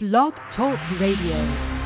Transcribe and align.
Blog 0.00 0.32
Talk 0.54 0.78
Radio. 1.00 1.77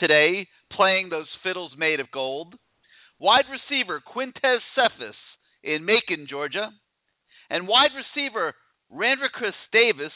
today 0.00 0.48
playing 0.72 1.08
those 1.08 1.28
fiddles 1.42 1.72
made 1.76 2.00
of 2.00 2.10
gold. 2.12 2.54
Wide 3.18 3.46
receiver 3.50 4.02
Quintez 4.02 4.58
Cephas 4.74 5.16
in 5.62 5.84
Macon, 5.84 6.26
Georgia. 6.28 6.70
And 7.50 7.68
wide 7.68 7.90
receiver 7.94 8.54
Randricus 8.92 9.56
Davis 9.72 10.12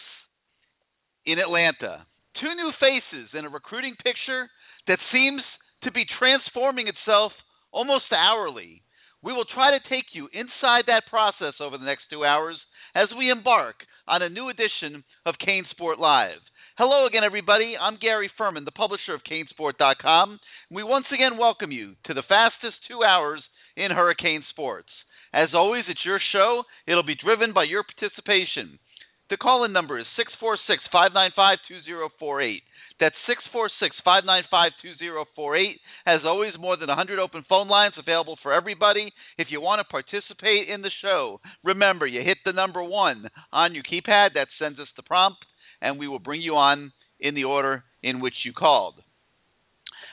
in 1.26 1.38
Atlanta. 1.38 2.06
Two 2.40 2.54
new 2.54 2.72
faces 2.80 3.30
in 3.34 3.44
a 3.44 3.48
recruiting 3.48 3.94
picture 4.02 4.48
that 4.86 4.98
seems 5.12 5.42
to 5.84 5.92
be 5.92 6.04
transforming 6.18 6.88
itself 6.88 7.32
almost 7.72 8.12
hourly. 8.12 8.82
We 9.22 9.32
will 9.32 9.44
try 9.44 9.72
to 9.72 9.88
take 9.88 10.06
you 10.12 10.28
inside 10.32 10.84
that 10.86 11.08
process 11.10 11.54
over 11.60 11.76
the 11.76 11.84
next 11.84 12.04
two 12.10 12.24
hours 12.24 12.56
as 12.94 13.08
we 13.16 13.30
embark 13.30 13.76
on 14.08 14.22
a 14.22 14.28
new 14.28 14.48
edition 14.48 15.04
of 15.26 15.34
CaneSport 15.46 15.98
Live. 15.98 16.40
Hello 16.80 17.04
again, 17.04 17.28
everybody. 17.28 17.76
I'm 17.76 18.00
Gary 18.00 18.32
Ferman, 18.40 18.64
the 18.64 18.72
publisher 18.72 19.12
of 19.12 19.20
Canesport.com. 19.28 20.40
We 20.70 20.82
once 20.82 21.04
again 21.12 21.36
welcome 21.36 21.70
you 21.70 21.92
to 22.06 22.14
the 22.14 22.24
fastest 22.26 22.80
two 22.88 23.04
hours 23.04 23.44
in 23.76 23.92
hurricane 23.92 24.42
sports. 24.48 24.88
As 25.34 25.50
always, 25.52 25.84
it's 25.92 26.00
your 26.06 26.20
show. 26.32 26.62
It'll 26.88 27.04
be 27.04 27.20
driven 27.22 27.52
by 27.52 27.64
your 27.64 27.84
participation. 27.84 28.80
The 29.28 29.36
call 29.36 29.68
in 29.68 29.76
number 29.76 30.00
is 30.00 30.08
646 30.16 30.88
595 30.88 31.60
2048. 31.68 32.64
That's 32.96 33.28
646 33.28 34.00
595 34.00 34.72
2048. 34.80 35.84
As 36.08 36.24
always, 36.24 36.56
more 36.56 36.80
than 36.80 36.88
100 36.88 37.20
open 37.20 37.44
phone 37.44 37.68
lines 37.68 38.00
available 38.00 38.40
for 38.40 38.56
everybody. 38.56 39.12
If 39.36 39.52
you 39.52 39.60
want 39.60 39.84
to 39.84 39.92
participate 39.92 40.72
in 40.72 40.80
the 40.80 40.96
show, 41.04 41.44
remember 41.60 42.08
you 42.08 42.24
hit 42.24 42.40
the 42.48 42.56
number 42.56 42.80
one 42.80 43.28
on 43.52 43.76
your 43.76 43.84
keypad. 43.84 44.32
That 44.32 44.48
sends 44.56 44.80
us 44.80 44.88
the 44.96 45.04
prompt 45.04 45.44
and 45.80 45.98
we 45.98 46.08
will 46.08 46.18
bring 46.18 46.40
you 46.40 46.54
on 46.54 46.92
in 47.18 47.34
the 47.34 47.44
order 47.44 47.84
in 48.02 48.20
which 48.20 48.34
you 48.44 48.52
called. 48.52 48.94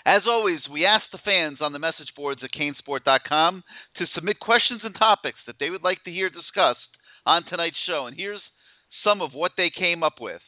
As 0.06 0.22
always, 0.26 0.60
we 0.72 0.86
ask 0.86 1.04
the 1.12 1.20
fans 1.24 1.58
on 1.60 1.74
the 1.74 1.80
message 1.80 2.08
boards 2.16 2.42
at 2.44 2.52
canesport.com 2.52 3.64
to 3.98 4.06
submit 4.16 4.40
questions 4.40 4.82
and 4.84 4.96
topics 4.96 5.40
that 5.48 5.56
they 5.60 5.70
would 5.70 5.84
like 5.84 6.04
to 6.06 6.12
hear 6.12 6.30
discussed 6.30 6.80
on 7.26 7.44
tonight's 7.44 7.76
show. 7.86 8.08
And 8.08 8.16
here's 8.16 8.42
some 9.04 9.22
of 9.22 9.34
what 9.34 9.52
they 9.58 9.70
came 9.70 10.04
up 10.04 10.16
with. 10.22 10.42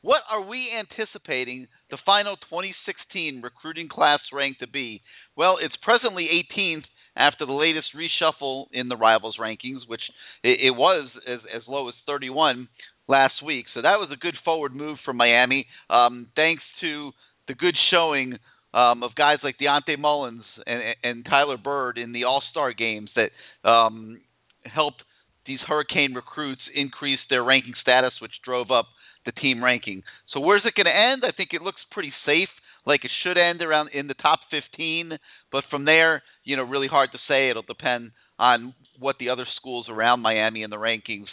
What 0.00 0.22
are 0.30 0.46
we 0.46 0.70
anticipating 0.72 1.68
the 1.90 1.98
final 2.06 2.36
2016 2.36 3.42
recruiting 3.42 3.88
class 3.88 4.20
rank 4.32 4.58
to 4.60 4.68
be? 4.68 5.02
Well, 5.36 5.56
it's 5.60 5.74
presently 5.82 6.28
18th 6.56 6.84
after 7.16 7.44
the 7.44 7.52
latest 7.52 7.88
reshuffle 7.96 8.66
in 8.72 8.88
the 8.88 8.96
rivals 8.96 9.36
rankings, 9.40 9.80
which 9.88 10.02
it, 10.42 10.76
was 10.76 11.08
as, 11.26 11.40
as 11.54 11.62
low 11.66 11.88
as 11.88 11.94
31 12.06 12.68
last 13.08 13.34
week. 13.44 13.66
So 13.74 13.82
that 13.82 13.96
was 13.98 14.10
a 14.12 14.16
good 14.16 14.34
forward 14.44 14.74
move 14.74 14.98
for 15.04 15.12
Miami, 15.12 15.66
um, 15.90 16.28
thanks 16.34 16.62
to 16.80 17.12
the 17.48 17.54
good 17.54 17.74
showing 17.90 18.38
um, 18.74 19.02
of 19.02 19.14
guys 19.14 19.38
like 19.42 19.56
Dionte 19.58 19.98
Mullins 19.98 20.44
and, 20.66 20.82
and 21.02 21.24
Tyler 21.24 21.56
Byrd 21.56 21.98
in 21.98 22.12
the 22.12 22.24
All 22.24 22.42
Star 22.50 22.72
games 22.72 23.10
that 23.16 23.68
um, 23.68 24.20
helped 24.64 25.02
these 25.46 25.60
Hurricane 25.66 26.14
recruits 26.14 26.60
increase 26.74 27.20
their 27.30 27.44
ranking 27.44 27.74
status, 27.80 28.12
which 28.20 28.32
drove 28.44 28.70
up 28.70 28.86
the 29.24 29.32
team 29.32 29.62
ranking. 29.62 30.02
So 30.32 30.40
where's 30.40 30.62
it 30.64 30.74
going 30.74 30.86
to 30.86 30.96
end? 30.96 31.22
I 31.26 31.34
think 31.34 31.50
it 31.52 31.62
looks 31.62 31.80
pretty 31.90 32.12
safe, 32.26 32.48
like 32.84 33.04
it 33.04 33.10
should 33.22 33.38
end 33.38 33.62
around 33.62 33.90
in 33.94 34.08
the 34.08 34.14
top 34.14 34.40
15. 34.50 35.12
But 35.52 35.64
from 35.70 35.84
there, 35.84 36.22
you 36.44 36.56
know, 36.56 36.64
really 36.64 36.88
hard 36.88 37.10
to 37.12 37.18
say. 37.28 37.50
It'll 37.50 37.62
depend 37.62 38.10
on 38.38 38.74
what 38.98 39.16
the 39.18 39.30
other 39.30 39.46
schools 39.58 39.86
around 39.88 40.20
Miami 40.20 40.62
in 40.62 40.70
the 40.70 40.76
rankings 40.76 41.26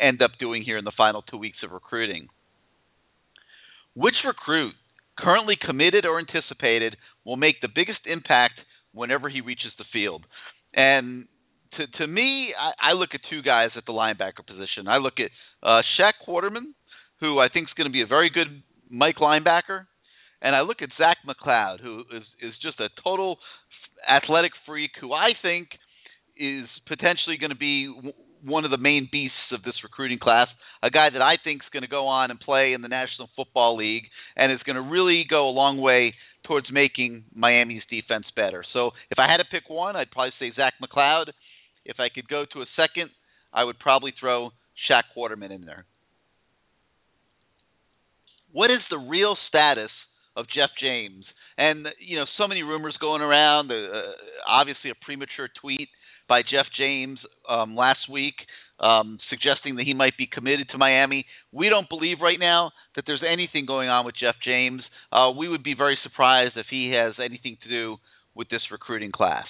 end 0.00 0.22
up 0.22 0.32
doing 0.38 0.62
here 0.62 0.78
in 0.78 0.84
the 0.84 0.92
final 0.96 1.22
two 1.22 1.38
weeks 1.38 1.58
of 1.64 1.72
recruiting. 1.72 2.28
Which 3.94 4.14
recruit, 4.24 4.74
currently 5.18 5.56
committed 5.60 6.06
or 6.06 6.18
anticipated, 6.18 6.96
will 7.24 7.36
make 7.36 7.60
the 7.60 7.68
biggest 7.74 8.00
impact 8.06 8.54
whenever 8.92 9.28
he 9.28 9.40
reaches 9.40 9.72
the 9.76 9.84
field? 9.92 10.24
And 10.74 11.26
to 11.76 11.86
to 11.98 12.06
me, 12.06 12.54
I, 12.58 12.90
I 12.90 12.92
look 12.92 13.10
at 13.14 13.20
two 13.30 13.42
guys 13.42 13.70
at 13.76 13.84
the 13.86 13.92
linebacker 13.92 14.46
position. 14.46 14.88
I 14.88 14.98
look 14.98 15.14
at 15.18 15.30
uh, 15.62 15.82
Shaq 15.98 16.12
Quarterman, 16.26 16.74
who 17.20 17.38
I 17.38 17.48
think 17.48 17.68
is 17.68 17.74
going 17.76 17.88
to 17.88 17.92
be 17.92 18.02
a 18.02 18.06
very 18.06 18.30
good 18.30 18.62
Mike 18.90 19.16
linebacker, 19.16 19.86
and 20.40 20.54
I 20.54 20.62
look 20.62 20.82
at 20.82 20.90
Zach 20.96 21.18
McCloud, 21.26 21.80
who 21.80 22.04
is 22.14 22.22
is 22.40 22.54
just 22.62 22.80
a 22.80 22.88
total 23.02 23.38
athletic 24.08 24.52
freak, 24.66 24.92
who 25.00 25.12
I 25.12 25.30
think 25.42 25.68
is 26.36 26.66
potentially 26.86 27.36
going 27.38 27.50
to 27.50 27.56
be 27.56 27.92
one 28.44 28.64
of 28.64 28.70
the 28.70 28.78
main 28.78 29.08
beasts 29.10 29.52
of 29.52 29.62
this 29.62 29.74
recruiting 29.82 30.18
class, 30.18 30.48
a 30.82 30.90
guy 30.90 31.10
that 31.10 31.22
I 31.22 31.34
think 31.42 31.62
is 31.62 31.68
going 31.72 31.82
to 31.82 31.88
go 31.88 32.06
on 32.06 32.30
and 32.30 32.38
play 32.38 32.72
in 32.72 32.82
the 32.82 32.88
National 32.88 33.28
Football 33.36 33.76
League 33.76 34.04
and 34.36 34.52
is 34.52 34.60
going 34.64 34.76
to 34.76 34.82
really 34.82 35.24
go 35.28 35.48
a 35.48 35.50
long 35.50 35.80
way 35.80 36.14
towards 36.46 36.66
making 36.72 37.24
Miami's 37.34 37.82
defense 37.90 38.26
better. 38.34 38.64
So 38.72 38.90
if 39.10 39.18
I 39.18 39.30
had 39.30 39.38
to 39.38 39.44
pick 39.50 39.68
one, 39.68 39.96
I'd 39.96 40.10
probably 40.10 40.32
say 40.38 40.52
Zach 40.54 40.74
McCloud. 40.82 41.26
If 41.84 41.96
I 42.00 42.08
could 42.14 42.28
go 42.28 42.44
to 42.52 42.60
a 42.60 42.66
second, 42.76 43.10
I 43.52 43.64
would 43.64 43.78
probably 43.78 44.12
throw 44.18 44.50
Shaq 44.88 45.02
Quarterman 45.16 45.50
in 45.50 45.64
there. 45.64 45.84
What 48.52 48.70
is 48.70 48.80
the 48.90 48.98
real 48.98 49.36
status 49.48 49.90
of 50.36 50.46
Jeff 50.46 50.70
James? 50.80 51.24
And 51.56 51.88
you 51.98 52.16
know, 52.16 52.24
so 52.38 52.46
many 52.46 52.62
rumors 52.62 52.96
going 53.00 53.20
around. 53.20 53.70
Uh, 53.72 54.12
obviously, 54.48 54.90
a 54.90 54.94
premature 55.04 55.48
tweet 55.60 55.88
by 56.28 56.42
Jeff 56.42 56.66
James 56.76 57.18
um, 57.48 57.76
last 57.76 58.10
week 58.10 58.34
um, 58.80 59.18
suggesting 59.28 59.76
that 59.76 59.86
he 59.86 59.94
might 59.94 60.16
be 60.16 60.26
committed 60.26 60.68
to 60.70 60.78
Miami. 60.78 61.26
We 61.52 61.68
don't 61.68 61.88
believe 61.88 62.18
right 62.22 62.38
now 62.38 62.70
that 62.96 63.04
there's 63.06 63.24
anything 63.28 63.66
going 63.66 63.88
on 63.88 64.06
with 64.06 64.14
Jeff 64.20 64.36
James. 64.44 64.82
Uh, 65.12 65.30
we 65.36 65.48
would 65.48 65.64
be 65.64 65.74
very 65.74 65.98
surprised 66.02 66.56
if 66.56 66.66
he 66.70 66.92
has 66.92 67.14
anything 67.22 67.56
to 67.62 67.68
do 67.68 67.96
with 68.34 68.48
this 68.48 68.62
recruiting 68.70 69.10
class. 69.10 69.46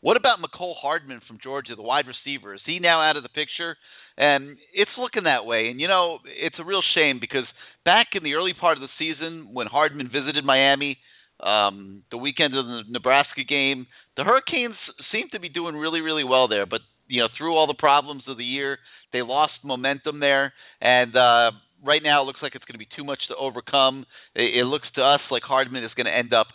What 0.00 0.16
about 0.16 0.38
Mecole 0.40 0.74
Hardman 0.76 1.20
from 1.26 1.38
Georgia, 1.42 1.74
the 1.74 1.82
wide 1.82 2.04
receiver? 2.06 2.54
Is 2.54 2.60
he 2.66 2.78
now 2.78 3.00
out 3.00 3.16
of 3.16 3.22
the 3.22 3.28
picture? 3.28 3.76
And 4.18 4.56
it's 4.72 4.90
looking 4.98 5.24
that 5.24 5.46
way. 5.46 5.68
And, 5.68 5.80
you 5.80 5.88
know, 5.88 6.18
it's 6.24 6.56
a 6.58 6.64
real 6.64 6.82
shame 6.94 7.18
because 7.20 7.44
back 7.84 8.08
in 8.14 8.22
the 8.22 8.34
early 8.34 8.54
part 8.58 8.76
of 8.76 8.82
the 8.82 8.88
season 8.98 9.50
when 9.52 9.66
Hardman 9.66 10.08
visited 10.12 10.44
Miami, 10.44 10.98
um, 11.40 12.02
the 12.10 12.16
weekend 12.16 12.56
of 12.56 12.66
the 12.66 12.82
Nebraska 12.88 13.42
game, 13.48 13.86
the 14.16 14.24
Hurricanes 14.24 14.76
seem 15.12 15.28
to 15.32 15.40
be 15.40 15.48
doing 15.48 15.74
really, 15.74 16.00
really 16.00 16.24
well 16.24 16.48
there. 16.48 16.66
But, 16.66 16.80
you 17.08 17.22
know, 17.22 17.28
through 17.36 17.54
all 17.54 17.66
the 17.66 17.74
problems 17.74 18.22
of 18.28 18.36
the 18.36 18.44
year, 18.44 18.78
they 19.12 19.22
lost 19.22 19.52
momentum 19.62 20.20
there. 20.20 20.52
And, 20.80 21.14
uh, 21.14 21.50
right 21.84 22.02
now 22.02 22.22
it 22.22 22.26
looks 22.26 22.40
like 22.42 22.54
it's 22.54 22.64
going 22.64 22.74
to 22.74 22.78
be 22.78 22.88
too 22.96 23.04
much 23.04 23.20
to 23.28 23.36
overcome. 23.36 24.06
It, 24.34 24.60
it 24.60 24.64
looks 24.64 24.88
to 24.94 25.02
us 25.02 25.20
like 25.30 25.42
Hardman 25.42 25.84
is 25.84 25.90
going 25.96 26.06
to 26.06 26.16
end 26.16 26.32
up 26.32 26.46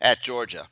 at 0.00 0.18
Georgia. 0.26 0.68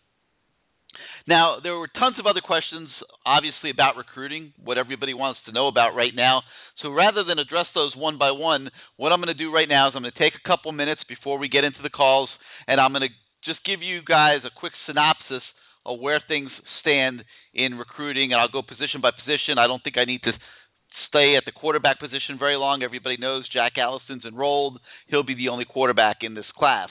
Now, 1.26 1.56
there 1.62 1.74
were 1.74 1.88
tons 1.88 2.16
of 2.20 2.26
other 2.26 2.42
questions, 2.44 2.88
obviously, 3.24 3.70
about 3.70 3.96
recruiting, 3.96 4.52
what 4.62 4.76
everybody 4.76 5.14
wants 5.14 5.40
to 5.46 5.52
know 5.52 5.68
about 5.68 5.96
right 5.96 6.12
now. 6.14 6.42
So 6.82 6.90
rather 6.90 7.24
than 7.24 7.38
address 7.38 7.66
those 7.74 7.96
one 7.96 8.18
by 8.18 8.30
one, 8.30 8.68
what 8.96 9.10
I'm 9.10 9.20
going 9.20 9.32
to 9.32 9.34
do 9.34 9.50
right 9.52 9.68
now 9.68 9.88
is 9.88 9.94
I'm 9.96 10.02
going 10.02 10.12
to 10.12 10.18
take 10.18 10.34
a 10.36 10.48
couple 10.48 10.70
minutes 10.72 11.00
before 11.08 11.38
we 11.38 11.48
get 11.48 11.64
into 11.64 11.80
the 11.82 11.88
calls, 11.88 12.28
and 12.68 12.78
I'm 12.78 12.92
going 12.92 13.08
to 13.08 13.14
just 13.44 13.64
give 13.64 13.82
you 13.82 14.00
guys 14.06 14.40
a 14.44 14.50
quick 14.58 14.72
synopsis 14.86 15.42
of 15.86 16.00
where 16.00 16.20
things 16.26 16.50
stand 16.80 17.24
in 17.52 17.76
recruiting, 17.76 18.32
and 18.32 18.40
I'll 18.40 18.48
go 18.48 18.62
position 18.62 19.00
by 19.02 19.10
position. 19.10 19.58
I 19.58 19.66
don't 19.66 19.82
think 19.82 19.98
I 19.98 20.04
need 20.04 20.22
to 20.24 20.32
stay 21.08 21.36
at 21.36 21.44
the 21.44 21.52
quarterback 21.52 22.00
position 22.00 22.38
very 22.38 22.56
long. 22.56 22.82
Everybody 22.82 23.16
knows 23.18 23.48
Jack 23.52 23.72
Allison's 23.76 24.24
enrolled. 24.24 24.80
He'll 25.08 25.24
be 25.26 25.34
the 25.34 25.48
only 25.48 25.64
quarterback 25.64 26.18
in 26.22 26.34
this 26.34 26.48
class. 26.56 26.88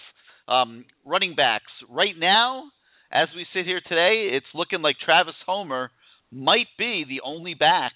Um, 0.47 0.85
running 1.05 1.35
backs, 1.35 1.71
right 1.89 2.15
now, 2.17 2.65
as 3.11 3.29
we 3.35 3.45
sit 3.53 3.65
here 3.65 3.81
today, 3.87 4.35
it's 4.35 4.45
looking 4.53 4.81
like 4.81 4.97
Travis 5.03 5.35
Homer 5.45 5.89
might 6.31 6.67
be 6.77 7.05
the 7.07 7.21
only 7.23 7.53
back 7.53 7.93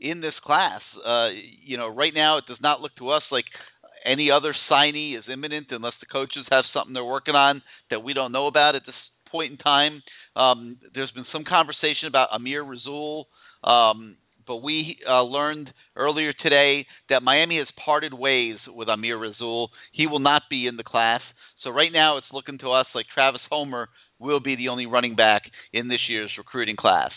in 0.00 0.20
this 0.20 0.34
class. 0.44 0.80
Uh, 0.96 1.28
you 1.64 1.76
know, 1.76 1.88
right 1.88 2.12
now 2.14 2.38
it 2.38 2.44
does 2.48 2.58
not 2.60 2.80
look 2.80 2.94
to 2.98 3.10
us 3.10 3.22
like 3.30 3.44
any 4.06 4.30
other 4.30 4.54
signee 4.70 5.18
is 5.18 5.24
imminent 5.32 5.68
unless 5.70 5.94
the 6.00 6.06
coaches 6.06 6.46
have 6.50 6.64
something 6.72 6.94
they're 6.94 7.04
working 7.04 7.34
on 7.34 7.62
that 7.90 8.00
we 8.00 8.14
don't 8.14 8.32
know 8.32 8.46
about 8.46 8.74
at 8.74 8.82
this 8.86 8.94
point 9.30 9.52
in 9.52 9.58
time. 9.58 10.02
Um, 10.34 10.78
there's 10.94 11.10
been 11.12 11.26
some 11.32 11.44
conversation 11.44 12.08
about 12.08 12.28
Amir 12.32 12.62
Rasul, 12.62 13.26
um, 13.64 14.16
but 14.46 14.56
we 14.58 14.98
uh, 15.08 15.22
learned 15.22 15.70
earlier 15.96 16.32
today 16.32 16.86
that 17.10 17.22
Miami 17.22 17.58
has 17.58 17.66
parted 17.84 18.14
ways 18.14 18.56
with 18.68 18.88
Amir 18.88 19.18
Rasul. 19.18 19.70
He 19.92 20.06
will 20.06 20.20
not 20.20 20.42
be 20.48 20.66
in 20.66 20.76
the 20.76 20.84
class. 20.84 21.20
So 21.64 21.70
right 21.70 21.92
now 21.92 22.18
it's 22.18 22.26
looking 22.32 22.58
to 22.58 22.72
us 22.72 22.86
like 22.94 23.06
Travis 23.12 23.40
Homer 23.50 23.88
will 24.18 24.40
be 24.40 24.56
the 24.56 24.68
only 24.68 24.86
running 24.86 25.16
back 25.16 25.42
in 25.72 25.88
this 25.88 26.00
year's 26.08 26.30
recruiting 26.38 26.76
class. 26.76 27.10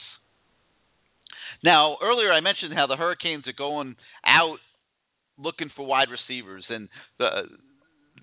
Now, 1.63 1.97
earlier 2.01 2.31
I 2.31 2.39
mentioned 2.39 2.74
how 2.74 2.88
the 2.88 2.95
Hurricanes 2.95 3.45
are 3.47 3.53
going 3.57 3.95
out 4.25 4.57
looking 5.39 5.69
for 5.75 5.86
wide 5.86 6.07
receivers, 6.09 6.65
and 6.69 6.89
the, 7.18 7.27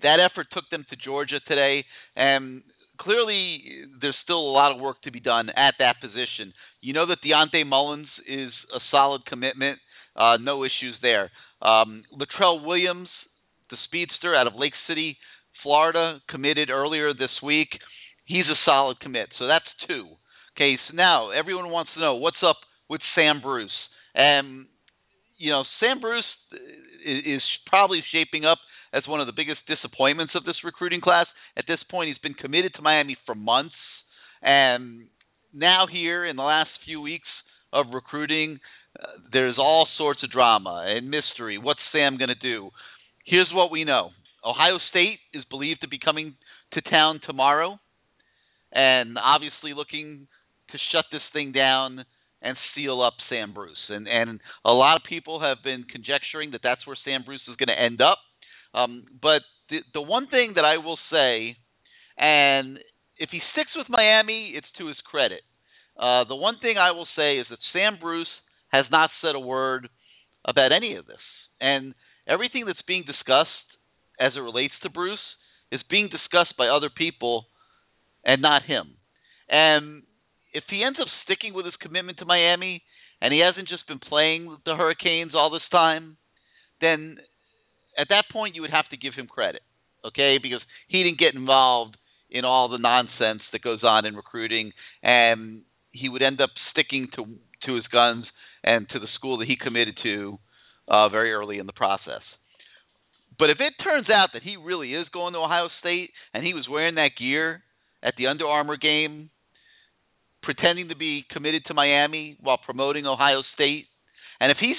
that 0.03 0.19
effort 0.19 0.47
took 0.53 0.65
them 0.69 0.85
to 0.89 0.95
Georgia 0.95 1.39
today. 1.47 1.85
And 2.15 2.61
clearly, 2.99 3.63
there's 4.01 4.15
still 4.23 4.39
a 4.39 4.53
lot 4.53 4.73
of 4.73 4.79
work 4.79 5.01
to 5.03 5.11
be 5.11 5.19
done 5.19 5.49
at 5.49 5.75
that 5.79 5.95
position. 6.01 6.53
You 6.81 6.93
know 6.93 7.07
that 7.07 7.17
Dionte 7.25 7.65
Mullins 7.65 8.07
is 8.27 8.51
a 8.73 8.79
solid 8.91 9.25
commitment, 9.25 9.79
uh, 10.15 10.37
no 10.37 10.63
issues 10.63 10.95
there. 11.01 11.31
Um, 11.61 12.03
Latrell 12.13 12.65
Williams, 12.65 13.09
the 13.71 13.77
speedster 13.85 14.35
out 14.35 14.47
of 14.47 14.53
Lake 14.55 14.73
City, 14.87 15.17
Florida, 15.63 16.19
committed 16.29 16.69
earlier 16.69 17.13
this 17.13 17.31
week 17.43 17.69
he's 18.27 18.45
a 18.45 18.59
solid 18.65 18.99
commit. 18.99 19.29
So 19.39 19.47
that's 19.47 19.65
two. 19.87 20.05
Okay, 20.55 20.77
so 20.87 20.95
now 20.95 21.31
everyone 21.31 21.71
wants 21.71 21.91
to 21.95 22.01
know 22.01 22.15
what's 22.15 22.43
up 22.45 22.57
with 22.89 23.01
Sam 23.15 23.41
Bruce. 23.41 23.71
And 24.13 24.67
you 25.37 25.51
know, 25.51 25.63
Sam 25.79 25.99
Bruce 25.99 26.25
is 27.05 27.41
probably 27.65 28.03
shaping 28.11 28.45
up 28.45 28.57
as 28.93 29.03
one 29.07 29.21
of 29.21 29.27
the 29.27 29.33
biggest 29.33 29.59
disappointments 29.67 30.33
of 30.35 30.45
this 30.45 30.55
recruiting 30.63 31.01
class. 31.01 31.27
At 31.57 31.65
this 31.67 31.79
point, 31.89 32.09
he's 32.09 32.17
been 32.17 32.33
committed 32.33 32.73
to 32.75 32.81
Miami 32.81 33.17
for 33.25 33.35
months, 33.35 33.75
and 34.41 35.07
now 35.53 35.85
here 35.91 36.25
in 36.25 36.35
the 36.35 36.43
last 36.43 36.69
few 36.85 37.01
weeks 37.01 37.27
of 37.73 37.87
recruiting, 37.93 38.59
uh, 38.99 39.07
there's 39.31 39.57
all 39.57 39.87
sorts 39.97 40.21
of 40.23 40.31
drama 40.31 40.85
and 40.87 41.09
mystery. 41.09 41.57
What's 41.57 41.79
Sam 41.91 42.17
going 42.17 42.29
to 42.29 42.35
do? 42.35 42.71
Here's 43.25 43.49
what 43.53 43.71
we 43.71 43.83
know: 43.83 44.09
Ohio 44.43 44.79
State 44.89 45.19
is 45.33 45.43
believed 45.49 45.81
to 45.81 45.87
be 45.87 45.99
coming 45.99 46.35
to 46.73 46.81
town 46.81 47.21
tomorrow 47.25 47.79
and 48.71 49.17
obviously 49.17 49.73
looking 49.73 50.27
to 50.71 50.77
shut 50.91 51.05
this 51.11 51.21
thing 51.33 51.51
down 51.51 52.05
and 52.41 52.57
seal 52.75 53.01
up 53.01 53.13
Sam 53.29 53.53
Bruce. 53.53 53.77
And 53.89 54.07
and 54.07 54.39
a 54.65 54.71
lot 54.71 54.95
of 54.95 55.01
people 55.07 55.41
have 55.41 55.57
been 55.63 55.83
conjecturing 55.83 56.51
that 56.51 56.61
that's 56.63 56.85
where 56.85 56.97
Sam 57.03 57.23
Bruce 57.25 57.41
is 57.47 57.55
going 57.55 57.75
to 57.75 57.81
end 57.81 58.01
up. 58.01 58.19
Um, 58.73 59.05
but 59.21 59.41
the 59.69 59.79
the 59.93 60.01
one 60.01 60.27
thing 60.27 60.53
that 60.55 60.65
I 60.65 60.77
will 60.77 60.99
say, 61.11 61.57
and 62.17 62.79
if 63.17 63.29
he 63.31 63.39
sticks 63.53 63.71
with 63.75 63.87
Miami, 63.89 64.53
it's 64.55 64.67
to 64.77 64.87
his 64.87 64.97
credit. 65.09 65.41
Uh, 65.97 66.25
the 66.25 66.35
one 66.35 66.55
thing 66.61 66.77
I 66.77 66.91
will 66.91 67.07
say 67.15 67.37
is 67.37 67.47
that 67.49 67.59
Sam 67.73 67.97
Bruce 67.99 68.27
has 68.71 68.85
not 68.91 69.09
said 69.21 69.33
a 69.33 69.39
word 69.39 69.89
about 70.45 70.71
any 70.71 70.95
of 70.95 71.07
this, 71.07 71.23
and 71.59 71.95
everything 72.27 72.65
that's 72.67 72.81
being 72.87 73.03
discussed 73.05 73.49
as 74.19 74.33
it 74.35 74.39
relates 74.39 74.73
to 74.83 74.89
Bruce 74.89 75.19
is 75.71 75.81
being 75.89 76.09
discussed 76.09 76.55
by 76.57 76.67
other 76.67 76.89
people 76.95 77.45
and 78.23 78.41
not 78.41 78.63
him. 78.63 78.95
And 79.49 80.03
if 80.57 80.63
he 80.69 80.83
ends 80.83 80.97
up 80.99 81.07
sticking 81.23 81.53
with 81.53 81.65
his 81.65 81.75
commitment 81.79 82.17
to 82.17 82.25
Miami 82.25 82.81
and 83.21 83.31
he 83.31 83.39
hasn't 83.39 83.67
just 83.67 83.87
been 83.87 83.99
playing 83.99 84.57
the 84.65 84.75
Hurricanes 84.75 85.33
all 85.35 85.51
this 85.51 85.67
time, 85.71 86.17
then 86.81 87.17
at 87.97 88.07
that 88.09 88.25
point 88.33 88.55
you 88.55 88.61
would 88.61 88.71
have 88.71 88.89
to 88.89 88.97
give 88.97 89.13
him 89.13 89.27
credit, 89.27 89.61
okay? 90.03 90.37
Because 90.41 90.61
he 90.87 91.03
didn't 91.03 91.19
get 91.19 91.35
involved 91.35 91.95
in 92.31 92.43
all 92.43 92.69
the 92.69 92.79
nonsense 92.79 93.41
that 93.51 93.61
goes 93.61 93.83
on 93.83 94.05
in 94.05 94.15
recruiting 94.15 94.71
and 95.03 95.61
he 95.91 96.09
would 96.09 96.23
end 96.23 96.41
up 96.41 96.49
sticking 96.71 97.07
to 97.15 97.25
to 97.65 97.75
his 97.75 97.85
guns 97.87 98.25
and 98.63 98.87
to 98.89 98.99
the 98.99 99.07
school 99.15 99.37
that 99.39 99.47
he 99.47 99.55
committed 99.55 99.97
to 100.03 100.37
uh, 100.87 101.09
very 101.09 101.33
early 101.33 101.57
in 101.57 101.65
the 101.65 101.73
process. 101.73 102.21
But 103.39 103.49
if 103.49 103.57
it 103.59 103.73
turns 103.83 104.09
out 104.09 104.29
that 104.33 104.43
he 104.43 104.57
really 104.57 104.93
is 104.93 105.07
going 105.13 105.33
to 105.33 105.39
Ohio 105.39 105.69
State 105.79 106.11
and 106.33 106.45
he 106.45 106.53
was 106.53 106.67
wearing 106.69 106.95
that 106.95 107.11
gear 107.17 107.63
at 108.03 108.13
the 108.17 108.27
Under 108.27 108.45
Armour 108.45 108.77
game, 108.77 109.29
pretending 110.43 110.89
to 110.89 110.95
be 110.95 111.25
committed 111.31 111.63
to 111.65 111.73
Miami 111.73 112.37
while 112.41 112.57
promoting 112.63 113.05
Ohio 113.05 113.43
State, 113.55 113.85
and 114.39 114.51
if 114.51 114.57
he 114.59 114.73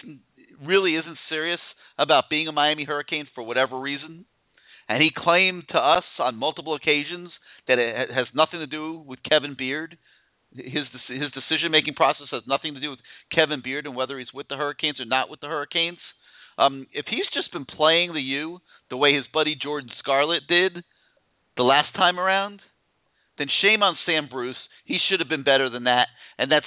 really 0.65 0.95
isn't 0.97 1.19
serious 1.29 1.61
about 1.99 2.25
being 2.31 2.49
a 2.49 2.53
Miami 2.53 2.85
Hurricane 2.85 3.27
for 3.35 3.43
whatever 3.43 3.79
reason, 3.79 4.25
and 4.89 5.03
he 5.03 5.11
claimed 5.15 5.65
to 5.71 5.79
us 5.79 6.05
on 6.19 6.37
multiple 6.37 6.75
occasions 6.75 7.31
that 7.67 7.79
it 7.79 8.11
has 8.11 8.27
nothing 8.35 8.61
to 8.61 8.67
do 8.67 9.03
with 9.07 9.19
Kevin 9.29 9.55
Beard, 9.59 9.99
his 10.55 10.85
his 11.09 11.31
decision 11.33 11.71
making 11.71 11.95
process 11.95 12.29
has 12.31 12.43
nothing 12.47 12.75
to 12.75 12.81
do 12.81 12.91
with 12.91 13.01
Kevin 13.35 13.61
Beard 13.63 13.85
and 13.87 13.95
whether 13.95 14.19
he's 14.19 14.33
with 14.33 14.49
the 14.49 14.57
Hurricanes 14.57 14.99
or 14.99 15.05
not 15.05 15.29
with 15.29 15.41
the 15.41 15.47
Hurricanes. 15.47 15.99
Um, 16.57 16.87
if 16.93 17.05
he's 17.09 17.27
just 17.35 17.53
been 17.53 17.67
playing 17.67 18.15
the 18.15 18.21
U 18.21 18.61
the 18.91 18.97
way 18.97 19.15
his 19.15 19.27
buddy 19.33 19.57
Jordan 19.61 19.91
Scarlett 19.99 20.43
did 20.49 20.85
the 21.57 21.63
last 21.63 21.95
time 21.95 22.19
around, 22.19 22.61
then 23.37 23.49
shame 23.63 23.83
on 23.83 23.97
Sam 24.07 24.29
Bruce. 24.31 24.57
He 24.89 24.99
should 25.09 25.21
have 25.21 25.29
been 25.29 25.45
better 25.45 25.69
than 25.71 25.85
that, 25.85 26.09
and 26.39 26.51
that's 26.51 26.67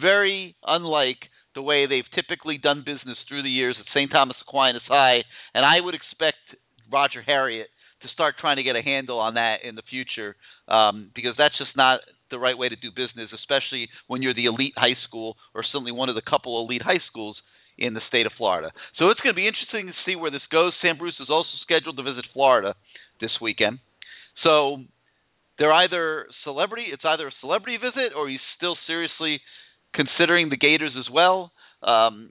very 0.00 0.54
unlike 0.64 1.18
the 1.54 1.62
way 1.62 1.86
they've 1.86 2.04
typically 2.14 2.58
done 2.58 2.84
business 2.84 3.16
through 3.28 3.42
the 3.42 3.50
years 3.50 3.76
at 3.78 3.86
St. 3.94 4.10
Thomas 4.10 4.36
Aquinas 4.46 4.82
High. 4.86 5.22
And 5.54 5.64
I 5.64 5.80
would 5.80 5.94
expect 5.94 6.42
Roger 6.92 7.22
Harriott 7.22 7.68
to 8.02 8.08
start 8.12 8.34
trying 8.40 8.56
to 8.56 8.62
get 8.62 8.76
a 8.76 8.82
handle 8.82 9.18
on 9.18 9.34
that 9.34 9.64
in 9.64 9.74
the 9.74 9.82
future 9.88 10.36
um, 10.68 11.10
because 11.14 11.34
that's 11.38 11.56
just 11.56 11.76
not 11.76 12.00
the 12.30 12.38
right 12.38 12.58
way 12.58 12.68
to 12.68 12.76
do 12.76 12.90
business, 12.90 13.30
especially 13.32 13.88
when 14.08 14.20
you're 14.20 14.34
the 14.34 14.46
elite 14.46 14.74
high 14.76 14.96
school 15.06 15.36
or 15.54 15.62
certainly 15.62 15.92
one 15.92 16.08
of 16.08 16.14
the 16.14 16.22
couple 16.22 16.60
elite 16.64 16.82
high 16.82 17.00
schools 17.08 17.36
in 17.78 17.94
the 17.94 18.00
state 18.08 18.26
of 18.26 18.32
Florida. 18.36 18.72
So 18.98 19.10
it's 19.10 19.20
going 19.20 19.34
to 19.34 19.38
be 19.38 19.48
interesting 19.48 19.86
to 19.86 19.92
see 20.04 20.16
where 20.16 20.30
this 20.30 20.44
goes. 20.50 20.72
Sam 20.82 20.98
Bruce 20.98 21.18
is 21.20 21.30
also 21.30 21.50
scheduled 21.62 21.96
to 21.96 22.02
visit 22.02 22.26
Florida 22.32 22.74
this 23.20 23.32
weekend. 23.40 23.78
So 24.42 24.78
they're 25.58 25.72
either 25.72 26.26
celebrity, 26.42 26.86
it's 26.92 27.04
either 27.04 27.28
a 27.28 27.32
celebrity 27.40 27.78
visit 27.78 28.12
or 28.16 28.28
he's 28.28 28.40
still 28.56 28.76
seriously 28.86 29.40
considering 29.94 30.50
the 30.50 30.56
Gators 30.56 30.92
as 30.98 31.06
well. 31.12 31.52
Um, 31.82 32.30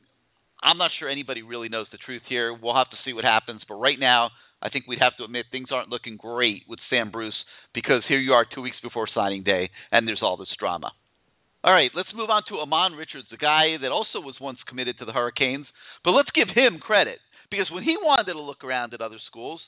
I'm 0.62 0.78
not 0.78 0.92
sure 1.00 1.10
anybody 1.10 1.42
really 1.42 1.70
knows 1.70 1.88
the 1.92 1.98
truth 1.98 2.22
here. 2.28 2.54
We'll 2.54 2.76
have 2.76 2.90
to 2.90 2.98
see 3.06 3.14
what 3.14 3.24
happens, 3.24 3.62
but 3.68 3.76
right 3.76 4.00
now 4.00 4.30
I 4.62 4.70
think 4.70 4.86
we'd 4.88 5.00
have 5.02 5.16
to 5.18 5.26
admit 5.26 5.46
things 5.52 5.70
aren't 5.72 5.90
looking 5.90 6.18
great 6.18 6.64
with 6.68 6.80
Sam 6.90 7.12
Bruce 7.12 7.36
because 7.74 8.04
here 8.08 8.20
you 8.20 8.34
are 8.34 8.46
two 8.46 8.62
weeks 8.62 8.78
before 8.82 9.08
signing 9.14 9.44
day 9.44 9.70
and 9.92 10.08
there's 10.08 10.22
all 10.22 10.38
this 10.38 10.54
drama. 10.60 10.92
All 11.66 11.74
right, 11.74 11.92
let's 11.96 12.10
move 12.14 12.30
on 12.30 12.44
to 12.50 12.56
Ahmmon 12.56 12.98
Richards, 12.98 13.28
the 13.32 13.38
guy 13.38 13.78
that 13.82 13.92
also 13.92 14.20
was 14.20 14.36
once 14.42 14.58
committed 14.68 14.98
to 15.00 15.06
the 15.06 15.14
Hurricanes. 15.14 15.66
But 16.04 16.12
let's 16.12 16.30
give 16.36 16.50
him 16.54 16.80
credit 16.80 17.20
because 17.50 17.72
when 17.72 17.84
he 17.84 17.96
wanted 18.02 18.34
to 18.34 18.40
look 18.40 18.64
around 18.64 18.94
at 18.94 19.00
other 19.00 19.20
schools, 19.30 19.62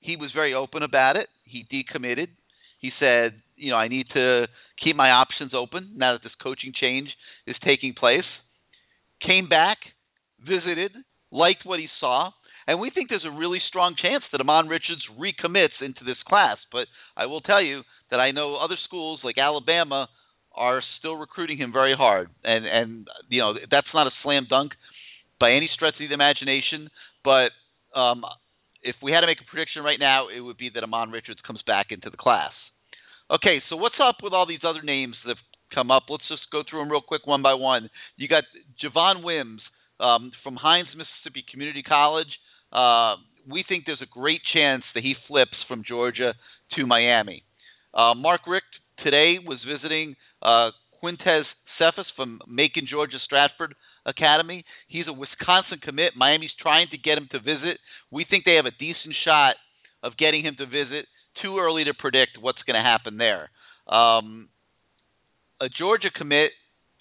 he 0.00 0.16
was 0.16 0.30
very 0.34 0.54
open 0.54 0.82
about 0.82 1.16
it. 1.16 1.28
He 1.44 1.64
decommitted. 1.64 2.28
He 2.78 2.90
said, 3.00 3.42
you 3.56 3.70
know, 3.70 3.76
I 3.76 3.88
need 3.88 4.06
to 4.14 4.46
keep 4.82 4.96
my 4.96 5.10
options 5.10 5.52
open 5.54 5.94
now 5.96 6.12
that 6.12 6.22
this 6.22 6.32
coaching 6.42 6.72
change 6.78 7.08
is 7.46 7.56
taking 7.64 7.94
place. 7.94 8.28
Came 9.26 9.48
back, 9.48 9.78
visited, 10.40 10.92
liked 11.30 11.64
what 11.64 11.80
he 11.80 11.88
saw, 12.00 12.30
and 12.68 12.78
we 12.78 12.90
think 12.90 13.08
there's 13.08 13.24
a 13.26 13.30
really 13.30 13.60
strong 13.66 13.96
chance 14.00 14.22
that 14.30 14.42
Ahmmon 14.42 14.68
Richards 14.68 15.02
recommits 15.18 15.80
into 15.80 16.04
this 16.04 16.18
class. 16.28 16.58
But 16.70 16.86
I 17.16 17.24
will 17.24 17.40
tell 17.40 17.62
you 17.62 17.80
that 18.10 18.20
I 18.20 18.30
know 18.30 18.56
other 18.56 18.76
schools 18.84 19.20
like 19.24 19.38
Alabama 19.38 20.06
are 20.54 20.82
still 20.98 21.16
recruiting 21.16 21.56
him 21.56 21.72
very 21.72 21.94
hard, 21.96 22.28
and 22.44 22.66
and 22.66 23.08
you 23.30 23.40
know 23.40 23.54
that's 23.70 23.86
not 23.94 24.06
a 24.06 24.10
slam 24.22 24.46
dunk 24.50 24.72
by 25.40 25.52
any 25.52 25.70
stretch 25.74 25.94
of 25.94 26.08
the 26.08 26.14
imagination. 26.14 26.90
But 27.24 27.50
um, 27.98 28.22
if 28.82 28.96
we 29.02 29.12
had 29.12 29.20
to 29.20 29.26
make 29.26 29.38
a 29.40 29.50
prediction 29.50 29.82
right 29.82 29.98
now, 29.98 30.28
it 30.28 30.40
would 30.40 30.58
be 30.58 30.70
that 30.74 30.82
Ahmmon 30.82 31.10
Richards 31.10 31.40
comes 31.46 31.60
back 31.66 31.86
into 31.90 32.10
the 32.10 32.18
class. 32.18 32.52
Okay, 33.30 33.60
so 33.68 33.76
what's 33.76 34.00
up 34.02 34.16
with 34.22 34.32
all 34.32 34.46
these 34.46 34.64
other 34.66 34.80
names 34.80 35.14
that 35.24 35.36
have 35.36 35.44
come 35.74 35.90
up? 35.90 36.04
Let's 36.08 36.26
just 36.28 36.50
go 36.50 36.62
through 36.68 36.80
them 36.80 36.90
real 36.90 37.02
quick, 37.02 37.26
one 37.26 37.42
by 37.42 37.52
one. 37.52 37.90
You 38.16 38.26
got 38.26 38.44
Javon 38.82 39.22
Wims 39.22 39.60
um, 40.00 40.32
from 40.42 40.56
Hinds, 40.56 40.88
Mississippi 40.96 41.44
Community 41.50 41.82
College. 41.82 42.32
Uh, 42.72 43.20
we 43.50 43.64
think 43.68 43.84
there's 43.84 44.00
a 44.00 44.08
great 44.10 44.40
chance 44.54 44.82
that 44.94 45.02
he 45.02 45.14
flips 45.26 45.56
from 45.68 45.84
Georgia 45.86 46.32
to 46.76 46.86
Miami. 46.86 47.44
Uh, 47.92 48.14
Mark 48.14 48.42
Richt 48.46 48.64
today 49.04 49.36
was 49.44 49.58
visiting 49.60 50.16
uh, 50.40 50.70
Quintez 51.02 51.44
Cephas 51.78 52.06
from 52.16 52.40
Macon, 52.48 52.86
Georgia 52.90 53.18
Stratford 53.26 53.74
Academy. 54.06 54.64
He's 54.88 55.06
a 55.06 55.12
Wisconsin 55.12 55.80
commit. 55.82 56.12
Miami's 56.16 56.56
trying 56.60 56.86
to 56.92 56.98
get 56.98 57.18
him 57.18 57.28
to 57.32 57.40
visit. 57.40 57.76
We 58.10 58.24
think 58.28 58.44
they 58.44 58.54
have 58.54 58.64
a 58.64 58.78
decent 58.78 59.14
shot 59.22 59.56
of 60.02 60.16
getting 60.16 60.46
him 60.46 60.56
to 60.58 60.66
visit. 60.66 61.04
Too 61.42 61.58
early 61.58 61.84
to 61.84 61.94
predict 61.94 62.38
what's 62.40 62.58
going 62.66 62.76
to 62.76 62.82
happen 62.82 63.16
there. 63.16 63.50
Um, 63.92 64.48
a 65.60 65.68
Georgia 65.68 66.08
commit 66.14 66.50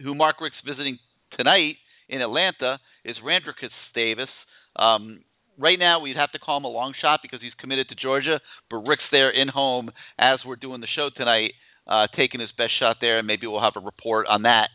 who 0.02 0.16
Mark 0.16 0.42
Richt's 0.42 0.60
visiting 0.66 1.00
tonight 1.38 1.76
in 2.10 2.22
Atlanta 2.22 2.80
is 3.04 3.16
Randricus 3.24 3.72
Davis. 3.94 4.30
Um, 4.76 5.22
right 5.58 5.80
now, 5.80 6.00
we'd 6.00 6.18
have 6.18 6.32
to 6.32 6.40
call 6.40 6.58
him 6.58 6.66
a 6.66 6.70
long 6.70 6.94
shot 7.02 7.20
because 7.22 7.42
he's 7.42 7.54
committed 7.60 7.90
to 7.90 7.96
Georgia, 7.96 8.40
but 8.70 8.78
Richt's 8.78 9.06
there 9.12 9.30
in 9.30 9.48
home 9.48 9.90
as 10.20 10.40
we're 10.46 10.56
doing 10.56 10.82
the 10.82 10.88
show 10.96 11.10
tonight 11.16 11.52
uh, 11.88 12.08
taking 12.16 12.42
his 12.42 12.50
best 12.58 12.72
shot 12.80 12.98
there, 13.00 13.20
and 13.20 13.28
maybe 13.28 13.48
we'll 13.48 13.62
have 13.62 13.74
a 13.76 13.86
report 13.86 14.28
on 14.28 14.44
that 14.44 14.70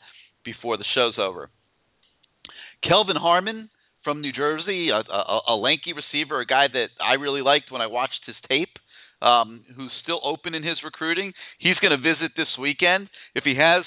before 0.45 0.77
the 0.77 0.85
show's 0.95 1.15
over. 1.19 1.51
Kelvin 2.87 3.17
Harmon 3.17 3.71
from 4.03 4.21
New 4.21 4.33
Jersey, 4.33 4.89
a, 4.91 4.97
a, 4.97 5.41
a 5.51 5.57
lanky 5.57 5.93
receiver, 5.93 6.41
a 6.41 6.47
guy 6.47 6.67
that 6.73 6.89
I 7.01 7.15
really 7.15 7.43
liked 7.43 7.71
when 7.71 7.83
I 7.83 7.87
watched 7.87 8.21
his 8.27 8.35
tape. 8.49 8.77
Um, 9.23 9.63
who's 9.77 9.93
still 10.03 10.21
open 10.25 10.53
in 10.53 10.65
his 10.65 10.79
recruiting. 10.83 11.33
He's 11.61 11.77
going 11.77 11.93
to 11.93 12.03
visit 12.03 12.33
this 12.37 12.49
weekend. 12.61 13.09
If 13.37 13.45
he 13.45 13.55
has 13.55 13.85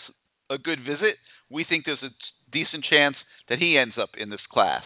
a 0.50 0.58
good 0.58 0.80
visit, 0.80 1.18
we 1.52 1.66
think 1.68 1.84
there's 1.86 2.04
a 2.04 2.16
decent 2.54 2.86
chance 2.90 3.16
that 3.50 3.60
he 3.60 3.78
ends 3.78 3.96
up 4.02 4.12
in 4.18 4.30
this 4.30 4.40
class. 4.52 4.84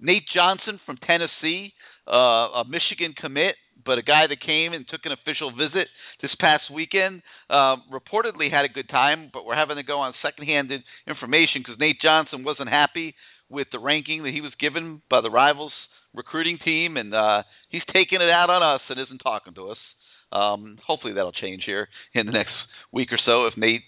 Nate 0.00 0.24
Johnson 0.34 0.80
from 0.86 0.96
Tennessee, 0.96 1.74
uh, 2.08 2.62
a 2.62 2.64
Michigan 2.64 3.14
commit, 3.20 3.54
but 3.84 3.98
a 3.98 4.02
guy 4.02 4.26
that 4.26 4.40
came 4.40 4.72
and 4.72 4.86
took 4.88 5.00
an 5.04 5.12
official 5.12 5.50
visit 5.50 5.88
this 6.22 6.30
past 6.40 6.64
weekend 6.72 7.22
uh, 7.48 7.76
reportedly 7.92 8.50
had 8.50 8.64
a 8.64 8.68
good 8.68 8.88
time, 8.88 9.30
but 9.32 9.44
we're 9.44 9.56
having 9.56 9.76
to 9.76 9.82
go 9.82 10.00
on 10.00 10.14
secondhand 10.22 10.70
information 11.06 11.60
because 11.60 11.78
Nate 11.78 12.00
Johnson 12.02 12.44
wasn't 12.44 12.68
happy 12.68 13.14
with 13.48 13.68
the 13.72 13.78
ranking 13.78 14.22
that 14.22 14.32
he 14.32 14.40
was 14.40 14.52
given 14.60 15.02
by 15.10 15.20
the 15.20 15.30
rivals 15.30 15.72
recruiting 16.14 16.58
team, 16.64 16.96
and 16.96 17.14
uh, 17.14 17.42
he's 17.68 17.82
taking 17.92 18.20
it 18.20 18.30
out 18.30 18.50
on 18.50 18.62
us 18.62 18.80
and 18.88 19.00
isn't 19.00 19.18
talking 19.18 19.54
to 19.54 19.70
us. 19.70 19.78
Um, 20.32 20.78
hopefully 20.86 21.14
that'll 21.14 21.32
change 21.32 21.62
here 21.66 21.88
in 22.14 22.26
the 22.26 22.32
next 22.32 22.54
week 22.92 23.08
or 23.12 23.18
so 23.24 23.46
if 23.46 23.54
Nate 23.56 23.82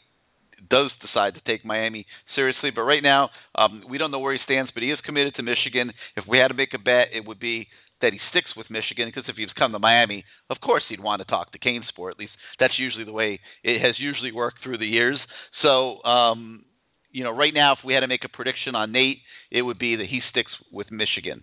does 0.68 0.90
decide 1.00 1.34
to 1.34 1.40
take 1.46 1.64
Miami 1.64 2.06
seriously. 2.34 2.70
But 2.74 2.82
right 2.82 3.02
now, 3.02 3.30
um, 3.54 3.84
we 3.88 3.98
don't 3.98 4.10
know 4.10 4.18
where 4.18 4.32
he 4.32 4.40
stands, 4.44 4.70
but 4.74 4.82
he 4.82 4.90
is 4.90 4.98
committed 5.04 5.34
to 5.36 5.42
Michigan. 5.42 5.92
If 6.16 6.24
we 6.28 6.38
had 6.38 6.48
to 6.48 6.54
make 6.54 6.74
a 6.74 6.78
bet, 6.78 7.08
it 7.14 7.26
would 7.26 7.40
be 7.40 7.68
that 8.00 8.12
he 8.12 8.18
sticks 8.30 8.50
with 8.56 8.70
Michigan 8.70 9.08
because 9.08 9.28
if 9.28 9.36
he's 9.36 9.52
come 9.56 9.72
to 9.72 9.78
Miami, 9.78 10.24
of 10.50 10.58
course 10.60 10.82
he'd 10.88 11.00
want 11.02 11.20
to 11.20 11.24
talk 11.24 11.52
to 11.52 11.58
CaneSport. 11.58 12.10
At 12.12 12.18
least 12.18 12.32
that's 12.58 12.74
usually 12.78 13.04
the 13.04 13.12
way 13.12 13.40
it 13.62 13.80
has 13.80 13.94
usually 13.98 14.32
worked 14.32 14.58
through 14.62 14.78
the 14.78 14.86
years. 14.86 15.18
So, 15.62 16.02
um, 16.02 16.64
you 17.10 17.24
know, 17.24 17.30
right 17.30 17.54
now, 17.54 17.72
if 17.72 17.78
we 17.84 17.94
had 17.94 18.00
to 18.00 18.08
make 18.08 18.24
a 18.24 18.28
prediction 18.28 18.74
on 18.74 18.90
Nate, 18.92 19.18
it 19.50 19.62
would 19.62 19.78
be 19.78 19.96
that 19.96 20.06
he 20.06 20.20
sticks 20.30 20.50
with 20.72 20.90
Michigan. 20.90 21.42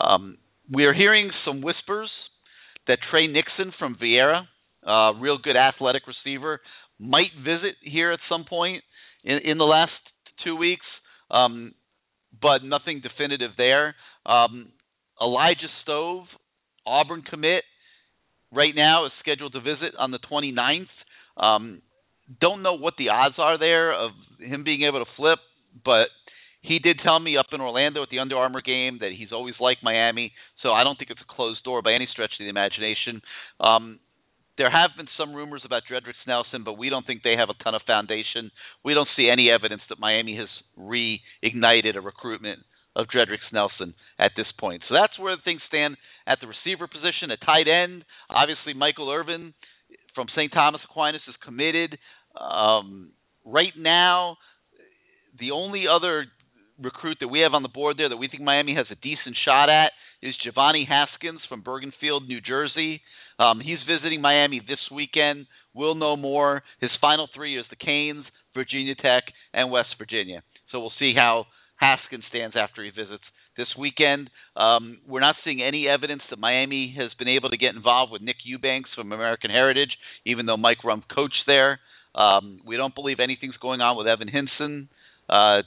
Um, 0.00 0.38
we 0.72 0.84
are 0.84 0.94
hearing 0.94 1.30
some 1.44 1.60
whispers 1.62 2.10
that 2.86 2.98
Trey 3.10 3.26
Nixon 3.26 3.72
from 3.78 3.96
Viera, 3.96 4.42
uh, 4.86 5.18
real 5.18 5.38
good 5.38 5.56
athletic 5.56 6.02
receiver, 6.06 6.60
might 6.98 7.30
visit 7.38 7.76
here 7.82 8.12
at 8.12 8.20
some 8.28 8.44
point 8.48 8.82
in, 9.24 9.38
in 9.44 9.58
the 9.58 9.64
last 9.64 9.92
two 10.44 10.56
weeks, 10.56 10.84
um, 11.30 11.74
but 12.40 12.64
nothing 12.64 13.00
definitive 13.02 13.52
there. 13.56 13.94
Um, 14.26 14.68
Elijah 15.20 15.68
Stove, 15.82 16.24
Auburn 16.86 17.22
commit, 17.22 17.64
right 18.52 18.74
now 18.74 19.06
is 19.06 19.12
scheduled 19.20 19.52
to 19.52 19.60
visit 19.60 19.94
on 19.98 20.10
the 20.10 20.18
29th. 20.30 20.86
Um, 21.36 21.82
don't 22.40 22.62
know 22.62 22.74
what 22.74 22.94
the 22.98 23.10
odds 23.10 23.34
are 23.38 23.58
there 23.58 23.92
of 23.92 24.12
him 24.38 24.64
being 24.64 24.82
able 24.82 25.04
to 25.04 25.10
flip, 25.16 25.38
but 25.84 26.08
he 26.64 26.78
did 26.78 26.98
tell 27.04 27.20
me 27.20 27.36
up 27.36 27.46
in 27.52 27.60
Orlando 27.60 28.02
at 28.02 28.08
the 28.08 28.20
Under 28.20 28.36
Armour 28.36 28.62
game 28.62 28.98
that 29.00 29.12
he's 29.16 29.32
always 29.32 29.54
liked 29.60 29.82
Miami, 29.82 30.32
so 30.62 30.72
I 30.72 30.82
don't 30.82 30.96
think 30.96 31.10
it's 31.10 31.20
a 31.20 31.34
closed 31.34 31.62
door 31.62 31.82
by 31.82 31.92
any 31.92 32.08
stretch 32.10 32.32
of 32.40 32.44
the 32.44 32.48
imagination. 32.48 33.20
Um, 33.60 34.00
there 34.56 34.70
have 34.70 34.90
been 34.96 35.08
some 35.18 35.34
rumors 35.34 35.62
about 35.66 35.82
Dredrick 35.90 36.16
Snelson, 36.26 36.64
but 36.64 36.78
we 36.78 36.88
don't 36.88 37.06
think 37.06 37.22
they 37.22 37.36
have 37.36 37.50
a 37.50 37.62
ton 37.62 37.74
of 37.74 37.82
foundation. 37.86 38.50
We 38.82 38.94
don't 38.94 39.08
see 39.16 39.28
any 39.28 39.50
evidence 39.50 39.82
that 39.90 39.98
Miami 39.98 40.38
has 40.38 40.48
reignited 40.78 41.96
a 41.96 42.00
recruitment 42.00 42.60
of 42.96 43.08
Dredrick 43.08 43.44
Snelson 43.52 43.92
at 44.18 44.32
this 44.36 44.46
point. 44.58 44.82
So 44.88 44.94
that's 44.94 45.18
where 45.18 45.36
things 45.44 45.60
stand 45.68 45.96
at 46.26 46.38
the 46.40 46.46
receiver 46.46 46.86
position. 46.86 47.30
At 47.30 47.44
tight 47.44 47.68
end, 47.68 48.04
obviously 48.30 48.72
Michael 48.72 49.10
Irvin 49.10 49.52
from 50.14 50.28
St. 50.34 50.52
Thomas 50.52 50.80
Aquinas 50.88 51.20
is 51.28 51.34
committed. 51.44 51.98
Um, 52.40 53.10
right 53.44 53.74
now, 53.76 54.36
the 55.38 55.50
only 55.50 55.84
other 55.88 56.26
recruit 56.80 57.18
that 57.20 57.28
we 57.28 57.40
have 57.40 57.54
on 57.54 57.62
the 57.62 57.68
board 57.68 57.96
there 57.98 58.08
that 58.08 58.16
we 58.16 58.28
think 58.28 58.42
Miami 58.42 58.74
has 58.74 58.86
a 58.90 58.96
decent 58.96 59.36
shot 59.44 59.68
at 59.68 59.92
is 60.22 60.34
Jovani 60.46 60.86
Haskins 60.86 61.40
from 61.48 61.62
Bergenfield, 61.62 62.26
New 62.26 62.40
Jersey. 62.40 63.02
Um, 63.38 63.60
he's 63.60 63.78
visiting 63.88 64.20
Miami 64.20 64.60
this 64.60 64.78
weekend. 64.92 65.46
We'll 65.74 65.94
know 65.94 66.16
more. 66.16 66.62
His 66.80 66.90
final 67.00 67.28
three 67.34 67.58
is 67.58 67.66
the 67.70 67.76
Canes, 67.76 68.24
Virginia 68.54 68.94
Tech, 68.94 69.24
and 69.52 69.70
West 69.70 69.90
Virginia. 69.98 70.42
So 70.70 70.80
we'll 70.80 70.92
see 70.98 71.14
how 71.16 71.46
Haskins 71.76 72.24
stands 72.30 72.56
after 72.56 72.82
he 72.82 72.90
visits 72.90 73.24
this 73.56 73.66
weekend. 73.78 74.30
Um, 74.56 74.98
we're 75.06 75.20
not 75.20 75.36
seeing 75.44 75.62
any 75.62 75.86
evidence 75.88 76.22
that 76.30 76.38
Miami 76.38 76.94
has 76.98 77.10
been 77.18 77.28
able 77.28 77.50
to 77.50 77.56
get 77.56 77.74
involved 77.74 78.12
with 78.12 78.22
Nick 78.22 78.36
Eubanks 78.44 78.90
from 78.96 79.12
American 79.12 79.50
Heritage, 79.50 79.90
even 80.24 80.46
though 80.46 80.56
Mike 80.56 80.78
Rumph 80.84 81.04
coached 81.12 81.44
there. 81.46 81.80
Um, 82.14 82.60
we 82.64 82.76
don't 82.76 82.94
believe 82.94 83.18
anything's 83.20 83.56
going 83.60 83.80
on 83.80 83.96
with 83.96 84.06
Evan 84.06 84.28
Hinson. 84.28 84.88
Uh, 85.28 85.62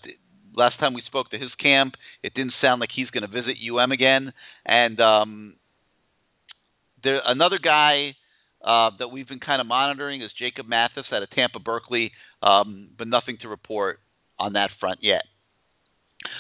last 0.58 0.80
time 0.80 0.94
we 0.94 1.04
spoke 1.06 1.30
to 1.30 1.38
his 1.38 1.52
camp, 1.62 1.94
it 2.24 2.34
didn't 2.34 2.54
sound 2.62 2.82
like 2.82 2.90
he's 2.94 3.10
going 3.10 3.22
to 3.22 3.28
visit 3.28 3.56
UM 3.62 3.92
again. 3.92 4.34
And 4.66 5.00
um, 5.00 5.56
there 7.04 7.22
another 7.26 7.60
guy 7.64 8.16
uh, 8.66 8.90
that 9.00 9.10
we've 9.10 9.28
been 9.28 9.40
kind 9.40 9.62
of 9.62 9.68
monitoring 9.68 10.22
is 10.22 10.32
Jacob 10.38 10.68
Mathis 10.68 11.06
out 11.14 11.24
of 11.24 11.30
Tampa 11.30 11.60
Berkeley, 11.60 12.12
um, 12.42 12.90
but 12.98 13.08
nothing 13.08 13.38
to 13.44 13.48
report 13.48 14.00
on 14.40 14.54
that 14.54 14.72
front 14.80 15.00
yet. 15.02 15.22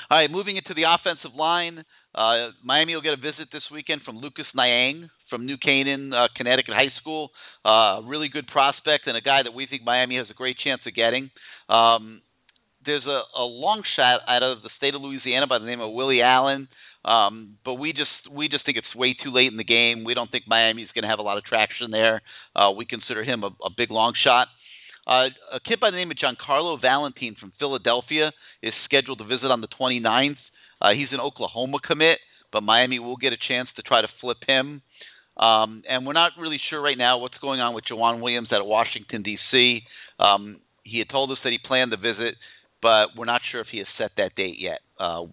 All 0.09 0.17
right, 0.17 0.29
moving 0.29 0.57
into 0.57 0.73
the 0.73 0.83
offensive 0.83 1.37
line, 1.37 1.85
uh, 2.15 2.49
Miami 2.63 2.95
will 2.95 3.03
get 3.03 3.13
a 3.13 3.17
visit 3.17 3.49
this 3.53 3.61
weekend 3.71 4.01
from 4.03 4.17
Lucas 4.17 4.47
Niang 4.55 5.09
from 5.29 5.45
New 5.45 5.57
Canaan, 5.57 6.13
uh, 6.13 6.27
Connecticut 6.35 6.73
High 6.73 6.91
School. 6.99 7.29
Uh, 7.63 8.01
really 8.01 8.29
good 8.29 8.47
prospect 8.47 9.07
and 9.07 9.15
a 9.15 9.21
guy 9.21 9.43
that 9.43 9.53
we 9.53 9.67
think 9.67 9.83
Miami 9.83 10.17
has 10.17 10.27
a 10.29 10.33
great 10.33 10.57
chance 10.63 10.81
of 10.87 10.95
getting. 10.95 11.29
Um, 11.69 12.21
there's 12.87 13.05
a, 13.05 13.21
a 13.37 13.43
long 13.43 13.83
shot 13.95 14.21
out 14.27 14.41
of 14.41 14.63
the 14.63 14.69
state 14.77 14.95
of 14.95 15.01
Louisiana 15.01 15.45
by 15.45 15.59
the 15.59 15.65
name 15.65 15.81
of 15.81 15.93
Willie 15.93 16.21
Allen. 16.23 16.67
Um, 17.05 17.57
but 17.63 17.75
we 17.75 17.93
just 17.93 18.09
we 18.31 18.47
just 18.47 18.65
think 18.65 18.77
it's 18.77 18.95
way 18.95 19.13
too 19.13 19.31
late 19.31 19.51
in 19.51 19.57
the 19.57 19.63
game. 19.63 20.03
We 20.03 20.15
don't 20.15 20.31
think 20.31 20.45
Miami's 20.47 20.89
going 20.95 21.03
to 21.03 21.09
have 21.09 21.19
a 21.19 21.21
lot 21.21 21.37
of 21.37 21.43
traction 21.43 21.91
there. 21.91 22.21
Uh, 22.55 22.71
we 22.71 22.85
consider 22.85 23.23
him 23.23 23.43
a, 23.43 23.47
a 23.63 23.69
big 23.75 23.91
long 23.91 24.13
shot. 24.23 24.47
Uh, 25.05 25.29
a 25.53 25.59
kid 25.65 25.79
by 25.79 25.91
the 25.91 25.95
name 25.95 26.11
of 26.11 26.17
Giancarlo 26.17 26.81
Valentin 26.81 27.35
from 27.39 27.53
Philadelphia 27.59 28.31
is 28.63 28.73
scheduled 28.85 29.19
to 29.19 29.25
visit 29.25 29.51
on 29.51 29.61
the 29.61 29.69
29th. 29.79 30.35
Uh, 30.81 30.89
he's 30.91 31.07
an 31.11 31.21
Oklahoma 31.21 31.77
commit, 31.85 32.17
but 32.51 32.61
Miami 32.61 32.99
will 32.99 33.15
get 33.15 33.31
a 33.31 33.37
chance 33.47 33.69
to 33.77 33.81
try 33.83 34.01
to 34.01 34.07
flip 34.19 34.37
him. 34.45 34.81
Um, 35.37 35.83
and 35.87 36.05
we're 36.05 36.13
not 36.13 36.31
really 36.39 36.59
sure 36.69 36.81
right 36.81 36.97
now 36.97 37.19
what's 37.19 37.37
going 37.39 37.61
on 37.61 37.73
with 37.73 37.85
Joejuan 37.89 38.21
Williams 38.21 38.49
of 38.51 38.65
Washington 38.65 39.23
D.C. 39.23 39.81
Um, 40.19 40.59
he 40.83 40.99
had 40.99 41.09
told 41.09 41.31
us 41.31 41.37
that 41.43 41.51
he 41.51 41.59
planned 41.63 41.91
to 41.91 41.97
visit, 41.97 42.35
but 42.81 43.07
we're 43.17 43.25
not 43.25 43.41
sure 43.51 43.61
if 43.61 43.67
he 43.71 43.79
has 43.79 43.87
set 43.97 44.11
that 44.17 44.35
date 44.35 44.57
yet. 44.59 44.79
Uh, 44.99 45.23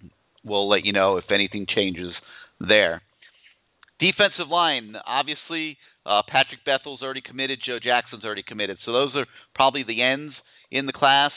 we'll 0.44 0.68
let 0.68 0.84
you 0.84 0.92
know 0.92 1.16
if 1.16 1.24
anything 1.30 1.66
changes 1.74 2.12
there. 2.60 3.02
Defensive 4.00 4.48
line, 4.50 4.94
obviously, 5.06 5.78
uh, 6.06 6.22
Patrick 6.28 6.64
Bethel's 6.64 7.00
already 7.02 7.22
committed. 7.22 7.60
Joe 7.64 7.78
Jackson's 7.82 8.24
already 8.24 8.42
committed. 8.46 8.78
So 8.84 8.92
those 8.92 9.12
are 9.14 9.26
probably 9.54 9.84
the 9.84 10.02
ends 10.02 10.34
in 10.70 10.86
the 10.86 10.92
class. 10.92 11.30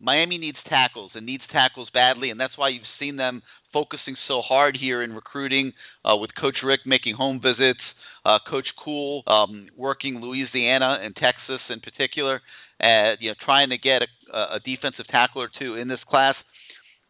Miami 0.00 0.38
needs 0.38 0.58
tackles 0.68 1.12
and 1.14 1.26
needs 1.26 1.42
tackles 1.52 1.88
badly, 1.92 2.30
and 2.30 2.40
that's 2.40 2.56
why 2.56 2.68
you've 2.70 2.82
seen 2.98 3.16
them 3.16 3.42
focusing 3.72 4.16
so 4.28 4.40
hard 4.40 4.76
here 4.80 5.02
in 5.02 5.12
recruiting 5.12 5.72
uh, 6.04 6.16
with 6.16 6.30
Coach 6.40 6.56
Richt 6.64 6.82
making 6.86 7.14
home 7.14 7.40
visits, 7.40 7.80
uh, 8.24 8.38
Coach 8.48 8.66
Kuhl 8.82 9.22
um, 9.26 9.68
working 9.76 10.20
Louisiana 10.20 10.98
and 11.02 11.14
Texas 11.14 11.60
in 11.70 11.80
particular, 11.80 12.40
uh, 12.82 13.16
you 13.20 13.30
know, 13.30 13.34
trying 13.44 13.70
to 13.70 13.78
get 13.78 14.02
a, 14.32 14.56
a 14.56 14.60
defensive 14.64 15.06
tackle 15.08 15.42
or 15.42 15.50
two 15.58 15.74
in 15.74 15.88
this 15.88 16.00
class. 16.08 16.34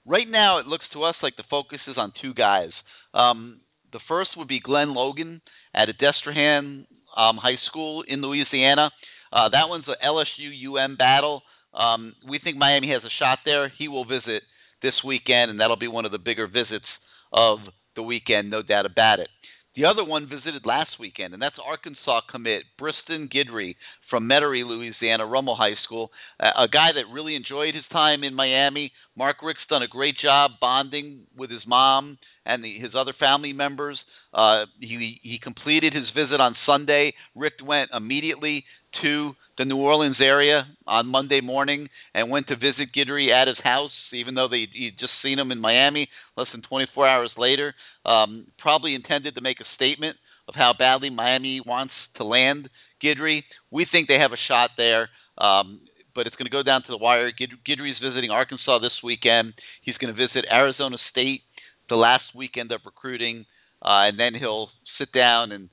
Right 0.07 0.29
now, 0.29 0.59
it 0.59 0.67
looks 0.67 0.85
to 0.93 1.05
us 1.05 1.15
like 1.23 1.37
the 1.37 1.45
focus 1.49 1.81
is 1.89 1.97
on 1.97 2.13
two 2.21 2.35
guys. 2.35 2.71
Um, 3.15 3.61
the 3.93 4.01
first 4.09 4.31
would 4.37 4.49
be 4.49 4.61
Glenn 4.61 4.95
Logan 4.95 5.41
at 5.75 5.89
Destrehan 5.89 6.87
um, 7.17 7.37
High 7.37 7.59
School 7.69 8.05
in 8.07 8.21
Louisiana. 8.21 8.91
Uh, 9.33 9.49
that 9.49 9.69
one's 9.69 9.87
a 9.89 10.05
LSU 10.05 10.51
UM 10.69 10.97
battle. 10.97 11.43
Um, 11.73 12.15
we 12.29 12.39
think 12.43 12.57
Miami 12.57 12.91
has 12.91 13.03
a 13.03 13.15
shot 13.19 13.39
there. 13.45 13.73
He 13.79 13.89
will 13.89 14.05
visit 14.05 14.43
this 14.83 14.95
weekend, 15.05 15.51
and 15.51 15.61
that'll 15.61 15.77
be 15.77 15.89
one 15.89 16.05
of 16.05 16.13
the 16.13 16.19
bigger 16.19 16.47
visits 16.47 16.85
of 17.33 17.59
the 17.97 18.03
weekend, 18.03 18.51
no 18.51 18.63
doubt 18.63 18.87
about 18.87 19.21
it. 19.21 19.29
The 19.77 19.87
other 19.87 20.05
one 20.05 20.29
visited 20.29 20.65
last 20.65 20.91
weekend, 21.01 21.35
and 21.35 21.43
that's 21.43 21.57
Arkansas 21.65 22.21
commit 22.31 22.63
Briston 22.79 23.29
Guidry 23.29 23.75
from 24.09 24.29
Metairie, 24.29 24.65
Louisiana, 24.65 25.27
Rummel 25.27 25.57
High 25.57 25.75
School. 25.85 26.11
a 26.39 26.69
guy 26.73 26.91
that 26.95 27.13
really 27.13 27.35
enjoyed 27.35 27.75
his 27.75 27.85
time 27.91 28.23
in 28.23 28.35
Miami. 28.35 28.93
Mark 29.17 29.43
Richt's 29.43 29.65
done 29.69 29.83
a 29.83 29.89
great 29.89 30.15
job 30.23 30.53
bonding 30.61 31.23
with 31.37 31.51
his 31.51 31.63
mom 31.67 32.19
and 32.47 32.63
the, 32.63 32.79
his 32.79 32.93
other 32.97 33.15
family 33.19 33.53
members. 33.53 33.99
Uh, 34.33 34.67
he 34.79 35.21
he 35.23 35.39
completed 35.43 35.93
his 35.93 36.07
visit 36.15 36.41
on 36.41 36.55
Sunday. 36.67 37.15
Rick 37.35 37.55
went 37.65 37.91
immediately 37.93 38.65
to 39.03 39.33
the 39.59 39.65
New 39.65 39.77
Orleans 39.77 40.17
area 40.21 40.67
on 40.87 41.07
Monday 41.07 41.41
morning 41.41 41.89
and 42.15 42.31
went 42.31 42.49
to 42.49 42.57
visit 42.57 42.95
Guidry 42.97 43.33
at 43.33 43.49
his 43.49 43.57
house, 43.63 43.93
even 44.13 44.35
though 44.35 44.49
they 44.49 44.67
he'd 44.73 44.99
just 44.99 45.13
seen 45.23 45.39
him 45.39 45.53
in 45.53 45.59
Miami 45.59 46.09
less 46.37 46.49
than 46.53 46.63
24 46.63 47.09
hours 47.09 47.31
later. 47.37 47.75
Um, 48.05 48.47
probably 48.59 48.95
intended 48.95 49.35
to 49.35 49.41
make 49.41 49.61
a 49.61 49.65
statement 49.77 50.17
of 50.47 50.55
how 50.55 50.73
badly 50.79 51.11
Miami 51.11 51.61
wants 51.65 51.95
to 52.17 52.25
land 52.25 52.69
Guidry. 53.03 53.43
We 53.71 53.87
think 53.91 54.09
they 54.09 54.19
have 54.19 54.33
a 54.33 54.41
shot 54.49 54.71
there. 54.77 55.09
Um, 55.39 55.81
but 56.15 56.27
it's 56.27 56.37
going 56.37 56.47
to 56.47 56.51
go 56.51 56.63
down 56.63 56.83
to 56.83 56.89
the 56.89 56.97
wire. 56.97 57.31
Guidry's 57.33 57.99
visiting 58.01 58.31
Arkansas 58.31 58.79
this 58.79 58.93
weekend. 59.03 59.55
He's 59.83 59.97
going 59.97 60.15
to 60.15 60.17
visit 60.17 60.45
Arizona 60.51 60.97
State 61.11 61.43
the 61.89 61.97
last 61.97 62.25
weekend 62.35 62.73
of 62.73 62.81
recruiting, 62.85 63.47
uh, 63.83 64.09
and 64.09 64.19
then 64.19 64.35
he'll 64.39 64.69
sit 64.99 65.13
down 65.13 65.53
and 65.53 65.69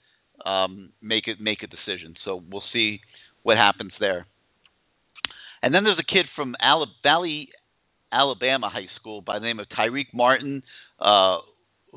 um, 0.45 0.89
make 1.01 1.27
it 1.27 1.39
make 1.39 1.59
a 1.63 1.67
decision. 1.67 2.15
So 2.25 2.41
we'll 2.51 2.63
see 2.73 2.99
what 3.43 3.57
happens 3.57 3.93
there. 3.99 4.25
And 5.61 5.73
then 5.73 5.83
there's 5.83 5.99
a 5.99 6.13
kid 6.13 6.25
from 6.35 6.55
Valley, 7.03 7.49
Alabama 8.11 8.69
High 8.69 8.89
School 8.99 9.21
by 9.21 9.39
the 9.39 9.45
name 9.45 9.59
of 9.59 9.67
Tyreek 9.69 10.07
Martin, 10.13 10.63
uh, 10.99 11.37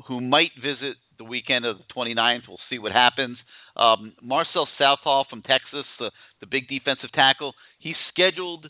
who 0.07 0.21
might 0.21 0.51
visit 0.55 0.97
the 1.17 1.23
weekend 1.23 1.65
of 1.65 1.77
the 1.77 1.83
29th. 1.95 2.41
We'll 2.47 2.59
see 2.69 2.79
what 2.79 2.91
happens. 2.91 3.37
Um, 3.75 4.13
Marcel 4.21 4.67
Southall 4.77 5.25
from 5.29 5.41
Texas, 5.41 5.85
the, 5.99 6.11
the 6.39 6.47
big 6.47 6.67
defensive 6.67 7.11
tackle, 7.13 7.53
he's 7.79 7.95
scheduled 8.11 8.67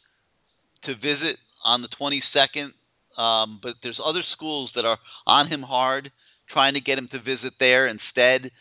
to 0.86 0.96
visit 0.96 1.38
on 1.64 1.82
the 1.82 1.90
22nd, 2.00 2.72
um, 3.20 3.60
but 3.62 3.74
there's 3.82 4.00
other 4.04 4.22
schools 4.36 4.72
that 4.76 4.86
are 4.86 4.98
on 5.26 5.48
him 5.48 5.62
hard, 5.62 6.12
trying 6.52 6.76
to 6.76 6.82
get 6.82 6.98
him 6.98 7.10
to 7.12 7.20
visit 7.20 7.54
there 7.60 7.88
instead. 7.88 8.52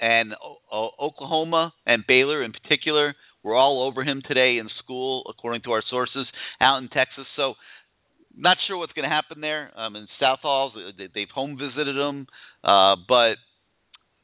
And 0.00 0.34
uh, 0.34 0.86
Oklahoma 1.00 1.72
and 1.84 2.04
Baylor 2.06 2.44
in 2.44 2.52
particular 2.52 3.14
we're 3.42 3.56
all 3.56 3.86
over 3.86 4.02
him 4.02 4.22
today 4.26 4.58
in 4.58 4.68
school, 4.82 5.22
according 5.28 5.62
to 5.62 5.72
our 5.72 5.82
sources 5.88 6.26
out 6.60 6.78
in 6.78 6.88
Texas. 6.88 7.24
So, 7.36 7.54
not 8.38 8.56
sure 8.66 8.76
what's 8.78 8.92
going 8.92 9.08
to 9.08 9.14
happen 9.14 9.40
there. 9.40 9.70
Um, 9.76 9.96
in 9.96 10.06
South 10.20 10.40
Halls, 10.42 10.72
they've 10.96 11.28
home 11.34 11.58
visited 11.58 11.96
him, 11.96 12.26
uh, 12.64 12.96
but 13.08 13.34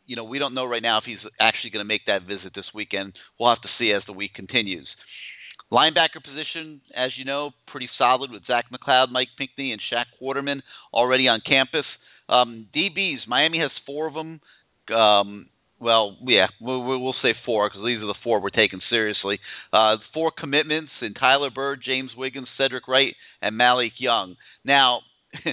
you 0.07 0.16
know 0.16 0.24
we 0.24 0.38
don't 0.38 0.55
know 0.55 0.64
right 0.64 0.83
now 0.83 0.98
if 0.98 1.05
he's 1.05 1.18
actually 1.40 1.70
going 1.70 1.85
to 1.85 1.88
make 1.88 2.07
that 2.07 2.22
visit 2.22 2.53
this 2.55 2.66
weekend. 2.74 3.14
We'll 3.38 3.50
have 3.50 3.62
to 3.62 3.68
see 3.79 3.92
as 3.92 4.03
the 4.07 4.12
week 4.12 4.35
continues. 4.35 4.88
Linebacker 5.72 6.22
position, 6.22 6.83
as 6.94 7.11
you 7.16 7.24
know, 7.24 7.50
pretty 7.66 7.88
solid 7.98 8.31
with 8.31 8.46
Zach 8.46 8.66
McCloud, 8.72 9.11
Mike 9.11 9.29
Pinckney, 9.37 9.72
and 9.72 9.81
Shaq 9.92 10.05
Quarterman 10.20 10.61
already 10.92 11.27
on 11.27 11.40
campus. 11.44 11.87
Um, 12.29 12.68
DBs, 12.74 13.27
Miami 13.27 13.59
has 13.59 13.70
four 13.87 14.07
of 14.07 14.14
them. 14.14 14.40
Um, 14.94 15.46
well, 15.85 16.16
yeah, 16.23 16.47
we'll, 16.62 16.83
we'll 16.83 17.14
say 17.23 17.35
four 17.44 17.68
because 17.68 17.85
these 17.85 17.99
are 17.99 18.07
the 18.07 18.14
four 18.25 18.40
we're 18.40 18.49
taking 18.49 18.81
seriously. 18.88 19.38
Uh, 19.70 19.97
four 20.14 20.33
commitments 20.37 20.90
in 21.03 21.12
Tyler 21.12 21.51
Byrd, 21.55 21.83
James 21.85 22.11
Wiggins, 22.16 22.49
Cedric 22.57 22.88
Wright, 22.88 23.14
and 23.42 23.59
Malik 23.59 23.92
Young. 23.99 24.37
Now, 24.64 25.01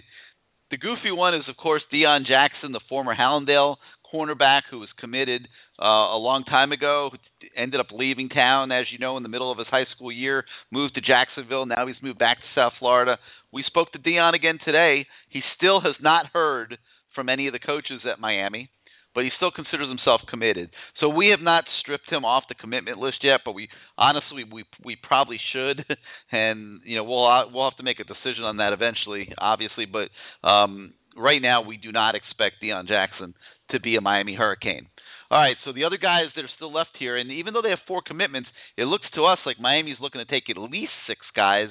the 0.72 0.78
goofy 0.78 1.12
one 1.12 1.36
is, 1.36 1.44
of 1.50 1.58
course, 1.58 1.82
Deon 1.94 2.26
Jackson, 2.26 2.72
the 2.72 2.80
former 2.88 3.14
Hallandale 3.14 3.76
cornerback 4.12 4.62
who 4.72 4.80
was 4.80 4.88
committed 4.98 5.50
uh, 5.78 6.16
a 6.16 6.18
long 6.18 6.46
time 6.46 6.72
ago, 6.72 7.10
ended 7.58 7.82
up 7.82 7.88
leaving 7.92 8.30
town, 8.30 8.72
as 8.72 8.86
you 8.90 9.00
know, 9.00 9.18
in 9.18 9.24
the 9.24 9.30
middle 9.30 9.52
of 9.52 9.58
his 9.58 9.68
high 9.68 9.86
school 9.94 10.14
year, 10.14 10.46
moved 10.72 10.96
to 10.96 11.02
Jacksonville. 11.02 11.66
Now 11.66 11.88
he's 11.88 12.02
moved 12.02 12.20
back 12.20 12.38
to 12.38 12.44
South 12.56 12.74
Florida. 12.80 13.18
We 13.52 13.66
spoke 13.68 13.92
to 13.92 14.00
Deon 14.00 14.34
again 14.34 14.60
today. 14.64 15.08
He 15.28 15.42
still 15.58 15.82
has 15.82 15.96
not 16.02 16.28
heard 16.32 16.78
from 17.16 17.28
any 17.28 17.48
of 17.48 17.54
the 17.54 17.60
coaches 17.60 18.02
at 18.10 18.20
Miami 18.20 18.70
but 19.14 19.24
he 19.24 19.30
still 19.36 19.52
considers 19.52 19.90
himself 19.90 20.22
committed. 20.30 20.70
So 21.00 21.10
we 21.10 21.28
have 21.30 21.44
not 21.44 21.66
stripped 21.82 22.12
him 22.12 22.26
off 22.26 22.44
the 22.50 22.56
commitment 22.56 22.98
list 22.98 23.18
yet, 23.24 23.42
but 23.44 23.54
we 23.54 23.70
honestly 23.98 24.44
we 24.44 24.66
we 24.84 24.96
probably 24.96 25.40
should, 25.54 25.86
and 26.32 26.82
you 26.86 26.96
know 26.96 27.04
we'll 27.04 27.28
uh, 27.28 27.48
we'll 27.52 27.70
have 27.70 27.78
to 27.78 27.84
make 27.84 28.00
a 28.00 28.04
decision 28.04 28.44
on 28.44 28.58
that 28.58 28.74
eventually, 28.74 29.34
obviously. 29.38 29.86
But 29.86 30.10
um, 30.48 30.94
right 31.18 31.42
now 31.42 31.64
we 31.64 31.78
do 31.78 31.92
not 31.92 32.16
expect 32.16 32.62
Deon 32.64 32.88
Jackson 32.88 33.34
to 33.72 33.80
be 33.80 33.96
a 33.96 34.02
Miami 34.02 34.36
Hurricane. 34.36 34.88
All 35.30 35.40
right, 35.40 35.56
so 35.64 35.72
the 35.72 35.86
other 35.86 35.98
guys 35.98 36.26
that 36.36 36.44
are 36.44 36.56
still 36.58 36.74
left 36.74 36.90
here, 37.00 37.16
and 37.16 37.32
even 37.32 37.54
though 37.54 37.62
they 37.62 37.70
have 37.70 37.80
four 37.88 38.02
commitments, 38.06 38.50
it 38.76 38.84
looks 38.84 39.06
to 39.16 39.24
us 39.24 39.40
like 39.46 39.62
Miami's 39.62 39.96
looking 40.02 40.20
to 40.20 40.26
take 40.26 40.50
at 40.50 40.58
least 40.58 40.92
six 41.08 41.22
guys 41.34 41.70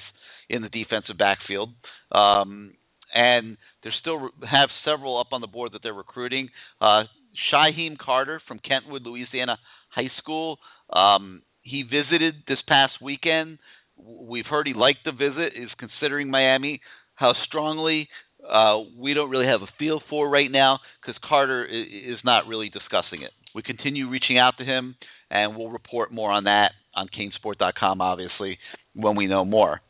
in 0.49 0.63
the 0.63 0.71
defensive 0.71 1.19
backfield. 1.19 1.69
Um, 2.11 2.73
and 3.13 3.59
they 3.85 3.91
still 4.01 4.31
have 4.49 4.69
several 4.85 5.19
up 5.19 5.29
on 5.33 5.43
the 5.43 5.47
board 5.47 5.73
that 5.73 5.83
they're 5.83 5.93
recruiting. 5.93 6.49
Uh, 6.81 7.05
Shyheim 7.53 7.99
Carter 7.99 8.41
from 8.47 8.59
Kentwood, 8.59 9.03
Louisiana 9.03 9.59
High 9.91 10.11
School. 10.19 10.59
Um, 10.93 11.43
he 11.63 11.83
visited 11.83 12.35
this 12.49 12.59
past 12.67 12.93
weekend. 13.03 13.59
We've 13.97 14.47
heard 14.47 14.67
he 14.67 14.75
liked 14.75 15.01
the 15.05 15.13
visit. 15.13 15.53
Is 15.57 15.71
considering 15.79 16.31
Miami. 16.31 16.81
How 17.15 17.35
strongly 17.47 18.09
uh, 18.49 18.79
we 18.99 19.15
don't 19.15 19.31
really 19.31 19.47
have 19.47 19.63
a 19.63 19.69
feel 19.79 20.01
for 20.09 20.29
right 20.29 20.51
now 20.51 20.79
because 21.01 21.21
Carter 21.29 21.67
is 21.67 22.17
not 22.25 22.47
really 22.47 22.71
discussing 22.71 23.23
it. 23.23 23.31
We 23.55 23.63
continue 23.63 24.09
reaching 24.09 24.39
out 24.39 24.55
to 24.59 24.65
him, 24.65 24.95
and 25.31 25.57
we'll 25.57 25.71
report 25.71 26.13
more 26.13 26.31
on 26.31 26.45
that 26.45 26.71
on 26.95 27.09
CaneSport.com, 27.09 28.01
obviously, 28.01 28.59
when 28.95 29.17
we 29.17 29.27
know 29.27 29.45
more. 29.45 29.81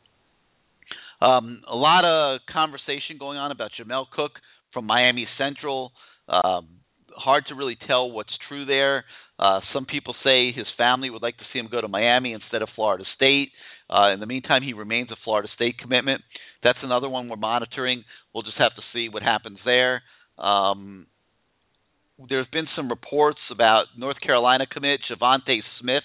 Um, 1.20 1.62
a 1.70 1.76
lot 1.76 2.04
of 2.04 2.40
conversation 2.52 3.16
going 3.18 3.38
on 3.38 3.52
about 3.52 3.70
Jamel 3.78 4.06
Cook 4.14 4.32
from 4.72 4.86
Miami 4.86 5.26
Central. 5.38 5.92
Um, 6.28 6.68
hard 7.16 7.44
to 7.48 7.54
really 7.54 7.76
tell 7.86 8.10
what's 8.10 8.32
true 8.48 8.64
there. 8.64 9.04
Uh, 9.38 9.60
some 9.72 9.86
people 9.86 10.14
say 10.22 10.52
his 10.52 10.66
family 10.76 11.08
would 11.08 11.22
like 11.22 11.36
to 11.38 11.44
see 11.52 11.58
him 11.58 11.68
go 11.70 11.80
to 11.80 11.88
Miami 11.88 12.32
instead 12.32 12.62
of 12.62 12.68
Florida 12.74 13.04
State. 13.16 13.50
Uh, 13.88 14.12
in 14.12 14.20
the 14.20 14.26
meantime, 14.26 14.62
he 14.62 14.72
remains 14.72 15.10
a 15.10 15.16
Florida 15.24 15.48
State 15.54 15.78
commitment. 15.78 16.22
That's 16.62 16.78
another 16.82 17.08
one 17.08 17.28
we're 17.28 17.36
monitoring. 17.36 18.04
We'll 18.34 18.42
just 18.42 18.58
have 18.58 18.74
to 18.76 18.82
see 18.92 19.08
what 19.08 19.22
happens 19.22 19.58
there. 19.64 20.02
Um, 20.38 21.06
there's 22.28 22.46
been 22.52 22.66
some 22.76 22.88
reports 22.88 23.38
about 23.50 23.86
North 23.96 24.20
Carolina 24.20 24.66
commit 24.66 25.00
Javonte 25.10 25.60
Smith 25.80 26.02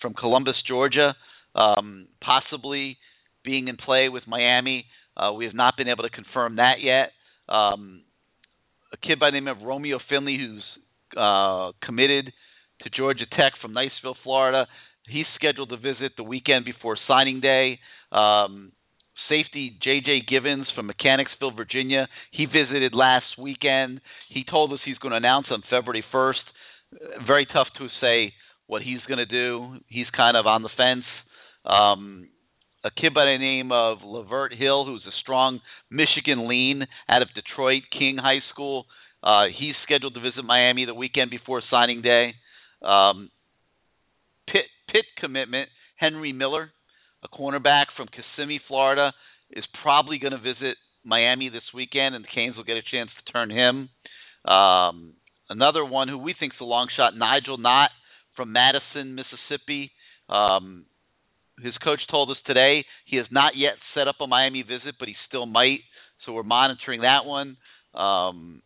from 0.00 0.14
Columbus, 0.14 0.54
Georgia, 0.68 1.16
um, 1.54 2.06
possibly 2.22 2.98
being 3.44 3.68
in 3.68 3.76
play 3.76 4.08
with 4.08 4.22
Miami. 4.26 4.86
Uh, 5.16 5.32
we 5.32 5.44
have 5.44 5.54
not 5.54 5.76
been 5.76 5.88
able 5.88 6.04
to 6.04 6.10
confirm 6.10 6.56
that 6.56 6.74
yet. 6.80 7.10
Um, 7.52 8.02
a 8.96 9.06
kid 9.06 9.20
by 9.20 9.30
the 9.30 9.34
name 9.34 9.48
of 9.48 9.58
Romeo 9.62 9.98
Finley, 10.08 10.38
who's 10.38 10.64
uh, 11.16 11.72
committed 11.84 12.32
to 12.82 12.90
Georgia 12.90 13.26
Tech 13.30 13.52
from 13.60 13.72
Niceville, 13.74 14.14
Florida. 14.22 14.66
He's 15.08 15.26
scheduled 15.36 15.70
to 15.70 15.76
visit 15.76 16.12
the 16.16 16.22
weekend 16.22 16.64
before 16.64 16.96
signing 17.06 17.40
day. 17.40 17.78
Um, 18.12 18.72
safety 19.28 19.78
J.J. 19.82 20.22
Givens 20.28 20.66
from 20.74 20.86
Mechanicsville, 20.86 21.52
Virginia. 21.52 22.08
He 22.32 22.46
visited 22.46 22.94
last 22.94 23.26
weekend. 23.38 24.00
He 24.28 24.44
told 24.48 24.72
us 24.72 24.78
he's 24.84 24.98
going 24.98 25.10
to 25.10 25.16
announce 25.16 25.46
on 25.50 25.62
February 25.70 26.04
1st. 26.12 27.26
Very 27.26 27.46
tough 27.46 27.68
to 27.78 27.88
say 28.00 28.32
what 28.66 28.82
he's 28.82 29.00
going 29.08 29.18
to 29.18 29.26
do. 29.26 29.76
He's 29.88 30.06
kind 30.16 30.36
of 30.36 30.46
on 30.46 30.62
the 30.62 30.70
fence. 30.76 31.04
Um, 31.64 32.28
a 32.86 32.90
kid 32.90 33.12
by 33.12 33.24
the 33.24 33.38
name 33.38 33.72
of 33.72 33.98
Lavert 33.98 34.56
Hill, 34.56 34.86
who's 34.86 35.04
a 35.06 35.16
strong 35.20 35.60
Michigan 35.90 36.48
lean 36.48 36.86
out 37.08 37.22
of 37.22 37.28
Detroit 37.34 37.82
King 37.90 38.16
High 38.18 38.40
School. 38.52 38.86
Uh, 39.22 39.44
he's 39.58 39.74
scheduled 39.84 40.14
to 40.14 40.20
visit 40.20 40.44
Miami 40.44 40.84
the 40.84 40.94
weekend 40.94 41.30
before 41.30 41.62
signing 41.70 42.02
day. 42.02 42.34
Um, 42.82 43.30
Pitt, 44.46 44.66
Pitt 44.88 45.04
commitment 45.20 45.68
Henry 45.96 46.32
Miller 46.32 46.70
a 47.26 47.36
cornerback 47.36 47.86
from 47.96 48.08
Kissimmee, 48.08 48.60
Florida, 48.68 49.12
is 49.50 49.64
probably 49.82 50.18
going 50.18 50.32
to 50.32 50.38
visit 50.38 50.76
Miami 51.04 51.48
this 51.48 51.62
weekend, 51.74 52.14
and 52.14 52.24
the 52.24 52.28
Canes 52.34 52.56
will 52.56 52.64
get 52.64 52.76
a 52.76 52.82
chance 52.90 53.10
to 53.18 53.32
turn 53.32 53.50
him. 53.50 53.88
Um, 54.50 55.14
another 55.48 55.84
one 55.84 56.08
who 56.08 56.18
we 56.18 56.34
think 56.38 56.52
is 56.52 56.60
a 56.60 56.64
long 56.64 56.88
shot, 56.96 57.16
Nigel 57.16 57.58
Knott 57.58 57.90
from 58.34 58.52
Madison, 58.52 59.14
Mississippi. 59.14 59.92
Um, 60.28 60.84
his 61.62 61.74
coach 61.82 62.00
told 62.10 62.30
us 62.30 62.36
today 62.46 62.84
he 63.06 63.16
has 63.16 63.26
not 63.30 63.52
yet 63.56 63.74
set 63.94 64.08
up 64.08 64.16
a 64.20 64.26
Miami 64.26 64.62
visit, 64.62 64.96
but 64.98 65.08
he 65.08 65.14
still 65.28 65.46
might. 65.46 65.80
So 66.24 66.32
we're 66.32 66.42
monitoring 66.42 67.02
that 67.02 67.24
one. 67.24 67.56
Um, 67.94 68.62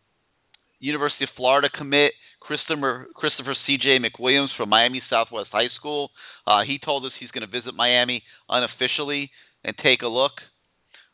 University 0.81 1.25
of 1.25 1.31
Florida 1.37 1.69
commit 1.77 2.13
Christopher 2.41 3.07
Christopher 3.15 3.55
C.J. 3.67 3.99
McWilliams 3.99 4.49
from 4.57 4.71
Miami 4.71 5.03
Southwest 5.11 5.51
High 5.53 5.69
School. 5.79 6.11
Uh, 6.47 6.63
he 6.67 6.79
told 6.83 7.05
us 7.05 7.13
he's 7.21 7.31
going 7.31 7.49
to 7.49 7.61
visit 7.61 7.75
Miami 7.75 8.23
unofficially 8.49 9.31
and 9.63 9.77
take 9.83 10.03
a 10.03 10.09
look. 10.09 10.33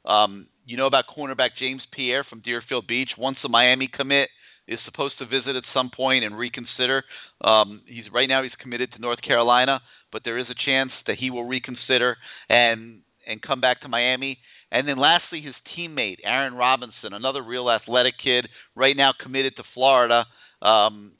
Um, 0.04 0.46
you 0.64 0.76
know 0.76 0.86
about 0.86 1.04
cornerback 1.16 1.50
James 1.58 1.82
Pierre 1.94 2.24
from 2.28 2.40
Deerfield 2.40 2.86
Beach. 2.86 3.10
Once 3.18 3.38
the 3.42 3.48
Miami 3.48 3.90
commit 3.92 4.28
is 4.68 4.78
supposed 4.84 5.18
to 5.18 5.26
visit 5.26 5.56
at 5.56 5.62
some 5.74 5.90
point 5.94 6.24
and 6.24 6.36
reconsider. 6.36 7.04
Um, 7.40 7.82
he's 7.86 8.04
right 8.12 8.28
now 8.28 8.42
he's 8.42 8.52
committed 8.60 8.92
to 8.92 9.00
North 9.00 9.20
Carolina, 9.22 9.80
but 10.16 10.24
there 10.24 10.38
is 10.38 10.46
a 10.48 10.64
chance 10.64 10.92
that 11.06 11.18
he 11.20 11.28
will 11.30 11.44
reconsider 11.44 12.16
and 12.48 13.02
and 13.26 13.42
come 13.42 13.60
back 13.60 13.82
to 13.82 13.88
Miami. 13.88 14.38
And 14.72 14.88
then 14.88 14.96
lastly, 14.96 15.42
his 15.42 15.54
teammate 15.76 16.20
Aaron 16.24 16.54
Robinson, 16.54 17.12
another 17.12 17.42
real 17.42 17.70
athletic 17.70 18.14
kid, 18.24 18.48
right 18.74 18.96
now 18.96 19.10
committed 19.22 19.56
to 19.56 19.62
Florida. 19.74 20.24
Um, 20.62 21.12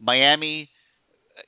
Miami 0.00 0.70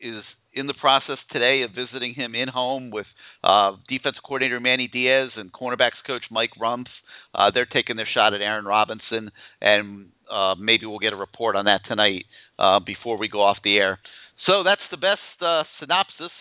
is 0.03 0.23
in 0.53 0.67
the 0.67 0.75
process 0.79 1.17
today 1.31 1.63
of 1.63 1.71
visiting 1.71 2.13
him 2.13 2.35
in 2.35 2.49
home 2.49 2.91
with 2.91 3.07
uh, 3.43 3.71
defense 3.89 4.17
coordinator 4.23 4.61
Manny 4.61 4.87
Diaz 4.93 5.31
and 5.37 5.51
cornerbacks 5.51 6.03
coach 6.07 6.25
Mike 6.31 6.51
Rumph. 6.61 6.93
Uh, 7.35 7.53
they're 7.55 7.65
taking 7.65 7.97
their 7.97 8.09
shot 8.13 8.35
at 8.35 8.43
Aaron 8.43 8.67
Robinson, 8.67 9.31
and 9.63 10.09
uh, 10.31 10.57
maybe 10.57 10.85
we'll 10.85 10.99
get 10.99 11.15
a 11.15 11.17
report 11.17 11.57
on 11.57 11.65
that 11.65 11.81
tonight 11.89 12.27
uh, 12.59 12.81
before 12.85 13.17
we 13.17 13.29
go 13.29 13.43
off 13.43 13.57
the 13.65 13.79
air. 13.79 13.99
So 14.47 14.63
that's 14.63 14.83
the 14.91 14.99
best 14.99 15.41
uh, 15.41 15.63
synopsis 15.81 16.33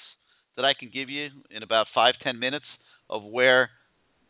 that 0.56 0.66
I 0.66 0.74
can 0.78 0.90
give 0.94 1.10
you 1.10 1.28
in 1.50 1.64
about 1.64 1.88
five 1.94 2.16
ten 2.24 2.40
minutes 2.40 2.66
of 3.10 3.24
where 3.24 3.70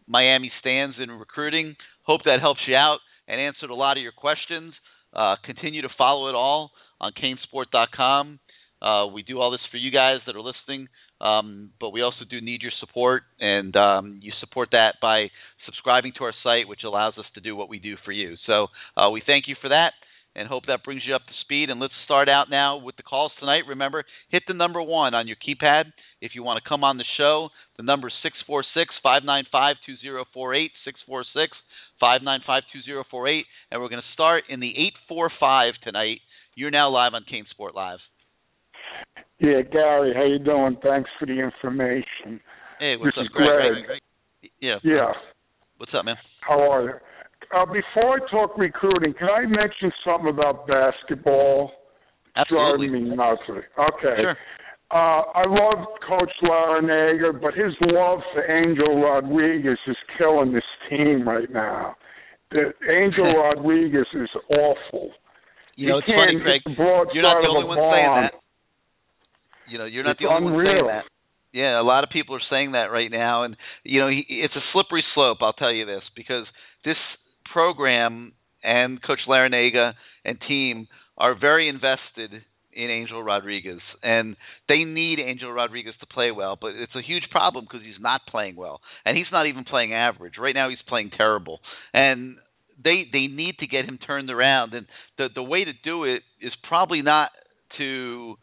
Miami 0.08 0.52
stands 0.60 0.98
in 1.02 1.10
recruiting. 1.10 1.76
Hope 2.04 2.22
that 2.26 2.40
helps 2.42 2.62
you 2.68 2.76
out 2.76 3.00
and 3.28 3.40
answered 3.40 3.70
a 3.70 3.76
lot 3.76 3.98
of 3.98 4.04
your 4.04 4.12
questions. 4.12 4.74
Uh, 5.14 5.36
continue 5.46 5.82
to 5.82 5.90
follow 5.98 6.30
it 6.30 6.36
all 6.36 6.72
on 7.00 7.12
canesport.com. 7.14 8.40
Uh, 8.82 9.08
we 9.08 9.24
do 9.24 9.40
all 9.40 9.52
this 9.52 9.62
for 9.70 9.78
you 9.78 9.92
guys 9.92 10.18
that 10.26 10.36
are 10.36 10.42
listening, 10.42 10.88
um, 11.20 11.70
but 11.80 11.92
we 11.92 12.02
also 12.02 12.26
do 12.30 12.42
need 12.42 12.64
your 12.64 12.72
support, 12.80 13.24
and 13.40 13.76
um, 13.76 14.20
you 14.24 14.32
support 14.40 14.70
that 14.72 14.96
by 15.02 15.28
subscribing 15.66 16.14
to 16.18 16.24
our 16.24 16.34
site, 16.44 16.68
which 16.68 16.82
allows 16.84 17.14
us 17.20 17.26
to 17.36 17.42
do 17.42 17.56
what 17.56 17.70
we 17.70 17.78
do 17.78 17.96
for 18.04 18.12
you. 18.12 18.36
So 18.48 18.68
uh, 18.98 19.12
we 19.12 19.22
thank 19.26 19.46
you 19.48 19.56
for 19.62 19.70
that 19.70 19.92
and 20.36 20.48
hope 20.48 20.64
that 20.68 20.84
brings 20.84 21.04
you 21.06 21.14
up 21.14 21.26
to 21.26 21.34
speed. 21.44 21.70
And 21.70 21.80
let's 21.80 21.94
start 22.06 22.30
out 22.30 22.50
now 22.50 22.78
with 22.78 22.96
the 22.96 23.04
calls 23.04 23.32
tonight. 23.40 23.64
Remember, 23.68 24.04
hit 24.30 24.44
the 24.48 24.54
number 24.54 24.82
one 24.82 25.14
on 25.14 25.28
your 25.28 25.36
keypad 25.36 25.92
if 26.22 26.32
you 26.36 26.44
want 26.44 26.62
to 26.64 26.70
come 26.70 26.84
on 26.84 26.98
the 26.98 27.06
show. 27.18 27.50
The 27.78 27.84
number 27.84 28.08
is 28.08 28.14
646 28.24 28.94
595 29.04 29.76
2048, 29.86 30.72
646 30.86 31.58
595 32.00 32.64
2048. 33.10 33.46
And 33.72 33.82
we're 33.82 33.90
going 33.90 34.06
to 34.06 34.14
start 34.14 34.46
in 34.48 34.62
the 34.62 34.70
845 35.10 35.74
tonight. 35.84 36.22
You're 36.56 36.72
now 36.72 36.90
live 36.90 37.14
on 37.14 37.26
CaneSport 37.26 37.74
Live. 37.74 38.00
Yeah, 39.40 39.62
Gary, 39.66 40.14
how 40.14 40.26
you 40.26 40.38
doing? 40.38 40.78
Thanks 40.84 41.10
for 41.18 41.26
the 41.26 41.34
information. 41.34 42.40
Hey, 42.80 42.96
what's 42.98 43.16
this 43.16 43.26
up, 43.26 43.26
is 43.26 43.34
Greg? 43.34 43.74
Greg. 43.74 43.86
Greg? 43.86 44.02
Yeah. 44.60 44.78
Yeah. 44.84 45.14
What's 45.78 45.94
up, 45.98 46.06
man? 46.06 46.16
How 46.42 46.60
are 46.72 46.84
you? 46.84 46.94
Uh, 47.56 47.66
before 47.66 48.22
I 48.22 48.32
talk 48.32 48.58
recruiting, 48.58 49.14
can 49.18 49.28
I 49.30 49.42
mention 49.42 49.92
something 50.06 50.30
about 50.30 50.68
basketball? 50.68 51.72
Absolutely. 52.36 52.88
Driving 52.88 53.10
me 53.10 53.16
nuts. 53.16 53.42
Okay. 53.50 54.22
Sure. 54.22 54.38
Uh, 54.94 55.24
I 55.34 55.46
love 55.48 55.88
Coach 56.08 56.32
Larranaga, 56.44 57.40
but 57.40 57.54
his 57.54 57.72
love 57.82 58.20
for 58.34 58.44
Angel 58.44 59.02
Rodriguez 59.02 59.78
is 59.88 59.96
killing 60.18 60.52
this 60.54 60.68
team 60.90 61.28
right 61.28 61.50
now. 61.50 61.96
The 62.52 62.74
Angel 62.92 63.34
Rodriguez 63.38 64.08
is 64.14 64.30
awful. 64.50 65.12
You 65.76 65.88
know, 65.90 66.02
He 66.06 66.12
it's 66.12 66.18
funny, 66.20 66.34
hit 66.44 66.78
You're 67.14 67.24
not 67.24 67.42
the 67.42 67.48
only 67.48 67.68
one 67.68 67.78
saying 67.78 68.16
that. 68.22 68.34
You 69.72 69.78
know, 69.78 69.86
you're 69.86 70.04
not 70.04 70.12
It's 70.12 70.20
the 70.20 70.28
only 70.28 70.52
one 70.52 70.66
saying 70.66 70.78
unreal. 70.78 70.88
that. 70.88 71.04
Yeah, 71.54 71.80
a 71.82 71.84
lot 71.84 72.04
of 72.04 72.10
people 72.10 72.36
are 72.36 72.48
saying 72.50 72.74
that 72.74 72.92
right 72.92 73.12
now, 73.12 73.44
and 73.44 73.56
you 73.84 74.00
know, 74.00 74.10
he, 74.10 74.26
it's 74.28 74.56
a 74.56 74.64
slippery 74.74 75.04
slope. 75.14 75.38
I'll 75.42 75.54
tell 75.54 75.72
you 75.72 75.86
this 75.86 76.04
because 76.16 76.46
this 76.86 76.98
program 77.52 78.34
and 78.64 79.02
Coach 79.02 79.20
Larranaga 79.28 79.94
and 80.24 80.38
team 80.48 80.88
are 81.18 81.36
very 81.38 81.68
invested 81.68 82.44
in 82.74 82.90
Angel 82.90 83.22
Rodriguez, 83.22 83.82
and 84.04 84.36
they 84.68 84.84
need 84.84 85.20
Angel 85.20 85.52
Rodriguez 85.52 85.94
to 86.00 86.06
play 86.06 86.32
well. 86.32 86.58
But 86.60 86.72
it's 86.76 86.96
a 86.96 87.02
huge 87.02 87.24
problem 87.32 87.66
because 87.66 87.86
he's 87.86 88.02
not 88.02 88.22
playing 88.30 88.56
well, 88.56 88.82
and 89.06 89.18
he's 89.18 89.32
not 89.32 89.48
even 89.48 89.64
playing 89.64 89.94
average 89.94 90.34
right 90.40 90.56
now. 90.56 90.70
He's 90.70 90.80
playing 90.88 91.12
terrible, 91.16 91.60
and 91.94 92.38
they 92.84 93.04
they 93.12 93.28
need 93.28 93.58
to 93.60 93.68
get 93.68 93.86
him 93.86 94.00
turned 94.06 94.30
around. 94.30 94.74
And 94.74 94.88
the 95.18 95.28
the 95.34 95.44
way 95.44 95.64
to 95.64 95.74
do 95.84 96.06
it 96.06 96.24
is 96.42 96.54
probably 96.68 97.02
not 97.02 97.32
to 97.78 98.36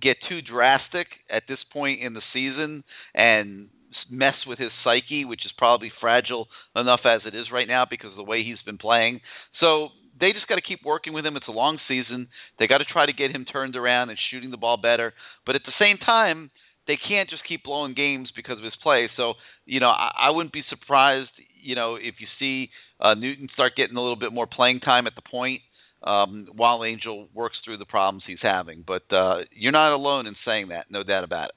get 0.00 0.16
too 0.28 0.40
drastic 0.42 1.06
at 1.30 1.44
this 1.48 1.58
point 1.72 2.02
in 2.02 2.12
the 2.14 2.22
season 2.32 2.84
and 3.14 3.68
mess 4.10 4.34
with 4.46 4.58
his 4.58 4.70
psyche, 4.84 5.24
which 5.24 5.44
is 5.46 5.52
probably 5.56 5.90
fragile 6.00 6.48
enough 6.74 7.00
as 7.04 7.22
it 7.26 7.34
is 7.34 7.46
right 7.52 7.68
now 7.68 7.84
because 7.88 8.10
of 8.10 8.16
the 8.16 8.22
way 8.22 8.42
he's 8.42 8.60
been 8.64 8.78
playing. 8.78 9.20
So 9.60 9.88
they 10.18 10.32
just 10.32 10.48
got 10.48 10.56
to 10.56 10.62
keep 10.62 10.80
working 10.84 11.12
with 11.12 11.26
him. 11.26 11.36
It's 11.36 11.48
a 11.48 11.52
long 11.52 11.78
season. 11.88 12.28
They 12.58 12.66
got 12.66 12.78
to 12.78 12.84
try 12.84 13.06
to 13.06 13.12
get 13.12 13.30
him 13.30 13.44
turned 13.44 13.76
around 13.76 14.10
and 14.10 14.18
shooting 14.30 14.50
the 14.50 14.56
ball 14.56 14.76
better. 14.76 15.12
But 15.44 15.54
at 15.54 15.62
the 15.66 15.72
same 15.78 15.98
time, 15.98 16.50
they 16.86 16.98
can't 17.08 17.28
just 17.28 17.42
keep 17.48 17.64
blowing 17.64 17.94
games 17.94 18.30
because 18.34 18.58
of 18.58 18.64
his 18.64 18.74
play. 18.82 19.10
So, 19.16 19.34
you 19.64 19.80
know, 19.80 19.88
I, 19.88 20.28
I 20.28 20.30
wouldn't 20.30 20.52
be 20.52 20.62
surprised, 20.70 21.30
you 21.62 21.74
know, 21.74 21.96
if 21.96 22.14
you 22.18 22.26
see 22.38 22.70
uh, 23.00 23.14
Newton 23.14 23.48
start 23.52 23.72
getting 23.76 23.96
a 23.96 24.00
little 24.00 24.16
bit 24.16 24.32
more 24.32 24.46
playing 24.46 24.80
time 24.80 25.06
at 25.06 25.14
the 25.14 25.22
point 25.28 25.60
um, 26.02 26.46
while 26.54 26.84
Angel 26.84 27.28
works 27.34 27.56
through 27.64 27.78
the 27.78 27.84
problems 27.84 28.22
he's 28.26 28.38
having. 28.42 28.84
But 28.86 29.02
uh, 29.14 29.40
you're 29.52 29.72
not 29.72 29.94
alone 29.94 30.26
in 30.26 30.36
saying 30.44 30.68
that, 30.68 30.86
no 30.90 31.02
doubt 31.02 31.24
about 31.24 31.50
it. 31.50 31.54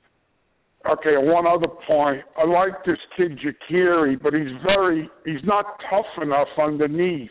Okay, 0.89 1.15
one 1.17 1.45
other 1.45 1.67
point. 1.87 2.21
I 2.37 2.47
like 2.47 2.85
this 2.85 2.97
kid 3.17 3.37
Jacquieri, 3.37 4.15
but 4.15 4.33
he's 4.33 4.55
very 4.63 5.09
he's 5.25 5.43
not 5.43 5.65
tough 5.89 6.05
enough 6.21 6.47
underneath. 6.57 7.29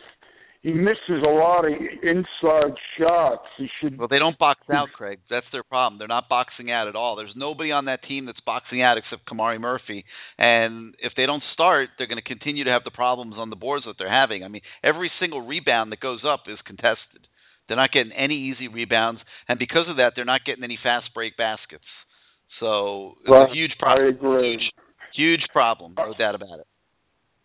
He 0.61 0.73
misses 0.73 1.23
a 1.23 1.29
lot 1.29 1.63
of 1.63 1.71
inside 2.03 2.75
shots. 2.97 3.47
He 3.57 3.69
should 3.79 3.97
Well, 3.97 4.09
they 4.09 4.19
don't 4.19 4.37
box 4.37 4.59
out, 4.69 4.89
Craig. 4.93 5.19
That's 5.29 5.45
their 5.53 5.63
problem. 5.63 5.99
They're 5.99 6.09
not 6.09 6.27
boxing 6.27 6.69
out 6.69 6.89
at 6.89 6.97
all. 6.97 7.15
There's 7.15 7.33
nobody 7.33 7.71
on 7.71 7.85
that 7.85 8.03
team 8.03 8.25
that's 8.25 8.41
boxing 8.45 8.81
out 8.81 8.97
except 8.97 9.25
Kamari 9.25 9.57
Murphy. 9.59 10.03
And 10.37 10.95
if 10.99 11.13
they 11.15 11.25
don't 11.25 11.43
start, 11.53 11.89
they're 11.97 12.07
going 12.07 12.21
to 12.21 12.27
continue 12.27 12.65
to 12.65 12.71
have 12.71 12.83
the 12.83 12.91
problems 12.91 13.35
on 13.37 13.49
the 13.49 13.55
boards 13.55 13.85
that 13.85 13.95
they're 13.97 14.11
having. 14.11 14.43
I 14.43 14.49
mean, 14.49 14.61
every 14.83 15.09
single 15.17 15.39
rebound 15.47 15.93
that 15.93 16.01
goes 16.01 16.21
up 16.27 16.41
is 16.47 16.57
contested. 16.65 17.27
They're 17.69 17.77
not 17.77 17.91
getting 17.93 18.11
any 18.11 18.49
easy 18.49 18.67
rebounds, 18.67 19.21
and 19.47 19.59
because 19.59 19.85
of 19.87 19.97
that, 19.97 20.13
they're 20.15 20.25
not 20.25 20.41
getting 20.43 20.63
any 20.63 20.79
fast 20.81 21.05
break 21.13 21.37
baskets. 21.37 21.85
So 22.59 23.13
it's 23.21 23.51
a 23.51 23.53
huge 23.53 23.71
problem. 23.79 24.07
I 24.07 24.09
agree. 24.09 24.51
Huge, 24.51 24.71
huge 25.15 25.41
problem, 25.53 25.93
no 25.95 26.13
doubt 26.17 26.35
about 26.35 26.59
it. 26.59 26.67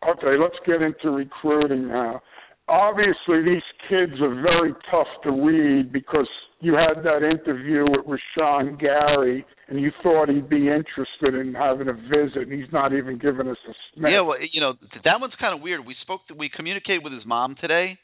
Okay, 0.03 0.37
let's 0.41 0.57
get 0.67 0.83
into 0.83 1.11
recruiting 1.11 1.89
now. 1.89 2.23
Obviously, 2.67 3.45
these 3.45 3.63
kids 3.91 4.13
are 4.23 4.35
very 4.43 4.73
tough 4.91 5.07
to 5.23 5.31
read 5.31 5.93
because 5.93 6.29
you 6.61 6.75
had 6.75 7.03
that 7.05 7.23
interview 7.23 7.85
with 7.85 8.07
Rashan 8.07 8.81
Gary, 8.81 9.45
and 9.69 9.79
you 9.79 9.91
thought 10.03 10.31
he'd 10.31 10.49
be 10.49 10.69
interested 10.69 11.35
in 11.39 11.53
having 11.53 11.89
a 11.89 11.93
visit, 11.93 12.49
and 12.49 12.53
he's 12.53 12.73
not 12.73 12.95
even 12.95 13.19
giving 13.19 13.49
us 13.49 13.59
a 13.69 13.73
sniff. 13.93 14.11
Yeah, 14.11 14.23
well, 14.23 14.39
you 14.51 14.63
know 14.63 14.73
that 15.05 15.21
one's 15.21 15.35
kind 15.39 15.55
of 15.55 15.61
weird. 15.61 15.85
We 15.87 15.95
spoke, 16.03 16.27
to, 16.29 16.35
we 16.35 16.49
communicated 16.55 17.05
with 17.05 17.13
his 17.13 17.27
mom 17.27 17.57
today, 17.61 17.99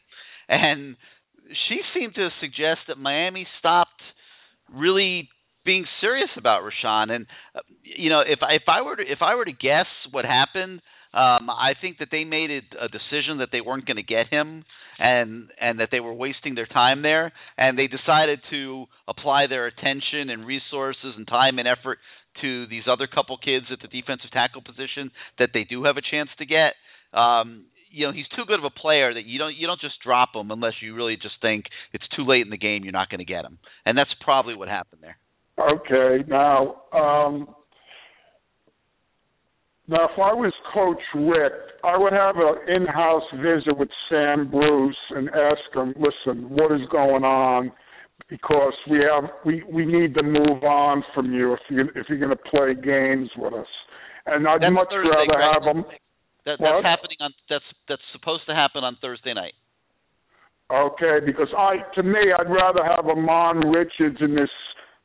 and 0.49 0.97
she 1.69 1.81
seemed 1.95 2.15
to 2.17 2.29
suggest 2.41 2.81
that 2.89 2.99
Miami 2.99 3.47
stopped 3.59 4.03
really 4.75 5.29
being 5.65 5.87
serious 6.01 6.31
about 6.37 6.63
Rashawn. 6.63 7.11
And 7.11 7.27
uh, 7.55 7.61
you 7.83 8.11
know, 8.11 8.21
if 8.21 8.41
if 8.43 8.63
I 8.69 8.83
were 8.83 8.97
to 8.97 9.03
if 9.03 9.19
I 9.23 9.37
were 9.37 9.45
to 9.45 9.53
guess 9.53 9.87
what 10.11 10.25
happened, 10.25 10.83
um, 11.13 11.51
I 11.51 11.73
think 11.81 11.99
that 11.99 12.09
they 12.13 12.25
made 12.25 12.51
it 12.51 12.65
a 12.81 12.87
decision 12.87 13.39
that 13.39 13.49
they 13.51 13.61
weren't 13.61 13.87
going 13.87 13.97
to 13.97 14.03
get 14.03 14.29
him, 14.29 14.65
and 14.99 15.51
and 15.61 15.81
that 15.81 15.89
they 15.91 15.99
were 15.99 16.15
wasting 16.15 16.55
their 16.55 16.67
time 16.67 17.03
there, 17.03 17.33
and 17.59 17.77
they 17.77 17.89
decided 17.89 18.41
to 18.51 18.87
apply 19.09 19.47
their 19.49 19.67
attention 19.67 20.31
and 20.31 20.47
resources 20.47 21.15
and 21.17 21.27
time 21.27 21.59
and 21.59 21.67
effort 21.67 21.99
to 22.43 22.67
these 22.69 22.85
other 22.91 23.09
couple 23.09 23.37
kids 23.39 23.67
at 23.73 23.81
the 23.83 23.89
defensive 23.89 24.31
tackle 24.33 24.63
position 24.63 25.11
that 25.39 25.51
they 25.53 25.65
do 25.65 25.85
have 25.85 25.97
a 25.97 26.03
chance 26.03 26.29
to 26.39 26.47
get. 26.47 26.75
Um, 27.13 27.67
you 27.91 28.07
know, 28.07 28.13
he's 28.13 28.29
too 28.37 28.45
good 28.47 28.61
of 28.61 28.65
a 28.65 28.71
player 28.71 29.13
that 29.13 29.27
you 29.27 29.39
don't 29.39 29.57
you 29.57 29.67
don't 29.67 29.81
just 29.81 30.01
drop 30.05 30.31
him 30.35 30.53
unless 30.53 30.75
you 30.81 30.95
really 30.95 31.17
just 31.17 31.35
think 31.43 31.65
it's 31.93 32.07
too 32.15 32.25
late 32.25 32.45
in 32.45 32.51
the 32.51 32.59
game. 32.59 32.85
You're 32.85 32.93
not 32.93 33.11
going 33.11 33.19
to 33.19 33.25
get 33.25 33.45
him, 33.45 33.59
and 33.85 33.99
that's 33.99 34.11
probably 34.21 34.55
what 34.55 34.69
happened 34.69 35.03
there. 35.03 35.19
Okay, 35.59 36.25
now, 36.29 36.83
um, 36.93 37.49
now 39.91 40.05
if 40.05 40.17
I 40.17 40.33
was 40.33 40.53
Coach 40.73 41.03
Richt, 41.15 41.75
I 41.83 41.99
would 41.99 42.13
have 42.13 42.37
an 42.37 42.55
in-house 42.69 43.27
visit 43.35 43.77
with 43.77 43.91
Sam 44.09 44.49
Bruce 44.49 44.97
and 45.11 45.29
ask 45.31 45.61
him, 45.75 45.95
listen, 45.99 46.49
what 46.49 46.71
is 46.71 46.87
going 46.93 47.25
on? 47.25 47.73
Because 48.29 48.73
we 48.89 48.99
have 48.99 49.29
we 49.45 49.65
we 49.67 49.85
need 49.85 50.15
to 50.15 50.23
move 50.23 50.63
on 50.63 51.03
from 51.13 51.33
you 51.33 51.55
if 51.55 51.61
you 51.69 51.89
if 51.97 52.07
you're 52.09 52.19
going 52.19 52.31
to 52.31 52.45
play 52.51 52.75
games 52.75 53.29
with 53.37 53.53
us. 53.53 53.67
And 54.27 54.47
I'd 54.47 54.63
That's 54.63 54.73
much 54.73 54.89
Thursday, 54.91 55.11
rather 55.11 55.27
Greg. 55.27 55.55
have 55.55 55.65
him. 55.77 55.85
That, 56.47 56.61
What? 56.61 56.83
that's 56.83 56.87
happening 56.87 57.19
on 57.21 57.33
that's 57.49 57.65
that's 57.89 58.07
supposed 58.13 58.47
to 58.47 58.55
happen 58.55 58.85
on 58.85 58.97
Thursday 59.03 59.35
night. 59.35 59.55
Okay, 60.71 61.19
because 61.27 61.49
I 61.59 61.83
to 61.97 62.03
me 62.05 62.31
I'd 62.39 62.47
rather 62.49 62.85
have 62.85 63.07
Ahmmon 63.07 63.75
Richards 63.75 64.19
and 64.21 64.37
this 64.39 64.55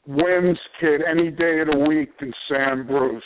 Wims 0.05 0.59
kid 0.79 1.01
any 1.09 1.31
day 1.31 1.61
of 1.61 1.67
the 1.73 1.85
week 1.89 2.19
than 2.19 2.31
Sam 2.47 2.85
Bruce. 2.85 3.23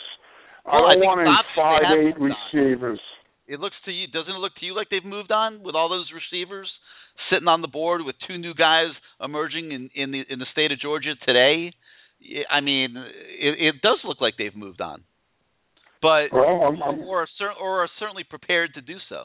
I 0.70 0.76
I 0.76 0.96
want 0.96 1.20
they 1.24 1.60
five 1.60 1.82
eight 1.98 2.18
moved 2.20 2.32
on. 2.32 2.38
receivers. 2.54 3.00
It 3.46 3.58
looks 3.60 3.76
to 3.84 3.90
you 3.90 4.06
doesn't 4.06 4.34
it 4.34 4.38
look 4.38 4.54
to 4.60 4.66
you 4.66 4.74
like 4.76 4.88
they've 4.90 5.04
moved 5.04 5.32
on 5.32 5.62
with 5.62 5.74
all 5.74 5.88
those 5.88 6.06
receivers 6.14 6.70
sitting 7.30 7.48
on 7.48 7.60
the 7.60 7.68
board 7.68 8.02
with 8.04 8.14
two 8.26 8.38
new 8.38 8.54
guys 8.54 8.90
emerging 9.20 9.72
in 9.72 9.90
in 9.94 10.10
the 10.12 10.22
in 10.28 10.38
the 10.38 10.46
state 10.52 10.72
of 10.72 10.78
Georgia 10.80 11.14
today? 11.26 11.72
I 12.50 12.60
mean, 12.60 12.96
it, 12.96 13.74
it 13.74 13.82
does 13.82 13.98
look 14.04 14.20
like 14.20 14.34
they've 14.36 14.54
moved 14.54 14.80
on, 14.82 15.02
but 16.02 16.28
Well, 16.32 16.62
I'm, 16.68 16.82
I'm, 16.82 17.00
or 17.00 17.22
are 17.22 17.28
cer- 17.38 17.56
or 17.60 17.82
are 17.82 17.88
certainly 17.98 18.24
prepared 18.24 18.74
to 18.74 18.82
do 18.82 18.96
so. 19.08 19.24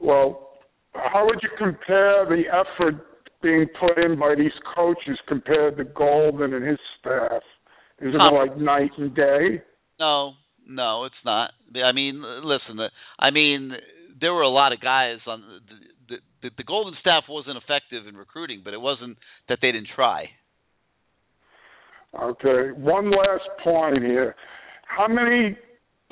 well, 0.00 0.50
how 0.94 1.24
would 1.26 1.40
you 1.42 1.48
compare 1.58 2.26
the 2.26 2.42
effort 2.52 3.06
being 3.42 3.66
put 3.80 3.96
in 3.98 4.18
by 4.18 4.34
these 4.36 4.52
coaches 4.76 5.18
compared 5.26 5.76
to 5.78 5.84
Golden 5.84 6.54
and 6.54 6.66
his 6.66 6.78
staff? 7.00 7.42
Is 8.00 8.14
it 8.14 8.18
like 8.34 8.56
night 8.58 8.90
and 8.98 9.14
day? 9.14 9.62
No, 9.98 10.34
no, 10.66 11.04
it's 11.04 11.14
not. 11.24 11.50
I 11.74 11.92
mean, 11.92 12.22
listen. 12.44 12.78
I 13.18 13.30
mean, 13.30 13.72
there 14.20 14.32
were 14.32 14.42
a 14.42 14.48
lot 14.48 14.72
of 14.72 14.80
guys 14.80 15.18
on 15.26 15.42
the 16.08 16.16
the, 16.42 16.50
the 16.56 16.64
Golden 16.64 16.94
staff 17.00 17.24
wasn't 17.28 17.56
effective 17.56 18.06
in 18.06 18.16
recruiting, 18.16 18.62
but 18.64 18.74
it 18.74 18.80
wasn't 18.80 19.18
that 19.48 19.58
they 19.60 19.72
didn't 19.72 19.88
try. 19.94 20.30
Okay, 22.18 22.70
one 22.76 23.10
last 23.10 23.48
point 23.62 24.02
here. 24.02 24.34
How 24.86 25.08
many 25.08 25.56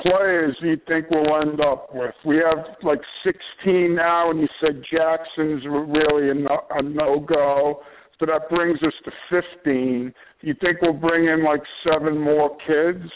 players 0.01 0.57
do 0.61 0.69
you 0.69 0.77
think 0.87 1.07
we'll 1.11 1.41
end 1.41 1.61
up 1.61 1.89
with? 1.95 2.15
We 2.25 2.37
have 2.37 2.65
like 2.83 3.01
16 3.25 3.95
now, 3.95 4.31
and 4.31 4.41
you 4.41 4.49
said 4.61 4.83
Jackson's 4.91 5.65
really 5.65 6.31
a 6.31 6.35
no, 6.35 6.61
a 6.71 6.83
no-go. 6.83 7.81
So 8.19 8.27
that 8.27 8.49
brings 8.51 8.79
us 8.83 8.93
to 9.05 9.43
15. 9.63 10.13
Do 10.41 10.47
you 10.47 10.55
think 10.61 10.81
we'll 10.83 10.93
bring 10.93 11.27
in 11.29 11.45
like 11.45 11.63
seven 11.85 12.19
more 12.19 12.57
kids? 12.67 13.11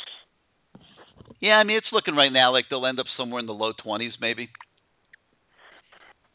Yeah, 1.41 1.55
I 1.55 1.65
mean, 1.65 1.77
it's 1.77 1.87
looking 1.93 2.15
right 2.17 2.33
now 2.33 2.53
like 2.53 2.65
they'll 2.69 2.87
end 2.87 2.99
up 3.01 3.07
somewhere 3.17 3.41
in 3.41 3.47
the 3.47 3.55
low 3.55 3.73
twenties, 3.83 4.13
maybe. 4.21 4.49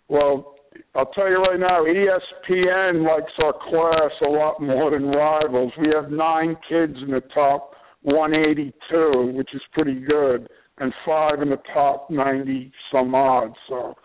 Well, 0.08 0.56
I'll 0.96 1.08
tell 1.08 1.30
you 1.30 1.38
right 1.38 1.60
now, 1.60 1.84
ESPN 1.84 3.04
likes 3.06 3.32
our 3.44 3.54
class 3.54 4.12
a 4.22 4.30
lot 4.30 4.62
more 4.62 4.92
than 4.92 5.06
rivals. 5.08 5.72
We 5.80 5.90
have 5.96 6.12
nine 6.12 6.56
kids 6.70 6.94
in 7.02 7.12
the 7.12 7.22
top 7.34 7.72
182, 8.04 9.32
which 9.36 9.50
is 9.54 9.62
pretty 9.74 9.96
good, 10.00 10.48
and 10.78 10.94
five 11.06 11.42
in 11.42 11.50
the 11.50 11.60
top 11.74 12.10
90 12.10 12.72
some 12.92 13.16
odd. 13.16 13.54
So 13.68 13.96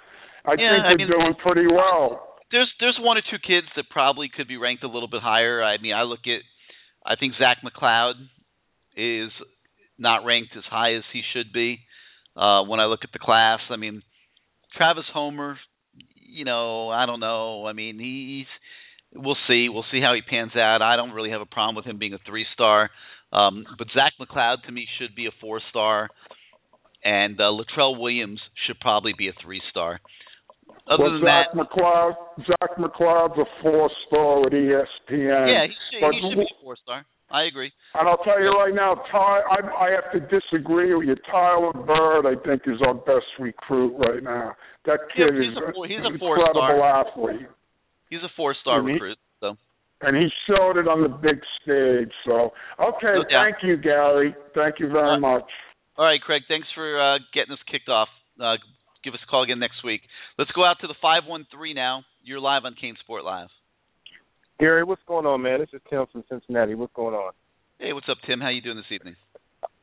I 0.47 0.53
Yeah, 0.53 0.57
think 0.57 0.85
I 0.85 0.91
we're 0.93 0.97
mean- 0.97 1.09
doing 1.09 1.35
pretty 1.43 1.67
well. 1.67 2.27
There's 2.51 2.73
there's 2.81 2.99
one 2.99 3.17
or 3.17 3.23
two 3.23 3.39
kids 3.39 3.69
that 3.77 3.89
probably 3.91 4.29
could 4.29 4.49
be 4.49 4.57
ranked 4.57 4.83
a 4.83 4.89
little 4.89 5.07
bit 5.09 5.23
higher. 5.23 5.63
I 5.63 5.77
mean, 5.79 5.93
I 5.95 6.03
look 6.03 6.27
at, 6.27 6.43
I 7.07 7.15
think 7.15 7.35
Zach 7.39 7.59
McCloud 7.63 8.15
is 8.97 9.31
not 10.01 10.25
ranked 10.25 10.57
as 10.57 10.65
high 10.69 10.95
as 10.95 11.05
he 11.13 11.23
should 11.33 11.53
be. 11.53 11.79
Uh, 12.37 12.65
when 12.65 12.81
I 12.81 12.87
look 12.87 13.01
at 13.05 13.13
the 13.13 13.19
class, 13.19 13.61
I 13.71 13.77
mean, 13.77 14.03
Travis 14.77 15.05
Homer, 15.13 15.59
you 16.17 16.45
know, 16.45 16.89
I 16.89 17.07
don't 17.07 17.21
know. 17.21 17.67
I 17.67 17.73
mean, 17.73 17.99
he's 17.99 18.47
we'll 19.15 19.37
see. 19.49 19.69
We'll 19.69 19.85
see 19.93 20.01
how 20.01 20.15
he 20.15 20.23
pans 20.23 20.57
out. 20.57 20.83
I 20.83 20.97
don't 20.97 21.13
really 21.13 21.31
have 21.31 21.41
a 21.41 21.47
problem 21.47 21.77
with 21.77 21.85
him 21.85 21.99
being 21.99 22.15
a 22.15 22.19
three 22.27 22.47
star. 22.55 22.91
Um, 23.33 23.65
but 23.79 23.89
Zach 23.95 24.13
McCloud 24.21 24.65
to 24.67 24.73
me 24.73 24.87
should 24.99 25.15
be 25.15 25.27
a 25.27 25.31
four 25.41 25.61
star, 25.71 26.09
and 27.05 27.39
uh, 27.41 27.45
Latrell 27.45 28.01
Williams 28.01 28.41
should 28.67 28.81
probably 28.81 29.13
be 29.17 29.29
a 29.29 29.33
three 29.45 29.63
star. 29.71 30.01
Other 30.91 31.05
well, 31.05 31.13
than 31.13 31.23
that, 31.23 31.45
Zach 31.55 31.71
McCloud, 31.71 32.15
Zach 32.47 32.79
McCloud's 32.79 33.39
a 33.39 33.47
four-star 33.63 34.43
with 34.43 34.53
E 34.53 34.75
ESPN. 34.75 35.47
yeah, 35.47 35.67
he 35.67 35.75
should, 35.93 36.15
he 36.15 36.21
should 36.31 36.39
be 36.39 36.43
a 36.43 36.63
four 36.63 36.77
star. 36.83 37.05
I 37.31 37.45
agree. 37.45 37.71
And 37.95 38.09
I'll 38.09 38.19
tell 38.25 38.41
you 38.41 38.51
right 38.51 38.75
now, 38.75 38.95
Ty, 39.11 39.41
I, 39.51 39.87
I 39.87 39.91
have 39.91 40.11
to 40.13 40.21
disagree 40.41 40.95
with 40.95 41.07
you. 41.09 41.17
Tyler 41.31 41.73
Byrd, 41.73 42.27
I 42.27 42.35
think, 42.47 42.63
is 42.67 42.81
our 42.85 42.95
best 42.95 43.27
recruit 43.39 43.95
right 43.99 44.23
now. 44.23 44.53
That 44.87 44.99
Yeah, 45.17 45.27
kid 45.31 45.35
he's 45.43 45.53
is 45.53 45.59
a 45.59 45.73
four- 45.73 45.87
he's 45.87 46.01
a 46.03 46.07
an 46.07 46.19
four-star. 46.19 46.83
athlete, 46.83 47.47
He's 48.09 48.23
a 48.25 48.29
four 48.37 48.55
star 48.55 48.81
Mhm. 48.81 48.95
recruit. 48.95 49.19
So 49.41 49.57
and 50.03 50.17
he 50.17 50.29
showed 50.47 50.77
it 50.79 50.89
on 50.89 51.03
the 51.03 51.09
big 51.09 51.45
stage. 51.63 52.11
So, 52.25 52.53
okay, 52.81 53.15
No 53.15 53.25
thank 53.31 53.63
you, 53.63 53.77
Gary. 53.77 54.35
Thank 54.55 54.81
you 54.81 54.89
very 54.89 55.17
Uh, 55.17 55.21
much. 55.21 55.45
all 55.97 56.07
right, 56.07 56.21
Craig. 56.23 56.43
Thanks 56.49 56.67
for 56.73 56.99
uh, 57.01 57.19
getting 57.33 57.53
us 57.53 57.63
kicked 57.71 57.89
off. 57.91 58.09
Uh, 58.41 58.57
give 59.05 59.15
us 59.15 59.21
a 59.23 59.27
call 59.27 59.43
again 59.43 59.59
next 59.61 59.85
week. 59.85 60.03
Let's 60.39 60.51
go 60.53 60.65
out 60.65 60.81
to 60.81 60.87
the 60.89 60.95
five 60.95 61.27
one 61.27 61.45
three 61.53 61.75
now. 61.75 62.03
You're 62.23 62.41
live 62.41 62.65
on 62.65 62.75
CaneSport 62.75 63.23
Live. 63.23 63.51
Gary, 64.61 64.85
what's 64.85 65.01
going 65.09 65.25
on, 65.25 65.41
man? 65.41 65.61
This 65.61 65.71
is 65.73 65.81
Tim 65.89 66.05
from 66.13 66.23
Cincinnati. 66.29 66.75
What's 66.75 66.93
going 66.93 67.15
on? 67.15 67.33
Hey, 67.79 67.95
what's 67.95 68.11
up, 68.11 68.19
Tim? 68.27 68.41
How 68.41 68.51
you 68.51 68.61
doing 68.61 68.77
this 68.77 68.93
evening? 68.93 69.17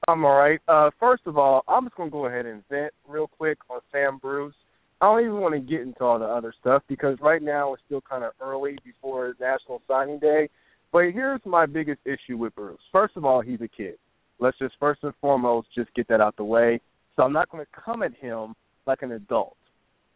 I'm 0.08 0.24
all 0.24 0.38
right. 0.38 0.60
Uh, 0.68 0.92
first 1.00 1.24
of 1.26 1.36
all, 1.36 1.63
I'm 1.68 1.86
just 1.86 1.96
going 1.96 2.10
to 2.10 2.13
go 2.13 2.28
ahead 2.28 2.46
and 2.46 2.62
vent 2.70 2.94
real 3.08 3.26
quick 3.26 3.58
on 3.72 3.80
Sam 3.92 4.20
Bruce. 4.22 4.54
I 5.02 5.06
don't 5.06 5.22
even 5.22 5.42
want 5.42 5.56
to 5.56 5.60
get 5.60 5.82
into 5.82 6.04
all 6.04 6.20
the 6.20 6.26
other 6.26 6.54
stuff 6.62 6.84
because 6.88 7.18
right 7.22 7.42
now 7.42 7.74
it's 7.74 7.82
still 7.88 8.02
kind 8.08 8.24
of 8.24 8.34
early 8.40 8.78
before 8.86 9.34
National 9.40 9.82
Signing 9.88 10.20
Day. 10.20 10.48
But 10.92 11.06
here's 11.12 11.42
my 11.44 11.66
biggest 11.66 12.02
issue 12.06 12.38
with 12.38 12.54
Bruce. 12.54 12.78
First 12.92 13.18
of 13.18 13.26
all, 13.26 13.42
he's 13.42 13.62
a 13.62 13.68
kid. 13.68 13.96
Let's 14.40 14.60
just 14.60 14.76
first 14.80 15.00
and 15.02 15.13
foremost 15.20 15.70
just 15.74 15.92
get 15.96 16.08
that 16.10 16.22
out 16.22 16.38
the 16.38 16.44
way. 16.44 16.80
So 17.16 17.24
I'm 17.24 17.34
not 17.34 17.50
going 17.50 17.66
to 17.66 17.82
come 17.84 18.04
at 18.04 18.13
him 18.13 18.54
like 18.86 19.02
an 19.02 19.13
adult. 19.13 19.58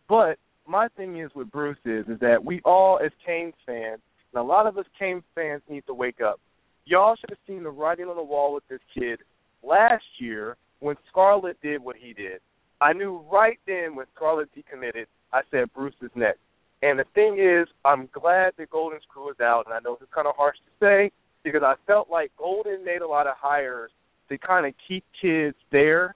But 0.07 0.37
my 0.67 0.87
thing 0.95 1.19
is 1.19 1.31
with 1.33 1.49
Bruce 1.49 1.79
is 1.83 2.05
is 2.07 2.19
that 2.19 2.45
we 2.45 2.61
all 2.63 2.99
as 3.03 3.11
Canes 3.25 3.55
fans, 3.65 4.01
and 4.33 4.41
a 4.41 4.43
lot 4.43 4.67
of 4.67 4.77
us 4.77 4.85
Canes 4.97 5.23
fans 5.35 5.61
need 5.69 5.85
to 5.87 5.93
wake 5.93 6.21
up. 6.21 6.39
Y'all 6.85 7.15
should 7.15 7.29
have 7.29 7.39
seen 7.47 7.63
the 7.63 7.69
writing 7.69 8.07
on 8.07 8.15
the 8.15 8.23
wall 8.23 8.53
with 8.53 8.67
this 8.67 8.79
kid 8.93 9.19
last 9.63 10.03
year 10.19 10.57
when 10.79 10.95
Scarlett 11.09 11.61
did 11.61 11.83
what 11.83 11.95
he 11.95 12.13
did. 12.13 12.39
I 12.79 12.93
knew 12.93 13.23
right 13.31 13.59
then 13.67 13.95
when 13.95 14.07
Scarlett 14.15 14.49
decommitted, 14.55 15.05
I 15.31 15.41
said 15.51 15.71
Bruce 15.73 15.93
is 16.01 16.09
next. 16.15 16.39
And 16.81 16.97
the 16.97 17.05
thing 17.13 17.37
is, 17.39 17.67
I'm 17.85 18.09
glad 18.11 18.53
that 18.57 18.71
Golden's 18.71 19.03
crew 19.07 19.29
is 19.29 19.39
out, 19.39 19.65
and 19.67 19.73
I 19.73 19.79
know 19.79 19.97
it's 20.01 20.11
kind 20.13 20.27
of 20.27 20.35
harsh 20.35 20.57
to 20.57 20.85
say 20.85 21.11
because 21.43 21.61
I 21.63 21.75
felt 21.85 22.09
like 22.09 22.31
Golden 22.37 22.83
made 22.83 23.01
a 23.01 23.07
lot 23.07 23.27
of 23.27 23.35
hires 23.37 23.91
to 24.29 24.37
kind 24.37 24.65
of 24.65 24.73
keep 24.87 25.03
kids 25.21 25.55
there 25.71 26.15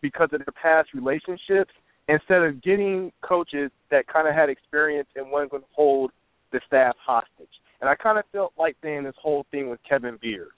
because 0.00 0.30
of 0.32 0.40
their 0.40 0.54
past 0.60 0.88
relationships 0.94 1.70
instead 2.08 2.42
of 2.42 2.60
getting 2.62 3.12
coaches 3.22 3.70
that 3.90 4.08
kind 4.08 4.26
of 4.26 4.34
had 4.34 4.48
experience 4.48 5.08
and 5.14 5.30
weren't 5.30 5.50
going 5.50 5.62
to 5.62 5.68
hold 5.72 6.10
the 6.52 6.60
staff 6.66 6.96
hostage. 7.04 7.48
And 7.80 7.88
I 7.88 7.94
kind 7.94 8.18
of 8.18 8.24
felt 8.32 8.52
like 8.58 8.76
then 8.82 9.04
this 9.04 9.14
whole 9.20 9.46
thing 9.50 9.70
with 9.70 9.80
Kevin 9.88 10.18
Beard. 10.20 10.50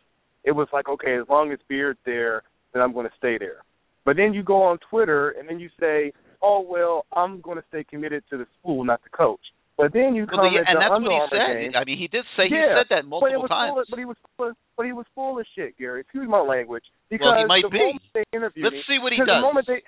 It 0.44 0.52
was 0.52 0.68
like, 0.72 0.88
okay, 0.88 1.16
as 1.20 1.28
long 1.28 1.52
as 1.52 1.59
Beard's 1.68 2.00
there, 2.05 2.42
then 2.72 2.83
I'm 2.83 2.92
going 2.92 3.07
to 3.07 3.12
stay 3.18 3.38
there. 3.38 3.62
But 4.05 4.16
then 4.16 4.35
you 4.35 4.42
go 4.42 4.62
on 4.62 4.78
Twitter 4.90 5.31
and 5.38 5.48
then 5.48 5.61
you 5.61 5.70
say, 5.78 6.12
oh 6.42 6.66
well, 6.66 7.07
I'm 7.14 7.40
going 7.40 7.59
to 7.59 7.64
stay 7.68 7.85
committed 7.85 8.24
to 8.31 8.38
the 8.38 8.46
school, 8.59 8.83
not 8.85 9.02
the 9.05 9.11
coach. 9.11 9.40
But 9.78 9.92
then 9.94 10.14
you 10.18 10.26
well, 10.28 10.42
come 10.42 10.52
the, 10.52 10.61
and 10.66 10.76
the 10.76 10.83
that's 10.85 10.98
what 10.98 11.14
he 11.14 11.22
said. 11.33 11.46
game. 11.55 11.72
I 11.78 11.83
mean, 11.87 11.98
he 11.98 12.09
did 12.11 12.26
say 12.37 12.44
yeah, 12.50 12.76
he 12.76 12.83
said 12.83 12.88
that 12.92 13.09
but 13.09 13.31
it 13.31 13.40
multiple 13.40 13.46
was 13.46 13.50
times. 13.50 13.70
Full 13.72 13.81
of, 13.81 13.87
but 13.88 13.98
he 13.98 14.05
was 14.05 14.18
full 14.37 14.48
of, 14.50 14.55
but 14.76 14.85
he 14.85 14.92
was 14.92 15.07
full 15.14 15.38
of 15.38 15.46
shit, 15.57 15.78
Gary. 15.78 16.02
Excuse 16.02 16.28
my 16.28 16.42
language. 16.42 16.85
Because 17.09 17.31
Well, 17.31 17.40
he 17.40 17.46
might 17.48 17.64
the 17.64 17.72
be. 17.72 17.78
moment 17.81 18.02
they 18.12 18.26
interviewed 18.37 18.66
Let's 18.68 18.83
me, 18.83 18.90
see 18.90 18.98
what 19.00 19.14
he 19.14 19.18
does. 19.22 19.33
The 19.33 19.40
moment 19.40 19.64
they, 19.70 19.81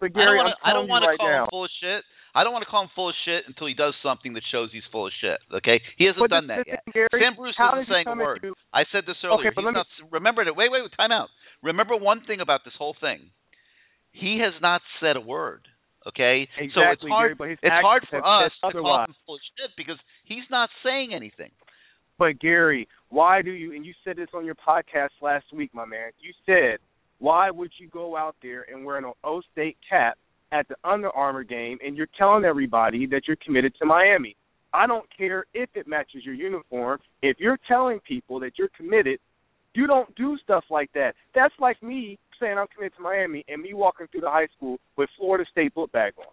but 0.00 0.14
I 0.14 0.22
don't 0.22 0.22
Gary, 0.22 0.38
I'm 0.40 0.74
don't 0.80 0.88
want 0.88 1.02
to 1.04 1.10
right 1.12 1.20
call 1.20 1.28
now. 1.28 1.44
him 1.44 1.52
full 1.52 1.66
of 1.66 1.72
shit. 1.82 2.02
I 2.36 2.44
don't 2.44 2.52
want 2.52 2.68
to 2.68 2.70
call 2.70 2.84
him 2.84 2.92
full 2.92 3.08
of 3.08 3.16
shit 3.24 3.48
until 3.48 3.64
he 3.66 3.72
does 3.72 3.96
something 4.04 4.36
that 4.36 4.44
shows 4.52 4.68
he's 4.68 4.84
full 4.92 5.08
of 5.08 5.12
shit. 5.24 5.40
Okay, 5.64 5.80
he 5.96 6.04
hasn't 6.04 6.20
but 6.20 6.28
done 6.28 6.44
this 6.44 6.60
that 6.60 6.68
yet. 6.68 6.84
is 6.84 6.92
the 6.92 6.92
thing, 6.92 7.08
Gary, 7.08 7.24
Sam 7.24 7.32
Bruce 7.32 7.56
isn't 7.56 7.88
saying 7.88 8.04
a 8.04 8.12
word. 8.12 8.44
I 8.76 8.84
said 8.92 9.08
this 9.08 9.16
earlier. 9.24 9.48
Okay, 9.48 9.56
but 9.56 9.64
He's 9.64 9.72
me- 9.72 9.80
not, 9.80 9.88
remember 10.12 10.44
that. 10.44 10.52
Wait, 10.52 10.68
wait, 10.68 10.84
wait. 10.84 10.92
Time 11.00 11.16
out. 11.16 11.32
Remember 11.64 11.96
one 11.96 12.20
thing 12.28 12.44
about 12.44 12.60
this 12.68 12.76
whole 12.76 12.94
thing. 13.00 13.32
He 14.12 14.44
has 14.44 14.52
not 14.60 14.84
said 15.00 15.16
a 15.16 15.24
word. 15.24 15.64
Okay, 16.06 16.46
exactly, 16.60 16.70
so 16.76 16.80
it's 16.92 17.02
hard. 17.08 17.38
Gary, 17.38 17.52
it's 17.56 17.82
hard 17.82 18.06
for 18.08 18.20
us 18.20 18.52
to 18.62 18.72
call 18.78 19.04
him 19.08 19.14
full 19.24 19.34
of 19.34 19.40
shit 19.56 19.72
because 19.76 19.96
he's 20.24 20.44
not 20.52 20.68
saying 20.84 21.10
anything. 21.16 21.50
But 22.18 22.38
Gary, 22.38 22.86
why 23.08 23.42
do 23.42 23.50
you? 23.50 23.74
And 23.74 23.84
you 23.84 23.92
said 24.04 24.16
this 24.16 24.28
on 24.32 24.44
your 24.44 24.54
podcast 24.54 25.10
last 25.20 25.46
week, 25.52 25.74
my 25.74 25.84
man. 25.84 26.12
You 26.20 26.32
said, 26.44 26.78
why 27.18 27.50
would 27.50 27.72
you 27.80 27.88
go 27.88 28.16
out 28.16 28.36
there 28.42 28.64
and 28.70 28.84
wear 28.84 28.98
an 28.98 29.04
O 29.24 29.42
State 29.52 29.78
cap 29.88 30.16
at 30.52 30.68
the 30.68 30.76
Under 30.84 31.10
Armour 31.10 31.44
game, 31.44 31.78
and 31.84 31.96
you're 31.96 32.08
telling 32.18 32.44
everybody 32.44 33.06
that 33.06 33.22
you're 33.26 33.36
committed 33.44 33.74
to 33.78 33.86
Miami? 33.86 34.36
I 34.72 34.86
don't 34.86 35.06
care 35.16 35.44
if 35.54 35.70
it 35.74 35.86
matches 35.88 36.22
your 36.24 36.34
uniform. 36.34 37.00
If 37.22 37.38
you're 37.40 37.58
telling 37.66 38.00
people 38.00 38.40
that 38.40 38.52
you're 38.58 38.70
committed, 38.76 39.18
you 39.74 39.86
don't 39.86 40.14
do 40.16 40.36
stuff 40.42 40.64
like 40.70 40.90
that. 40.94 41.14
That's 41.34 41.54
like 41.58 41.82
me 41.82 42.18
saying 42.40 42.58
I'm 42.58 42.66
committed 42.74 42.96
to 42.96 43.02
Miami 43.02 43.44
and 43.48 43.62
me 43.62 43.72
walking 43.74 44.06
through 44.08 44.20
the 44.22 44.30
high 44.30 44.48
school 44.56 44.78
with 44.96 45.08
Florida 45.18 45.44
State 45.50 45.74
book 45.74 45.90
bag 45.92 46.12
on. 46.18 46.26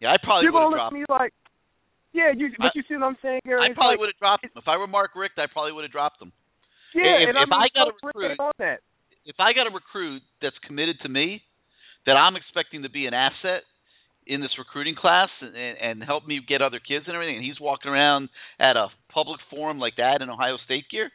Yeah, 0.00 0.12
I 0.12 0.16
probably 0.22 0.44
you're 0.44 0.52
would 0.52 0.58
gonna 0.70 0.76
look 0.76 0.92
at 0.92 0.92
me 0.92 1.04
like, 1.08 1.32
yeah, 2.12 2.30
you. 2.36 2.50
But 2.58 2.66
I- 2.66 2.70
you 2.74 2.82
see 2.88 2.94
what 2.94 3.04
I'm 3.04 3.16
saying, 3.22 3.40
Gary? 3.44 3.60
I 3.60 3.74
probably 3.74 3.94
like, 3.94 4.00
would 4.00 4.08
have 4.12 4.18
dropped 4.18 4.44
him 4.44 4.50
if 4.56 4.68
I 4.68 4.76
were 4.76 4.86
Mark 4.86 5.12
Richt. 5.16 5.38
I 5.38 5.46
probably 5.50 5.72
would 5.72 5.84
have 5.84 5.92
dropped 5.92 6.20
him. 6.20 6.32
Yeah, 6.94 7.20
if- 7.24 7.28
and 7.30 7.38
if 7.38 7.48
I'm 7.50 7.52
I 7.52 7.68
got 7.74 7.88
a 7.88 7.92
so 8.00 8.06
recruit- 8.06 8.40
on 8.40 8.52
that. 8.58 8.80
if 9.26 9.36
I 9.40 9.52
got 9.52 9.66
a 9.66 9.70
recruit 9.70 10.22
that's 10.40 10.56
committed 10.60 11.00
to 11.00 11.08
me, 11.08 11.42
that 12.06 12.12
I'm 12.12 12.36
expecting 12.36 12.82
to 12.82 12.90
be 12.90 13.06
an 13.06 13.14
asset 13.14 13.62
in 14.26 14.40
this 14.40 14.50
recruiting 14.58 14.94
class 14.94 15.30
and, 15.40 15.56
and 15.56 16.04
help 16.04 16.26
me 16.26 16.40
get 16.46 16.60
other 16.60 16.78
kids 16.78 17.04
and 17.06 17.14
everything, 17.14 17.36
and 17.36 17.44
he's 17.44 17.60
walking 17.60 17.90
around 17.90 18.28
at 18.60 18.76
a 18.76 18.88
public 19.12 19.40
forum 19.50 19.78
like 19.78 19.96
that 19.96 20.20
in 20.20 20.28
Ohio 20.28 20.56
State 20.64 20.84
gear, 20.90 21.10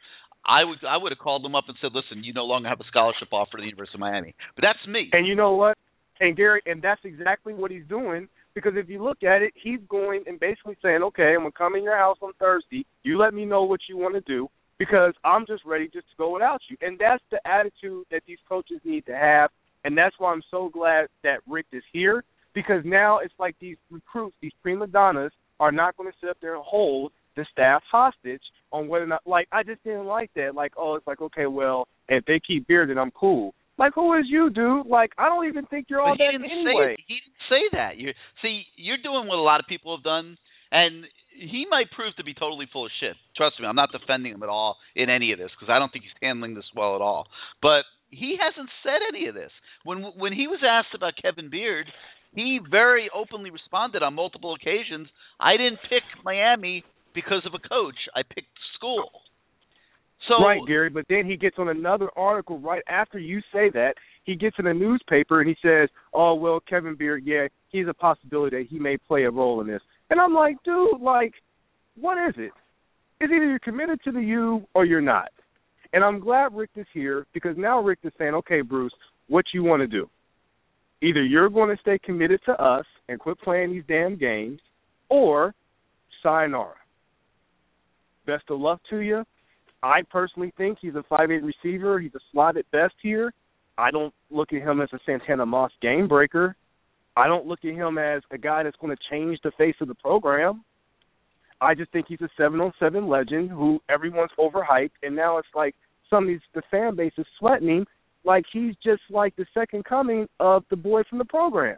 I 0.46 0.64
would 0.64 0.78
I 0.86 0.96
would 0.96 1.12
have 1.12 1.18
called 1.18 1.44
him 1.44 1.54
up 1.54 1.64
and 1.68 1.76
said, 1.80 1.92
"Listen, 1.94 2.22
you 2.22 2.34
no 2.34 2.44
longer 2.44 2.68
have 2.68 2.80
a 2.80 2.84
scholarship 2.84 3.28
offer 3.32 3.56
to 3.56 3.62
the 3.62 3.68
University 3.68 3.96
of 3.96 4.00
Miami." 4.00 4.34
But 4.54 4.62
that's 4.62 4.86
me. 4.86 5.08
And 5.12 5.26
you 5.26 5.34
know 5.34 5.54
what? 5.54 5.78
And 6.20 6.36
Gary, 6.36 6.60
and 6.66 6.82
that's 6.82 7.00
exactly 7.04 7.54
what 7.54 7.70
he's 7.70 7.86
doing. 7.88 8.28
Because 8.54 8.74
if 8.76 8.88
you 8.88 9.02
look 9.02 9.22
at 9.22 9.42
it, 9.42 9.52
he's 9.56 9.80
going 9.88 10.22
and 10.26 10.38
basically 10.38 10.76
saying, 10.82 11.02
"Okay, 11.02 11.34
I'm 11.34 11.40
gonna 11.40 11.52
come 11.52 11.74
in 11.76 11.82
your 11.82 11.96
house 11.96 12.18
on 12.20 12.32
Thursday. 12.34 12.84
You 13.02 13.18
let 13.18 13.32
me 13.34 13.44
know 13.44 13.64
what 13.64 13.80
you 13.88 13.96
want 13.96 14.14
to 14.14 14.20
do, 14.20 14.48
because 14.78 15.14
I'm 15.24 15.46
just 15.46 15.64
ready 15.64 15.88
just 15.88 16.08
to 16.10 16.16
go 16.16 16.30
without 16.34 16.60
you." 16.68 16.76
And 16.80 16.98
that's 16.98 17.24
the 17.30 17.40
attitude 17.48 18.06
that 18.10 18.22
these 18.26 18.38
coaches 18.48 18.80
need 18.84 19.06
to 19.06 19.16
have. 19.16 19.50
And 19.84 19.96
that's 19.96 20.14
why 20.18 20.32
I'm 20.32 20.42
so 20.50 20.70
glad 20.72 21.06
that 21.22 21.40
Richt 21.48 21.72
is 21.72 21.82
here, 21.92 22.24
because 22.54 22.82
now 22.84 23.18
it's 23.18 23.34
like 23.38 23.56
these 23.60 23.76
recruits, 23.90 24.36
these 24.40 24.52
prima 24.62 24.86
donnas, 24.86 25.32
are 25.60 25.72
not 25.72 25.96
going 25.96 26.10
to 26.10 26.16
sit 26.20 26.30
up 26.30 26.38
there 26.40 26.54
and 26.54 26.64
hold 26.66 27.12
the 27.36 27.46
staff 27.52 27.82
hostage 27.90 28.42
on 28.72 28.88
whether 28.88 29.04
or 29.04 29.08
not. 29.08 29.22
Like 29.26 29.48
I 29.52 29.62
just 29.62 29.82
didn't 29.84 30.06
like 30.06 30.30
that. 30.34 30.54
Like, 30.54 30.72
oh, 30.76 30.94
it's 30.94 31.06
like 31.06 31.20
okay, 31.20 31.46
well, 31.46 31.86
if 32.08 32.24
they 32.24 32.40
keep 32.44 32.66
Beard, 32.66 32.90
then 32.90 32.98
I'm 32.98 33.10
cool. 33.10 33.54
Like, 33.76 33.92
who 33.94 34.14
is 34.14 34.26
you, 34.28 34.50
dude? 34.50 34.86
Like, 34.86 35.10
I 35.18 35.26
don't 35.26 35.48
even 35.48 35.66
think 35.66 35.86
you're 35.90 36.00
all 36.00 36.14
But 36.16 36.22
that 36.22 36.34
anyway. 36.34 36.94
say 36.96 37.04
he 37.08 37.14
didn't 37.14 37.42
say 37.50 37.76
that. 37.76 37.96
You 37.98 38.12
see, 38.40 38.62
you're 38.76 39.02
doing 39.02 39.26
what 39.26 39.36
a 39.36 39.42
lot 39.42 39.58
of 39.58 39.66
people 39.66 39.96
have 39.96 40.04
done, 40.04 40.38
and 40.70 41.04
he 41.34 41.66
might 41.68 41.90
prove 41.90 42.14
to 42.16 42.24
be 42.24 42.34
totally 42.34 42.68
full 42.72 42.86
of 42.86 42.92
shit. 43.00 43.16
Trust 43.36 43.58
me, 43.58 43.66
I'm 43.66 43.74
not 43.74 43.90
defending 43.90 44.32
him 44.32 44.42
at 44.44 44.48
all 44.48 44.76
in 44.94 45.10
any 45.10 45.32
of 45.32 45.38
this 45.38 45.50
because 45.58 45.72
I 45.72 45.80
don't 45.80 45.90
think 45.90 46.04
he's 46.04 46.14
handling 46.22 46.54
this 46.54 46.64
well 46.76 46.94
at 46.94 47.00
all. 47.02 47.26
But 47.60 47.82
he 48.16 48.36
hasn't 48.40 48.70
said 48.82 49.00
any 49.08 49.26
of 49.28 49.34
this. 49.34 49.50
When 49.84 50.02
when 50.16 50.32
he 50.32 50.46
was 50.46 50.60
asked 50.66 50.94
about 50.94 51.14
Kevin 51.20 51.50
Beard, 51.50 51.86
he 52.34 52.58
very 52.70 53.10
openly 53.14 53.50
responded 53.50 54.02
on 54.02 54.14
multiple 54.14 54.54
occasions. 54.54 55.08
I 55.40 55.56
didn't 55.56 55.78
pick 55.88 56.02
Miami 56.24 56.84
because 57.14 57.42
of 57.46 57.54
a 57.54 57.68
coach. 57.68 57.98
I 58.14 58.22
picked 58.22 58.48
school. 58.76 59.10
So 60.28 60.42
right, 60.42 60.60
Gary. 60.66 60.90
But 60.90 61.06
then 61.08 61.26
he 61.26 61.36
gets 61.36 61.56
on 61.58 61.68
another 61.68 62.08
article 62.16 62.58
right 62.58 62.82
after 62.88 63.18
you 63.18 63.40
say 63.52 63.70
that. 63.74 63.94
He 64.24 64.36
gets 64.36 64.56
in 64.58 64.66
a 64.66 64.74
newspaper 64.74 65.40
and 65.40 65.48
he 65.48 65.56
says, 65.62 65.90
"Oh 66.12 66.34
well, 66.34 66.60
Kevin 66.60 66.94
Beard, 66.94 67.24
yeah, 67.26 67.48
he's 67.68 67.88
a 67.88 67.94
possibility 67.94 68.58
that 68.58 68.66
he 68.68 68.78
may 68.78 68.96
play 68.96 69.24
a 69.24 69.30
role 69.30 69.60
in 69.60 69.66
this." 69.66 69.82
And 70.10 70.20
I'm 70.20 70.34
like, 70.34 70.56
dude, 70.64 71.00
like, 71.00 71.34
what 71.96 72.16
is 72.28 72.34
it? 72.38 72.52
It's 73.20 73.32
either 73.32 73.44
you're 73.44 73.58
committed 73.58 74.00
to 74.04 74.12
the 74.12 74.20
U 74.20 74.66
or 74.74 74.84
you're 74.84 75.00
not. 75.00 75.28
And 75.94 76.04
I'm 76.04 76.18
glad 76.18 76.54
Richt 76.54 76.76
is 76.76 76.86
here 76.92 77.26
because 77.32 77.56
now 77.56 77.80
Richt 77.80 78.04
is 78.04 78.12
saying, 78.18 78.34
"Okay, 78.34 78.60
Bruce, 78.60 78.92
what 79.28 79.46
you 79.54 79.62
want 79.62 79.80
to 79.80 79.86
do? 79.86 80.10
Either 81.00 81.22
you're 81.22 81.48
going 81.48 81.74
to 81.74 81.80
stay 81.80 81.98
committed 81.98 82.40
to 82.44 82.60
us 82.60 82.84
and 83.08 83.18
quit 83.18 83.40
playing 83.40 83.72
these 83.72 83.84
damn 83.86 84.16
games, 84.16 84.60
or 85.08 85.54
sayonara. 86.22 86.74
Best 88.26 88.44
of 88.50 88.60
luck 88.60 88.80
to 88.90 88.98
you." 88.98 89.24
I 89.84 90.02
personally 90.10 90.52
think 90.56 90.78
he's 90.80 90.94
a 90.96 91.04
five 91.04 91.30
eight 91.30 91.44
receiver. 91.44 92.00
He's 92.00 92.14
a 92.14 92.20
slot 92.32 92.56
at 92.56 92.68
best 92.70 92.94
here. 93.00 93.32
I 93.78 93.90
don't 93.90 94.14
look 94.30 94.52
at 94.52 94.62
him 94.62 94.80
as 94.80 94.88
a 94.92 94.98
Santana 95.06 95.46
Moss 95.46 95.72
game 95.80 96.08
breaker. 96.08 96.56
I 97.16 97.28
don't 97.28 97.46
look 97.46 97.64
at 97.64 97.74
him 97.74 97.98
as 97.98 98.22
a 98.32 98.38
guy 98.38 98.64
that's 98.64 98.76
going 98.78 98.96
to 98.96 99.02
change 99.10 99.38
the 99.44 99.52
face 99.52 99.76
of 99.80 99.88
the 99.88 99.94
program. 99.94 100.64
I 101.60 101.74
just 101.74 101.90
think 101.92 102.06
he's 102.08 102.20
a 102.20 102.28
seven 102.36 102.60
on 102.60 102.72
seven 102.78 103.08
legend 103.08 103.50
who 103.50 103.80
everyone's 103.88 104.30
overhyped, 104.38 104.90
and 105.02 105.14
now 105.16 105.38
it's 105.38 105.48
like 105.54 105.74
some 106.10 106.24
of 106.24 106.28
these 106.28 106.40
the 106.54 106.62
fan 106.70 106.96
base 106.96 107.12
is 107.18 107.26
sweating 107.38 107.68
him 107.68 107.86
like 108.24 108.44
he's 108.52 108.74
just 108.82 109.02
like 109.10 109.36
the 109.36 109.46
second 109.54 109.84
coming 109.84 110.26
of 110.40 110.64
the 110.70 110.76
boy 110.76 111.02
from 111.08 111.18
the 111.18 111.24
program. 111.24 111.76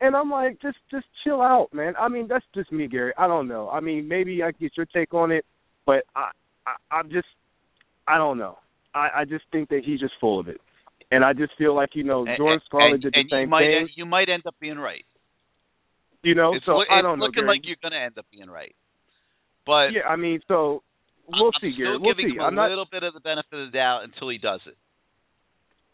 And 0.00 0.14
I'm 0.14 0.30
like, 0.30 0.60
just 0.60 0.76
just 0.90 1.06
chill 1.24 1.40
out, 1.40 1.68
man. 1.72 1.94
I 1.98 2.08
mean, 2.08 2.28
that's 2.28 2.44
just 2.54 2.70
me, 2.70 2.86
Gary. 2.86 3.12
I 3.16 3.26
don't 3.26 3.48
know. 3.48 3.70
I 3.70 3.80
mean, 3.80 4.06
maybe 4.06 4.42
I 4.42 4.50
get 4.52 4.76
your 4.76 4.86
take 4.86 5.14
on 5.14 5.32
it, 5.32 5.46
but 5.86 6.04
I 6.14 6.30
I, 6.66 6.96
I'm 6.96 7.08
just, 7.10 7.28
I 8.06 8.18
don't 8.18 8.36
know. 8.36 8.58
I, 8.94 9.08
I 9.20 9.24
just 9.24 9.44
think 9.52 9.70
that 9.70 9.82
he's 9.84 10.00
just 10.00 10.12
full 10.20 10.38
of 10.38 10.48
it, 10.48 10.60
and 11.10 11.24
I 11.24 11.32
just 11.32 11.52
feel 11.56 11.74
like 11.74 11.90
you 11.94 12.04
know 12.04 12.26
Jordan 12.36 12.60
Scarlett 12.66 13.00
did 13.00 13.14
the 13.14 13.20
and 13.20 13.28
same 13.30 13.40
you 13.42 13.46
might 13.48 13.60
thing. 13.60 13.76
end, 13.80 13.90
you 13.96 14.04
might 14.06 14.28
end 14.28 14.42
up 14.46 14.54
being 14.60 14.78
right. 14.78 15.04
You 16.22 16.34
know, 16.34 16.54
it's 16.54 16.66
so 16.66 16.72
I 16.72 16.82
it's 16.82 17.02
don't 17.02 17.18
know. 17.18 17.24
looking 17.24 17.44
Gary. 17.44 17.56
like 17.56 17.60
you're 17.64 17.76
going 17.80 17.92
to 17.92 18.04
end 18.04 18.18
up 18.18 18.26
being 18.30 18.50
right. 18.50 18.74
But 19.66 19.88
yeah, 19.92 20.06
I 20.08 20.16
mean, 20.16 20.40
so 20.48 20.82
we'll 21.28 21.46
I'm 21.46 21.52
see, 21.60 21.72
still 21.74 21.84
Gary. 21.84 21.98
We'll 21.98 22.14
giving 22.14 22.30
see. 22.30 22.36
him 22.36 22.40
a 22.40 22.44
I'm 22.44 22.54
not 22.54 22.66
a 22.66 22.70
little 22.70 22.86
bit 22.90 23.02
of 23.02 23.14
the 23.14 23.20
benefit 23.20 23.52
of 23.58 23.66
the 23.72 23.76
doubt 23.76 24.02
until 24.04 24.28
he 24.28 24.38
does 24.38 24.60
it. 24.66 24.76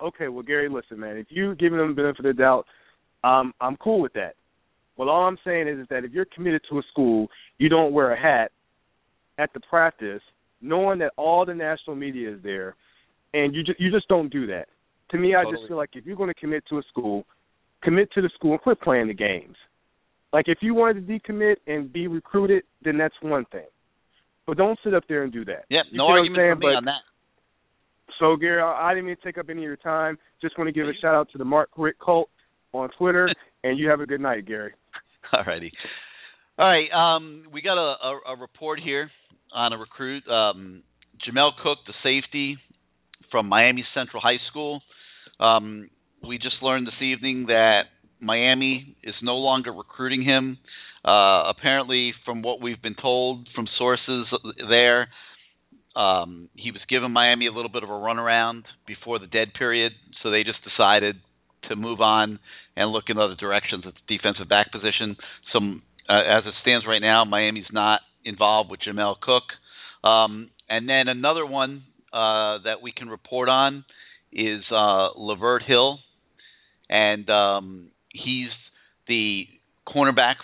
okay. 0.03 0.29
Well, 0.29 0.43
Gary, 0.43 0.69
listen, 0.69 1.01
man. 1.01 1.17
If 1.17 1.27
you 1.31 1.55
giving 1.55 1.79
him 1.81 1.89
the 1.89 1.95
benefit 1.95 2.27
of 2.27 2.37
the 2.37 2.43
doubt, 2.43 2.67
um, 3.25 3.55
I'm 3.61 3.77
cool 3.77 4.01
with 4.01 4.13
that. 4.15 4.35
Well, 4.97 5.09
all 5.09 5.27
I'm 5.27 5.39
saying 5.45 5.69
is, 5.69 5.79
is 5.79 5.87
that 5.89 6.05
if 6.05 6.13
you're 6.13 6.27
committed 6.27 6.63
to 6.71 6.79
a 6.79 6.83
school, 6.91 7.29
you 7.59 7.69
don't 7.69 7.93
wear 7.93 8.13
a 8.13 8.21
hat 8.21 8.53
at 9.39 9.51
the 9.55 9.61
practice, 9.61 10.21
knowing 10.61 10.99
that 10.99 11.13
all 11.17 11.47
the 11.47 11.55
national 11.55 11.97
media 11.97 12.35
is 12.35 12.43
there, 12.43 12.77
and 13.33 13.55
you 13.55 13.63
just 13.65 13.81
you 13.81 13.91
just 13.91 14.07
don't 14.09 14.31
do 14.31 14.47
that. 14.49 14.67
To 15.13 15.19
me, 15.19 15.35
I 15.35 15.45
Totally. 15.45 15.57
just 15.57 15.69
feel 15.69 15.77
like 15.79 15.91
if 15.95 16.05
you're 16.05 16.17
going 16.17 16.29
to 16.33 16.39
commit 16.39 16.65
to 16.69 16.79
a 16.79 16.83
school, 16.91 17.25
commit 17.83 18.13
to 18.13 18.21
the 18.23 18.31
school 18.35 18.53
and 18.53 18.61
quit 18.61 18.81
playing 18.81 19.09
the 19.09 19.15
games. 19.15 19.57
Like 20.33 20.47
if 20.49 20.59
you 20.63 20.75
wanted 20.75 21.07
to 21.07 21.13
decommit 21.19 21.57
and 21.67 21.93
be 21.93 22.07
recruited, 22.07 22.65
then 22.83 22.97
that's 22.99 23.15
one 23.21 23.45
thing. 23.53 23.67
But 24.47 24.57
don't 24.57 24.79
sit 24.83 24.95
up 24.95 25.05
there 25.09 25.23
and 25.23 25.33
do 25.33 25.45
that. 25.45 25.65
Yep, 25.71 25.85
You 25.93 25.99
no 25.99 26.07
argument 26.07 26.51
from 26.53 26.59
me 26.59 26.67
But- 26.67 26.77
on 26.77 26.85
that. 26.87 27.03
So 28.19 28.37
Gary, 28.37 28.61
I, 28.61 28.91
I 28.91 28.95
didn't 28.95 29.07
mean 29.07 29.17
to 29.17 29.23
take 29.23 29.39
up 29.39 29.47
any 29.49 29.61
of 29.61 29.65
your 29.65 29.77
time. 29.77 30.19
Just 30.41 30.57
want 30.59 30.69
to 30.69 30.73
give 30.73 30.87
a 30.87 30.93
shout 31.01 31.15
out 31.15 31.29
to 31.33 31.39
the 31.39 31.45
Mark 31.45 31.71
Richt 31.77 31.99
Cult 31.99 32.29
on 32.73 32.89
Twitter, 32.99 33.29
and 33.65 33.79
you 33.79 33.89
have 33.89 34.01
a 34.01 34.07
good 34.07 34.21
night, 34.21 34.47
Gary. 34.47 34.73
Alrighty. 35.35 35.71
All 36.59 36.67
right. 36.69 36.91
Um, 36.93 37.45
we 37.53 37.63
got 37.63 37.79
a, 37.79 37.97
a, 38.07 38.35
a 38.35 38.41
report 38.41 38.81
here 38.81 39.11
on 39.53 39.73
a 39.73 39.79
recruit, 39.79 40.23
um, 40.29 40.83
Jamel 41.27 41.51
Cook, 41.63 41.79
the 41.87 41.95
safety 42.03 42.59
from 43.31 43.49
Miami 43.49 43.85
Central 43.95 44.21
High 44.21 44.39
School. 44.51 44.83
Um, 45.41 45.89
we 46.27 46.37
just 46.39 46.57
learned 46.63 46.87
this 46.87 47.01
evening 47.03 47.47
that 47.47 47.83
Miami 48.23 48.97
is 49.03 49.15
no 49.23 49.37
longer 49.37 49.73
recruiting 49.73 50.23
him. 50.23 50.59
Uh, 51.05 51.51
apparently, 51.51 52.15
from 52.25 52.43
what 52.43 52.63
we've 52.63 52.81
been 52.81 52.95
told 52.95 53.49
from 53.55 53.67
sources 53.77 54.27
there, 54.69 55.09
um, 55.97 56.49
he 56.55 56.71
was 56.71 56.81
giving 56.89 57.11
Miami 57.11 57.49
a 57.49 57.53
little 57.53 57.71
bit 57.71 57.83
of 57.83 57.91
a 57.91 57.93
runaround 57.93 58.63
before 58.87 59.19
the 59.19 59.27
dead 59.27 59.53
period, 59.59 59.93
so 60.23 60.31
they 60.31 60.45
just 60.45 60.59
decided 60.65 61.17
to 61.69 61.77
move 61.77 62.01
on 62.01 62.39
and 62.77 62.91
look 62.91 63.05
in 63.09 63.19
other 63.19 63.35
directions 63.35 63.85
at 63.87 63.95
the 63.95 64.17
defensive 64.17 64.49
back 64.49 64.73
position. 64.73 65.17
Some, 65.53 65.83
uh, 66.09 66.15
as 66.15 66.45
it 66.47 66.55
stands 66.63 66.87
right 66.87 67.03
now, 67.03 67.25
Miami's 67.25 67.71
not 67.73 68.01
involved 68.25 68.71
with 68.71 68.81
Jamel 68.81 69.17
Cook. 69.21 69.43
Um, 70.09 70.51
and 70.69 70.89
then 70.89 71.09
another 71.09 71.45
one 71.45 71.83
uh, 72.13 72.59
that 72.65 72.81
we 72.83 72.93
can 72.93 73.09
report 73.09 73.49
on 73.49 73.85
is 74.33 74.63
uh, 74.71 75.13
Lavert 75.19 75.63
Hill, 75.67 75.99
and 76.89 77.29
um, 77.29 77.89
he's 78.13 78.51
the 79.09 79.47
cornerback 79.87 80.37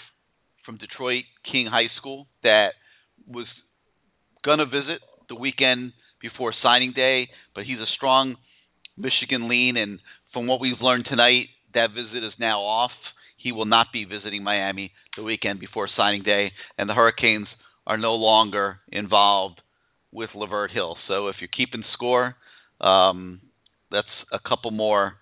from 0.65 0.77
Detroit 0.77 1.25
King 1.51 1.67
High 1.67 1.89
School 1.99 2.27
that 2.43 2.71
was 3.27 3.47
gonna 4.45 4.67
visit 4.67 5.01
the 5.29 5.35
weekend 5.35 5.93
before 6.21 6.53
signing 6.63 6.93
day, 6.93 7.29
but 7.55 7.65
he's 7.65 7.79
a 7.79 7.87
strong 7.97 8.37
Michigan 8.97 9.49
lean, 9.49 9.77
and 9.77 10.01
from 10.33 10.47
what 10.47 10.61
we've 10.61 10.81
learned 10.81 11.07
tonight, 11.09 11.49
that 11.75 11.91
visit 11.95 12.25
is 12.25 12.33
now 12.39 12.61
off. 12.61 12.91
He 13.37 13.53
will 13.53 13.67
not 13.67 13.89
be 13.93 14.05
visiting 14.05 14.43
Miami 14.43 14.93
the 15.17 15.23
weekend 15.23 15.61
before 15.61 15.89
signing 15.97 16.23
day, 16.23 16.53
and 16.77 16.89
the 16.89 16.95
Hurricanes 16.95 17.47
are 17.87 17.97
no 17.97 18.15
longer 18.15 18.81
involved 18.91 19.61
with 20.13 20.31
Lavert 20.35 20.71
Hill. 20.73 20.97
So 21.07 21.29
if 21.29 21.37
you're 21.41 21.49
keeping 21.49 21.85
score, 21.95 22.35
um, 22.81 23.41
that's 23.91 24.07
a 24.33 24.39
couple 24.39 24.71
more 24.71 25.15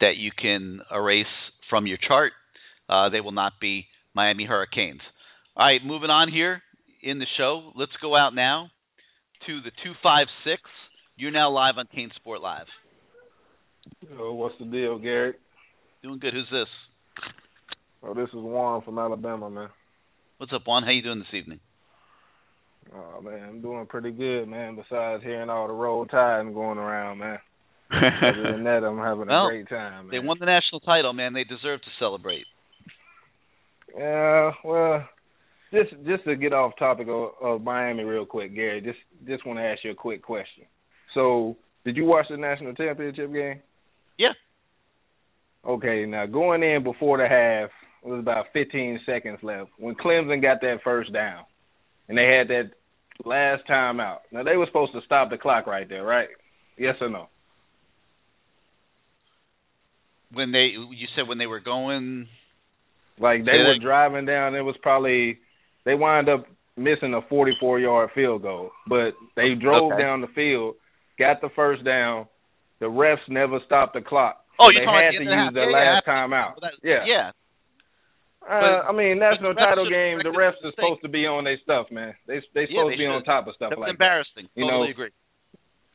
that 0.00 0.16
you 0.16 0.30
can 0.30 0.80
erase 0.92 1.26
from 1.70 1.86
your 1.86 1.98
chart. 2.06 2.32
Uh, 2.88 3.08
they 3.08 3.20
will 3.20 3.32
not 3.32 3.54
be 3.60 3.86
Miami 4.14 4.44
Hurricanes. 4.44 5.00
All 5.56 5.66
right, 5.66 5.80
moving 5.84 6.10
on 6.10 6.30
here 6.30 6.62
in 7.02 7.18
the 7.18 7.26
show. 7.36 7.72
Let's 7.76 7.92
go 8.02 8.16
out 8.16 8.34
now 8.34 8.70
to 9.46 9.60
the 9.60 9.70
256. 9.82 10.62
You're 11.16 11.30
now 11.30 11.50
live 11.50 11.74
on 11.78 11.86
CaneSport 11.96 12.40
Live. 12.40 12.66
Oh, 14.18 14.34
what's 14.34 14.54
the 14.58 14.64
deal, 14.64 14.98
Garrett? 14.98 15.38
Doing 16.02 16.18
good. 16.18 16.34
Who's 16.34 16.48
this? 16.50 16.68
Oh, 18.02 18.14
this 18.14 18.28
is 18.28 18.34
Juan 18.34 18.82
from 18.82 18.98
Alabama, 18.98 19.48
man. 19.48 19.68
What's 20.38 20.52
up, 20.52 20.62
Juan? 20.66 20.82
How 20.82 20.90
you 20.90 21.02
doing 21.02 21.20
this 21.20 21.38
evening? 21.38 21.60
Oh 22.92 23.20
man, 23.22 23.42
I'm 23.48 23.62
doing 23.62 23.86
pretty 23.86 24.10
good, 24.10 24.46
man. 24.46 24.76
Besides 24.76 25.22
hearing 25.22 25.48
all 25.48 25.68
the 25.68 25.72
roll 25.72 26.04
tide 26.06 26.52
going 26.52 26.78
around, 26.78 27.18
man. 27.18 27.38
Other 27.90 28.52
than 28.52 28.64
that, 28.64 28.82
I'm 28.84 28.98
having 28.98 29.28
Well, 29.28 29.46
a 29.46 29.50
great 29.50 29.68
time, 29.68 30.06
man. 30.06 30.10
They 30.10 30.18
won 30.18 30.38
the 30.40 30.46
national 30.46 30.80
title, 30.80 31.12
man. 31.12 31.32
They 31.32 31.44
deserve 31.44 31.80
to 31.82 31.88
celebrate. 31.98 32.46
Yeah, 33.96 34.52
well, 34.64 35.08
just 35.72 35.90
just 36.06 36.24
to 36.24 36.36
get 36.36 36.52
off 36.52 36.72
topic 36.78 37.06
of, 37.08 37.30
of 37.40 37.62
Miami 37.62 38.02
real 38.04 38.26
quick, 38.26 38.54
Gary. 38.54 38.80
Just 38.80 38.98
just 39.26 39.46
want 39.46 39.58
to 39.58 39.62
ask 39.64 39.84
you 39.84 39.90
a 39.92 39.94
quick 39.94 40.22
question. 40.22 40.64
So, 41.14 41.56
did 41.84 41.96
you 41.96 42.04
watch 42.04 42.26
the 42.28 42.36
national 42.36 42.74
championship 42.74 43.32
game? 43.32 43.60
Yeah. 44.18 44.32
Okay, 45.66 46.06
now 46.06 46.26
going 46.26 46.62
in 46.62 46.82
before 46.82 47.18
the 47.18 47.28
half, 47.28 47.70
it 48.04 48.08
was 48.08 48.20
about 48.20 48.46
15 48.52 49.00
seconds 49.06 49.38
left 49.42 49.70
when 49.78 49.94
Clemson 49.94 50.42
got 50.42 50.60
that 50.60 50.78
first 50.82 51.12
down, 51.12 51.44
and 52.08 52.18
they 52.18 52.26
had 52.26 52.48
that 52.48 52.70
last 53.24 53.62
timeout. 53.70 54.18
Now 54.32 54.42
they 54.42 54.56
were 54.56 54.66
supposed 54.66 54.92
to 54.92 55.00
stop 55.06 55.30
the 55.30 55.38
clock 55.38 55.66
right 55.66 55.88
there, 55.88 56.04
right? 56.04 56.28
Yes 56.76 56.96
or 57.00 57.08
no? 57.08 57.28
When 60.34 60.52
they, 60.52 60.72
you 60.76 61.06
said 61.16 61.28
when 61.28 61.38
they 61.38 61.46
were 61.46 61.60
going. 61.60 62.28
Like 63.18 63.44
they 63.44 63.52
were 63.52 63.74
that- 63.78 63.82
driving 63.82 64.26
down. 64.26 64.54
It 64.56 64.62
was 64.62 64.76
probably 64.82 65.38
they 65.84 65.94
wind 65.94 66.28
up 66.28 66.46
missing 66.76 67.14
a 67.14 67.22
44 67.28 67.78
yard 67.78 68.10
field 68.14 68.42
goal, 68.42 68.70
but 68.88 69.12
they 69.36 69.54
drove 69.54 69.92
Okay. 69.92 70.02
down 70.02 70.20
the 70.20 70.26
field, 70.34 70.74
got 71.18 71.40
the 71.40 71.48
first 71.54 71.84
down. 71.84 72.26
The 72.80 72.86
refs 72.86 73.22
never 73.28 73.60
stopped 73.66 73.94
the 73.94 74.00
clock. 74.02 74.40
Oh, 74.58 74.66
talking 74.66 74.82
had 75.06 75.12
to 75.12 75.18
the 75.18 75.30
use 75.30 75.50
the 75.54 75.54
their. 75.54 75.70
Yeah, 75.70 75.76
last 75.94 76.02
yeah. 76.06 76.12
Well, 76.58 76.62
that- 76.62 76.82
yeah. 76.82 77.04
Yeah. 77.06 77.30
Uh, 78.44 78.84
I 78.90 78.92
mean, 78.92 79.18
national 79.18 79.54
title 79.54 79.88
game. 79.88 80.18
The 80.18 80.28
refs 80.34 80.60
are 80.66 80.72
supposed 80.74 81.00
to 81.02 81.08
be 81.08 81.24
on 81.26 81.44
their 81.44 81.56
stuff, 81.62 81.86
man. 81.90 82.14
They 82.26 82.40
they 82.52 82.62
Yeah, 82.68 82.82
supposed 82.82 82.92
they 82.92 82.96
to 82.96 82.98
be 82.98 83.06
on 83.06 83.24
top 83.24 83.46
of 83.46 83.54
stuff 83.54 83.70
That's 83.70 83.78
like 83.80 83.86
that. 83.88 83.92
embarrassing. 83.92 84.48
You 84.54 84.64
totally 84.68 84.88
know, 84.88 84.90
agree. 84.90 85.10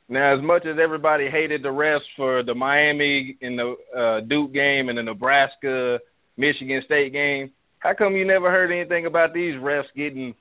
Now, 0.10 0.36
as 0.36 0.43
much 0.43 0.66
as 0.66 0.78
everybody 0.82 1.30
hated 1.30 1.62
the 1.62 1.70
refs 1.70 1.99
for 2.18 2.41
the 2.43 2.55
Miami 2.55 3.38
and 3.41 3.60
the 3.60 3.76
uh, 3.95 4.26
Duke 4.28 4.51
game 4.53 4.89
and 4.89 4.97
the 4.97 5.03
Nebraska 5.03 5.99
Michigan 6.36 6.82
State 6.86 7.14
game, 7.14 7.51
how 7.78 7.93
come 7.95 8.16
you 8.16 8.26
never 8.26 8.49
heard 8.49 8.72
anything 8.72 9.05
about 9.05 9.34
these 9.34 9.53
refs 9.55 9.84
getting 9.95 10.34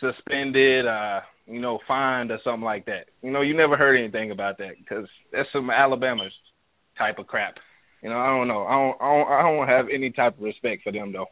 suspended, 0.00 0.86
uh, 0.86 1.20
you 1.46 1.60
know, 1.60 1.78
fined 1.86 2.30
or 2.30 2.38
something 2.42 2.64
like 2.64 2.86
that? 2.86 3.06
You 3.22 3.30
know, 3.30 3.42
you 3.42 3.54
never 3.54 3.76
heard 3.76 3.98
anything 3.98 4.30
about 4.30 4.58
that 4.58 4.78
because 4.78 5.06
that's 5.30 5.48
some 5.52 5.68
Alabama 5.70 6.28
type 6.96 7.18
of 7.18 7.26
crap. 7.26 7.56
You 8.02 8.08
know, 8.08 8.18
I 8.18 8.26
don't 8.28 8.48
know. 8.48 8.64
I 8.64 8.72
don't, 8.72 8.96
I 9.00 9.12
don't. 9.12 9.28
I 9.32 9.42
don't 9.42 9.68
have 9.68 9.86
any 9.94 10.10
type 10.10 10.38
of 10.38 10.42
respect 10.42 10.82
for 10.82 10.90
them 10.90 11.12
though. 11.12 11.26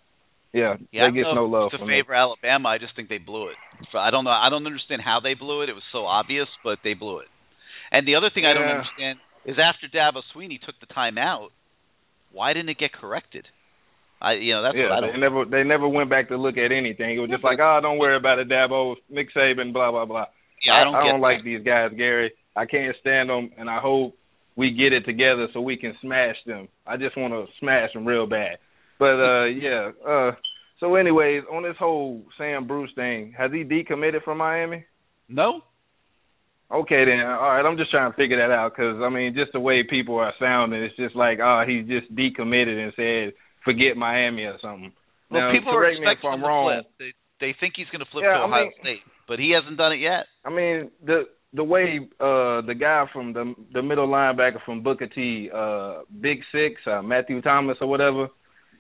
Yeah, 0.53 0.75
Yeah, 0.93 1.09
they 1.09 1.17
get 1.17 1.27
no 1.35 1.47
love 1.47 1.69
if 1.69 1.75
it's 1.75 1.81
from 1.81 1.89
to 1.89 1.95
me. 1.95 2.03
favor 2.03 2.15
Alabama. 2.15 2.69
I 2.69 2.79
just 2.79 2.95
think 2.95 3.09
they 3.09 3.19
blew 3.19 3.49
it. 3.49 3.57
I 3.95 4.11
don't 4.11 4.25
know. 4.25 4.31
I 4.31 4.49
don't 4.51 4.67
understand 4.67 5.01
how 5.03 5.21
they 5.23 5.35
blew 5.35 5.63
it. 5.63 5.69
It 5.69 5.75
was 5.75 5.83
so 5.93 6.07
obvious, 6.07 6.49
but 6.63 6.79
they 6.85 6.95
blew 6.95 7.21
it. 7.21 7.29
And 7.93 8.07
the 8.07 8.15
other 8.17 8.31
thing 8.33 8.45
I 8.47 8.55
don't 8.55 8.69
understand 8.69 9.19
is 9.45 9.57
after 9.59 9.89
Dabo 9.89 10.23
Swinney 10.35 10.61
took 10.61 10.79
the 10.81 10.87
time 10.93 11.19
out, 11.19 11.51
why 12.33 12.53
didn't 12.53 12.69
it 12.69 12.79
get 12.79 12.93
corrected? 12.93 13.47
I, 14.23 14.35
you 14.35 14.53
know, 14.53 14.63
that's 14.63 14.77
yeah, 14.77 14.91
what 14.91 14.93
I 14.93 15.01
they 15.01 15.13
don't. 15.13 15.21
never 15.21 15.45
they 15.47 15.65
never 15.65 15.89
went 15.89 16.11
back 16.11 16.29
to 16.29 16.37
look 16.37 16.59
at 16.59 16.73
anything. 16.73 17.17
It 17.17 17.21
was 17.21 17.31
just 17.31 17.43
like, 17.43 17.59
oh, 17.61 17.81
don't 17.81 17.99
worry 17.99 18.17
about 18.17 18.39
it, 18.39 18.49
Dabo, 18.49 18.97
Nick 19.09 19.29
Saban, 19.35 19.73
blah 19.73 19.91
blah 19.91 20.05
blah. 20.05 20.27
Yeah, 20.65 20.75
I 20.75 20.85
don't 20.85 20.95
I 20.95 21.05
get 21.05 21.13
don't 21.13 21.21
like 21.21 21.43
these 21.43 21.65
guys, 21.65 21.91
Gary. 21.97 22.33
I 22.55 22.67
can't 22.67 22.95
stand 23.01 23.31
them, 23.31 23.51
and 23.57 23.71
I 23.71 23.81
hope 23.81 24.15
we 24.57 24.73
get 24.73 24.93
it 24.93 25.07
together 25.07 25.49
so 25.55 25.63
we 25.63 25.79
can 25.79 25.97
smash 26.03 26.37
them. 26.47 26.69
I 26.87 26.99
just 26.99 27.17
want 27.17 27.33
to 27.33 27.47
smash 27.61 27.95
them 27.95 28.07
real 28.07 28.27
bad. 28.27 28.59
But 28.99 29.17
uh, 29.17 29.45
yeah. 29.47 29.91
Uh, 30.07 30.33
so, 30.81 30.95
anyways, 30.97 31.45
on 31.51 31.63
this 31.63 31.77
whole 31.79 32.23
Sam 32.37 32.67
Bruce 32.67 32.91
thing, 32.95 33.35
has 33.37 33.51
he 33.53 33.65
decommitted 33.65 34.23
from 34.25 34.39
Miami? 34.39 34.85
No. 35.29 35.63
Okay, 36.73 37.05
then. 37.05 37.21
All 37.27 37.51
right, 37.51 37.65
I'm 37.67 37.77
just 37.77 37.91
trying 37.91 38.11
to 38.13 38.17
figure 38.17 38.39
that 38.39 38.53
out 38.55 38.73
because 38.73 39.01
I 39.03 39.09
mean, 39.09 39.35
just 39.35 39.53
the 39.53 39.61
way 39.61 39.83
people 39.83 40.17
are 40.19 40.33
sounding, 40.39 40.83
it's 40.83 40.97
just 40.97 41.17
like, 41.17 41.39
oh, 41.43 41.65
he's 41.67 41.87
just 41.87 42.15
decommitted 42.15 42.79
and 42.79 42.93
said, 42.95 43.35
forget 43.65 43.97
Miami 43.97 44.45
or 44.45 44.57
something. 44.63 44.93
Well, 45.31 45.41
now, 45.41 45.53
people 45.53 45.75
are 45.75 45.91
me 45.91 46.07
if 46.07 46.25
I'm 46.25 46.43
wrong. 46.43 46.83
They, 46.99 47.13
they 47.41 47.55
think 47.59 47.75
he's 47.77 47.87
going 47.93 48.01
to 48.05 48.11
flip 48.13 48.23
Yeah, 48.25 48.35
to 48.35 48.41
I 48.41 48.45
Ohio 48.47 48.63
mean- 48.65 48.73
State, 48.81 49.01
but 49.27 49.39
he 49.39 49.51
hasn't 49.59 49.79
done 49.79 49.93
it 49.93 50.01
yet. 50.01 50.27
I 50.45 50.51
mean 50.51 50.91
the 51.05 51.25
the 51.53 51.65
way 51.65 51.99
uh 52.21 52.63
the 52.67 52.75
guy 52.79 53.05
from 53.13 53.33
the 53.33 53.55
the 53.73 53.83
middle 53.83 54.07
linebacker 54.09 54.63
from 54.65 54.83
Booker 54.83 55.07
T, 55.09 55.51
uh 55.55 56.03
Big 56.21 56.39
Six, 56.53 56.81
uh, 56.87 57.03
Matthew 57.03 57.41
Thomas 57.43 57.77
or 57.81 57.89
whatever, 57.89 58.29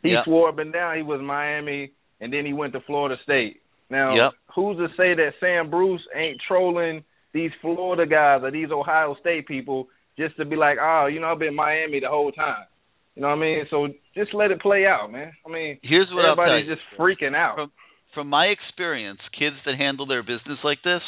he 0.02 0.10
Yep. 0.10 0.24
swore 0.24 0.48
up 0.48 0.58
and 0.58 0.72
down 0.72 0.96
he 0.96 1.02
was 1.02 1.20
Miami 1.20 1.92
and 2.20 2.32
then 2.32 2.46
he 2.46 2.52
went 2.52 2.72
to 2.74 2.80
Florida 2.86 3.16
State. 3.24 3.60
Now 3.90 4.14
Yep. 4.16 4.32
who's 4.54 4.76
to 4.78 4.88
say 4.96 5.14
that 5.14 5.32
Sam 5.40 5.70
Bruce 5.70 6.02
ain't 6.14 6.40
trolling 6.46 7.02
these 7.32 7.50
Florida 7.60 8.06
guys 8.06 8.40
or 8.42 8.50
these 8.50 8.70
Ohio 8.70 9.16
State 9.20 9.46
people 9.46 9.88
just 10.18 10.36
to 10.36 10.44
be 10.44 10.56
like, 10.56 10.78
Oh, 10.80 11.06
you 11.06 11.20
know, 11.20 11.28
I've 11.28 11.38
been 11.38 11.54
Miami 11.54 12.00
the 12.00 12.08
whole 12.08 12.32
time. 12.32 12.64
You 13.14 13.22
know 13.22 13.28
what 13.28 13.38
I 13.38 13.40
mean? 13.40 13.64
So 13.70 13.88
just 14.14 14.34
let 14.34 14.50
it 14.50 14.60
play 14.60 14.86
out, 14.86 15.10
man. 15.10 15.32
I 15.46 15.50
mean 15.50 15.78
Here's 15.82 16.08
what 16.12 16.24
everybody's 16.24 16.68
just 16.68 16.82
freaking 16.98 17.34
out. 17.34 17.56
From 17.56 17.72
from 18.14 18.28
my 18.28 18.46
experience, 18.46 19.20
kids 19.38 19.54
that 19.66 19.76
handle 19.78 20.04
their 20.04 20.22
business 20.22 20.58
like 20.64 20.78
this, 20.82 21.02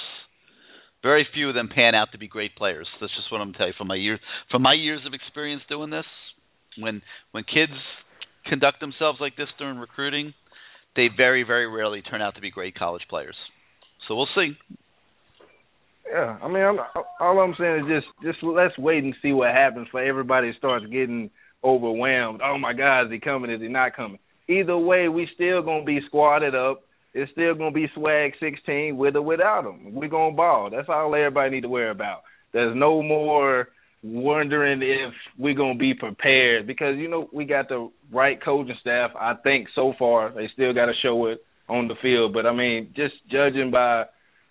very 1.03 1.27
few 1.35 1.49
of 1.49 1.55
them 1.55 1.69
pan 1.69 1.97
out 1.97 2.13
to 2.13 2.19
be 2.19 2.29
great 2.29 2.55
players. 2.55 2.87
That's 3.01 3.13
just 3.17 3.31
what 3.33 3.41
I'm 3.41 3.53
telling 3.53 3.73
you 3.73 3.75
from 3.77 3.89
my 3.89 3.97
years 3.97 4.21
from 4.51 4.63
my 4.63 4.75
years 4.75 5.01
of 5.07 5.15
experience 5.15 5.63
doing 5.69 5.91
this. 5.91 6.07
When 6.79 7.03
when 7.33 7.45
kids 7.45 7.73
conduct 8.47 8.81
themselves 8.81 9.19
like 9.21 9.37
this 9.37 9.49
during 9.59 9.79
recruiting, 9.79 10.33
they 10.95 11.09
very 11.15 11.43
very 11.43 11.67
rarely 11.69 12.03
turn 12.03 12.23
out 12.23 12.37
to 12.37 12.41
be 12.41 12.51
great 12.51 12.75
college 12.77 13.03
players. 13.11 13.37
So 14.07 14.15
we'll 14.15 14.29
see. 14.35 14.57
Yeah, 16.13 16.37
I 16.43 16.49
mean, 16.49 16.63
I'm, 16.63 16.79
all 17.21 17.41
I'm 17.41 17.55
saying 17.59 17.87
is 17.87 18.03
just 18.03 18.07
just 18.23 18.43
let's 18.43 18.77
wait 18.77 19.03
and 19.03 19.15
see 19.23 19.33
what 19.33 19.51
happens. 19.51 19.89
For 19.91 20.05
everybody 20.05 20.53
starts 20.59 20.85
getting 20.87 21.31
overwhelmed. 21.65 22.41
Oh 22.45 22.59
my 22.59 22.75
God, 22.75 23.07
is 23.07 23.13
he 23.13 23.19
coming? 23.19 23.51
Is 23.51 23.63
he 23.63 23.69
not 23.69 23.97
coming? 23.97 24.19
either 24.49 24.77
way, 24.77 25.09
we 25.09 25.29
still 25.35 25.63
gonna 25.63 25.85
be 25.85 26.01
squatted 26.07 26.55
up. 26.55 26.83
It's 27.15 27.31
still 27.33 27.55
gonna 27.55 27.73
be 27.73 27.87
swag 27.95 28.33
16 28.41 28.97
with 28.97 29.17
or 29.17 29.23
without 29.23 29.63
them. 29.63 29.95
We're 29.95 30.09
gonna 30.09 30.35
ball. 30.35 30.71
That's 30.71 30.89
all 30.89 31.15
everybody 31.15 31.51
need 31.51 31.61
to 31.63 31.69
worry 31.69 31.91
about. 31.91 32.23
There's 32.53 32.77
no 32.77 33.03
more 33.03 33.69
wondering 34.03 34.83
if 34.83 35.15
we're 35.39 35.55
gonna 35.55 35.79
be 35.79 35.95
prepared 35.95 36.67
because 36.67 36.97
you 36.97 37.09
know 37.09 37.29
we 37.33 37.45
got 37.45 37.69
the 37.69 37.91
right 38.11 38.43
coaching 38.43 38.77
staff. 38.81 39.11
I 39.19 39.35
think 39.35 39.69
so 39.75 39.95
far 39.99 40.33
they 40.33 40.49
still 40.53 40.75
got 40.75 40.87
to 40.87 40.93
show 41.03 41.27
it 41.27 41.45
on 41.69 41.89
the 41.89 41.95
field, 42.03 42.33
but 42.33 42.47
I 42.47 42.53
mean 42.53 42.93
just 42.97 43.15
judging 43.31 43.71
by 43.71 44.05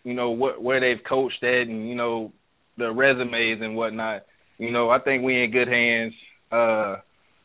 you 0.03 0.13
know 0.13 0.31
what 0.31 0.61
where 0.61 0.79
they've 0.79 1.03
coached 1.07 1.43
at 1.43 1.67
and 1.67 1.87
you 1.87 1.95
know 1.95 2.31
the 2.77 2.91
resumes 2.91 3.61
and 3.61 3.75
whatnot. 3.75 4.23
You 4.57 4.71
know 4.71 4.89
I 4.89 4.99
think 4.99 5.23
we 5.23 5.43
in 5.43 5.51
good 5.51 5.67
hands. 5.67 6.13
Uh, 6.51 6.97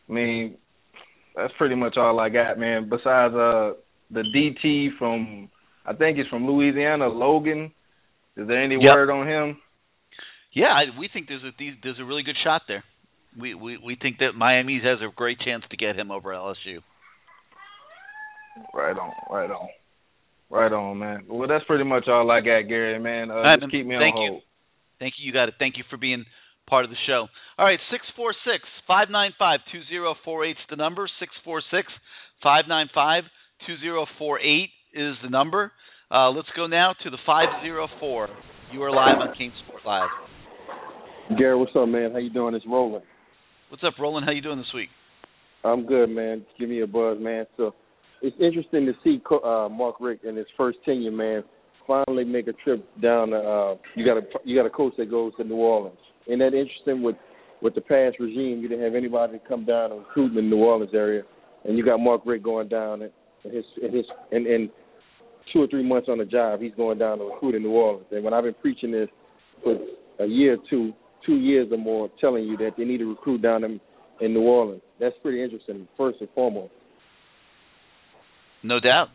I 0.08 0.12
mean 0.12 0.56
that's 1.34 1.52
pretty 1.58 1.74
much 1.74 1.96
all 1.96 2.18
I 2.18 2.28
got, 2.28 2.58
man. 2.58 2.88
Besides 2.88 3.34
uh 3.34 3.72
the 4.10 4.22
DT 4.22 4.96
from 4.98 5.48
I 5.84 5.92
think 5.92 6.16
he's 6.18 6.26
from 6.28 6.46
Louisiana, 6.46 7.08
Logan. 7.08 7.72
Is 8.36 8.46
there 8.48 8.62
any 8.62 8.76
Yep. 8.80 8.92
word 8.92 9.10
on 9.10 9.26
him? 9.28 9.58
Yeah, 10.52 10.66
I, 10.68 10.98
we 10.98 11.08
think 11.12 11.28
there's 11.28 11.44
a 11.44 11.50
there's 11.82 11.98
a 12.00 12.04
really 12.04 12.22
good 12.22 12.36
shot 12.42 12.62
there. 12.68 12.82
We 13.38 13.54
we 13.54 13.76
we 13.78 13.96
think 14.00 14.18
that 14.18 14.32
Miami 14.34 14.80
has 14.82 14.98
a 15.00 15.12
great 15.14 15.38
chance 15.40 15.64
to 15.70 15.76
get 15.76 15.96
him 15.96 16.10
over 16.10 16.30
LSU. 16.30 16.78
Right 18.72 18.96
on, 18.96 19.12
right 19.30 19.50
on, 19.50 19.68
right 20.50 20.72
on, 20.72 20.98
man. 20.98 21.24
Well, 21.28 21.48
that's 21.48 21.64
pretty 21.64 21.84
much 21.84 22.08
all 22.08 22.30
I 22.30 22.40
got, 22.40 22.68
Gary. 22.68 22.98
Man, 22.98 23.30
uh, 23.30 23.34
All 23.34 23.42
right, 23.42 23.60
just 23.60 23.70
keep 23.70 23.86
me 23.86 23.94
on 23.94 24.00
Thank 24.00 24.14
hold. 24.14 24.34
you. 24.34 24.40
Thank 24.98 25.14
you. 25.18 25.26
You 25.26 25.32
got 25.32 25.48
it. 25.48 25.54
Thank 25.58 25.76
you 25.76 25.84
for 25.90 25.96
being 25.96 26.24
part 26.68 26.84
of 26.84 26.90
the 26.90 26.96
show. 27.06 27.26
All 27.58 27.66
right, 27.66 27.78
six 27.90 28.04
four 28.16 28.32
six 28.44 28.64
five 28.86 29.08
nine 29.10 29.32
five 29.38 29.60
two 29.72 29.80
zero 29.88 30.14
four 30.24 30.44
eight 30.44 30.56
is 30.56 30.66
the 30.70 30.76
number. 30.76 31.08
Six 31.20 31.32
four 31.44 31.62
six 31.70 31.88
five 32.42 32.64
nine 32.68 32.88
five 32.94 33.24
two 33.66 33.76
zero 33.78 34.06
four 34.18 34.40
eight 34.40 34.70
is 34.94 35.14
the 35.22 35.30
number. 35.30 35.72
Uh, 36.10 36.30
let's 36.30 36.48
go 36.56 36.66
now 36.66 36.94
to 37.02 37.10
the 37.10 37.18
five 37.26 37.48
zero 37.62 37.88
four. 38.00 38.28
You 38.72 38.82
are 38.82 38.90
live 38.90 39.18
on 39.20 39.34
King 39.36 39.52
Sport 39.64 39.82
Live. 39.86 40.08
Gary, 41.38 41.56
what's 41.56 41.72
up, 41.76 41.88
man? 41.88 42.12
How 42.12 42.18
you 42.18 42.30
doing? 42.30 42.54
It's 42.54 42.64
Roland. 42.68 43.04
What's 43.68 43.82
up, 43.84 43.94
Roland? 43.98 44.26
How 44.26 44.32
you 44.32 44.42
doing 44.42 44.58
this 44.58 44.72
week? 44.74 44.88
I'm 45.64 45.86
good, 45.86 46.08
man. 46.08 46.44
Give 46.58 46.68
me 46.68 46.82
a 46.82 46.86
buzz, 46.86 47.18
man. 47.20 47.46
So 47.56 47.74
it's 48.22 48.36
interesting 48.40 48.86
to 48.86 48.92
see 49.04 49.20
uh, 49.44 49.68
Mark 49.70 49.96
Richt 50.00 50.24
in 50.24 50.36
his 50.36 50.46
first 50.56 50.78
tenure, 50.84 51.10
man, 51.10 51.44
finally 51.86 52.24
make 52.24 52.48
a 52.48 52.52
trip 52.52 52.84
down. 53.00 53.30
To, 53.30 53.36
uh, 53.36 53.74
you 53.94 54.04
got 54.04 54.16
a 54.16 54.22
you 54.44 54.56
got 54.56 54.66
a 54.66 54.70
coach 54.70 54.94
that 54.98 55.10
goes 55.10 55.32
to 55.36 55.44
New 55.44 55.56
Orleans. 55.56 55.98
Isn't 56.26 56.40
that 56.40 56.54
interesting? 56.54 57.02
With 57.02 57.16
with 57.62 57.74
the 57.74 57.80
past 57.80 58.16
regime, 58.20 58.60
you 58.60 58.68
didn't 58.68 58.84
have 58.84 58.94
anybody 58.94 59.38
to 59.38 59.48
come 59.48 59.64
down 59.64 59.92
and 59.92 60.00
recruit 60.00 60.28
in 60.28 60.34
the 60.36 60.42
New 60.42 60.58
Orleans 60.58 60.92
area, 60.94 61.22
and 61.64 61.76
you 61.76 61.84
got 61.84 61.98
Mark 61.98 62.22
Richt 62.24 62.44
going 62.44 62.68
down 62.68 63.02
and 63.02 63.12
his 63.44 63.64
in 63.82 63.94
his 63.94 64.04
in, 64.32 64.46
in 64.46 64.70
two 65.52 65.62
or 65.62 65.66
three 65.68 65.86
months 65.86 66.08
on 66.10 66.18
the 66.18 66.24
job, 66.24 66.60
he's 66.60 66.74
going 66.76 66.98
down 66.98 67.18
to 67.18 67.24
recruit 67.24 67.54
in 67.54 67.62
New 67.62 67.70
Orleans. 67.70 68.06
And 68.10 68.24
when 68.24 68.34
I've 68.34 68.44
been 68.44 68.54
preaching 68.54 68.90
this 68.90 69.08
for 69.62 69.76
a 70.20 70.26
year 70.26 70.54
or 70.54 70.58
two, 70.68 70.92
two 71.24 71.36
years 71.36 71.68
or 71.70 71.78
more, 71.78 72.10
telling 72.20 72.44
you 72.44 72.56
that 72.58 72.72
they 72.76 72.84
need 72.84 72.98
to 72.98 73.08
recruit 73.08 73.42
down 73.42 73.64
in, 73.64 73.80
in 74.20 74.34
New 74.34 74.42
Orleans. 74.42 74.82
That's 74.98 75.14
pretty 75.22 75.42
interesting, 75.42 75.86
first 75.96 76.20
and 76.20 76.28
foremost. 76.34 76.72
No 78.66 78.80
doubt. 78.80 79.08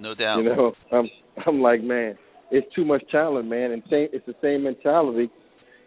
No 0.00 0.14
doubt. 0.14 0.38
You 0.38 0.44
know, 0.44 0.72
I'm 0.92 1.08
I'm 1.46 1.62
like, 1.62 1.82
man, 1.82 2.18
it's 2.50 2.66
too 2.74 2.84
much 2.84 3.02
talent, 3.12 3.48
man, 3.48 3.70
and 3.70 3.82
same 3.88 4.08
it's 4.12 4.26
the 4.26 4.34
same 4.42 4.64
mentality 4.64 5.30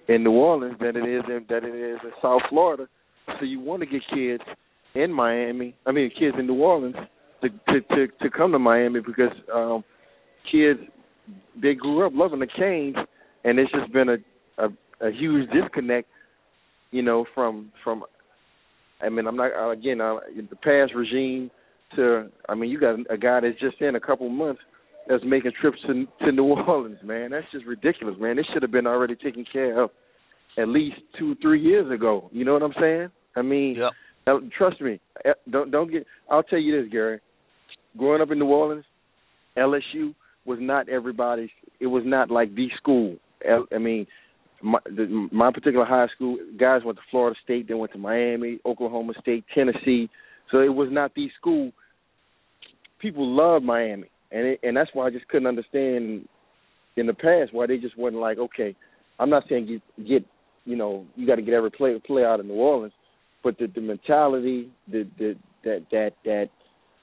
in 0.08 0.24
New 0.24 0.32
Orleans 0.32 0.78
that 0.80 0.96
it 0.96 1.04
is 1.04 1.24
in 1.28 1.46
that 1.50 1.66
it 1.66 1.76
is 1.76 2.00
in 2.04 2.12
South 2.22 2.42
Florida. 2.50 2.88
So 3.28 3.46
you 3.46 3.60
want 3.60 3.82
to 3.82 3.86
get 3.86 4.02
kids 4.14 4.44
in 4.94 5.12
Miami, 5.12 5.76
I 5.86 5.92
mean 5.92 6.10
kids 6.18 6.38
in 6.40 6.48
New 6.48 6.62
Orleans 6.62 6.96
to 7.42 7.50
to 7.50 7.82
to, 7.82 8.08
to 8.22 8.30
come 8.30 8.54
to 8.54 8.60
Miami 8.60 9.02
because 9.02 9.36
um 9.54 9.84
kids 10.50 10.80
they 11.62 11.74
grew 11.74 12.06
up 12.06 12.14
loving 12.16 12.40
the 12.40 12.48
Canes 12.48 12.96
and 13.44 13.60
it's 13.60 13.72
just 13.74 13.92
been 13.92 14.08
a 14.08 14.18
a, 14.58 14.70
a 15.06 15.12
huge 15.12 15.50
disconnect, 15.52 16.08
you 16.92 17.02
know, 17.02 17.26
from 17.36 17.74
from 17.84 18.06
I 19.02 19.10
mean, 19.10 19.28
I'm 19.28 19.36
not 19.36 19.72
again 19.72 20.00
uh, 20.00 20.20
the 20.34 20.56
past 20.56 20.94
regime 20.96 21.52
to. 21.96 22.30
I 22.50 22.56
mean, 22.56 22.70
you 22.70 22.80
got 22.80 22.96
a 23.10 23.18
guy 23.18 23.40
that's 23.42 23.60
just 23.60 23.82
in 23.82 23.96
a 23.96 24.00
couple 24.00 24.30
months 24.30 24.62
that's 25.08 25.24
making 25.26 25.52
trips 25.60 25.78
to 25.88 26.06
to 26.26 26.32
New 26.32 26.44
Orleans, 26.68 27.00
man. 27.04 27.32
That's 27.32 27.46
just 27.52 27.66
ridiculous, 27.66 28.16
man. 28.20 28.36
This 28.38 28.46
should 28.54 28.62
have 28.64 28.72
been 28.72 28.88
already 28.88 29.16
taken 29.16 29.46
care 29.52 29.82
of 29.84 29.90
at 30.58 30.68
least 30.70 30.96
two, 31.20 31.36
three 31.42 31.62
years 31.62 31.92
ago. 31.92 32.30
You 32.32 32.46
know 32.46 32.54
what 32.54 32.64
I'm 32.64 32.74
saying? 32.80 33.10
I 33.36 33.42
mean, 33.42 33.76
Yep. 33.78 33.92
now, 34.28 34.40
trust 34.58 34.80
me. 34.82 35.00
eh, 35.26 35.34
Don't 35.50 35.72
don't 35.72 35.92
get. 35.92 36.06
I'll 36.30 36.44
tell 36.44 36.60
you 36.60 36.82
this, 36.82 36.92
Gary. 36.92 37.20
Growing 37.98 38.22
up 38.22 38.32
in 38.32 38.40
New 38.40 38.46
Orleans, 38.48 38.86
LSU 39.58 40.14
was 40.46 40.60
not 40.62 40.90
everybody's. 40.90 41.50
It 41.80 41.88
was 41.88 42.04
not 42.06 42.30
like 42.32 42.54
the 42.56 42.68
school. 42.78 43.16
I 43.74 43.78
mean, 43.78 44.08
my 44.62 44.80
the, 44.86 45.28
my 45.32 45.52
particular 45.52 45.86
high 45.86 46.08
school 46.16 46.38
guys 46.60 46.82
went 46.86 46.98
to 46.98 47.04
Florida 47.12 47.38
State, 47.44 47.68
then 47.68 47.78
went 47.78 47.92
to 47.94 47.98
Miami, 47.98 48.60
Oklahoma 48.66 49.14
State, 49.22 49.44
Tennessee. 49.54 50.10
So 50.52 50.60
it 50.60 50.74
was 50.74 50.90
not 50.92 51.14
the 51.16 51.28
school. 51.40 51.72
People 53.06 53.36
love 53.36 53.62
Miami, 53.62 54.08
and 54.32 54.48
it, 54.48 54.60
and 54.64 54.76
that's 54.76 54.90
why 54.94 55.06
I 55.06 55.12
just 55.12 55.28
couldn't 55.28 55.46
understand 55.46 56.28
in 56.98 57.06
the 57.06 57.14
past 57.14 57.54
why 57.54 57.68
they 57.68 57.78
just 57.78 57.96
wasn't 57.96 58.20
like, 58.20 58.40
okay, 58.40 58.76
I'm 59.20 59.30
not 59.30 59.44
saying 59.48 59.68
get 59.68 60.08
get 60.08 60.26
you 60.66 60.76
know 60.76 61.06
you 61.16 61.28
got 61.28 61.36
to 61.36 61.44
get 61.44 61.54
every 61.54 61.70
play 61.70 62.02
play 62.04 62.26
out 62.26 62.40
of 62.40 62.48
New 62.48 62.56
Orleans, 62.56 62.94
but 63.44 63.60
the 63.60 63.68
the 63.68 63.80
mentality, 63.80 64.72
the 64.92 65.08
the 65.20 65.36
that 65.66 65.86
that 65.92 66.14
that 66.26 66.50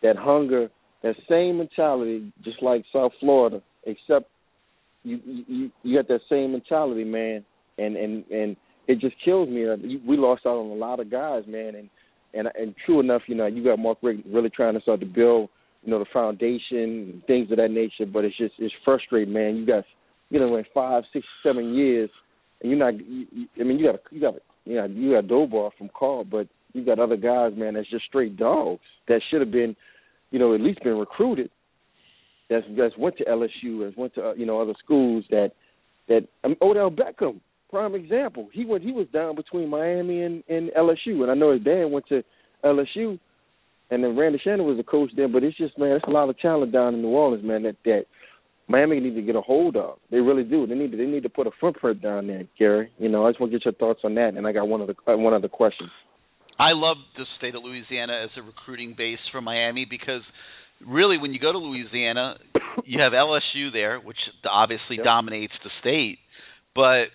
that 0.03 0.17
hunger, 0.17 0.71
that 1.05 1.15
same 1.29 1.59
mentality, 1.59 2.33
just 2.43 2.61
like 2.65 2.85
South 2.93 3.13
Florida, 3.21 3.63
except 3.85 4.29
you 5.05 5.21
you 5.25 5.71
you 5.85 5.97
got 5.97 6.09
that 6.09 6.23
same 6.29 6.51
mentality, 6.51 7.05
man, 7.05 7.45
and 7.79 7.97
and 7.97 8.25
and 8.29 8.57
it 8.89 8.99
just 8.99 9.15
kills 9.25 9.49
me. 9.49 9.69
Uh, 9.69 9.77
we 10.05 10.17
lost 10.17 10.47
out 10.47 10.59
on 10.59 10.71
a 10.73 10.75
lot 10.75 10.99
of 10.99 11.13
guys, 11.13 11.45
man, 11.47 11.77
and 11.77 11.89
and 12.35 12.49
and 12.61 12.75
true 12.85 12.99
enough, 12.99 13.23
you 13.29 13.37
know, 13.37 13.47
you 13.47 13.63
got 13.63 13.79
Mark 13.79 13.99
Richt 14.03 14.27
really 14.27 14.51
trying 14.51 14.75
to 14.75 14.81
start 14.81 14.99
to 14.99 15.07
build, 15.07 15.49
you 15.83 15.91
know, 15.91 15.99
the 15.99 16.07
foundation, 16.13 17.23
things 17.27 17.51
of 17.51 17.57
that 17.57 17.71
nature. 17.71 18.07
But 18.11 18.25
it's 18.25 18.37
just 18.37 18.55
it's 18.59 18.75
frustrating, 18.85 19.33
man. 19.33 19.57
You 19.57 19.67
got 19.67 19.85
you 20.31 20.41
know, 20.41 20.57
in 20.57 20.65
five, 20.73 21.05
six, 21.13 21.27
seven 21.43 21.75
years, 21.75 22.09
and 22.61 22.71
you're 22.71 22.79
not. 22.79 22.95
You, 22.99 23.27
I 23.61 23.65
mean, 23.65 23.79
you 23.79 23.93
got 23.93 24.01
you 24.11 24.21
got 24.21 24.35
you 24.65 24.77
know 24.77 24.87
you 24.87 25.13
got 25.13 25.29
Dobar 25.29 25.71
from 25.77 25.91
Carl, 25.97 26.25
but 26.25 26.49
you 26.73 26.85
got 26.85 26.99
other 26.99 27.19
guys, 27.19 27.53
man, 27.55 27.75
that's 27.75 27.91
just 27.91 28.07
straight 28.07 28.37
dogs 28.37 28.81
that 29.09 29.21
should 29.31 29.41
have 29.41 29.51
been, 29.51 29.77
you 30.31 30.39
know, 30.39 30.55
at 30.55 30.61
least 30.61 30.83
been 30.83 30.97
recruited. 30.97 31.51
That's 32.49 32.65
that's 32.79 32.97
went 32.97 33.19
to 33.19 33.25
LSU, 33.25 33.85
that's 33.85 33.97
went 33.97 34.15
to 34.15 34.31
uh, 34.31 34.35
you 34.35 34.47
know 34.47 34.61
other 34.61 34.75
schools 34.83 35.25
that 35.31 35.53
that 36.09 36.27
I 36.43 36.49
mean, 36.49 36.57
Odell 36.63 36.91
Beckham, 36.91 37.41
prime 37.71 37.95
example. 37.95 38.49
He 38.53 38.65
went 38.65 38.83
he 38.83 38.93
was 38.93 39.07
down 39.13 39.37
between 39.37 39.69
Miami 39.69 40.23
and, 40.23 40.43
and 40.49 40.71
LSU, 40.71 41.23
and 41.23 41.31
I 41.31 41.35
know 41.35 41.53
his 41.53 41.63
dad 41.63 41.85
went 41.91 42.09
to 42.09 42.23
LSU, 42.65 43.19
and 43.93 44.03
then 44.03 44.17
Randy 44.17 44.41
Shannon 44.43 44.67
was 44.67 44.79
the 44.79 44.83
coach 44.83 45.11
there. 45.17 45.29
But 45.29 45.45
it's 45.45 45.57
just 45.57 45.79
man, 45.79 45.91
there's 45.91 46.03
a 46.07 46.11
lot 46.11 46.29
of 46.31 46.39
talent 46.39 46.73
down 46.73 46.95
in 46.95 47.03
New 47.03 47.09
Orleans, 47.09 47.45
man. 47.45 47.63
That 47.65 47.77
that 47.85 48.05
Miami 48.69 49.01
need 49.01 49.15
to 49.15 49.23
get 49.23 49.37
a 49.37 49.41
hold 49.41 49.77
of. 49.77 49.99
They 50.11 50.19
really 50.19 50.45
do. 50.45 50.67
They 50.67 50.75
need 50.75 50.93
to 50.93 50.97
they 50.97 51.05
need 51.05 51.25
to 51.25 51.29
put 51.29 51.47
a 51.47 51.51
footprint 51.61 52.03
down 52.03 52.27
there, 52.27 52.45
Gary. 52.59 52.91
You 52.99 53.09
know, 53.09 53.27
I 53.27 53.31
just 53.31 53.41
want 53.41 53.53
to 53.53 53.59
get 53.59 53.67
your 53.67 53.75
thoughts 53.75 54.01
on 54.05 54.15
that. 54.15 54.35
And 54.37 54.47
I 54.47 54.53
got 54.53 54.67
one 54.67 54.81
other 54.81 54.95
uh, 55.07 55.17
one 55.17 55.35
other 55.35 55.49
question. 55.49 55.91
I 56.59 56.73
love 56.73 56.97
the 57.17 57.25
state 57.39 57.55
of 57.55 57.63
Louisiana 57.65 58.25
as 58.25 58.31
a 58.37 58.43
recruiting 58.43 58.95
base 58.97 59.19
for 59.31 59.41
Miami 59.41 59.87
because 59.89 60.23
really 60.87 61.19
when 61.19 61.33
you 61.33 61.41
go 61.41 61.53
to 61.53 61.59
Louisiana, 61.59 62.37
you 62.85 63.01
have 63.01 63.13
LSU 63.13 63.73
there, 63.73 63.99
which 63.99 64.19
obviously 64.49 64.97
Yep. 64.97 65.05
dominates 65.05 65.55
the 65.65 65.71
state, 65.81 66.19
but 66.75 67.07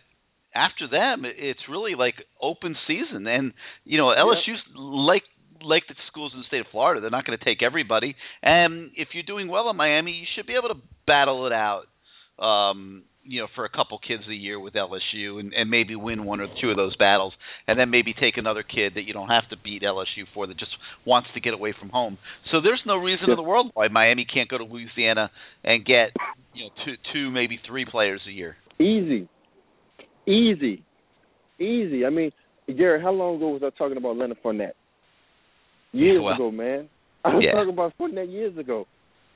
after 0.55 0.87
them 0.89 1.23
it's 1.25 1.59
really 1.69 1.93
like 1.95 2.15
open 2.41 2.75
season 2.87 3.27
and 3.27 3.53
you 3.83 3.97
know 3.97 4.07
LSU's 4.07 4.59
like 4.75 5.21
like 5.63 5.83
the 5.87 5.95
schools 6.07 6.31
in 6.33 6.39
the 6.39 6.45
state 6.47 6.61
of 6.61 6.67
Florida, 6.71 7.01
they're 7.01 7.09
not 7.09 7.25
going 7.25 7.37
to 7.37 7.43
take 7.45 7.61
everybody. 7.63 8.15
And 8.41 8.91
if 8.95 9.09
you're 9.13 9.23
doing 9.23 9.47
well 9.47 9.69
in 9.69 9.75
Miami, 9.75 10.11
you 10.11 10.25
should 10.35 10.47
be 10.47 10.53
able 10.53 10.69
to 10.73 10.81
battle 11.05 11.45
it 11.47 11.53
out 11.53 11.85
um, 12.43 13.03
you 13.23 13.41
know, 13.41 13.47
for 13.55 13.65
a 13.65 13.69
couple 13.69 13.99
kids 13.99 14.23
a 14.29 14.33
year 14.33 14.59
with 14.59 14.73
LSU 14.73 15.39
and, 15.39 15.53
and 15.53 15.69
maybe 15.69 15.95
win 15.95 16.23
one 16.23 16.39
or 16.39 16.47
two 16.61 16.69
of 16.69 16.77
those 16.77 16.95
battles, 16.95 17.33
and 17.67 17.77
then 17.77 17.89
maybe 17.89 18.13
take 18.13 18.37
another 18.37 18.63
kid 18.63 18.93
that 18.95 19.01
you 19.03 19.13
don't 19.13 19.27
have 19.27 19.49
to 19.49 19.57
beat 19.61 19.81
LSU 19.81 20.23
for 20.33 20.47
that 20.47 20.57
just 20.57 20.71
wants 21.05 21.27
to 21.33 21.41
get 21.41 21.53
away 21.53 21.73
from 21.77 21.89
home. 21.89 22.17
So 22.51 22.61
there's 22.61 22.81
no 22.85 22.95
reason 22.95 23.25
Yeah. 23.27 23.33
in 23.33 23.37
the 23.37 23.43
world 23.43 23.71
why 23.73 23.89
Miami 23.89 24.25
can't 24.25 24.47
go 24.49 24.57
to 24.57 24.63
Louisiana 24.63 25.29
and 25.63 25.83
get 25.85 26.11
you 26.53 26.65
know 26.65 26.69
two, 26.85 26.95
two 27.13 27.31
maybe 27.31 27.59
three 27.67 27.85
players 27.85 28.21
a 28.27 28.31
year. 28.31 28.55
Easy, 28.79 29.27
easy, 30.25 30.83
easy. 31.59 32.05
I 32.05 32.09
mean, 32.09 32.31
Gary, 32.77 33.01
how 33.01 33.11
long 33.11 33.37
ago 33.37 33.49
was 33.49 33.61
I 33.63 33.71
talking 33.77 33.97
about 33.97 34.15
Leonard 34.15 34.37
Fournette? 34.43 34.73
Years 35.91 36.21
Well, 36.23 36.35
ago, 36.35 36.51
man. 36.51 36.89
I 37.23 37.35
was 37.35 37.43
yeah. 37.45 37.51
talking 37.53 37.73
about 37.73 37.93
Fournette 37.99 38.31
years 38.31 38.57
ago. 38.57 38.85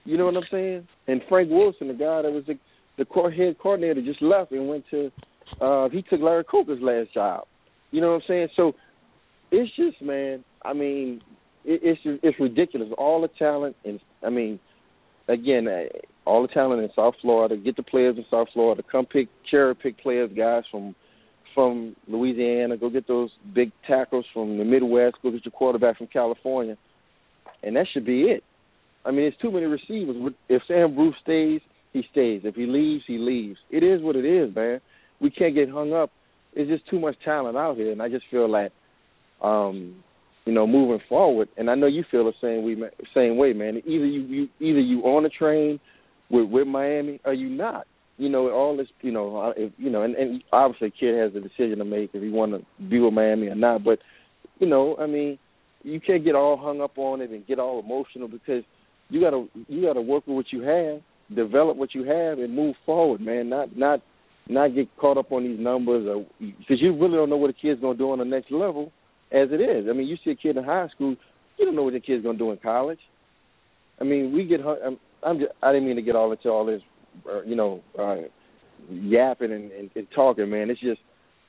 You 0.06 0.18
know 0.18 0.26
what 0.26 0.38
I'm 0.38 0.44
saying? 0.50 0.88
And 1.08 1.22
Frank 1.30 1.50
Wilson, 1.50 1.88
the 1.88 1.94
guy 1.94 2.22
that 2.24 2.32
was 2.32 2.44
the, 2.48 2.58
the 2.98 3.06
co- 3.06 3.30
head 3.30 3.58
coordinator, 3.60 4.02
just 4.02 4.22
left 4.22 4.52
and 4.52 4.68
went 4.68 4.86
to. 4.92 5.12
uh 5.60 5.90
He 5.90 6.02
took 6.02 6.22
Larry 6.22 6.44
Coker's 6.44 6.82
last 6.82 7.14
job. 7.14 7.46
You 7.92 8.02
know 8.02 8.08
what 8.10 8.16
I'm 8.16 8.22
saying? 8.28 8.48
So 8.56 8.74
it's 9.52 9.70
just, 9.76 10.02
man. 10.02 10.44
I 10.64 10.74
mean, 10.74 11.22
it, 11.66 11.82
it's 11.84 12.02
it's 12.24 12.40
ridiculous. 12.40 12.90
All 12.98 13.22
the 13.22 13.28
talent, 13.40 13.76
and 13.86 14.00
I 14.26 14.30
mean, 14.30 14.60
again, 15.28 15.68
uh, 15.68 15.84
all 16.26 16.42
the 16.42 16.48
talent 16.48 16.82
in 16.84 16.90
South 16.96 17.16
Florida. 17.22 17.58
Get 17.58 17.76
the 17.76 17.84
players 17.84 18.18
in 18.18 18.26
South 18.32 18.48
Florida. 18.54 18.84
Come 18.92 19.06
pick 19.06 19.28
cherry 19.50 19.76
pick 19.76 20.00
players, 20.02 20.32
guys 20.36 20.64
from 20.72 20.96
from 21.54 21.96
Louisiana. 22.08 22.78
Go 22.78 22.90
get 22.90 23.08
those 23.08 23.30
big 23.54 23.72
tackles 23.88 24.26
from 24.34 24.58
the 24.58 24.64
Midwest. 24.64 25.18
Go 25.22 25.32
get 25.32 25.46
your 25.46 25.52
quarterback 25.52 25.98
from 25.98 26.08
California, 26.08 26.78
and 27.64 27.76
that 27.76 27.88
should 27.94 28.06
be 28.06 28.24
it. 28.24 28.44
I 29.06 29.12
mean, 29.12 29.26
it's 29.26 29.38
too 29.42 29.52
many 29.52 29.66
receivers. 29.66 30.34
If 30.48 30.62
Sam 30.68 30.96
Bruce 30.96 31.16
stays, 31.24 31.62
he 31.94 32.04
stays. 32.12 32.42
If 32.44 32.56
he 32.56 32.66
leaves, 32.66 33.04
he 33.08 33.18
leaves. 33.18 33.58
It 33.70 33.84
is 33.84 34.02
what 34.02 34.16
it 34.16 34.26
is, 34.26 34.56
man. 34.56 34.80
We 35.20 35.30
can't 35.30 35.56
get 35.56 35.70
hung 35.70 35.94
up. 35.94 36.12
It's 36.54 36.70
just 36.70 36.90
too 36.90 37.00
much 37.00 37.16
talent 37.24 37.58
out 37.58 37.78
here, 37.78 37.92
and 37.92 38.02
I 38.02 38.10
just 38.10 38.26
feel 38.30 38.50
like, 38.50 38.72
um, 39.42 40.04
you 40.46 40.54
know, 40.54 40.68
moving 40.68 41.00
forward. 41.08 41.48
And 41.58 41.70
I 41.70 41.76
know 41.76 41.88
you 41.88 42.04
feel 42.12 42.26
the 42.26 42.34
same 42.42 42.66
way, 42.66 42.90
same 43.14 43.38
way, 43.38 43.54
man. 43.54 43.78
Either 43.78 44.06
you, 44.06 44.22
you 44.22 44.48
either 44.60 44.80
you 44.80 45.02
on 45.02 45.24
the 45.24 45.30
train 45.30 45.80
with 46.30 46.50
with 46.50 46.68
Miami, 46.68 47.20
or 47.24 47.34
you 47.34 47.50
not. 47.50 47.88
You 48.22 48.30
know, 48.30 48.52
all 48.52 48.78
this, 48.78 48.88
you 49.02 49.12
know, 49.12 49.52
if, 49.58 49.74
you 49.78 49.90
know, 49.90 50.04
and, 50.04 50.16
and 50.16 50.44
obviously, 50.54 50.94
kid 51.00 51.18
has 51.18 51.32
a 51.36 51.40
decision 51.40 51.80
to 51.80 51.86
make 51.86 52.12
if 52.14 52.22
he 52.22 52.30
want 52.30 52.52
to 52.52 52.84
be 52.88 53.00
with 53.00 53.14
Miami 53.14 53.48
or 53.48 53.56
not. 53.56 53.84
But, 53.84 53.98
you 54.60 54.68
know, 54.68 54.96
I 55.00 55.08
mean, 55.08 55.40
you 55.84 56.00
can't 56.00 56.24
get 56.24 56.36
all 56.36 56.56
hung 56.56 56.82
up 56.82 56.98
on 56.98 57.22
it 57.22 57.32
and 57.32 57.48
get 57.48 57.58
all 57.58 57.80
emotional 57.80 58.28
because 58.28 58.64
you 59.10 59.20
gotta 59.20 59.46
you 59.68 59.82
gotta 59.82 60.02
work 60.02 60.28
with 60.28 60.36
what 60.36 60.46
you 60.52 60.62
have, 60.62 61.02
develop 61.36 61.78
what 61.78 61.96
you 61.96 62.04
have, 62.04 62.38
and 62.38 62.56
move 62.56 62.76
forward, 62.86 63.22
man. 63.22 63.50
Not 63.50 63.76
not 63.76 64.02
not 64.48 64.76
get 64.76 64.96
caught 64.98 65.18
up 65.18 65.32
on 65.32 65.44
these 65.44 65.60
numbers, 65.60 66.06
because 66.40 66.80
you 66.80 66.94
really 66.94 67.16
don't 67.16 67.30
know 67.30 67.38
what 67.38 67.50
a 67.50 67.54
kid's 67.54 67.82
gonna 67.82 67.98
do 67.98 68.12
on 68.12 68.20
the 68.20 68.26
next 68.26 68.52
level, 68.52 68.92
as 69.32 69.50
it 69.52 69.62
is. 69.62 69.88
I 69.90 69.94
mean, 69.94 70.08
you 70.08 70.18
see 70.24 70.32
a 70.32 70.36
kid 70.36 70.58
in 70.58 70.64
high 70.64 70.88
school, 70.94 71.16
you 71.58 71.66
don't 71.66 71.76
know 71.76 71.84
what 71.84 71.94
the 71.94 72.00
kid's 72.00 72.24
gonna 72.24 72.38
do 72.38 72.52
in 72.52 72.58
college. 72.58 73.00
I 74.00 74.04
mean, 74.04 74.32
we 74.32 74.46
get. 74.46 74.60
I'm, 74.62 74.98
I'm 75.24 75.40
just, 75.40 75.52
I 75.62 75.72
didn't 75.72 75.88
mean 75.88 75.96
to 75.98 76.02
get 76.02 76.16
all 76.16 76.32
into 76.32 76.50
all 76.50 76.66
this, 76.66 76.82
uh, 77.30 77.42
you 77.44 77.56
know, 77.56 77.82
uh, 77.98 78.16
yapping 78.90 79.52
and, 79.52 79.72
and, 79.72 79.90
and 79.96 80.08
talking, 80.16 80.50
man. 80.50 80.70
It's 80.70 80.82
just, 80.82 81.02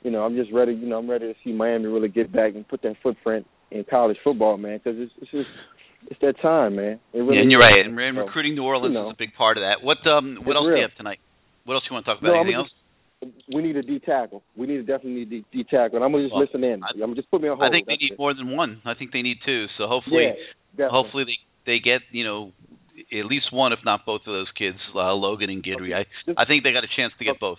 you 0.03 0.11
know, 0.11 0.23
I'm 0.23 0.37
just 0.37 0.53
ready. 0.53 0.73
You 0.73 0.87
know, 0.87 0.99
I'm 0.99 1.11
ready 1.11 1.33
to 1.33 1.35
see 1.45 1.53
Miami 1.53 1.87
really 1.87 2.09
get 2.09 2.33
back 2.33 2.55
and 2.55 2.67
put 2.67 2.83
that 2.83 2.97
footprint 3.03 3.47
in 3.71 3.85
college 3.89 4.17
football, 4.23 4.57
man. 4.57 4.81
Because 4.83 4.99
it's, 5.01 5.13
it's 5.21 5.31
just 5.31 5.49
it's 6.11 6.21
that 6.21 6.41
time, 6.43 6.77
man. 6.77 7.01
Really 7.15 7.37
yeah, 7.37 7.43
and 7.43 7.53
you're 7.53 7.61
right. 7.61 7.79
And, 7.79 7.99
and 7.99 8.19
recruiting 8.19 8.55
New 8.55 8.65
Orleans 8.65 8.93
you 8.93 9.01
know, 9.01 9.11
is 9.11 9.15
a 9.15 9.19
big 9.19 9.35
part 9.35 9.57
of 9.57 9.63
that. 9.63 9.85
What 9.85 9.99
um 10.07 10.39
what 10.45 10.57
else 10.57 10.67
real. 10.67 10.77
do 10.77 10.81
you 10.81 10.89
have 10.89 10.97
tonight? 10.97 11.19
What 11.65 11.75
else 11.75 11.85
you 11.89 11.95
want 11.95 12.07
to 12.07 12.13
talk 12.13 12.21
about? 12.21 12.35
No, 12.35 12.41
Anything 12.41 12.57
else? 12.57 12.71
we 13.55 13.63
need 13.63 13.77
a 13.77 13.83
D 13.83 14.01
tackle. 14.01 14.43
We 14.57 14.67
need 14.67 14.79
to 14.79 14.83
definitely 14.83 15.25
need 15.25 15.31
D, 15.31 15.45
D 15.53 15.65
tackle. 15.65 15.97
And 15.97 16.05
I'm 16.05 16.11
gonna 16.13 16.25
just 16.25 16.35
well, 16.35 16.43
listen 16.43 16.65
in. 16.65 16.83
I, 16.83 16.91
am 16.95 17.01
gonna 17.01 17.15
just 17.15 17.31
put 17.31 17.41
me 17.41 17.49
on 17.49 17.59
hold. 17.59 17.69
I 17.69 17.73
think 17.73 17.87
they 17.87 17.97
need 17.97 18.13
it. 18.13 18.19
more 18.19 18.35
than 18.35 18.51
one. 18.51 18.83
I 18.85 18.95
think 18.95 19.13
they 19.13 19.23
need 19.23 19.39
two. 19.47 19.67
So 19.79 19.87
hopefully, 19.87 20.35
yeah, 20.77 20.89
hopefully 20.91 21.25
they 21.25 21.39
they 21.67 21.79
get 21.79 22.03
you 22.11 22.25
know 22.25 22.53
at 23.13 23.27
least 23.27 23.53
one, 23.53 23.73
if 23.73 23.81
not 23.85 24.05
both 24.05 24.23
of 24.27 24.33
those 24.33 24.51
kids, 24.57 24.79
uh, 24.95 25.13
Logan 25.13 25.51
and 25.51 25.65
Guidry. 25.65 25.95
I 25.95 26.05
I 26.37 26.45
think 26.45 26.65
they 26.65 26.73
got 26.73 26.85
a 26.85 26.93
chance 26.97 27.13
to 27.19 27.25
get 27.25 27.41
both. 27.41 27.59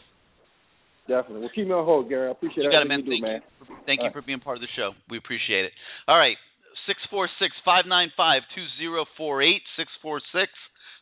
Definitely. 1.07 1.41
Well, 1.41 1.51
keep 1.53 1.67
me 1.67 1.73
on 1.73 1.85
hold, 1.85 2.07
Gary. 2.07 2.29
I 2.29 2.31
appreciate 2.31 2.63
you 2.63 2.71
got 2.71 2.81
it, 2.81 2.87
man. 2.87 2.99
You 2.99 3.05
do, 3.05 3.11
thank 3.11 3.23
man. 3.23 3.41
you. 3.43 3.65
For, 3.65 3.85
thank 3.85 3.99
All 3.99 4.05
you 4.07 4.11
for 4.13 4.21
being 4.21 4.39
part 4.39 4.57
of 4.57 4.61
the 4.61 4.71
show. 4.75 4.91
We 5.09 5.17
appreciate 5.17 5.65
it. 5.65 5.71
All 6.07 6.17
right. 6.17 6.37
Six 6.87 6.99
four 7.09 7.27
six 7.39 7.51
five 7.65 7.85
nine 7.87 8.11
five 8.15 8.43
two 8.55 8.65
zero 8.79 9.05
four 9.17 9.41
eight 9.41 9.63
six 9.75 9.89
four 10.01 10.21
six 10.31 10.51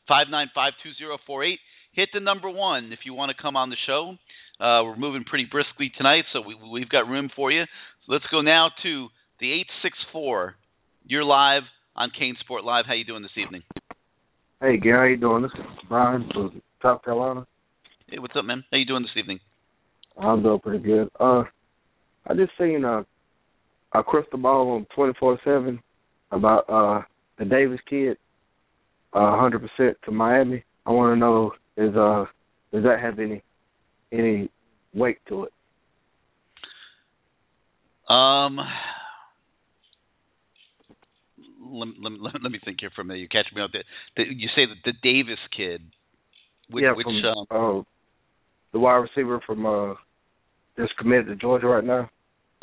five 0.07 0.27
nine 0.29 0.49
five 0.53 0.73
two 0.83 0.91
zero 0.97 1.17
four 1.25 1.43
eight. 1.43 1.59
Hit 1.93 2.09
the 2.13 2.19
number 2.19 2.49
one 2.49 2.93
if 2.93 2.99
you 3.05 3.13
want 3.13 3.31
to 3.35 3.41
come 3.41 3.55
on 3.55 3.69
the 3.69 3.77
show. 3.85 4.15
Uh, 4.59 4.85
we're 4.85 4.95
moving 4.95 5.23
pretty 5.23 5.45
briskly 5.49 5.91
tonight, 5.97 6.23
so 6.33 6.41
we, 6.41 6.55
we've 6.55 6.89
got 6.89 7.07
room 7.07 7.29
for 7.35 7.51
you. 7.51 7.63
So 8.05 8.13
let's 8.13 8.25
go 8.31 8.41
now 8.41 8.69
to 8.83 9.07
the 9.39 9.51
eight 9.51 9.67
six 9.81 9.97
four. 10.11 10.55
You're 11.05 11.25
live 11.25 11.63
on 11.95 12.11
CaneSport 12.11 12.63
Live. 12.63 12.85
How 12.87 12.93
you 12.93 13.05
doing 13.05 13.23
this 13.23 13.37
evening? 13.37 13.63
Hey, 14.61 14.77
Gary, 14.77 14.95
how 14.95 15.05
you 15.15 15.17
doing? 15.17 15.41
This 15.41 15.51
is 15.55 15.65
Brian 15.89 16.29
from 16.31 16.61
South 16.83 17.03
Carolina. 17.03 17.47
Hey, 18.07 18.19
what's 18.19 18.35
up, 18.37 18.45
man? 18.45 18.63
How 18.71 18.77
you 18.77 18.85
doing 18.85 19.01
this 19.01 19.09
evening? 19.17 19.39
I'm 20.21 20.43
doing 20.43 20.59
pretty 20.59 20.83
good. 20.83 21.09
Uh, 21.19 21.45
I 22.27 22.35
just 22.35 22.51
seen 22.59 22.85
a 22.85 23.03
a 23.95 24.03
crystal 24.03 24.37
ball 24.37 24.69
on 24.73 24.85
twenty 24.93 25.13
four 25.19 25.39
seven 25.43 25.79
about 26.31 26.69
uh 26.69 27.01
the 27.39 27.45
Davis 27.45 27.79
kid, 27.89 28.17
uh 29.13 29.35
hundred 29.35 29.67
percent 29.67 29.97
to 30.05 30.11
Miami. 30.11 30.63
I 30.85 30.91
want 30.91 31.15
to 31.15 31.19
know 31.19 31.53
is 31.75 31.95
uh 31.95 32.25
does 32.71 32.83
that 32.83 32.99
have 33.01 33.17
any 33.17 33.41
any 34.11 34.47
weight 34.93 35.17
to 35.29 35.45
it? 35.45 35.53
Um, 38.13 38.59
let, 41.71 41.87
let, 42.01 42.43
let 42.43 42.51
me 42.51 42.59
think 42.63 42.77
here 42.79 42.91
for 42.95 43.01
a 43.01 43.05
minute. 43.05 43.19
You 43.19 43.27
catch 43.27 43.47
me 43.55 43.61
up. 43.61 43.71
The, 43.71 43.83
the, 44.17 44.23
you 44.29 44.49
say 44.55 44.65
that 44.65 44.81
the 44.85 44.93
Davis 45.01 45.39
kid, 45.55 45.81
which, 46.69 46.83
yeah, 46.83 46.93
which 46.93 47.05
from, 47.05 47.15
um, 47.25 47.79
uh, 47.79 47.83
the 48.73 48.79
wide 48.79 48.95
receiver 48.95 49.41
from 49.45 49.65
uh 49.65 49.95
that's 50.77 50.91
committed 50.97 51.27
to 51.27 51.35
Georgia 51.35 51.67
right 51.67 51.83
now. 51.83 52.09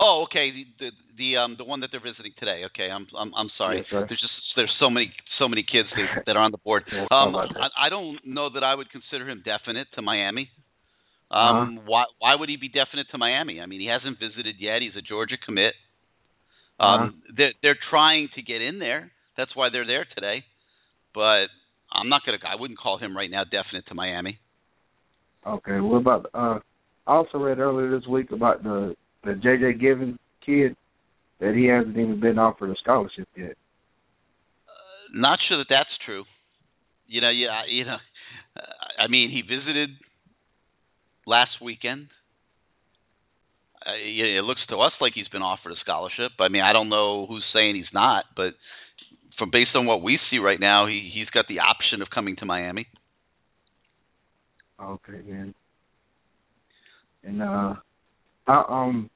Oh, 0.00 0.26
okay. 0.28 0.50
The, 0.50 0.64
the 0.78 0.90
the 1.18 1.36
um 1.36 1.56
the 1.58 1.64
one 1.64 1.80
that 1.80 1.90
they're 1.90 2.00
visiting 2.00 2.32
today. 2.38 2.62
Okay, 2.70 2.88
I'm 2.90 3.06
I'm 3.18 3.34
I'm 3.34 3.50
sorry. 3.58 3.78
Yes, 3.78 3.86
there's 3.90 4.20
just 4.20 4.32
there's 4.56 4.72
so 4.80 4.88
many 4.90 5.12
so 5.38 5.48
many 5.48 5.62
kids 5.62 5.88
that, 5.96 6.22
that 6.26 6.36
are 6.36 6.42
on 6.42 6.52
the 6.52 6.58
board. 6.58 6.84
Um, 6.88 7.06
sorry 7.10 7.28
about 7.30 7.48
that. 7.54 7.70
I, 7.76 7.86
I 7.86 7.88
don't 7.90 8.18
know 8.24 8.48
that 8.54 8.62
I 8.62 8.74
would 8.74 8.90
consider 8.90 9.28
him 9.28 9.42
definite 9.44 9.88
to 9.94 10.02
Miami. 10.02 10.48
Uh-huh. 11.30 11.36
Um, 11.36 11.80
why 11.84 12.04
why 12.20 12.34
would 12.34 12.48
he 12.48 12.56
be 12.56 12.68
definite 12.68 13.06
to 13.10 13.18
Miami? 13.18 13.60
I 13.60 13.66
mean, 13.66 13.80
he 13.80 13.88
hasn't 13.88 14.18
visited 14.18 14.56
yet. 14.58 14.80
He's 14.80 14.96
a 14.96 15.02
Georgia 15.02 15.36
commit. 15.44 15.74
Um, 16.80 16.88
Uh-huh. 16.88 17.10
they're 17.36 17.52
they're 17.62 17.78
trying 17.90 18.28
to 18.36 18.42
get 18.42 18.62
in 18.62 18.78
there. 18.78 19.10
That's 19.36 19.54
why 19.54 19.68
they're 19.70 19.86
there 19.86 20.06
today. 20.14 20.44
But 21.14 21.46
I'm 21.92 22.08
not 22.08 22.22
gonna. 22.24 22.38
I 22.46 22.56
wouldn't 22.60 22.78
call 22.78 22.98
him 22.98 23.16
right 23.16 23.30
now 23.30 23.44
definite 23.44 23.86
to 23.88 23.94
Miami. 23.94 24.38
Okay. 25.46 25.80
What 25.80 25.98
about 25.98 26.26
uh? 26.34 26.58
I 27.06 27.12
also 27.14 27.38
read 27.38 27.58
earlier 27.58 27.90
this 27.98 28.06
week 28.06 28.30
about 28.32 28.62
the 28.62 28.94
the 29.24 29.32
JJ 29.32 29.80
Givens 29.80 30.18
kid 30.44 30.76
that 31.40 31.54
he 31.54 31.66
hasn't 31.66 31.96
even 31.96 32.20
been 32.20 32.38
offered 32.38 32.70
a 32.70 32.74
scholarship 32.76 33.28
yet. 33.36 33.56
Not 35.12 35.38
sure 35.48 35.58
that 35.58 35.66
that's 35.70 35.88
true. 36.04 36.24
You 37.06 37.20
know, 37.22 37.30
yeah, 37.30 37.62
you 37.66 37.84
know, 37.86 37.96
uh, 38.56 39.02
I 39.02 39.08
mean, 39.08 39.30
he 39.30 39.40
visited 39.40 39.88
last 41.26 41.52
weekend. 41.62 42.08
It 43.88 44.44
looks 44.44 44.60
to 44.68 44.76
us 44.76 44.92
like 45.00 45.12
he's 45.14 45.28
been 45.28 45.42
offered 45.42 45.72
a 45.72 45.76
scholarship. 45.80 46.32
I 46.38 46.48
mean, 46.48 46.62
I 46.62 46.72
don't 46.72 46.88
know 46.88 47.26
who's 47.26 47.44
saying 47.54 47.76
he's 47.76 47.92
not, 47.92 48.24
but 48.36 48.52
from 49.38 49.50
based 49.50 49.70
on 49.74 49.86
what 49.86 50.02
we 50.02 50.18
see 50.30 50.38
right 50.38 50.60
now, 50.60 50.86
he 50.86 51.10
he's 51.12 51.28
got 51.30 51.46
the 51.48 51.60
option 51.60 52.02
of 52.02 52.08
coming 52.10 52.36
to 52.36 52.44
Miami. 52.44 52.86
Okay, 54.80 55.20
man. 55.26 55.54
And 57.24 57.42
uh, 57.42 57.74
how 58.46 58.64
um, 58.68 59.10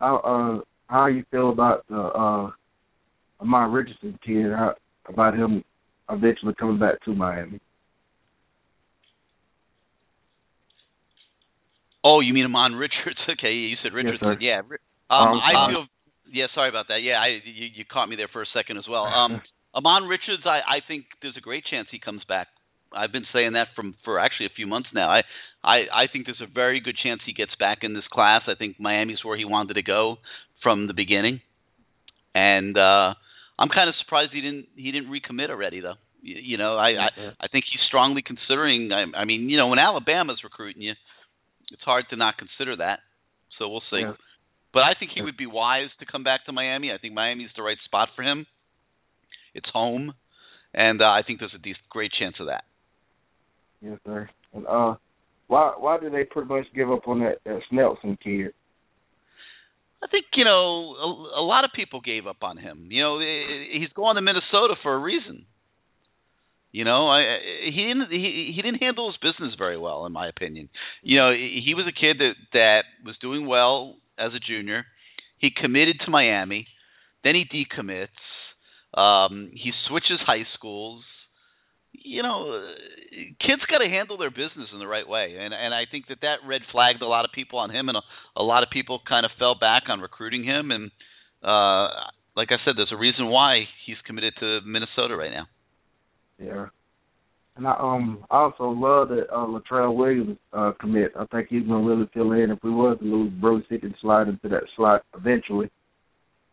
how 0.00 0.16
uh, 0.18 0.64
how 0.92 1.06
you 1.06 1.24
feel 1.30 1.50
about 1.50 1.84
the 1.88 2.00
uh, 2.00 2.50
Ahmmon 3.40 3.72
Richardson 3.72 4.18
kid? 4.24 4.52
How, 4.52 4.74
about 5.08 5.34
him 5.34 5.62
eventually 6.10 6.54
coming 6.58 6.78
back 6.78 7.02
to 7.04 7.14
Miami? 7.14 7.60
Oh, 12.04 12.20
you 12.20 12.32
mean 12.34 12.46
Ahmmon 12.46 12.78
Richards? 12.78 13.18
Okay, 13.30 13.52
you 13.52 13.76
said 13.82 13.92
Yes, 13.94 14.04
Richardson. 14.04 14.28
sir. 14.28 14.36
yeah. 14.40 14.60
Um, 15.10 15.28
Um, 15.28 15.40
I 15.40 15.64
um, 15.64 15.70
feel. 15.70 15.84
Yeah, 16.32 16.46
sorry 16.54 16.68
about 16.68 16.88
that. 16.88 17.02
Yeah, 17.02 17.14
I 17.20 17.38
you, 17.44 17.68
you 17.74 17.84
caught 17.84 18.08
me 18.08 18.16
there 18.16 18.28
for 18.32 18.42
a 18.42 18.46
second 18.54 18.78
as 18.78 18.84
well. 18.88 19.04
Um, 19.04 19.40
Ahmmon 19.74 20.08
Richards, 20.08 20.42
I 20.44 20.58
I 20.58 20.78
think 20.86 21.04
there's 21.22 21.36
a 21.36 21.40
great 21.40 21.64
chance 21.70 21.88
he 21.90 21.98
comes 21.98 22.22
back. 22.28 22.48
I've 22.92 23.12
been 23.12 23.26
saying 23.32 23.52
that 23.54 23.68
from 23.76 23.94
for 24.04 24.18
actually 24.18 24.46
a 24.46 24.54
few 24.56 24.66
months 24.66 24.88
now. 24.94 25.08
I 25.10 25.22
I 25.62 25.76
I 25.92 26.04
think 26.12 26.26
there's 26.26 26.40
a 26.40 26.52
very 26.52 26.80
good 26.80 26.96
chance 27.02 27.20
he 27.26 27.32
gets 27.32 27.54
back 27.58 27.78
in 27.82 27.94
this 27.94 28.06
class. 28.10 28.42
I 28.48 28.54
think 28.54 28.80
Miami's 28.80 29.24
where 29.24 29.36
he 29.36 29.44
wanted 29.44 29.74
to 29.74 29.82
go 29.82 30.16
from 30.62 30.86
the 30.86 30.94
beginning, 30.94 31.40
and 32.34 32.76
uh 32.76 33.14
I'm 33.58 33.68
kind 33.68 33.88
of 33.88 33.94
surprised 34.02 34.32
he 34.32 34.40
didn't 34.40 34.66
he 34.76 34.92
didn't 34.92 35.10
recommit 35.10 35.50
already 35.50 35.80
though. 35.80 35.94
You, 36.22 36.36
you 36.42 36.56
know, 36.58 36.76
I, 36.76 36.88
I 36.90 37.08
I 37.40 37.48
think 37.48 37.64
he's 37.70 37.80
strongly 37.88 38.22
considering. 38.22 38.90
I, 38.92 39.18
I 39.18 39.24
mean, 39.24 39.48
you 39.48 39.56
know, 39.56 39.68
when 39.68 39.78
Alabama's 39.78 40.40
recruiting 40.44 40.82
you, 40.82 40.94
it's 41.72 41.82
hard 41.82 42.04
to 42.10 42.16
not 42.16 42.34
consider 42.38 42.76
that. 42.76 43.00
So 43.58 43.68
we'll 43.68 43.82
see. 43.90 44.00
Yeah. 44.00 44.12
But 44.72 44.82
I 44.82 44.92
think 44.98 45.12
he 45.14 45.22
would 45.22 45.36
be 45.36 45.46
wise 45.46 45.88
to 46.00 46.06
come 46.06 46.22
back 46.22 46.44
to 46.46 46.52
Miami. 46.52 46.92
I 46.92 46.98
think 46.98 47.14
Miami's 47.14 47.50
the 47.56 47.62
right 47.62 47.78
spot 47.86 48.10
for 48.14 48.22
him. 48.22 48.46
It's 49.54 49.68
home, 49.72 50.12
and 50.74 51.00
uh, 51.00 51.06
I 51.06 51.22
think 51.26 51.38
there's 51.38 51.54
a 51.54 51.58
decent, 51.58 51.88
great 51.88 52.12
chance 52.18 52.36
of 52.40 52.46
that. 52.46 52.64
Yes, 53.80 53.98
sir. 54.04 54.28
And 54.52 54.66
uh, 54.66 54.96
why 55.46 55.72
why 55.78 55.98
did 55.98 56.12
they 56.12 56.24
pretty 56.24 56.48
much 56.48 56.66
give 56.74 56.90
up 56.90 57.08
on 57.08 57.20
that, 57.20 57.38
that 57.44 57.60
Snelson 57.72 58.18
kid? 58.20 58.52
I 60.02 60.08
think 60.08 60.26
you 60.34 60.44
know 60.44 60.94
a, 60.94 61.40
a 61.40 61.44
lot 61.44 61.64
of 61.64 61.70
people 61.74 62.00
gave 62.02 62.26
up 62.26 62.42
on 62.42 62.58
him. 62.58 62.88
You 62.90 63.02
know, 63.02 63.18
he's 63.18 63.88
going 63.94 64.16
to 64.16 64.22
Minnesota 64.22 64.74
for 64.82 64.94
a 64.94 64.98
reason. 64.98 65.46
You 66.76 66.84
know, 66.84 67.08
I, 67.08 67.38
he 67.64 67.86
didn't 67.86 68.10
he, 68.10 68.52
he 68.54 68.60
didn't 68.60 68.82
handle 68.82 69.10
his 69.10 69.16
business 69.16 69.54
very 69.56 69.78
well, 69.78 70.04
in 70.04 70.12
my 70.12 70.28
opinion. 70.28 70.68
You 71.02 71.16
know, 71.16 71.32
he 71.32 71.72
was 71.74 71.86
a 71.88 72.00
kid 72.00 72.18
that 72.18 72.34
that 72.52 72.82
was 73.02 73.16
doing 73.18 73.46
well 73.46 73.96
as 74.18 74.32
a 74.34 74.38
junior. 74.38 74.84
He 75.38 75.48
committed 75.48 76.00
to 76.04 76.10
Miami. 76.10 76.66
then 77.24 77.32
he 77.34 77.46
decommits. 77.48 78.20
Um, 78.92 79.52
he 79.54 79.72
switches 79.88 80.20
high 80.26 80.44
schools. 80.52 81.02
You 81.92 82.22
know, 82.22 82.62
kids 83.40 83.62
got 83.70 83.78
to 83.78 83.88
handle 83.88 84.18
their 84.18 84.28
business 84.28 84.68
in 84.70 84.78
the 84.78 84.86
right 84.86 85.08
way, 85.08 85.36
and 85.40 85.54
and 85.54 85.72
I 85.72 85.84
think 85.90 86.08
that 86.08 86.20
that 86.20 86.46
red 86.46 86.60
flagged 86.72 87.00
a 87.00 87.08
lot 87.08 87.24
of 87.24 87.30
people 87.32 87.58
on 87.58 87.70
him, 87.70 87.88
and 87.88 87.96
a, 87.96 88.02
a 88.36 88.44
lot 88.44 88.62
of 88.62 88.68
people 88.68 89.00
kind 89.08 89.24
of 89.24 89.32
fell 89.38 89.54
back 89.58 89.84
on 89.88 90.00
recruiting 90.00 90.44
him. 90.44 90.70
And 90.70 90.90
uh, 91.42 91.88
like 92.36 92.52
I 92.52 92.60
said, 92.66 92.74
there's 92.76 92.92
a 92.92 93.00
reason 93.00 93.28
why 93.28 93.64
he's 93.86 93.96
committed 94.06 94.34
to 94.40 94.60
Minnesota 94.66 95.16
right 95.16 95.32
now. 95.32 95.46
Yeah. 96.38 96.66
And 97.56 97.66
I 97.66 97.72
um 97.78 98.24
I 98.30 98.36
also 98.38 98.64
love 98.68 99.08
that 99.08 99.26
uh 99.32 99.46
Latrell 99.46 99.94
Williams 99.96 100.36
uh 100.52 100.72
commit. 100.80 101.12
I 101.18 101.24
think 101.26 101.48
he's 101.48 101.66
gonna 101.66 101.86
really 101.86 102.08
fill 102.12 102.32
in 102.32 102.50
if 102.50 102.58
we 102.62 102.70
was 102.70 102.98
to 102.98 103.04
lose 103.04 103.32
Bruce, 103.40 103.64
he 103.68 103.78
can 103.78 103.94
slide 104.00 104.28
into 104.28 104.48
that 104.48 104.64
slot 104.76 105.02
eventually 105.16 105.70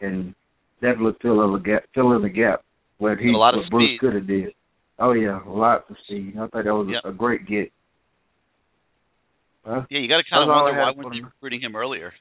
and 0.01 0.33
definitely 0.81 1.13
fill 1.21 1.43
in 1.43 1.53
the 1.53 1.59
gap 1.59 1.83
fill 1.93 2.13
in 2.15 2.21
the 2.21 2.29
gap 2.29 2.63
where 2.99 3.17
he 3.17 3.29
a 3.29 3.37
lot 3.37 3.53
of 3.53 3.63
Bruce 3.69 3.99
could 3.99 4.15
have 4.15 4.27
did. 4.27 4.53
Oh 4.99 5.11
yeah, 5.11 5.39
lots 5.45 5.83
of 5.89 5.97
speed. 6.05 6.35
I 6.37 6.47
think 6.47 6.65
that 6.65 6.73
was 6.73 6.87
Yep. 6.89 7.01
a, 7.03 7.09
a 7.09 7.13
great 7.13 7.45
get. 7.47 7.71
Huh? 9.65 9.81
Yeah, 9.89 9.99
you 9.99 10.07
got 10.09 10.17
to 10.17 10.23
kind 10.29 10.43
of 10.43 10.49
wonder 10.49 10.77
why 10.79 10.91
weren't 10.95 11.13
they 11.15 11.23
recruiting 11.23 11.61
him 11.61 11.75
earlier? 11.75 12.11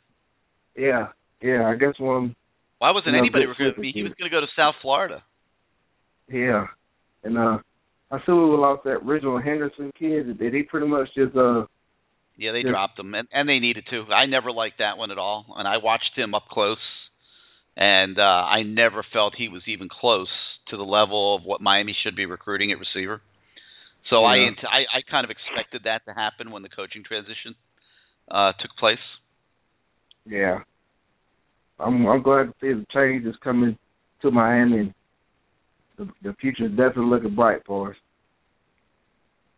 Yeah. 0.76 1.08
Yeah, 1.42 1.66
I 1.66 1.74
guess 1.74 1.98
one 1.98 2.36
Why 2.78 2.92
wasn't 2.92 3.06
You 3.08 3.12
know, 3.12 3.18
anybody 3.18 3.46
recruiting 3.46 3.82
me? 3.82 3.90
He 3.92 4.02
was 4.04 4.12
going 4.18 4.30
to 4.30 4.34
go 4.34 4.40
to 4.40 4.46
South 4.56 4.76
Florida. 4.80 5.22
yeah. 6.28 6.66
And 7.24 7.38
uh 7.38 7.58
I 8.10 8.18
assume 8.18 8.50
we 8.50 8.56
lost 8.56 8.84
that 8.84 9.00
original 9.06 9.40
Henderson 9.40 9.90
kid. 9.98 10.38
Did 10.38 10.52
he 10.54 10.62
pretty 10.64 10.86
much 10.86 11.08
just 11.16 11.34
uh 11.36 11.64
Yeah, 12.36 12.52
they 12.52 12.60
Yeah. 12.64 12.70
dropped 12.70 12.98
him, 12.98 13.14
and, 13.14 13.28
and 13.32 13.48
they 13.48 13.58
needed 13.58 13.84
to. 13.90 14.04
I 14.12 14.26
never 14.26 14.52
liked 14.52 14.78
that 14.78 14.98
one 14.98 15.10
at 15.10 15.18
all, 15.18 15.46
and 15.56 15.66
I 15.68 15.78
watched 15.78 16.12
him 16.16 16.34
up 16.34 16.44
close, 16.50 16.78
and 17.76 18.18
uh, 18.18 18.22
I 18.22 18.62
never 18.62 19.04
felt 19.12 19.34
he 19.36 19.48
was 19.48 19.62
even 19.66 19.88
close 19.88 20.28
to 20.68 20.76
the 20.76 20.82
level 20.84 21.36
of 21.36 21.42
what 21.44 21.60
Miami 21.60 21.94
should 22.02 22.16
be 22.16 22.26
recruiting 22.26 22.72
at 22.72 22.78
receiver. 22.78 23.20
So 24.10 24.24
I, 24.24 24.36
Yeah. 24.36 24.46
ant- 24.48 24.64
I 24.64 24.80
I 24.98 25.02
kind 25.10 25.24
of 25.24 25.30
expected 25.30 25.82
that 25.84 26.04
to 26.06 26.12
happen 26.12 26.50
when 26.50 26.62
the 26.62 26.68
coaching 26.68 27.04
transition 27.04 27.54
uh, 28.30 28.52
took 28.60 28.70
place. 28.78 29.04
Yeah. 30.26 30.60
I'm 31.78 32.06
I'm 32.06 32.22
glad 32.22 32.44
to 32.44 32.54
see 32.60 32.72
the 32.72 32.86
change 32.92 33.26
is 33.26 33.34
coming 33.42 33.76
to 34.22 34.30
Miami. 34.30 34.92
The 35.98 36.08
the 36.22 36.34
future 36.40 36.64
is 36.66 36.70
definitely 36.70 37.06
looking 37.10 37.34
bright 37.34 37.62
for 37.66 37.90
us. 37.90 37.96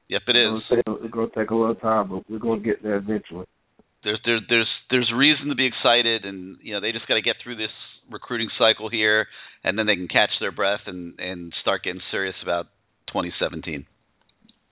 Yep, 0.08 0.22
it 0.28 0.36
is. 0.36 0.62
It's 0.62 0.68
gonna, 0.68 0.82
take, 0.98 1.04
it's 1.04 1.14
gonna 1.14 1.28
take 1.36 1.50
a 1.50 1.54
little 1.54 1.74
time, 1.74 2.08
but 2.08 2.28
we're 2.30 2.38
gonna 2.38 2.60
get 2.60 2.82
there 2.82 2.96
eventually. 2.96 3.46
there's 4.04 4.20
there's 4.24 4.42
there's 4.48 4.68
there's 4.90 5.12
reason 5.16 5.48
to 5.48 5.54
be 5.54 5.66
excited 5.66 6.24
and 6.24 6.58
you 6.62 6.74
know 6.74 6.80
they 6.80 6.92
just 6.92 7.08
got 7.08 7.14
to 7.14 7.22
get 7.22 7.36
through 7.42 7.56
this 7.56 7.72
recruiting 8.10 8.50
cycle 8.58 8.90
here 8.90 9.26
and 9.64 9.78
then 9.78 9.86
they 9.86 9.96
can 9.96 10.08
catch 10.08 10.28
their 10.40 10.52
breath 10.52 10.82
and 10.86 11.18
and 11.18 11.52
start 11.62 11.82
getting 11.82 12.02
serious 12.10 12.34
about 12.42 12.66
2017 13.08 13.86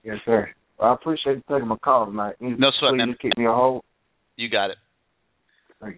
Yes, 0.03 0.17
sir. 0.25 0.51
Well, 0.77 0.91
I 0.91 0.93
appreciate 0.93 1.37
you 1.37 1.43
taking 1.49 1.67
my 1.67 1.77
call 1.77 2.05
tonight. 2.05 2.35
You 2.39 2.55
No 2.57 2.69
sweat, 2.77 2.93
man. 2.93 3.07
just 3.09 3.21
keep 3.21 3.35
me 3.37 3.45
on 3.47 3.55
hold. 3.55 3.83
you 4.35 4.49
got 4.49 4.69
it 4.69 4.77
all 5.81 5.91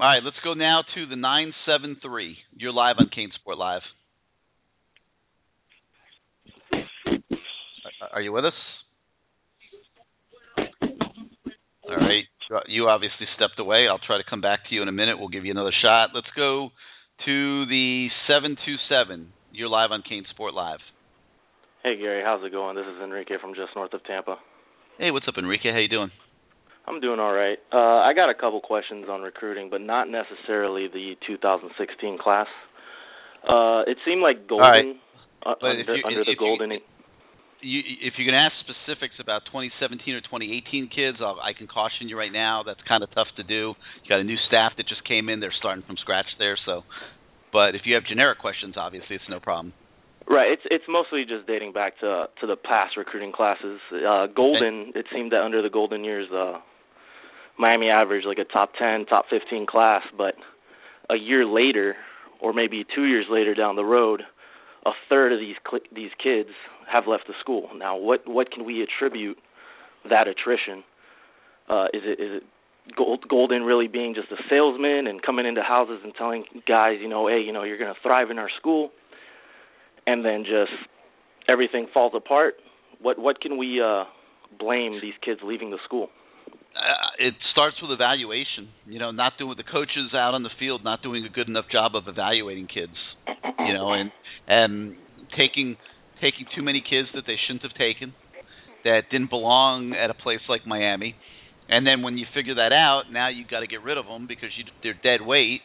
right 0.00 0.22
let's 0.24 0.36
go 0.44 0.54
now 0.54 0.82
to 0.94 1.06
the 1.06 1.16
973 1.16 2.36
you're 2.56 2.72
live 2.72 2.96
on 2.98 3.08
Kane 3.14 3.30
Sport 3.40 3.58
Live 3.58 3.82
Are- 8.14 8.22
you 8.22 8.32
with 8.32 8.44
us 8.44 8.54
all 10.56 11.96
right 11.96 12.24
you 12.68 12.88
obviously 12.88 13.26
stepped 13.36 13.58
away 13.58 13.86
I'll 13.90 13.98
try 13.98 14.18
to 14.18 14.24
come 14.28 14.40
back 14.40 14.60
to 14.68 14.74
you 14.74 14.82
in 14.82 14.88
a 14.88 14.92
minute 14.92 15.18
we'll 15.18 15.28
give 15.28 15.44
you 15.44 15.50
another 15.50 15.72
shot 15.82 16.10
let's 16.14 16.26
go 16.36 16.70
to 17.26 17.66
the 17.66 18.08
727 18.28 19.32
you're 19.52 19.68
live 19.68 19.90
on 19.90 20.02
CaneSport 20.02 20.54
Live 20.54 20.78
Hey 21.84 21.96
Gary, 21.98 22.22
how's 22.24 22.42
it 22.42 22.50
going? 22.50 22.76
This 22.76 22.86
is 22.86 23.02
Enrique 23.02 23.34
from 23.42 23.52
just 23.52 23.76
north 23.76 23.92
of 23.92 24.02
Tampa. 24.04 24.36
Hey, 24.96 25.10
what's 25.10 25.28
up, 25.28 25.34
Enrique? 25.36 25.70
How 25.70 25.76
you 25.76 25.88
doing? 25.88 26.08
I'm 26.88 26.98
doing 26.98 27.20
all 27.20 27.34
right. 27.34 27.58
Uh, 27.70 28.00
I 28.00 28.14
got 28.14 28.30
a 28.30 28.34
couple 28.34 28.58
questions 28.62 29.04
on 29.06 29.20
recruiting, 29.20 29.68
but 29.68 29.82
not 29.82 30.08
necessarily 30.08 30.88
the 30.88 31.12
2016 31.26 32.16
class. 32.16 32.46
Uh, 33.46 33.84
it 33.86 33.98
seemed 34.06 34.22
like 34.22 34.48
Golden 34.48 34.64
right. 34.64 34.96
uh, 35.44 35.60
under, 35.60 35.94
you- 35.94 36.04
under 36.06 36.24
the 36.24 36.36
Golden. 36.38 36.70
You, 36.70 36.78
if 37.64 38.14
you're 38.18 38.28
going 38.28 38.36
to 38.36 38.44
ask 38.44 38.54
specifics 38.60 39.16
about 39.18 39.48
2017 39.48 40.14
or 40.14 40.20
2018 40.20 40.92
kids, 40.92 41.18
I'll, 41.20 41.40
I 41.40 41.56
can 41.56 41.66
caution 41.66 42.08
you 42.08 42.18
right 42.18 42.32
now. 42.32 42.62
That's 42.62 42.80
kind 42.86 43.02
of 43.02 43.08
tough 43.14 43.32
to 43.36 43.42
do. 43.42 43.72
You 44.04 44.08
got 44.08 44.20
a 44.20 44.24
new 44.24 44.36
staff 44.48 44.72
that 44.76 44.86
just 44.86 45.02
came 45.08 45.28
in; 45.28 45.40
they're 45.40 45.54
starting 45.58 45.84
from 45.86 45.96
scratch 45.96 46.28
there. 46.38 46.58
So, 46.66 46.82
but 47.52 47.74
if 47.74 47.82
you 47.84 47.94
have 47.94 48.04
generic 48.04 48.38
questions, 48.38 48.74
obviously 48.76 49.16
it's 49.16 49.28
no 49.28 49.40
problem. 49.40 49.72
Right. 50.28 50.52
It's 50.52 50.62
it's 50.70 50.84
mostly 50.88 51.24
just 51.28 51.46
dating 51.46 51.72
back 51.72 52.00
to 52.00 52.28
to 52.40 52.46
the 52.46 52.56
past 52.56 52.96
recruiting 52.96 53.32
classes. 53.32 53.80
Uh, 53.92 54.26
Golden. 54.28 54.92
It 54.94 55.06
seemed 55.12 55.32
that 55.32 55.40
under 55.40 55.62
the 55.62 55.70
Golden 55.70 56.04
years, 56.04 56.28
uh, 56.32 56.60
Miami 57.58 57.88
averaged 57.88 58.26
like 58.26 58.38
a 58.38 58.44
top 58.44 58.72
10, 58.78 59.06
top 59.06 59.26
15 59.30 59.66
class, 59.66 60.02
but 60.16 60.34
a 61.10 61.16
year 61.16 61.44
later, 61.46 61.94
or 62.40 62.52
maybe 62.52 62.84
two 62.94 63.04
years 63.04 63.26
later 63.30 63.54
down 63.54 63.76
the 63.76 63.84
road, 63.84 64.22
a 64.86 64.92
third 65.08 65.32
of 65.32 65.40
these 65.40 65.56
cl- 65.68 65.82
these 65.94 66.10
kids 66.22 66.50
have 66.90 67.06
left 67.06 67.26
the 67.26 67.34
school. 67.40 67.70
Now, 67.76 67.96
what 67.96 68.26
what 68.26 68.50
can 68.50 68.64
we 68.64 68.82
attribute 68.82 69.38
that 70.08 70.28
attrition? 70.28 70.84
Uh, 71.68 71.86
is 71.92 72.02
it 72.04 72.20
is 72.20 72.36
it 72.36 72.42
Gold, 72.96 73.26
Golden 73.28 73.62
really 73.62 73.88
being 73.88 74.14
just 74.14 74.30
a 74.30 74.36
salesman 74.50 75.06
and 75.06 75.22
coming 75.22 75.46
into 75.46 75.62
houses 75.62 76.00
and 76.04 76.12
telling 76.14 76.44
guys, 76.68 76.98
you 77.00 77.08
know, 77.08 77.28
hey, 77.28 77.40
you 77.40 77.50
know, 77.50 77.62
you're 77.62 77.78
going 77.78 77.92
to 77.92 78.00
thrive 78.02 78.30
in 78.30 78.38
our 78.38 78.50
school, 78.58 78.90
and 80.06 80.22
then 80.24 80.44
just 80.44 80.72
everything 81.48 81.86
falls 81.92 82.12
apart? 82.14 82.56
What 83.00 83.18
what 83.18 83.40
can 83.40 83.56
we 83.56 83.80
uh, 83.80 84.04
blame 84.58 85.00
these 85.00 85.14
kids 85.24 85.40
leaving 85.42 85.70
the 85.70 85.78
school? 85.84 86.08
Uh, 86.74 87.26
it 87.28 87.34
starts 87.52 87.76
with 87.80 87.90
evaluation. 87.92 88.68
You 88.86 88.98
know, 88.98 89.10
not 89.10 89.34
doing 89.38 89.54
the 89.56 89.62
coaches 89.62 90.10
out 90.14 90.34
on 90.34 90.42
the 90.42 90.50
field, 90.58 90.82
not 90.82 91.02
doing 91.02 91.24
a 91.24 91.28
good 91.28 91.48
enough 91.48 91.66
job 91.70 91.94
of 91.94 92.08
evaluating 92.08 92.66
kids. 92.66 92.96
You 93.58 93.74
know, 93.74 93.92
and 93.92 94.10
and 94.48 94.96
taking 95.36 95.76
taking 96.20 96.46
too 96.56 96.62
many 96.62 96.80
kids 96.80 97.08
that 97.14 97.24
they 97.26 97.36
shouldn't 97.46 97.62
have 97.62 97.74
taken, 97.74 98.14
that 98.84 99.02
didn't 99.10 99.30
belong 99.30 99.92
at 99.92 100.10
a 100.10 100.14
place 100.14 100.40
like 100.48 100.66
Miami. 100.66 101.14
And 101.68 101.86
then 101.86 102.02
when 102.02 102.18
you 102.18 102.26
figure 102.34 102.56
that 102.56 102.72
out, 102.72 103.04
now 103.10 103.28
you've 103.28 103.48
got 103.48 103.60
to 103.60 103.66
get 103.66 103.82
rid 103.82 103.96
of 103.96 104.06
them 104.06 104.26
because 104.26 104.50
you, 104.56 104.64
they're 104.82 104.98
dead 105.02 105.24
weight, 105.24 105.60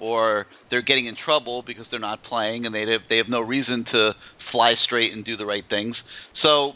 or 0.00 0.46
they're 0.70 0.82
getting 0.82 1.06
in 1.06 1.16
trouble 1.24 1.62
because 1.66 1.84
they're 1.90 2.00
not 2.00 2.20
playing 2.24 2.66
and 2.66 2.74
they 2.74 2.80
have 2.80 3.02
they 3.08 3.18
have 3.18 3.28
no 3.28 3.40
reason 3.40 3.84
to 3.92 4.12
fly 4.52 4.74
straight 4.86 5.12
and 5.12 5.24
do 5.24 5.36
the 5.36 5.44
right 5.44 5.64
things. 5.68 5.96
So 6.42 6.72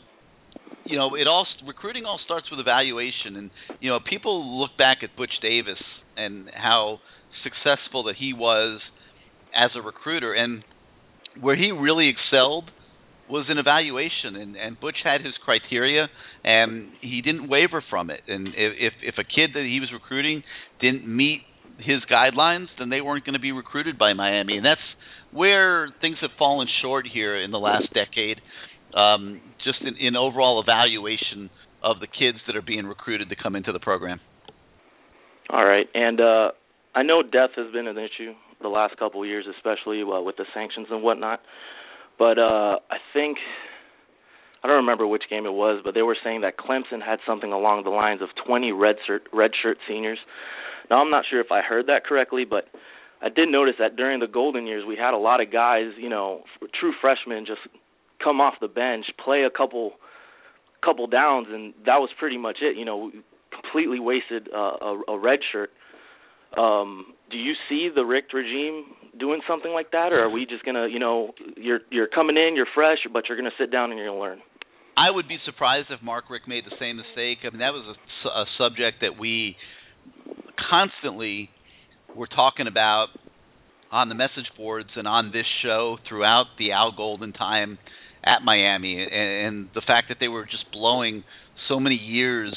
you 0.85 0.97
know, 0.97 1.15
it 1.15 1.27
all 1.27 1.47
recruiting 1.67 2.05
all 2.05 2.19
starts 2.25 2.51
with 2.51 2.61
evaluation, 2.61 3.37
and 3.37 3.51
you 3.81 3.91
know, 3.91 3.99
people 4.09 4.61
look 4.61 4.71
back 4.77 4.99
at 5.03 5.17
Butch 5.17 5.33
Davis 5.41 5.79
and 6.17 6.51
how 6.53 6.99
successful 7.43 8.05
that 8.05 8.17
he 8.19 8.33
was 8.33 8.81
as 9.55 9.71
a 9.77 9.81
recruiter, 9.81 10.33
and 10.33 10.65
where 11.41 11.57
he 11.57 11.71
really 11.71 12.09
excelled 12.11 12.71
was 13.29 13.47
in 13.49 13.59
evaluation, 13.59 14.37
and 14.37 14.57
and 14.57 14.79
Butch 14.81 14.97
had 15.05 15.25
his 15.25 15.35
criteria, 15.45 16.09
and 16.45 16.89
he 17.01 17.23
didn't 17.23 17.49
waver 17.49 17.83
from 17.89 18.11
it. 18.11 18.21
And 18.29 18.49
if 18.49 18.93
if, 19.03 19.15
a 19.19 19.25
kid 19.25 19.51
that 19.55 19.65
he 19.65 19.81
was 19.81 19.91
recruiting 19.93 20.43
didn't 20.81 21.07
meet 21.07 21.43
his 21.79 22.01
guidelines, 22.11 22.67
then 22.79 22.91
they 22.91 23.01
weren't 23.01 23.25
going 23.25 23.35
to 23.35 23.41
be 23.41 23.53
recruited 23.53 23.99
by 23.99 24.13
Miami, 24.13 24.57
and 24.57 24.67
that's 24.67 24.81
where 25.33 25.89
things 26.01 26.17
have 26.21 26.31
fallen 26.39 26.69
short 26.83 27.07
here 27.11 27.43
in 27.43 27.51
the 27.51 27.59
last 27.59 27.87
decade 27.95 28.39
um, 28.97 29.41
just 29.65 29.79
in, 29.83 29.97
in 29.97 30.17
overall 30.17 30.61
evaluation 30.61 31.51
of 31.83 32.01
the 32.01 32.07
kids 32.07 32.39
that 32.47 32.57
are 32.57 32.63
being 32.63 32.87
recruited 32.87 33.29
to 33.29 33.37
come 33.37 33.57
into 33.57 33.73
the 33.73 33.81
program. 33.81 34.21
All 35.51 35.65
right, 35.65 35.87
and 35.95 36.21
uh, 36.21 36.51
I 36.95 37.03
know 37.03 37.23
death 37.23 37.51
has 37.57 37.73
been 37.73 37.87
an 37.87 37.99
issue 37.99 38.33
the 38.63 38.69
last 38.69 38.97
couple 38.97 39.23
of 39.23 39.29
years, 39.29 39.45
especially 39.57 40.03
uh, 40.03 40.21
with 40.21 40.37
the 40.37 40.45
sanctions 40.55 40.87
and 40.91 41.03
whatnot. 41.03 41.41
But 42.19 42.39
uh, 42.39 42.79
I 42.91 42.99
think 43.13 43.39
I 44.63 44.69
don't 44.69 44.77
remember 44.77 45.07
which 45.07 45.25
game 45.29 45.45
it 45.45 45.53
was, 45.53 45.83
but 45.85 45.95
they 45.95 46.03
were 46.03 46.17
saying 46.23 46.43
that 46.43 46.57
Clemson 46.57 47.05
had 47.05 47.19
something 47.27 47.53
along 47.53 47.85
the 47.85 47.91
lines 47.91 48.23
of 48.23 48.29
20 48.47 48.73
red 48.73 48.97
shirt 49.07 49.23
red 49.33 49.51
shirt 49.61 49.79
seniors. 49.89 50.19
Now 50.91 51.01
I'm 51.01 51.11
not 51.11 51.25
sure 51.29 51.41
if 51.41 51.51
I 51.51 51.61
heard 51.63 51.87
that 51.89 52.05
correctly, 52.07 52.45
but 52.49 52.65
I 53.21 53.29
did 53.29 53.49
notice 53.49 53.75
that 53.79 53.97
during 53.97 54.21
the 54.21 54.27
golden 54.27 54.67
years 54.67 54.85
we 54.87 54.97
had 54.97 55.15
a 55.15 55.19
lot 55.19 55.41
of 55.41 55.53
guys, 55.53 55.91
you 55.99 56.09
know, 56.09 56.43
true 56.79 56.93
freshmen 57.01 57.45
just 57.47 57.61
come 58.23 58.41
off 58.41 58.55
the 58.61 58.69
bench, 58.69 59.07
play 59.25 59.43
a 59.43 59.51
couple 59.51 59.93
couple 60.85 61.07
downs 61.07 61.47
and 61.51 61.75
that 61.87 61.99
was 61.99 62.11
pretty 62.19 62.37
much 62.37 62.59
it, 62.61 62.77
you 62.77 62.85
know, 62.85 63.11
completely 63.53 64.01
wasted 64.01 64.49
uh, 64.53 64.77
a, 64.81 65.01
a 65.09 65.19
red 65.19 65.39
shirt. 65.53 65.71
Um, 66.59 67.15
do 67.31 67.39
you 67.39 67.55
see 67.69 67.89
the 67.95 68.05
Richt 68.05 68.35
regime 68.35 68.85
doing 69.19 69.41
something 69.49 69.73
like 69.73 69.93
that, 69.93 70.13
or 70.13 70.21
are 70.21 70.31
we 70.31 70.45
just 70.45 70.65
gonna, 70.65 70.87
you 70.87 70.99
know, 70.99 71.33
you're 71.57 71.81
you're 71.91 72.09
coming 72.09 72.37
in, 72.37 72.57
you're 72.57 72.67
fresh, 72.75 72.99
but 73.13 73.25
you're 73.29 73.39
gonna 73.39 73.57
sit 73.59 73.71
down 73.71 73.91
and 73.91 73.99
you're 73.99 74.09
gonna 74.09 74.21
learn? 74.21 74.41
I 74.97 75.11
would 75.11 75.29
be 75.29 75.39
surprised 75.47 75.89
if 75.91 76.03
Mark 76.03 76.25
Richt 76.29 76.47
made 76.47 76.65
the 76.67 76.77
same 76.79 76.97
mistake. 76.97 77.39
I 77.45 77.51
mean, 77.51 77.61
that 77.61 77.73
was 77.73 77.97
a, 78.27 78.29
a 78.29 78.45
subject 78.59 78.99
that 79.01 79.19
we 79.19 79.57
constantly 80.71 81.49
were 82.15 82.27
talking 82.27 82.67
about 82.67 83.09
on 83.91 84.09
the 84.09 84.15
message 84.15 84.49
boards 84.57 84.91
and 84.97 85.09
on 85.09 85.33
this 85.33 85.47
show 85.63 85.97
throughout 86.09 86.47
the 86.59 86.73
Al 86.73 86.93
Golden 86.93 87.33
time 87.33 87.79
at 88.25 88.43
Miami, 88.45 89.03
and, 89.03 89.13
and 89.13 89.69
the 89.75 89.83
fact 89.87 90.09
that 90.09 90.19
they 90.21 90.29
were 90.29 90.45
just 90.45 90.71
blowing 90.73 91.25
so 91.69 91.81
many 91.81 91.97
years 91.97 92.57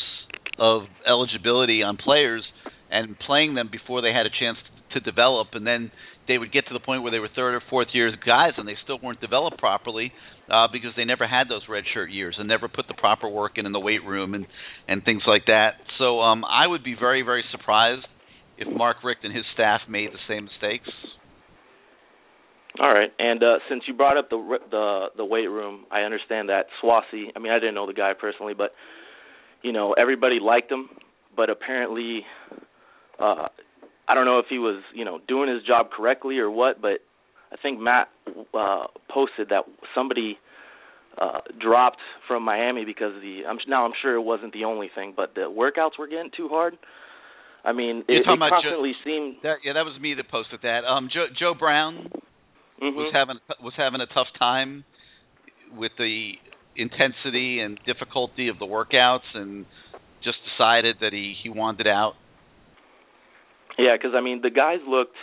of 0.60 0.84
eligibility 1.08 1.84
on 1.84 1.98
players 1.98 2.44
and 2.92 3.18
playing 3.20 3.56
them 3.56 3.70
before 3.72 4.02
they 4.02 4.14
had 4.14 4.26
a 4.26 4.30
chance 4.30 4.58
to 4.94 5.00
develop, 5.00 5.50
and 5.54 5.66
then 5.66 5.92
they 6.28 6.38
would 6.38 6.52
get 6.52 6.68
to 6.68 6.74
the 6.74 6.80
point 6.80 7.04
where 7.04 7.12
they 7.12 7.20
were 7.20 7.30
third 7.36 7.54
or 7.54 7.62
fourth 7.70 7.90
year 7.94 8.12
guys 8.26 8.54
and 8.58 8.68
they 8.68 8.76
still 8.84 9.00
weren't 9.02 9.22
developed 9.22 9.58
properly 9.58 10.12
uh, 10.50 10.68
because 10.72 10.92
they 10.98 11.06
never 11.06 11.28
had 11.28 11.48
those 11.50 11.62
red 11.70 11.84
shirt 11.94 12.10
years 12.10 12.36
and 12.40 12.48
never 12.48 12.68
put 12.68 12.88
the 12.88 12.94
proper 12.94 13.28
work 13.28 13.54
in 13.58 13.66
in 13.66 13.72
the 13.72 13.80
weight 13.80 14.04
room 14.04 14.34
and 14.34 14.46
and 14.88 15.04
things 15.04 15.24
like 15.28 15.46
that. 15.48 15.74
So 15.98 16.22
um, 16.22 16.44
I 16.46 16.68
would 16.68 16.84
be 16.84 16.96
very 17.00 17.22
very 17.22 17.44
surprised 17.52 18.06
if 18.58 18.68
Mark 18.76 18.98
Richt 19.04 19.24
and 19.24 19.36
his 19.36 19.46
staff 19.54 19.82
made 19.90 20.10
the 20.12 20.20
same 20.28 20.46
mistakes. 20.46 20.90
All 22.80 22.94
right, 22.94 23.12
and 23.20 23.42
uh, 23.42 23.60
since 23.70 23.84
you 23.88 23.94
brought 23.94 24.18
up 24.18 24.30
the 24.30 24.58
the 24.70 25.06
the 25.18 25.26
weight 25.26 25.48
room, 25.48 25.86
I 25.92 26.02
understand 26.02 26.50
that 26.50 26.66
Swasey. 26.84 27.28
I 27.36 27.40
mean, 27.40 27.52
I 27.52 27.60
didn't 27.60 27.76
know 27.76 27.88
the 27.88 27.94
guy 27.94 28.12
personally, 28.20 28.54
but 28.54 28.72
you 29.62 29.72
know 29.72 29.94
everybody 29.94 30.40
liked 30.42 30.72
him, 30.72 30.90
but 31.36 31.50
apparently 31.50 32.26
uh, 33.20 33.48
I 34.08 34.14
don't 34.14 34.26
know 34.26 34.40
if 34.40 34.46
he 34.50 34.60
was, 34.60 34.84
you 34.94 35.06
know, 35.06 35.20
doing 35.28 35.50
his 35.50 35.64
job 35.64 35.90
correctly 35.90 36.38
or 36.38 36.50
what, 36.52 36.82
but 36.82 37.00
I 37.52 37.58
think 37.62 37.80
Matt 37.80 38.10
uh 38.54 38.88
posted 39.10 39.50
that 39.50 39.64
somebody 39.94 40.38
uh 41.18 41.40
dropped 41.60 42.00
from 42.28 42.44
Miami 42.44 42.86
because 42.86 43.14
the 43.22 43.44
I'm 43.48 43.58
now 43.68 43.86
I'm 43.86 43.94
sure 44.02 44.16
it 44.16 44.22
wasn't 44.22 44.54
the 44.54 44.66
only 44.66 44.90
thing, 44.94 45.14
but 45.16 45.34
the 45.34 45.42
workouts 45.42 45.98
were 45.98 46.08
getting 46.08 46.32
too 46.36 46.50
hard. 46.50 46.78
I 47.64 47.72
mean, 47.72 48.04
You're 48.08 48.20
it, 48.20 48.28
it 48.28 48.40
constantly 48.52 48.92
Joe, 48.92 49.10
seemed 49.10 49.36
that, 49.42 49.56
yeah, 49.64 49.74
that 49.74 49.86
was 49.86 50.00
me 50.00 50.14
that 50.14 50.30
posted 50.30 50.60
that. 50.62 50.86
Um, 50.86 51.10
Joe, 51.12 51.26
Joe 51.40 51.54
Brown 51.58 52.12
Mhm. 52.82 52.96
was 52.96 53.14
having 53.14 53.40
was 53.62 53.74
having 53.76 54.02
a 54.02 54.08
tough 54.08 54.28
time 54.38 54.84
with 55.76 55.92
the 55.98 56.34
intensity 56.76 57.60
and 57.60 57.80
difficulty 57.86 58.50
of 58.50 58.60
the 58.60 58.66
workouts, 58.66 59.34
and 59.34 59.66
just 60.22 60.38
decided 60.44 61.00
that 61.00 61.14
he 61.14 61.34
he 61.42 61.50
wanted 61.50 61.88
out. 61.88 62.16
Yeah, 63.78 63.96
because 63.96 64.14
I 64.16 64.22
mean 64.22 64.42
the 64.42 64.50
guys 64.50 64.80
looked 64.88 65.16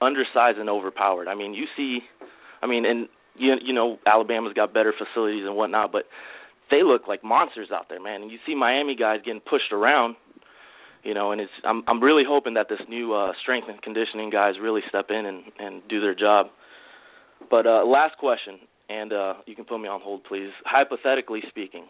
undersized 0.00 0.58
and 0.58 0.68
overpowered. 0.68 1.28
I 1.28 1.34
mean, 1.34 1.54
you 1.54 1.66
see, 1.76 2.00
I 2.62 2.66
mean, 2.66 2.84
and 2.84 3.08
you 3.36 3.54
you 3.62 3.72
know 3.72 3.98
Alabama's 4.06 4.52
got 4.54 4.72
better 4.72 4.92
facilities 4.92 5.44
and 5.46 5.56
whatnot, 5.56 5.92
but 5.92 6.06
they 6.70 6.82
look 6.82 7.06
like 7.08 7.22
monsters 7.22 7.68
out 7.72 7.88
there, 7.88 8.00
man. 8.00 8.22
And 8.22 8.30
you 8.30 8.38
see 8.46 8.54
Miami 8.54 8.96
guys 8.96 9.20
getting 9.24 9.40
pushed 9.40 9.72
around, 9.72 10.16
you 11.04 11.14
know, 11.14 11.32
and 11.32 11.40
it's 11.40 11.52
I'm 11.64 11.82
I'm 11.86 12.02
really 12.02 12.24
hoping 12.26 12.54
that 12.54 12.68
this 12.68 12.80
new 12.88 13.14
uh 13.14 13.32
strength 13.42 13.68
and 13.68 13.80
conditioning 13.80 14.30
guys 14.30 14.54
really 14.60 14.80
step 14.88 15.06
in 15.10 15.26
and 15.26 15.42
and 15.58 15.82
do 15.88 16.00
their 16.00 16.14
job. 16.14 16.46
But 17.50 17.66
uh 17.66 17.84
last 17.84 18.16
question, 18.18 18.58
and 18.88 19.12
uh 19.12 19.34
you 19.46 19.54
can 19.54 19.64
put 19.64 19.78
me 19.78 19.88
on 19.88 20.00
hold, 20.00 20.24
please. 20.24 20.50
Hypothetically 20.64 21.42
speaking, 21.48 21.84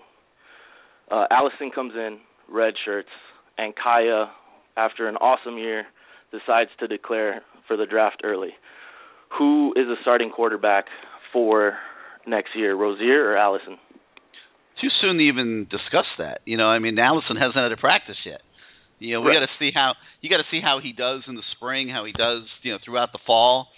uh 1.11 1.27
Allison 1.31 1.71
comes 1.75 1.93
in, 1.95 2.19
red 2.51 2.75
shirts, 2.85 3.11
and 3.57 3.73
Kaaya 3.75 4.27
after 4.77 5.09
an 5.09 5.17
awesome 5.17 5.57
year, 5.57 5.85
decides 6.33 6.71
to 6.81 6.89
declare 6.89 7.43
for 7.69 7.77
the 7.77 7.87
draft 7.87 8.23
early. 8.25 8.51
Who 9.39 9.73
is 9.77 9.87
the 9.87 9.97
starting 10.03 10.31
quarterback 10.31 10.87
for 11.33 11.79
next 12.27 12.51
year, 12.57 12.75
Rosier 12.75 13.31
or 13.31 13.37
Allison? 13.37 13.79
Too 14.81 14.89
soon 15.01 15.19
to 15.19 15.23
even 15.23 15.67
discuss 15.71 16.07
that. 16.19 16.41
You 16.45 16.57
know, 16.57 16.67
I 16.67 16.79
mean, 16.81 16.99
Allison 16.99 17.37
hasn't 17.37 17.57
had 17.57 17.73
a 17.73 17.77
practice 17.77 18.17
yet. 18.27 18.41
You 19.05 19.15
know, 19.15 19.21
we 19.21 19.29
Right. 19.29 19.41
got 19.41 19.47
to 19.47 19.53
see 19.59 19.71
how 19.75 19.95
you 20.23 20.31
got 20.31 20.39
to 20.39 20.49
see 20.51 20.61
how 20.61 20.81
he 20.81 20.93
does 20.93 21.23
in 21.29 21.35
the 21.35 21.43
spring, 21.57 21.89
how 21.89 22.05
he 22.05 22.13
does, 22.13 22.45
you 22.63 22.73
know, 22.73 22.79
throughout 22.83 23.13
the 23.13 23.19
fall, 23.27 23.69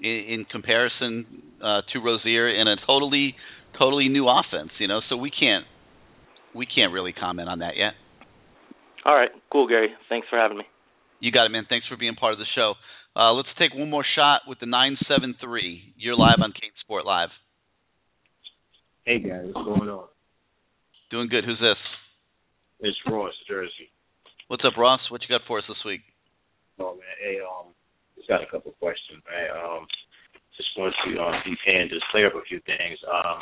in, 0.00 0.10
in 0.10 0.44
comparison 0.44 1.26
uh, 1.60 1.82
to 1.92 1.98
Rosier 1.98 2.48
in 2.48 2.68
a 2.68 2.76
totally, 2.86 3.34
totally 3.76 4.08
new 4.08 4.28
offense. 4.28 4.70
You 4.78 4.86
know, 4.86 5.00
so 5.08 5.16
we 5.16 5.30
can't, 5.30 5.64
we 6.54 6.66
can't 6.66 6.92
really 6.92 7.12
comment 7.12 7.48
on 7.48 7.58
that 7.58 7.76
yet. 7.76 7.94
All 9.04 9.14
right, 9.14 9.30
cool, 9.50 9.66
Gary. 9.66 9.88
Thanks 10.08 10.28
for 10.28 10.38
having 10.38 10.58
me. 10.58 10.64
You 11.18 11.32
got 11.32 11.46
it, 11.46 11.50
man. 11.50 11.66
Thanks 11.68 11.86
for 11.88 11.96
being 11.96 12.14
part 12.14 12.32
of 12.32 12.38
the 12.38 12.46
show. 12.54 12.74
Uh, 13.16 13.32
let's 13.32 13.48
take 13.58 13.74
one 13.74 13.90
more 13.90 14.04
shot 14.14 14.42
with 14.46 14.60
the 14.60 14.66
973. 14.66 15.94
You're 15.96 16.16
live 16.16 16.38
on 16.40 16.52
Kane 16.52 16.70
Sport 16.80 17.04
Live. 17.04 17.30
Hey 19.04 19.18
guys, 19.18 19.46
what's 19.52 19.66
going 19.66 19.88
on? 19.90 20.06
Doing 21.10 21.28
good. 21.28 21.44
Who's 21.44 21.58
this? 21.58 21.76
It's 22.80 22.96
Ross, 23.06 23.32
Jersey. 23.48 23.90
What's 24.50 24.64
up, 24.66 24.76
Ross? 24.76 24.98
What 25.12 25.22
you 25.22 25.28
got 25.30 25.46
for 25.46 25.58
us 25.58 25.64
this 25.68 25.78
week? 25.86 26.00
Oh 26.80 26.98
man, 26.98 27.16
hey, 27.22 27.38
um, 27.38 27.70
just 28.16 28.26
got 28.26 28.42
a 28.42 28.50
couple 28.50 28.74
questions, 28.80 29.22
man. 29.30 29.54
Um, 29.54 29.86
just 30.56 30.68
want 30.76 30.92
to 31.06 31.22
um, 31.22 31.38
see 31.46 31.54
can 31.64 31.86
just 31.88 32.02
clear 32.10 32.26
up 32.26 32.34
a 32.34 32.42
few 32.48 32.58
things. 32.66 32.98
Um, 33.06 33.38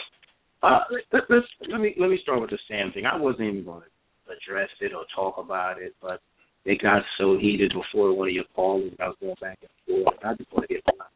uh, 0.62 0.80
let, 1.10 1.22
let's 1.30 1.46
let 1.66 1.80
me 1.80 1.96
let 1.98 2.10
me 2.10 2.18
start 2.22 2.42
with 2.42 2.50
the 2.50 2.58
Sam 2.68 2.92
thing. 2.92 3.06
I 3.06 3.16
wasn't 3.16 3.48
even 3.48 3.64
going 3.64 3.88
to 3.88 4.32
address 4.36 4.68
it 4.82 4.92
or 4.92 5.08
talk 5.16 5.38
about 5.38 5.80
it, 5.80 5.94
but 6.02 6.20
it 6.66 6.82
got 6.82 7.00
so 7.16 7.38
heated 7.40 7.72
before 7.72 8.12
one 8.12 8.28
of 8.28 8.34
your 8.34 8.44
callers. 8.54 8.92
I 9.00 9.08
was 9.08 9.16
going 9.18 9.40
back 9.40 9.60
and 9.62 10.04
forth. 10.04 10.18
I 10.22 10.34
just 10.34 10.52
want 10.52 10.68
to 10.68 10.74
get 10.74 10.84
my 10.92 11.06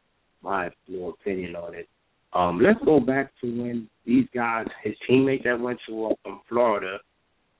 my 0.41 0.69
little 0.87 1.13
opinion 1.21 1.55
on 1.55 1.75
it. 1.75 1.87
Um, 2.33 2.59
let's 2.59 2.83
go 2.83 2.99
back 2.99 3.29
to 3.41 3.45
when 3.45 3.87
these 4.07 4.25
guys, 4.33 4.65
his 4.83 4.95
teammate 5.07 5.43
that 5.43 5.59
went 5.59 5.77
to 5.87 6.15
from 6.23 6.41
Florida, 6.49 6.97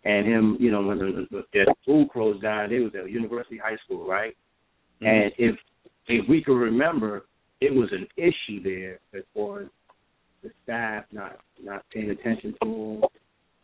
and 0.05 0.27
him, 0.27 0.57
you 0.59 0.71
know, 0.71 0.81
when 0.81 0.97
the, 0.99 1.27
the, 1.31 1.43
their 1.53 1.65
school 1.81 2.07
closed 2.07 2.41
down, 2.41 2.69
they 2.69 2.79
was 2.79 2.91
at 2.95 3.09
University 3.09 3.57
High 3.57 3.77
School, 3.85 4.07
right? 4.07 4.35
Mm-hmm. 5.01 5.07
And 5.07 5.31
if 5.37 5.55
if 6.07 6.27
we 6.27 6.43
can 6.43 6.55
remember, 6.55 7.25
it 7.61 7.73
was 7.73 7.89
an 7.91 8.07
issue 8.17 8.61
there 8.61 8.99
as 9.17 9.23
far 9.33 9.61
as 9.61 9.67
the 10.43 10.49
staff 10.63 11.05
not 11.11 11.37
not 11.63 11.83
paying 11.93 12.09
attention 12.09 12.53
to 12.61 12.67
him, 12.67 13.01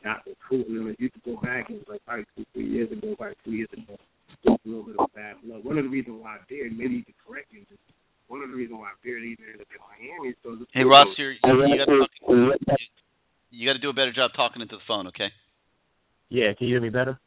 not 0.05 0.21
recruiting 0.25 0.75
him. 0.75 0.87
If 0.87 0.99
you 0.99 1.09
could 1.09 1.23
go 1.23 1.41
back, 1.41 1.69
it 1.69 1.73
was 1.73 1.85
like 1.89 2.05
probably 2.05 2.25
two, 2.35 2.45
three 2.53 2.69
years 2.69 2.91
ago, 2.91 3.15
probably 3.17 3.35
two 3.43 3.51
years 3.51 3.69
ago, 3.73 3.97
just 4.45 4.65
a 4.65 4.69
little 4.69 4.85
bit 4.85 4.95
of 4.97 5.13
bad 5.13 5.35
blood. 5.43 5.63
One 5.65 5.77
of 5.77 5.83
the 5.83 5.89
reasons 5.89 6.21
why 6.21 6.35
I 6.35 6.39
did, 6.47 6.71
maybe 6.77 6.95
you 6.95 7.03
could 7.03 7.19
correct 7.27 7.51
me, 7.51 7.65
just 7.67 7.81
one 8.29 8.41
of 8.41 8.49
the 8.49 8.55
reasons 8.55 8.79
why 8.79 8.87
I 8.87 8.97
feared 9.03 9.23
even 9.23 9.43
ended 9.43 9.61
up 9.61 9.67
in 9.67 9.81
Miami 9.83 10.29
is 10.29 10.35
because 10.41 10.63
Hey, 10.71 10.85
Ross, 10.85 11.07
you're, 11.17 11.33
you, 11.33 11.39
you 11.43 11.77
got 11.77 11.91
to 11.91 12.07
you 13.51 13.67
got 13.67 13.73
to 13.73 13.79
do 13.79 13.89
a 13.89 13.93
better 13.93 14.13
job 14.13 14.31
talking 14.35 14.61
into 14.61 14.77
the 14.77 14.85
phone, 14.87 15.07
okay? 15.07 15.33
Yeah, 16.29 16.53
can 16.57 16.67
you 16.67 16.73
hear 16.73 16.81
me 16.81 16.89
better? 16.89 17.19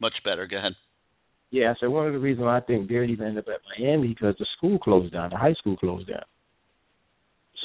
Much 0.00 0.14
better. 0.24 0.46
Go 0.46 0.58
ahead. 0.58 0.72
Yeah, 1.50 1.74
so 1.80 1.90
one 1.90 2.06
of 2.06 2.12
the 2.12 2.18
reasons 2.18 2.44
why 2.44 2.58
I 2.58 2.60
think 2.60 2.88
Beard 2.88 3.10
even 3.10 3.26
ended 3.26 3.44
up 3.44 3.54
at 3.54 3.60
Miami 3.78 4.08
because 4.08 4.36
the 4.38 4.46
school 4.56 4.78
closed 4.78 5.12
down, 5.12 5.30
the 5.30 5.36
high 5.36 5.54
school 5.54 5.76
closed 5.76 6.08
down. 6.08 6.22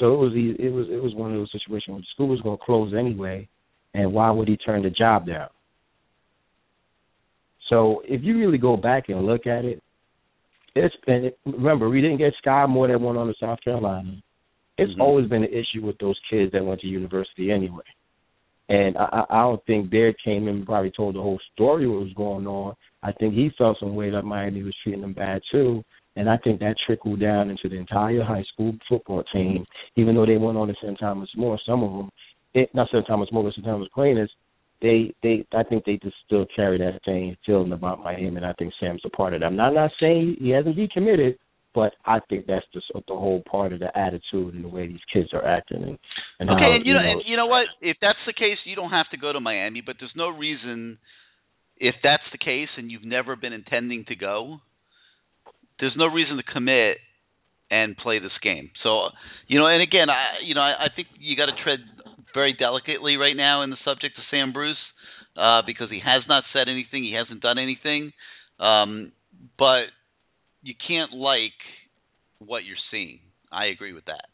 So 0.00 0.12
it 0.14 0.16
was 0.18 0.32
it 0.34 0.72
was 0.72 0.86
it 0.90 1.02
was 1.02 1.14
one 1.14 1.32
of 1.32 1.38
those 1.38 1.52
situations 1.52 1.88
where 1.88 2.00
the 2.00 2.06
school 2.12 2.28
was 2.28 2.40
going 2.40 2.58
to 2.58 2.64
close 2.64 2.92
anyway, 2.98 3.48
and 3.94 4.12
why 4.12 4.30
would 4.30 4.48
he 4.48 4.56
turn 4.56 4.82
the 4.82 4.90
job 4.90 5.26
down? 5.26 5.48
So 7.70 8.02
if 8.04 8.22
you 8.22 8.38
really 8.38 8.58
go 8.58 8.76
back 8.76 9.08
and 9.08 9.24
look 9.24 9.46
at 9.46 9.64
it, 9.64 9.82
it's 10.74 10.94
been 11.06 11.30
remember 11.46 11.88
we 11.88 12.02
didn't 12.02 12.18
get 12.18 12.34
Skai 12.44 12.68
Moore 12.68 12.88
that 12.88 13.00
went 13.00 13.16
on 13.16 13.28
to 13.28 13.34
South 13.40 13.60
Carolina. 13.62 14.16
It's 14.76 14.92
mm-hmm. 14.92 15.00
always 15.00 15.28
been 15.28 15.44
an 15.44 15.50
issue 15.50 15.84
with 15.84 15.96
those 15.98 16.18
kids 16.30 16.52
that 16.52 16.64
went 16.64 16.80
to 16.80 16.86
university 16.86 17.50
anyway. 17.50 17.84
And 18.68 18.96
I, 18.98 19.24
I 19.30 19.40
don't 19.42 19.64
think 19.66 19.90
Beard 19.90 20.16
came 20.24 20.48
in 20.48 20.56
and 20.56 20.66
probably 20.66 20.90
told 20.90 21.14
the 21.14 21.20
whole 21.20 21.38
story 21.54 21.86
what 21.86 22.00
was 22.00 22.12
going 22.14 22.46
on. 22.46 22.74
I 23.02 23.12
think 23.12 23.34
he 23.34 23.50
felt 23.56 23.78
some 23.78 23.94
way 23.94 24.10
that 24.10 24.22
Miami 24.22 24.62
was 24.62 24.74
treating 24.82 25.04
him 25.04 25.12
bad 25.12 25.40
too. 25.52 25.84
And 26.16 26.30
I 26.30 26.38
think 26.38 26.60
that 26.60 26.76
trickled 26.86 27.20
down 27.20 27.50
into 27.50 27.68
the 27.68 27.76
entire 27.76 28.24
high 28.24 28.44
school 28.52 28.74
football 28.88 29.22
team, 29.32 29.66
even 29.96 30.14
though 30.14 30.26
they 30.26 30.38
went 30.38 30.56
on 30.56 30.68
to 30.68 30.74
St. 30.82 30.98
Thomas 30.98 31.28
More, 31.36 31.58
some 31.66 31.84
of 31.84 31.92
them, 31.92 32.10
it, 32.54 32.70
not 32.74 32.88
St. 32.88 33.06
Thomas 33.06 33.28
More, 33.30 33.44
but 33.44 33.52
St. 33.52 33.66
Thomas 33.66 33.88
Aquinas, 33.88 34.30
they, 34.80 35.14
they, 35.22 35.46
I 35.52 35.62
think 35.62 35.84
they 35.84 35.98
just 36.02 36.16
still 36.24 36.46
carry 36.54 36.78
that 36.78 37.00
same 37.06 37.36
feeling 37.44 37.72
about 37.72 38.02
Miami, 38.02 38.36
and 38.36 38.46
I 38.46 38.54
think 38.54 38.72
Sam's 38.80 39.02
a 39.04 39.10
part 39.10 39.34
of 39.34 39.40
that. 39.40 39.46
I'm 39.46 39.56
not, 39.56 39.74
not 39.74 39.90
saying 40.00 40.36
he 40.40 40.50
hasn't 40.50 40.76
decommitted, 40.76 41.36
but 41.76 41.92
I 42.06 42.20
think 42.30 42.46
that's 42.46 42.64
just 42.72 42.86
the 42.94 43.02
whole 43.14 43.42
part 43.48 43.74
of 43.74 43.80
the 43.80 43.96
attitude 43.96 44.54
and 44.54 44.64
the 44.64 44.68
way 44.68 44.88
these 44.88 45.04
kids 45.12 45.28
are 45.34 45.46
acting. 45.46 45.82
And, 45.82 45.98
and 46.40 46.48
okay, 46.48 46.58
how, 46.58 46.74
and 46.74 46.86
you 46.86 46.94
know, 46.94 47.02
know 47.02 47.10
and 47.12 47.22
you 47.26 47.36
know 47.36 47.46
what? 47.46 47.66
If 47.82 47.98
that's 48.00 48.18
the 48.26 48.32
case, 48.32 48.56
you 48.64 48.74
don't 48.74 48.90
have 48.90 49.04
to 49.10 49.18
go 49.18 49.30
to 49.30 49.40
Miami. 49.40 49.82
But 49.84 49.96
there's 50.00 50.16
no 50.16 50.30
reason, 50.30 50.96
if 51.76 51.94
that's 52.02 52.22
the 52.32 52.38
case, 52.38 52.70
and 52.78 52.90
you've 52.90 53.04
never 53.04 53.36
been 53.36 53.52
intending 53.52 54.06
to 54.08 54.16
go, 54.16 54.56
there's 55.78 55.92
no 55.98 56.06
reason 56.06 56.38
to 56.38 56.42
commit 56.42 56.96
and 57.70 57.94
play 57.94 58.20
this 58.20 58.32
game. 58.42 58.70
So, 58.82 59.08
you 59.46 59.58
know, 59.58 59.66
and 59.66 59.82
again, 59.82 60.08
I, 60.08 60.40
you 60.46 60.54
know, 60.54 60.62
I, 60.62 60.86
I 60.86 60.88
think 60.96 61.08
you 61.20 61.36
got 61.36 61.52
to 61.52 61.62
tread 61.62 61.80
very 62.32 62.56
delicately 62.58 63.16
right 63.16 63.36
now 63.36 63.64
in 63.64 63.68
the 63.70 63.76
subject 63.84 64.16
of 64.16 64.24
Sam 64.30 64.54
Bruce 64.54 64.80
uh, 65.36 65.60
because 65.66 65.90
he 65.90 66.00
has 66.00 66.22
not 66.26 66.44
said 66.54 66.70
anything, 66.70 67.04
he 67.04 67.12
hasn't 67.12 67.42
done 67.42 67.58
anything, 67.58 68.12
um, 68.58 69.12
but 69.58 69.92
you 70.66 70.74
can't 70.86 71.12
like 71.12 71.54
what 72.44 72.64
you're 72.64 72.76
seeing. 72.90 73.20
I 73.52 73.66
agree 73.66 73.92
with 73.92 74.04
that. 74.06 74.26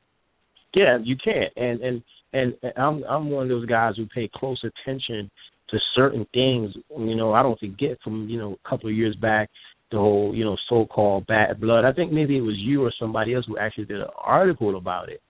Yeah, 0.74 0.96
you 1.04 1.16
can't. 1.22 1.52
And 1.56 1.80
and 1.82 2.02
and 2.32 2.54
I'm 2.78 3.04
I'm 3.04 3.30
one 3.30 3.44
of 3.44 3.48
those 3.50 3.66
guys 3.66 3.94
who 3.96 4.06
pay 4.06 4.30
close 4.34 4.64
attention 4.64 5.30
to 5.68 5.78
certain 5.94 6.26
things. 6.32 6.74
You 6.96 7.14
know, 7.14 7.34
I 7.34 7.42
don't 7.42 7.60
forget 7.60 7.98
from 8.02 8.28
you 8.30 8.38
know 8.38 8.56
a 8.64 8.68
couple 8.68 8.88
of 8.88 8.96
years 8.96 9.14
back 9.16 9.50
the 9.90 9.98
whole 9.98 10.34
you 10.34 10.44
know 10.44 10.56
so-called 10.70 11.26
bad 11.26 11.60
blood. 11.60 11.84
I 11.84 11.92
think 11.92 12.12
maybe 12.12 12.38
it 12.38 12.40
was 12.40 12.56
you 12.56 12.82
or 12.82 12.92
somebody 12.98 13.34
else 13.34 13.44
who 13.46 13.58
actually 13.58 13.84
did 13.84 14.00
an 14.00 14.08
article 14.16 14.76
about 14.78 15.10
it. 15.10 15.20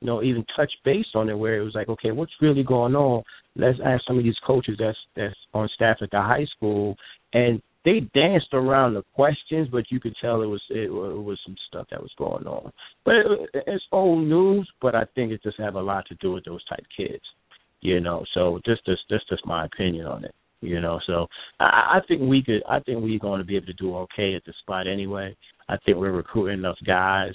You 0.00 0.06
know, 0.06 0.22
even 0.22 0.44
touch 0.54 0.72
base 0.84 1.06
on 1.14 1.30
it 1.30 1.38
where 1.38 1.58
it 1.58 1.64
was 1.64 1.74
like, 1.74 1.88
okay, 1.88 2.10
what's 2.10 2.32
really 2.40 2.62
going 2.62 2.94
on? 2.94 3.22
Let's 3.56 3.78
ask 3.84 4.02
some 4.06 4.18
of 4.18 4.24
these 4.24 4.38
coaches 4.46 4.76
that's 4.78 4.98
that's 5.16 5.34
on 5.54 5.70
staff 5.74 5.96
at 6.02 6.10
the 6.10 6.20
high 6.20 6.46
school, 6.56 6.96
and 7.32 7.62
they 7.84 8.00
danced 8.14 8.52
around 8.52 8.94
the 8.94 9.02
questions, 9.14 9.68
but 9.70 9.90
you 9.90 10.00
could 10.00 10.14
tell 10.20 10.42
it 10.42 10.46
was 10.46 10.62
it, 10.70 10.84
it 10.84 10.90
was 10.90 11.38
some 11.44 11.56
stuff 11.68 11.86
that 11.90 12.00
was 12.00 12.12
going 12.18 12.46
on. 12.46 12.70
But 13.04 13.14
it, 13.14 13.50
it's 13.66 13.84
old 13.90 14.26
news, 14.26 14.68
but 14.82 14.94
I 14.94 15.04
think 15.14 15.32
it 15.32 15.42
just 15.42 15.58
have 15.58 15.76
a 15.76 15.80
lot 15.80 16.06
to 16.08 16.14
do 16.16 16.32
with 16.32 16.44
those 16.44 16.64
type 16.66 16.84
kids, 16.94 17.22
you 17.80 18.00
know. 18.00 18.24
So 18.34 18.60
just 18.66 18.84
just 18.84 19.02
just 19.08 19.28
just 19.28 19.46
my 19.46 19.64
opinion 19.64 20.06
on 20.06 20.24
it, 20.24 20.34
you 20.60 20.80
know. 20.80 21.00
So 21.06 21.26
I, 21.58 21.98
I 21.98 22.00
think 22.06 22.20
we 22.22 22.42
could. 22.42 22.62
I 22.68 22.80
think 22.80 23.02
we're 23.02 23.18
going 23.18 23.38
to 23.38 23.46
be 23.46 23.56
able 23.56 23.66
to 23.66 23.72
do 23.74 23.96
okay 23.96 24.34
at 24.34 24.44
the 24.44 24.52
spot 24.60 24.86
anyway. 24.86 25.34
I 25.68 25.76
think 25.84 25.96
we're 25.96 26.12
recruiting 26.12 26.58
enough 26.58 26.78
guys, 26.86 27.32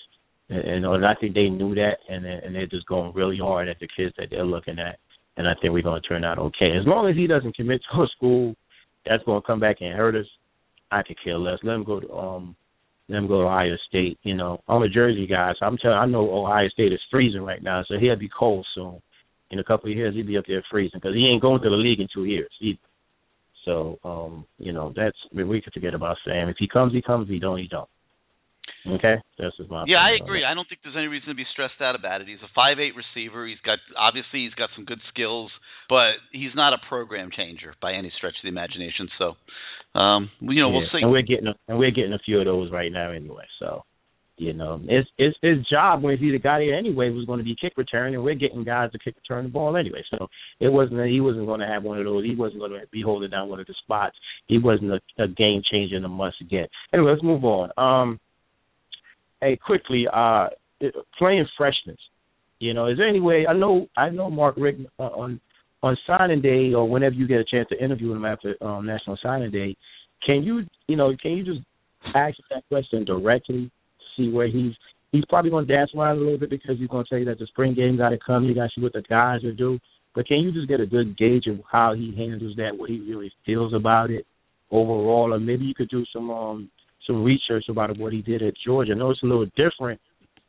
and, 0.49 0.85
and 0.85 1.05
I 1.05 1.15
think 1.19 1.33
they 1.33 1.49
knew 1.49 1.73
that, 1.75 1.97
and 2.07 2.23
and 2.25 2.53
they're 2.53 2.67
just 2.67 2.85
going 2.85 3.13
really 3.15 3.39
hard 3.39 3.67
at 3.67 3.79
the 3.79 3.87
kids 3.97 4.13
that 4.17 4.27
they're 4.29 4.45
looking 4.45 4.77
at. 4.77 4.99
And 5.37 5.49
I 5.49 5.53
think 5.59 5.73
we're 5.73 5.81
going 5.81 6.01
to 6.01 6.07
turn 6.07 6.23
out 6.23 6.39
okay 6.39 6.77
as 6.79 6.87
long 6.87 7.09
as 7.09 7.15
he 7.17 7.27
doesn't 7.27 7.57
commit 7.57 7.81
to 7.91 8.03
a 8.03 8.07
school 8.15 8.55
that's 9.05 9.23
going 9.23 9.41
to 9.41 9.47
come 9.47 9.59
back 9.59 9.77
and 9.81 9.93
hurt 9.93 10.15
us. 10.15 10.25
I 10.91 11.03
could 11.03 11.17
care 11.23 11.37
less. 11.37 11.59
Let 11.63 11.75
him 11.75 11.83
go 11.83 11.99
to 11.99 12.13
um, 12.13 12.55
let 13.09 13.17
him 13.17 13.27
go 13.27 13.41
to 13.41 13.47
Ohio 13.47 13.75
State. 13.87 14.17
You 14.23 14.35
know, 14.35 14.61
I'm 14.67 14.81
a 14.81 14.89
Jersey 14.89 15.27
guy, 15.27 15.51
so 15.59 15.65
I'm 15.65 15.77
telling. 15.77 15.97
I 15.97 16.05
know 16.05 16.29
Ohio 16.29 16.69
State 16.69 16.93
is 16.93 17.01
freezing 17.11 17.41
right 17.41 17.61
now, 17.61 17.83
so 17.87 17.95
he'll 17.99 18.15
be 18.15 18.29
cold 18.29 18.65
soon. 18.75 19.01
In 19.51 19.59
a 19.59 19.63
couple 19.63 19.91
of 19.91 19.95
years, 19.95 20.15
he'll 20.15 20.25
be 20.25 20.37
up 20.37 20.45
there 20.47 20.63
freezing 20.71 20.99
because 21.01 21.15
he 21.15 21.27
ain't 21.27 21.41
going 21.41 21.61
to 21.61 21.69
the 21.69 21.75
league 21.75 21.99
in 21.99 22.07
two 22.13 22.25
years 22.25 22.49
either. 22.61 22.79
So, 23.63 23.99
um, 24.03 24.45
you 24.57 24.73
know, 24.73 24.93
that's 24.95 25.17
I 25.31 25.35
mean, 25.35 25.47
we 25.47 25.61
could 25.61 25.73
forget 25.73 25.93
about 25.93 26.17
Sam. 26.25 26.49
If 26.49 26.57
he 26.59 26.67
comes, 26.67 26.93
he 26.93 27.01
comes. 27.01 27.27
If 27.27 27.33
he 27.33 27.39
don't, 27.39 27.57
he 27.57 27.67
don't. 27.67 27.89
Okay, 28.85 29.17
that's 29.37 29.57
just 29.57 29.69
my. 29.69 29.85
Yeah, 29.87 29.97
I 29.97 30.17
agree. 30.21 30.45
I 30.45 30.53
don't 30.53 30.69
think 30.69 30.81
there's 30.83 30.97
any 30.97 31.07
reason 31.07 31.29
to 31.29 31.35
be 31.35 31.45
stressed 31.53 31.81
out 31.81 31.97
about 31.97 32.21
it. 32.21 32.27
He's 32.27 32.41
a 32.45 32.51
five 32.53 32.77
eight 32.77 32.93
receiver. 32.93 33.45
He's 33.45 33.61
got 33.65 33.79
obviously 33.97 34.45
he's 34.45 34.53
got 34.53 34.69
some 34.77 34.85
good 34.85 35.01
skills, 35.09 35.49
but 35.89 36.13
he's 36.31 36.55
not 36.55 36.73
a 36.73 36.77
program 36.89 37.29
changer 37.35 37.73
by 37.81 37.93
any 37.93 38.11
stretch 38.17 38.33
of 38.33 38.43
the 38.43 38.49
imagination. 38.49 39.09
So, 39.19 39.99
um, 39.99 40.29
you 40.39 40.61
know, 40.61 40.69
yeah. 40.69 40.77
we'll 40.77 40.87
see. 40.91 40.99
And 41.01 41.11
we're 41.11 41.21
getting 41.21 41.47
a, 41.47 41.53
and 41.67 41.77
we're 41.77 41.91
getting 41.91 42.13
a 42.13 42.19
few 42.19 42.39
of 42.39 42.45
those 42.45 42.71
right 42.71 42.91
now 42.91 43.11
anyway. 43.11 43.45
So, 43.59 43.83
you 44.37 44.53
know, 44.53 44.81
it's 44.83 45.09
it's 45.17 45.37
his 45.41 45.65
job 45.71 46.03
when 46.03 46.17
he 46.17 46.37
got 46.37 46.61
here 46.61 46.75
anyway 46.75 47.09
was 47.09 47.25
going 47.25 47.39
to 47.39 47.45
be 47.45 47.55
kick 47.59 47.73
return, 47.77 48.13
and 48.13 48.23
we're 48.23 48.35
getting 48.35 48.63
guys 48.63 48.91
to 48.91 48.99
kick 48.99 49.15
return 49.15 49.45
the 49.45 49.49
ball 49.49 49.77
anyway. 49.77 50.03
So 50.11 50.27
it 50.59 50.67
wasn't 50.67 51.07
he 51.07 51.21
wasn't 51.21 51.45
going 51.45 51.61
to 51.61 51.67
have 51.67 51.83
one 51.83 51.99
of 51.99 52.05
those. 52.05 52.25
He 52.25 52.35
wasn't 52.35 52.59
going 52.59 52.71
to 52.71 52.87
be 52.91 53.01
holding 53.01 53.29
down 53.29 53.49
one 53.49 53.59
of 53.59 53.67
the 53.67 53.75
spots. 53.83 54.17
He 54.47 54.59
wasn't 54.59 54.91
a, 54.91 55.23
a 55.23 55.27
game 55.27 55.61
changer 55.71 55.95
and 55.95 56.05
a 56.05 56.09
must 56.09 56.37
get. 56.49 56.69
Anyway, 56.93 57.11
let's 57.11 57.23
move 57.23 57.45
on. 57.45 57.69
Um 57.77 58.19
hey, 59.41 59.57
quickly, 59.63 60.05
uh, 60.11 60.47
playing 61.17 61.47
freshness. 61.57 61.99
You 62.59 62.73
know, 62.73 62.87
is 62.87 62.97
there 62.97 63.07
any 63.07 63.19
way? 63.19 63.45
I 63.47 63.53
know, 63.53 63.87
I 63.97 64.09
know 64.09 64.29
Mark 64.29 64.55
Richt 64.57 64.79
uh, 64.97 65.03
on 65.03 65.41
on 65.85 65.95
signing 66.07 66.41
day 66.41 66.73
or 66.73 66.89
whenever 66.89 67.13
you 67.13 67.27
get 67.27 67.39
a 67.39 67.45
chance 67.45 67.69
to 67.69 67.81
interview 67.81 68.11
him 68.11 68.25
after 68.25 68.55
um, 68.61 68.87
National 68.87 69.17
Signing 69.21 69.51
Day. 69.51 69.77
Can 70.25 70.41
you, 70.41 70.63
you 70.87 70.95
know, 70.95 71.15
can 71.21 71.33
you 71.33 71.45
just 71.45 71.59
ask 72.15 72.35
that 72.49 72.67
question 72.69 73.05
directly? 73.05 73.71
See 74.17 74.29
where 74.31 74.47
he's 74.47 74.73
he's 75.11 75.25
probably 75.29 75.51
going 75.51 75.67
to 75.67 75.73
dance 75.73 75.91
around 75.95 76.17
a 76.17 76.21
little 76.21 76.39
bit 76.39 76.49
because 76.49 76.79
he's 76.79 76.87
going 76.87 77.05
to 77.05 77.09
tell 77.09 77.19
you 77.19 77.25
that 77.25 77.37
the 77.37 77.45
spring 77.45 77.75
game 77.75 77.97
got 77.97 78.09
to 78.09 78.17
come. 78.17 78.45
You 78.45 78.55
got 78.55 78.63
to 78.63 78.69
see 78.75 78.81
what 78.81 78.93
the 78.93 79.03
guys 79.03 79.43
are 79.43 79.53
do. 79.53 79.77
But 80.15 80.27
can 80.27 80.37
you 80.39 80.51
just 80.51 80.67
get 80.67 80.79
a 80.79 80.87
good 80.87 81.15
gauge 81.17 81.45
of 81.45 81.59
how 81.71 81.93
he 81.93 82.15
handles 82.17 82.55
that, 82.57 82.75
what 82.75 82.89
he 82.89 82.99
really 83.01 83.31
feels 83.45 83.73
about 83.73 84.09
it 84.09 84.25
overall, 84.71 85.33
or 85.33 85.39
maybe 85.39 85.65
you 85.65 85.75
could 85.75 85.89
do 85.89 86.03
some 86.11 86.31
um 86.31 86.69
some 87.05 87.23
research 87.23 87.65
about 87.69 87.95
what 87.99 88.11
he 88.11 88.23
did 88.23 88.41
at 88.41 88.55
Georgia. 88.65 88.93
I 88.93 88.95
know 88.95 89.11
it's 89.11 89.21
a 89.21 89.27
little 89.27 89.45
different 89.55 90.01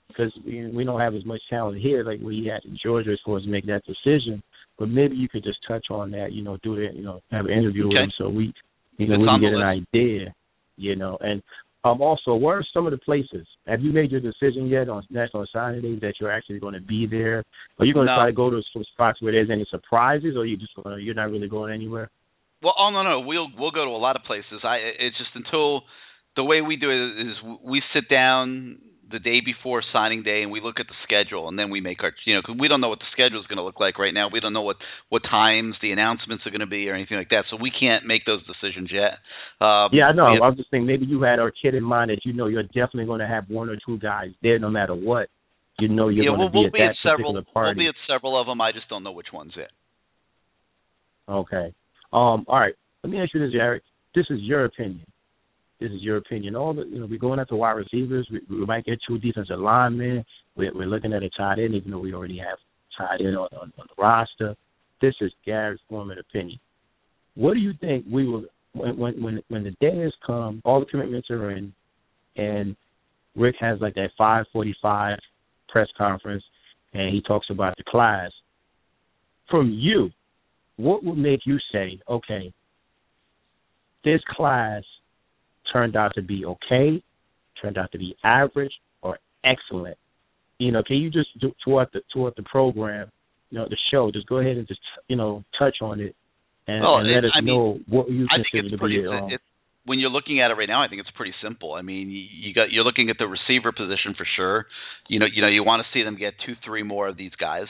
because 0.09 0.33
we, 0.47 0.67
we 0.69 0.85
don't 0.85 1.01
have 1.01 1.15
as 1.15 1.27
much 1.27 1.43
talent 1.51 1.83
here 1.83 2.03
like 2.03 2.21
we 2.23 2.51
had 2.51 2.65
in 2.65 2.79
Georgia 2.83 3.13
as 3.13 3.19
far 3.27 3.37
as 3.37 3.47
make 3.47 3.67
that 3.67 3.83
decision. 3.85 4.43
But 4.79 4.89
maybe 4.89 5.17
you 5.17 5.29
could 5.29 5.43
just 5.43 5.59
touch 5.67 5.87
on 5.91 6.11
that, 6.13 6.33
you 6.33 6.43
know, 6.43 6.59
do 6.63 6.75
it, 6.75 6.95
you 6.95 7.03
know, 7.03 7.21
have 7.31 7.47
an 7.47 7.53
interview 7.53 7.87
okay. 7.87 7.95
with 7.95 8.03
him 8.05 8.13
so 8.19 8.29
we, 8.29 8.53
you 8.99 9.09
know, 9.09 9.19
we 9.19 9.27
can 9.27 9.41
get 9.41 9.53
an 9.53 9.63
idea, 9.63 10.35
you 10.77 10.97
know. 10.97 11.17
And 11.21 11.43
um, 11.85 12.03
also, 12.03 12.35
where 12.35 12.59
are 12.59 12.67
some 12.75 12.87
of 12.87 12.91
the 12.91 12.99
places? 12.99 13.47
Have 13.67 13.81
you 13.81 13.93
made 13.93 14.11
your 14.11 14.21
decision 14.21 14.67
yet 14.67 14.89
on 14.89 15.05
National 15.09 15.47
Signing 15.53 15.83
Day 15.83 15.99
that 16.01 16.15
you're 16.21 16.33
actually 16.33 16.59
going 16.59 16.75
to 16.75 16.81
be 16.81 17.07
there? 17.07 17.45
Are 17.79 17.87
you 17.87 17.95
going 17.95 18.07
to 18.07 18.13
no. 18.13 18.19
try 18.19 18.27
to 18.27 18.33
go 18.33 18.51
to 18.51 18.61
some 18.73 18.85
spots 18.93 19.23
where 19.23 19.33
there's 19.33 19.51
any 19.51 19.67
surprises, 19.71 20.35
or 20.37 20.45
you 20.45 20.57
just 20.57 20.75
going 20.75 20.97
to, 20.97 21.03
you're 21.03 21.15
not 21.15 21.31
really 21.31 21.49
going 21.49 21.73
anywhere? 21.73 22.11
Well, 22.63 22.75
oh 22.79 22.91
no, 22.91 23.03
no, 23.03 23.21
we'll 23.21 23.49
we'll 23.57 23.71
go 23.71 23.85
to 23.85 23.91
a 23.91 24.03
lot 24.03 24.17
of 24.17 24.23
places. 24.25 24.61
I 24.65 24.77
it's 24.99 25.17
just 25.19 25.31
until 25.35 25.83
the 26.35 26.45
way 26.45 26.61
we 26.61 26.77
do 26.77 26.91
it 26.91 27.29
is 27.29 27.37
we 27.63 27.83
sit 27.95 28.09
down 28.09 28.79
the 29.11 29.19
day 29.19 29.41
before 29.45 29.83
signing 29.93 30.23
day 30.23 30.43
and 30.43 30.51
we 30.51 30.61
look 30.61 30.77
at 30.81 30.87
the 30.87 30.99
schedule 31.05 31.49
and 31.49 31.59
then 31.59 31.71
we 31.71 31.81
make 31.81 32.03
our 32.03 32.13
you 32.25 32.35
know 32.35 32.43
cause 32.43 32.57
we 32.59 32.69
don't 32.69 32.81
know 32.81 32.89
what 32.89 32.99
the 32.99 33.11
schedule 33.13 33.41
is 33.41 33.47
going 33.47 33.59
to 33.59 33.63
look 33.63 33.79
like 33.79 33.99
right 33.99 34.13
now. 34.13 34.29
We 34.33 34.41
don't 34.41 34.53
know 34.53 34.63
what 34.63 34.77
what 35.09 35.23
times 35.23 35.75
the 35.81 35.93
announcements 35.93 36.47
are 36.47 36.51
going 36.51 36.61
to 36.61 36.67
be 36.67 36.89
or 36.89 36.95
anything 36.95 37.17
like 37.17 37.31
that. 37.31 37.45
So 37.51 37.57
we 37.61 37.71
can't 37.71 38.07
make 38.07 38.25
those 38.27 38.43
decisions 38.47 38.91
yet. 38.93 39.23
Um, 39.65 39.91
yeah 39.93 40.11
i 40.11 40.13
know. 40.13 40.27
have, 40.27 40.43
i 40.43 40.49
was 40.49 40.57
just 40.57 40.71
saying 40.71 40.87
maybe 40.87 41.07
you 41.07 41.23
had 41.23 41.39
our 41.39 41.51
kid 41.51 41.75
in 41.75 41.85
mind 41.85 42.11
that 42.11 42.25
you 42.25 42.33
know 42.33 42.47
you're 42.47 42.65
definitely 42.65 43.07
going 43.07 43.21
to 43.21 43.29
have 43.29 43.49
one 43.49 43.69
or 43.69 43.77
two 43.85 43.99
guys 43.99 44.31
there 44.43 44.59
no 44.59 44.71
matter 44.71 44.95
what. 44.95 45.29
You 45.79 45.89
know 45.89 46.09
you're 46.09 46.25
yeah, 46.25 46.31
going 46.31 46.41
we'll, 46.41 46.49
be 46.49 46.59
we'll 46.59 46.67
at 46.67 46.73
be 46.73 46.79
that 46.79 46.91
at 46.91 46.97
several 47.03 47.35
we'll 47.35 47.75
be 47.75 47.89
at 47.89 47.95
several 48.09 48.41
of 48.41 48.47
them 48.47 48.61
i 48.61 48.73
just 48.73 48.89
don't 48.89 49.05
know 49.05 49.13
which 49.13 49.29
ones 49.33 49.53
it 49.57 49.71
okay. 51.29 51.75
Um 52.13 52.47
all 52.49 52.61
right. 52.61 52.75
Let 53.03 53.11
me 53.11 53.21
ask 53.21 53.35
you 53.35 53.41
this 53.41 53.55
Eric. 53.55 53.83
This 54.15 54.27
is 54.31 54.41
your 54.41 54.65
opinion 54.65 55.05
this 55.81 55.91
is 55.91 56.03
your 56.03 56.17
opinion. 56.17 56.57
All 56.57 56.73
the 56.73 56.85
you 56.85 57.01
know, 57.01 57.07
we're 57.07 57.19
going 57.19 57.39
after 57.39 57.57
wide 57.57 57.73
receivers. 57.73 58.27
We, 58.31 58.41
we 58.49 58.65
might 58.65 58.85
get 58.85 58.99
two 59.07 59.19
defensive 59.19 59.59
linemen. 59.59 60.25
We're, 60.57 60.75
we're 60.75 60.87
looking 60.87 61.13
at 61.13 61.23
a 61.23 61.31
tight 61.31 61.59
end, 61.59 61.75
even 61.75 61.91
though 61.91 61.99
we 61.99 62.15
already 62.15 62.39
have 62.39 62.59
tight 62.97 63.21
end 63.21 63.37
on, 63.37 63.49
on, 63.53 63.73
on 63.79 63.87
the 63.89 64.03
roster. 64.03 64.57
This 65.03 65.15
is 65.21 65.31
Gary's 65.45 65.81
formal 65.89 66.17
opinion. 66.19 66.59
What 67.35 67.55
do 67.55 67.61
you 67.61 67.75
think 67.81 68.07
we 68.11 68.27
will 68.27 68.45
when 68.73 68.97
when 68.97 69.23
when 69.23 69.43
when 69.49 69.65
the 69.65 69.73
day 69.81 69.99
has 69.99 70.13
come, 70.27 70.63
all 70.65 70.81
the 70.81 70.87
commitments 70.87 71.31
are 71.31 71.51
in, 71.51 71.73
and 72.37 72.75
Richt 73.35 73.59
has 73.61 73.79
like 73.81 73.95
that 73.95 74.11
5:45 74.19 75.17
press 75.69 75.89
conference, 75.99 76.45
and 76.95 77.15
he 77.15 77.21
talks 77.21 77.49
about 77.51 77.77
the 77.77 77.85
class. 77.85 78.31
From 79.51 79.71
you, 79.71 80.11
what 80.77 81.05
would 81.05 81.19
make 81.19 81.41
you 81.45 81.59
say, 81.71 82.01
okay, 82.09 82.53
this 84.05 84.21
class 84.31 84.83
turned 85.73 85.97
out 85.97 86.13
to 86.15 86.23
be 86.23 86.45
okay, 86.45 87.03
turned 87.61 87.79
out 87.79 87.93
to 87.93 87.99
be 87.99 88.17
average 88.25 88.73
or 89.03 89.19
excellent. 89.45 89.97
You 90.59 90.73
know, 90.73 90.83
can 90.87 90.97
you 90.97 91.11
just 91.11 91.29
do, 91.41 91.53
toward 91.65 91.89
the 91.93 92.01
toward 92.13 92.35
the 92.37 92.43
program, 92.43 93.11
you 93.51 93.59
know, 93.59 93.67
the 93.69 93.77
show, 93.91 94.11
just 94.13 94.27
go 94.27 94.39
ahead 94.39 94.57
and 94.57 94.67
just 94.67 94.81
you 95.09 95.17
know 95.17 95.45
touch 95.59 95.77
on 95.83 96.01
it 96.01 96.15
and, 96.67 96.83
well, 96.83 96.97
and 96.97 97.13
let 97.13 97.25
us 97.25 97.31
I 97.35 97.41
mean, 97.41 97.55
know 97.55 97.79
what 97.89 98.11
you 98.11 98.27
I 98.31 98.39
think 98.39 98.47
consider 98.51 98.67
it's 98.67 98.75
to 98.75 98.79
pretty, 98.79 99.03
be. 99.03 99.07
Um, 99.07 99.31
it, 99.31 99.41
when 99.85 100.01
you're 100.01 100.11
looking 100.11 100.41
at 100.41 100.51
it 100.51 100.55
right 100.55 100.69
now, 100.69 100.83
I 100.83 100.89
think 100.89 101.01
it's 101.01 101.11
pretty 101.17 101.35
simple. 101.43 101.75
I 101.75 101.83
mean, 101.83 102.11
you, 102.11 102.25
you 102.49 102.55
got 102.55 102.73
you're 102.73 102.85
looking 102.85 103.11
at 103.11 103.17
the 103.19 103.27
receiver 103.27 103.71
position 103.71 104.15
for 104.17 104.27
sure. 104.37 104.67
You 105.09 105.21
know, 105.21 105.27
you 105.33 105.43
know, 105.43 105.49
you 105.49 105.63
want 105.63 105.83
to 105.85 105.89
see 105.97 106.03
them 106.03 106.17
get 106.19 106.35
two, 106.45 106.55
three 106.65 106.83
more 106.83 107.07
of 107.09 107.17
these 107.17 107.33
guys 107.39 107.67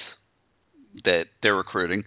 that 1.04 1.24
they're 1.42 1.56
recruiting. 1.56 2.04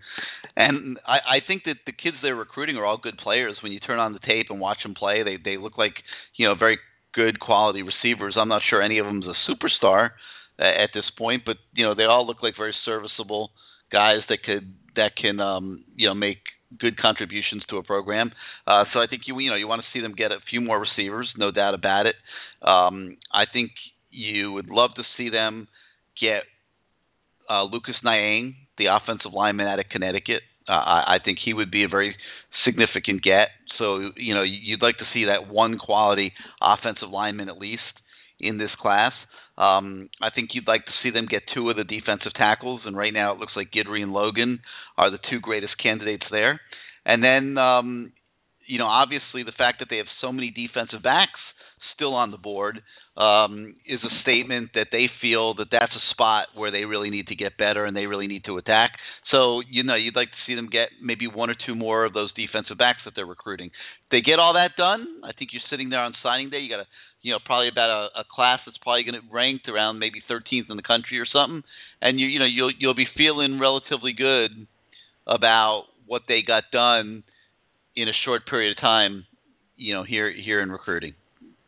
And 0.55 0.97
I, 1.05 1.37
I 1.37 1.39
think 1.45 1.63
that 1.65 1.75
the 1.85 1.91
kids 1.91 2.17
they're 2.21 2.35
recruiting 2.35 2.77
are 2.77 2.85
all 2.85 2.97
good 2.97 3.17
players. 3.17 3.57
When 3.61 3.71
you 3.71 3.79
turn 3.79 3.99
on 3.99 4.13
the 4.13 4.19
tape 4.19 4.47
and 4.49 4.59
watch 4.59 4.79
them 4.83 4.95
play, 4.95 5.23
they 5.23 5.37
they 5.43 5.57
look 5.57 5.77
like 5.77 5.93
you 6.35 6.47
know 6.47 6.55
very 6.55 6.79
good 7.13 7.39
quality 7.39 7.83
receivers. 7.83 8.35
I'm 8.37 8.49
not 8.49 8.61
sure 8.69 8.81
any 8.81 8.99
of 8.99 9.05
them's 9.05 9.25
a 9.25 9.51
superstar 9.51 10.11
uh, 10.59 10.63
at 10.63 10.89
this 10.93 11.05
point, 11.17 11.43
but 11.45 11.57
you 11.73 11.85
know 11.85 11.95
they 11.95 12.03
all 12.03 12.25
look 12.25 12.43
like 12.43 12.53
very 12.57 12.75
serviceable 12.85 13.51
guys 13.91 14.19
that 14.29 14.43
could 14.43 14.73
that 14.95 15.11
can 15.19 15.39
um, 15.39 15.83
you 15.95 16.07
know 16.07 16.13
make 16.13 16.39
good 16.77 16.99
contributions 16.99 17.63
to 17.69 17.77
a 17.77 17.83
program. 17.83 18.31
Uh, 18.67 18.83
so 18.93 18.99
I 18.99 19.07
think 19.09 19.23
you 19.25 19.39
you 19.39 19.49
know 19.49 19.55
you 19.55 19.67
want 19.67 19.81
to 19.81 19.87
see 19.97 20.01
them 20.01 20.13
get 20.15 20.31
a 20.31 20.37
few 20.49 20.61
more 20.61 20.79
receivers, 20.79 21.29
no 21.37 21.51
doubt 21.51 21.73
about 21.73 22.05
it. 22.05 22.15
Um, 22.61 23.17
I 23.33 23.45
think 23.51 23.71
you 24.11 24.51
would 24.51 24.69
love 24.69 24.91
to 24.97 25.03
see 25.17 25.29
them 25.29 25.67
get 26.19 26.43
uh, 27.49 27.63
Lucas 27.63 27.95
Niang, 28.03 28.55
the 28.79 28.87
offensive 28.87 29.33
lineman 29.33 29.67
out 29.67 29.79
of 29.79 29.85
Connecticut. 29.91 30.41
Uh, 30.67 30.71
I, 30.71 31.15
I 31.15 31.17
think 31.23 31.37
he 31.43 31.53
would 31.53 31.69
be 31.69 31.83
a 31.83 31.87
very 31.87 32.15
significant 32.65 33.21
get. 33.21 33.49
So 33.77 34.11
you 34.15 34.33
know 34.33 34.43
you'd 34.43 34.81
like 34.81 34.97
to 34.97 35.05
see 35.13 35.25
that 35.25 35.47
one 35.47 35.77
quality 35.77 36.33
offensive 36.61 37.09
lineman 37.11 37.49
at 37.49 37.59
least 37.59 37.81
in 38.39 38.57
this 38.57 38.71
class. 38.81 39.13
Um, 39.57 40.09
I 40.21 40.29
think 40.33 40.51
you'd 40.53 40.67
like 40.67 40.85
to 40.85 40.91
see 41.03 41.11
them 41.11 41.27
get 41.29 41.43
two 41.53 41.69
of 41.69 41.75
the 41.75 41.83
defensive 41.83 42.33
tackles, 42.33 42.81
and 42.85 42.95
right 42.95 43.13
now 43.13 43.33
it 43.33 43.39
looks 43.39 43.51
like 43.57 43.71
Guidry 43.71 44.01
and 44.01 44.13
Logan 44.13 44.61
are 44.97 45.11
the 45.11 45.19
two 45.29 45.41
greatest 45.41 45.73
candidates 45.83 46.25
there. 46.31 46.61
And 47.05 47.21
then, 47.21 47.57
um, 47.57 48.13
you 48.65 48.77
know, 48.77 48.87
obviously 48.87 49.43
the 49.43 49.51
fact 49.57 49.79
that 49.79 49.87
they 49.89 49.97
have 49.97 50.05
so 50.21 50.31
many 50.31 50.49
defensive 50.51 51.03
backs 51.03 51.39
still 51.93 52.13
on 52.13 52.31
the 52.31 52.37
board 52.37 52.81
um, 53.19 53.75
is 53.85 53.99
a 54.01 54.21
statement 54.21 54.69
that 54.75 54.87
they 54.93 55.07
feel 55.21 55.53
that 55.55 55.67
that's 55.69 55.91
a 55.91 56.03
spot 56.11 56.47
where 56.55 56.71
they 56.71 56.85
really 56.85 57.09
need 57.09 57.27
to 57.27 57.35
get 57.35 57.57
better 57.57 57.83
and 57.85 57.95
they 57.95 58.05
really 58.05 58.27
need 58.27 58.45
to 58.45 58.57
attack. 58.57 58.91
So 59.29 59.61
you 59.69 59.83
know 59.83 59.95
you'd 59.95 60.15
like 60.15 60.29
to 60.29 60.41
see 60.47 60.55
them 60.55 60.69
get 60.71 60.87
maybe 61.03 61.27
one 61.27 61.49
or 61.49 61.55
two 61.67 61.75
more 61.75 62.05
of 62.05 62.13
those 62.13 62.33
defensive 62.33 62.77
backs 62.77 62.99
that 63.03 63.13
they're 63.15 63.25
recruiting. 63.25 63.67
If 63.67 64.09
they 64.11 64.21
get 64.21 64.39
all 64.39 64.53
that 64.53 64.71
done, 64.77 65.05
I 65.25 65.33
think 65.37 65.51
you're 65.51 65.67
sitting 65.69 65.89
there 65.89 65.99
on 65.99 66.13
signing 66.23 66.49
day. 66.49 66.59
You 66.59 66.69
got 66.69 66.79
a 66.79 66.87
you 67.21 67.33
know 67.33 67.39
probably 67.45 67.67
about 67.67 67.89
a, 67.89 68.21
a 68.21 68.23
class 68.23 68.59
that's 68.65 68.77
probably 68.77 69.03
going 69.03 69.19
to 69.19 69.33
ranked 69.33 69.67
around 69.67 69.99
maybe 69.99 70.23
13th 70.31 70.71
in 70.71 70.77
the 70.77 70.83
country 70.83 71.19
or 71.19 71.27
something, 71.27 71.63
and 72.01 72.17
you 72.21 72.27
you 72.27 72.39
know 72.39 72.47
you'll 72.47 72.71
you'll 72.79 72.95
be 72.95 73.07
feeling 73.17 73.59
relatively 73.59 74.13
good 74.13 74.51
about 75.27 75.83
what 76.07 76.21
they 76.29 76.39
got 76.41 76.63
done 76.71 77.23
in 77.97 78.07
a 78.07 78.13
short 78.23 78.47
period 78.47 78.77
of 78.77 78.81
time. 78.81 79.25
You 79.75 79.93
know 79.95 80.03
here 80.03 80.31
here 80.31 80.61
in 80.61 80.71
recruiting. 80.71 81.15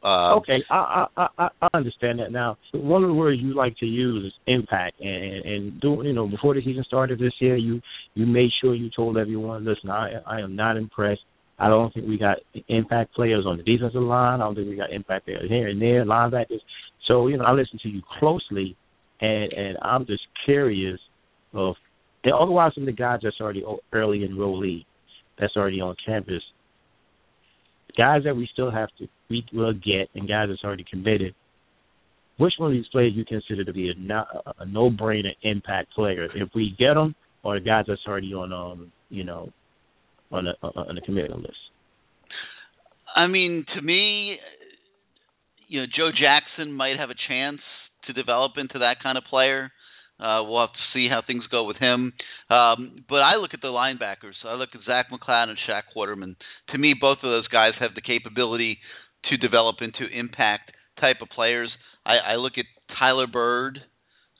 Uh, 0.04 0.38
okay, 0.38 0.58
I, 0.72 1.06
I 1.16 1.28
I 1.38 1.49
I 1.62 1.68
understand 1.76 2.20
that 2.20 2.32
now. 2.32 2.58
One 2.74 3.04
of 3.04 3.10
the 3.10 3.14
words 3.14 3.39
you 3.39 3.54
like 3.56 3.78
to 3.78 3.86
use 3.86 4.26
is 4.26 4.34
impact, 4.47 4.99
and 4.99 5.45
and 5.45 5.80
doing 5.82 6.08
you 6.08 6.14
know 6.14 6.28
before 6.28 6.56
the 6.56 6.62
season 6.64 6.84
started 6.88 7.20
this 7.20 7.34
year, 7.39 7.56
you 7.56 7.80
you 8.16 8.26
made 8.26 8.49
sure 8.62 8.74
you 8.74 8.89
told 8.95 9.18
everyone, 9.18 9.64
listen, 9.64 9.91
I 9.91 10.14
I 10.26 10.39
am 10.39 10.56
not 10.56 10.76
impressed. 10.76 11.22
I 11.60 11.70
don't 11.70 11.93
think 11.93 12.08
we 12.08 12.18
got 12.18 12.38
impact 12.68 13.14
players 13.14 13.45
on 13.45 13.58
the 13.58 13.64
defensive 13.64 14.02
line. 14.02 14.41
I 14.41 14.45
don't 14.45 14.56
think 14.56 14.70
we 14.70 14.76
got 14.76 14.91
impact 14.91 15.26
players 15.26 15.47
here 15.47 15.68
and 15.68 15.80
there, 15.80 16.04
linebackers. 16.04 16.62
So 17.08 17.28
you 17.28 17.38
know, 17.38 17.45
I 17.45 17.52
listen 17.52 17.78
to 17.84 17.89
you 17.89 18.02
closely, 18.20 18.76
and 19.20 19.54
and 19.54 19.78
I'm 19.84 20.08
just 20.08 20.24
curious 20.45 20.99
of. 21.54 21.76
and 22.24 22.34
Otherwise, 22.34 22.72
some 22.74 22.84
of 22.84 22.88
the 22.88 22.93
guys 22.93 23.20
that's 23.22 23.39
already 23.39 23.64
early 23.93 24.28
enrollee, 24.28 24.86
that's 25.39 25.56
already 25.56 25.80
on 25.80 25.95
campus, 26.04 26.41
guys 27.97 28.22
that 28.26 28.36
we 28.36 28.49
still 28.52 28.72
have 28.72 28.89
to 28.97 29.08
we 29.32 29.45
will 29.53 29.73
get 29.73 30.09
and 30.13 30.27
guys 30.27 30.47
that's 30.49 30.63
already 30.63 30.86
committed. 30.89 31.34
Which 32.38 32.53
one 32.57 32.71
of 32.71 32.73
these 32.73 32.88
players 32.91 33.13
you 33.15 33.25
consider 33.25 33.63
to 33.63 33.73
be 33.73 33.89
a, 33.89 33.93
no, 33.99 34.23
a 34.59 34.65
no-brainer 34.65 35.34
impact 35.43 35.93
player? 35.93 36.27
If 36.36 36.49
we 36.55 36.75
get 36.77 36.95
them, 36.95 37.15
or 37.43 37.59
the 37.59 37.65
guys 37.65 37.86
that's 37.88 38.01
already 38.07 38.34
on 38.34 38.53
um 38.53 38.91
you 39.09 39.23
know 39.23 39.49
on 40.32 40.45
the 40.45 40.67
on 40.67 40.95
the 40.95 41.01
commitment 41.01 41.41
list. 41.41 41.57
I 43.13 43.27
mean, 43.27 43.65
to 43.75 43.82
me, 43.82 44.38
you 45.67 45.82
know, 45.82 45.86
Joe 45.86 46.11
Jackson 46.11 46.71
might 46.71 46.97
have 46.97 47.09
a 47.09 47.19
chance 47.27 47.59
to 48.07 48.13
develop 48.13 48.53
into 48.57 48.79
that 48.79 48.97
kind 49.03 49.17
of 49.17 49.25
player. 49.29 49.71
Uh, 50.17 50.43
we'll 50.43 50.61
have 50.61 50.69
to 50.69 50.88
see 50.93 51.07
how 51.09 51.21
things 51.25 51.43
go 51.49 51.63
with 51.63 51.77
him. 51.77 52.13
Um, 52.49 53.03
but 53.09 53.21
I 53.21 53.38
look 53.38 53.51
at 53.55 53.61
the 53.61 53.69
linebackers. 53.69 54.38
I 54.45 54.53
look 54.53 54.69
at 54.75 54.82
Zach 54.86 55.07
McCloud 55.11 55.49
and 55.49 55.57
Shaq 55.67 55.82
Quarterman. 55.95 56.36
To 56.69 56.77
me, 56.77 56.93
both 56.99 57.17
of 57.23 57.32
those 57.32 57.47
guys 57.47 57.71
have 57.79 57.95
the 57.95 58.01
capability 58.01 58.77
to 59.30 59.38
develop 59.38 59.78
into 59.82 60.07
impact 60.11 60.72
type 60.99 61.17
of 61.22 61.30
players. 61.30 61.69
I, 62.05 62.34
I 62.34 62.36
look 62.36 62.53
at 62.57 62.65
Tyler 62.97 63.28
Byrd. 63.28 63.80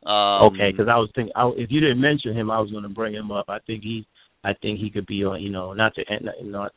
Um, 0.06 0.50
okay, 0.50 0.72
because 0.72 0.88
I 0.90 0.98
was 0.98 1.10
thinking, 1.16 1.34
I, 1.36 1.48
if 1.56 1.70
you 1.70 1.80
didn't 1.80 2.02
mention 2.02 2.36
him, 2.36 2.50
I 2.50 2.60
was 2.60 2.72
going 2.72 2.84
to 2.84 2.90
bring 2.90 3.14
him 3.14 3.32
up. 3.32 3.46
I 3.50 3.60
think 3.68 3.84
he, 3.84 4.08
I 4.44 4.54
think 4.54 4.80
he 4.80 4.90
could 4.90 5.06
be 5.06 5.24
on. 5.24 5.42
You 5.42 5.52
know, 5.52 5.74
not 5.74 5.94
to 5.96 6.04
not 6.44 6.72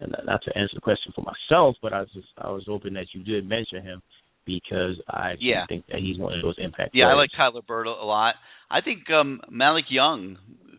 not 0.00 0.42
to 0.44 0.58
answer 0.58 0.74
the 0.74 0.80
question 0.80 1.12
for 1.14 1.22
myself, 1.22 1.76
but 1.80 1.92
I 1.94 2.00
was 2.00 2.10
just 2.12 2.28
I 2.36 2.50
was 2.50 2.64
hoping 2.66 2.94
that 2.94 3.06
you 3.14 3.24
did 3.24 3.48
mention 3.48 3.82
him 3.82 4.02
because 4.44 5.00
I 5.08 5.34
yeah. 5.40 5.66
think 5.68 5.86
that 5.88 6.00
he's 6.00 6.18
one 6.18 6.34
of 6.34 6.42
those 6.42 6.56
impact. 6.58 6.90
Yeah, 6.92 7.06
players. 7.06 7.14
I 7.14 7.18
like 7.18 7.30
Tyler 7.36 7.62
Byrd 7.66 7.86
a 7.86 7.90
lot. 7.90 8.34
I 8.70 8.80
think 8.82 9.08
um 9.10 9.40
Malik 9.50 9.86
Young 9.88 10.36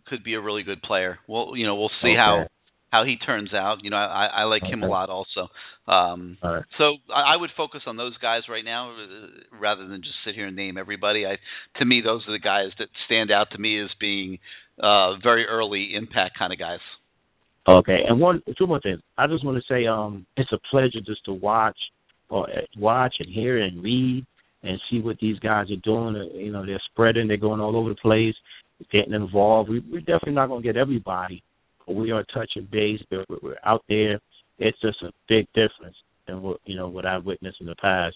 could 0.07 0.23
be 0.23 0.36
a 0.36 0.41
really 0.41 0.63
good 0.63 0.82
player. 0.82 1.19
Well, 1.28 1.53
you 1.55 1.65
know, 1.65 1.75
we'll 1.75 1.91
see 2.01 2.09
okay. 2.09 2.19
how 2.19 2.45
how 2.91 3.03
he 3.03 3.17
turns 3.17 3.53
out. 3.53 3.77
You 3.83 3.89
know, 3.89 3.97
I, 3.97 4.29
I 4.33 4.43
like 4.43 4.63
okay. 4.63 4.71
him 4.71 4.83
a 4.83 4.88
lot 4.88 5.09
also. 5.09 5.49
Um, 5.88 6.38
right. 6.43 6.63
So 6.77 6.95
I, 7.13 7.33
I 7.33 7.38
would 7.38 7.49
focus 7.55 7.81
on 7.88 7.97
those 7.97 8.17
guys 8.17 8.43
right 8.49 8.65
now 8.65 8.91
uh, 8.91 9.57
rather 9.59 9.88
than 9.88 10.01
just 10.01 10.15
sit 10.25 10.35
here 10.35 10.47
and 10.47 10.55
name 10.55 10.77
everybody. 10.77 11.25
I, 11.25 11.38
to 11.79 11.85
me, 11.85 12.01
those 12.03 12.23
are 12.27 12.31
the 12.31 12.39
guys 12.39 12.71
that 12.79 12.88
stand 13.05 13.31
out 13.31 13.47
to 13.51 13.57
me 13.57 13.81
as 13.81 13.89
being 13.99 14.39
uh, 14.81 15.17
very 15.21 15.45
early 15.45 15.91
impact 15.95 16.38
kind 16.38 16.53
of 16.53 16.59
guys. 16.59 16.79
Okay, 17.69 17.99
and 18.07 18.19
one 18.21 18.41
two 18.57 18.65
more 18.65 18.79
things. 18.79 19.01
I 19.17 19.27
just 19.27 19.43
want 19.43 19.57
to 19.57 19.73
say, 19.73 19.88
um, 19.88 20.25
it's 20.38 20.51
a 20.53 20.59
pleasure 20.71 21.01
just 21.05 21.25
to 21.25 21.33
watch 21.33 21.77
or 22.29 22.49
uh, 22.49 22.61
watch 22.77 23.15
and 23.19 23.29
hear 23.29 23.61
and 23.61 23.83
read 23.83 24.25
and 24.63 24.79
see 24.89 24.99
what 24.99 25.17
these 25.19 25.38
guys 25.39 25.69
are 25.71 25.83
doing. 25.83 26.15
Uh, 26.15 26.38
you 26.38 26.51
know, 26.51 26.65
they're 26.65 26.81
spreading, 26.91 27.27
they're 27.27 27.38
going 27.38 27.59
all 27.59 27.75
over 27.75 27.89
the 27.89 27.95
place, 27.95 28.35
getting 28.91 29.13
involved. 29.13 29.69
We, 29.69 29.79
we're 29.79 29.99
definitely 29.99 30.33
not 30.33 30.47
going 30.47 30.61
to 30.61 30.67
get 30.67 30.77
everybody, 30.77 31.43
we 31.88 32.11
are 32.11 32.23
touching 32.33 32.67
base. 32.71 33.01
We're, 33.11 33.25
we're 33.41 33.57
out 33.65 33.83
there. 33.88 34.19
It's 34.59 34.79
just 34.81 35.01
a 35.03 35.11
big 35.29 35.47
difference 35.53 35.95
than 36.27 36.41
what 36.41 36.59
you 36.65 36.75
know 36.75 36.88
what 36.88 37.05
I've 37.05 37.25
witnessed 37.25 37.61
in 37.61 37.67
the 37.67 37.75
past. 37.75 38.15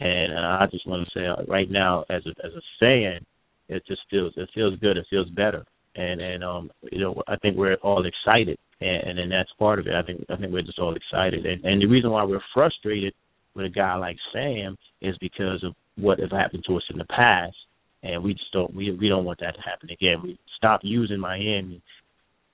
And 0.00 0.32
uh, 0.32 0.58
I 0.60 0.66
just 0.70 0.86
want 0.86 1.06
to 1.06 1.18
say 1.18 1.26
uh, 1.26 1.44
right 1.46 1.70
now, 1.70 2.04
as 2.08 2.22
a 2.26 2.30
as 2.44 2.52
a 2.54 2.62
fan, 2.78 3.24
it 3.68 3.82
just 3.86 4.00
feels 4.10 4.32
it 4.36 4.48
feels 4.54 4.78
good. 4.80 4.96
It 4.96 5.06
feels 5.10 5.28
better. 5.30 5.64
And 5.96 6.20
and 6.20 6.44
um 6.44 6.70
you 6.90 7.00
know 7.00 7.22
I 7.28 7.36
think 7.36 7.56
we're 7.56 7.74
all 7.76 8.04
excited, 8.06 8.58
and 8.80 9.08
and, 9.08 9.18
and 9.18 9.32
that's 9.32 9.50
part 9.58 9.78
of 9.78 9.86
it. 9.86 9.94
I 9.94 10.02
think 10.02 10.24
I 10.30 10.36
think 10.36 10.52
we're 10.52 10.62
just 10.62 10.78
all 10.78 10.96
excited. 10.96 11.44
And 11.44 11.64
and 11.64 11.82
the 11.82 11.86
reason 11.86 12.10
why 12.10 12.24
we're 12.24 12.40
frustrated 12.54 13.14
with 13.54 13.66
a 13.66 13.70
guy 13.70 13.96
like 13.96 14.16
Sam 14.32 14.76
is 15.02 15.16
because 15.20 15.64
of 15.64 15.74
what 15.96 16.20
has 16.20 16.30
happened 16.30 16.64
to 16.68 16.76
us 16.76 16.84
in 16.90 16.98
the 16.98 17.04
past, 17.06 17.56
and 18.02 18.22
we 18.22 18.32
just 18.32 18.52
don't 18.52 18.74
we 18.74 18.92
we 18.92 19.08
don't 19.08 19.24
want 19.24 19.40
that 19.40 19.56
to 19.56 19.60
happen 19.60 19.90
again. 19.90 20.22
We 20.22 20.38
stop 20.56 20.80
using 20.82 21.18
Miami 21.18 21.82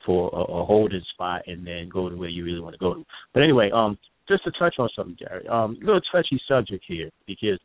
for 0.07 0.31
a, 0.33 0.39
a 0.39 0.65
holding 0.65 1.03
spot 1.13 1.43
and 1.47 1.67
then 1.67 1.91
go 1.93 2.09
to 2.09 2.17
where 2.17 2.29
you 2.29 2.45
really 2.45 2.61
want 2.61 2.75
to 2.75 2.79
go 2.79 2.95
to. 2.95 3.05
But 3.35 3.43
anyway, 3.43 3.71
um, 3.75 3.99
just 4.29 4.45
to 4.45 4.53
touch 4.53 4.77
on 4.79 4.89
something, 4.97 5.17
Jerry, 5.19 5.47
um, 5.49 5.77
a 5.83 5.85
little 5.85 6.01
touchy 6.13 6.41
subject 6.49 6.85
here 6.87 7.11
because 7.27 7.59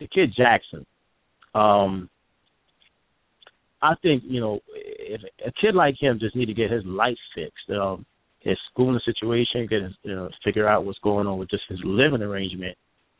the 0.00 0.06
kid 0.06 0.32
Jackson, 0.36 0.86
um, 1.54 2.08
I 3.82 3.94
think 4.02 4.22
you 4.26 4.40
know 4.40 4.60
if 4.74 5.20
a 5.46 5.52
kid 5.60 5.74
like 5.74 5.94
him 6.00 6.18
just 6.20 6.34
need 6.34 6.46
to 6.46 6.54
get 6.54 6.70
his 6.70 6.84
life 6.86 7.18
fixed. 7.34 7.70
Um, 7.70 8.06
his 8.40 8.56
schooling 8.70 9.00
situation, 9.04 9.66
get 9.68 9.82
his, 9.82 9.92
you 10.02 10.14
know, 10.14 10.28
figure 10.44 10.68
out 10.68 10.84
what's 10.84 10.98
going 11.00 11.26
on 11.26 11.38
with 11.38 11.50
just 11.50 11.64
his 11.68 11.80
living 11.84 12.22
arrangement. 12.22 12.76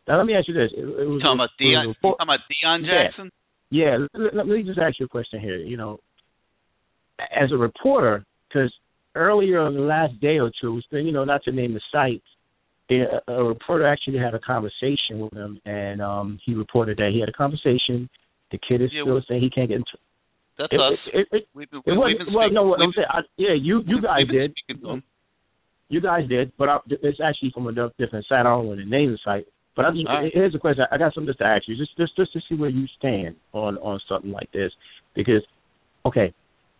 Now, 0.06 0.16
let 0.16 0.26
me 0.26 0.34
ask 0.34 0.48
you 0.48 0.54
this: 0.54 0.70
it, 0.72 0.80
it 0.80 1.06
was, 1.06 1.20
talking 1.20 1.38
about 1.38 1.50
Dion, 1.58 1.94
talking 2.00 2.16
about 2.22 2.38
Dion 2.48 2.82
Jackson. 2.82 3.30
Yeah, 3.70 3.98
yeah 3.98 4.06
let, 4.14 4.36
let, 4.36 4.46
me 4.46 4.62
just 4.62 4.78
ask 4.78 4.98
you 4.98 5.06
a 5.06 5.08
question 5.08 5.40
here. 5.40 5.58
You 5.58 5.76
know, 5.76 5.98
as 7.18 7.52
a 7.52 7.56
reporter, 7.56 8.24
because 8.48 8.72
earlier 9.14 9.60
on 9.60 9.74
the 9.74 9.80
last 9.80 10.18
day 10.20 10.38
or 10.38 10.50
two, 10.60 10.80
you 10.92 11.12
know, 11.12 11.24
not 11.24 11.42
to 11.44 11.52
name 11.52 11.74
the 11.74 11.80
site, 11.92 12.22
a, 12.90 13.32
a 13.32 13.44
reporter 13.44 13.86
actually 13.86 14.18
had 14.18 14.34
a 14.34 14.40
conversation 14.40 15.20
with 15.20 15.32
him, 15.32 15.60
and 15.64 16.00
um 16.00 16.38
he 16.44 16.54
reported 16.54 16.96
that 16.98 17.10
he 17.12 17.20
had 17.20 17.28
a 17.28 17.32
conversation. 17.32 18.08
The 18.50 18.58
kid 18.66 18.80
is 18.80 18.90
Yeah, 18.92 19.02
still 19.02 19.20
saying 19.28 19.42
he 19.42 19.50
can't 19.50 19.68
get 19.68 19.76
into. 19.76 19.98
That's 20.56 20.72
It- 20.72 20.80
us. 20.80 20.98
it- 21.12 21.28
it- 21.32 21.48
we've 21.54 21.70
been, 21.70 21.80
It 21.80 21.90
we've 21.90 21.98
wasn't, 21.98 22.32
well, 22.32 22.50
no, 22.50 22.62
what 22.64 22.80
I'm 22.80 22.92
saying, 22.92 23.06
I, 23.10 23.20
yeah, 23.36 23.52
you 23.52 23.82
you 23.86 24.00
guys 24.00 24.26
did. 24.26 24.54
him. 24.68 25.02
You 25.90 26.00
guys 26.00 26.28
did, 26.28 26.52
but 26.58 26.68
I, 26.68 26.78
it's 26.88 27.20
actually 27.20 27.50
from 27.50 27.66
a 27.66 27.72
different 27.98 28.26
site. 28.26 28.40
I 28.40 28.42
don't 28.44 28.66
want 28.66 28.80
to 28.80 28.86
name 28.86 29.12
the 29.12 29.18
site. 29.24 29.46
But 29.74 29.86
I 29.86 29.90
just, 29.92 30.06
right. 30.06 30.30
here's 30.34 30.54
a 30.54 30.58
question. 30.58 30.84
I 30.90 30.98
got 30.98 31.14
something 31.14 31.28
just 31.28 31.38
to 31.38 31.46
ask 31.46 31.68
you, 31.68 31.76
just 31.76 31.96
just 31.96 32.16
just 32.16 32.32
to 32.32 32.40
see 32.48 32.56
where 32.56 32.68
you 32.68 32.86
stand 32.98 33.36
on 33.52 33.78
on 33.78 34.00
something 34.08 34.32
like 34.32 34.50
this, 34.50 34.72
because 35.14 35.42
okay, 36.04 36.34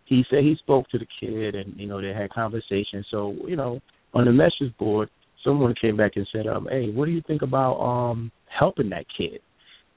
he 0.08 0.24
said 0.30 0.40
he 0.40 0.56
spoke 0.58 0.88
to 0.90 0.98
the 0.98 1.06
kid 1.20 1.54
and 1.54 1.78
you 1.78 1.86
know 1.86 2.00
they 2.00 2.08
had 2.08 2.30
conversation. 2.30 3.04
So 3.10 3.36
you 3.46 3.56
know 3.56 3.80
on 4.14 4.24
the 4.24 4.32
message 4.32 4.76
board, 4.78 5.10
someone 5.44 5.74
came 5.80 5.96
back 5.96 6.12
and 6.16 6.26
said, 6.32 6.46
um, 6.46 6.66
hey, 6.70 6.90
what 6.90 7.06
do 7.06 7.12
you 7.12 7.22
think 7.26 7.42
about 7.42 7.74
um 7.80 8.32
helping 8.46 8.90
that 8.90 9.04
kid? 9.16 9.40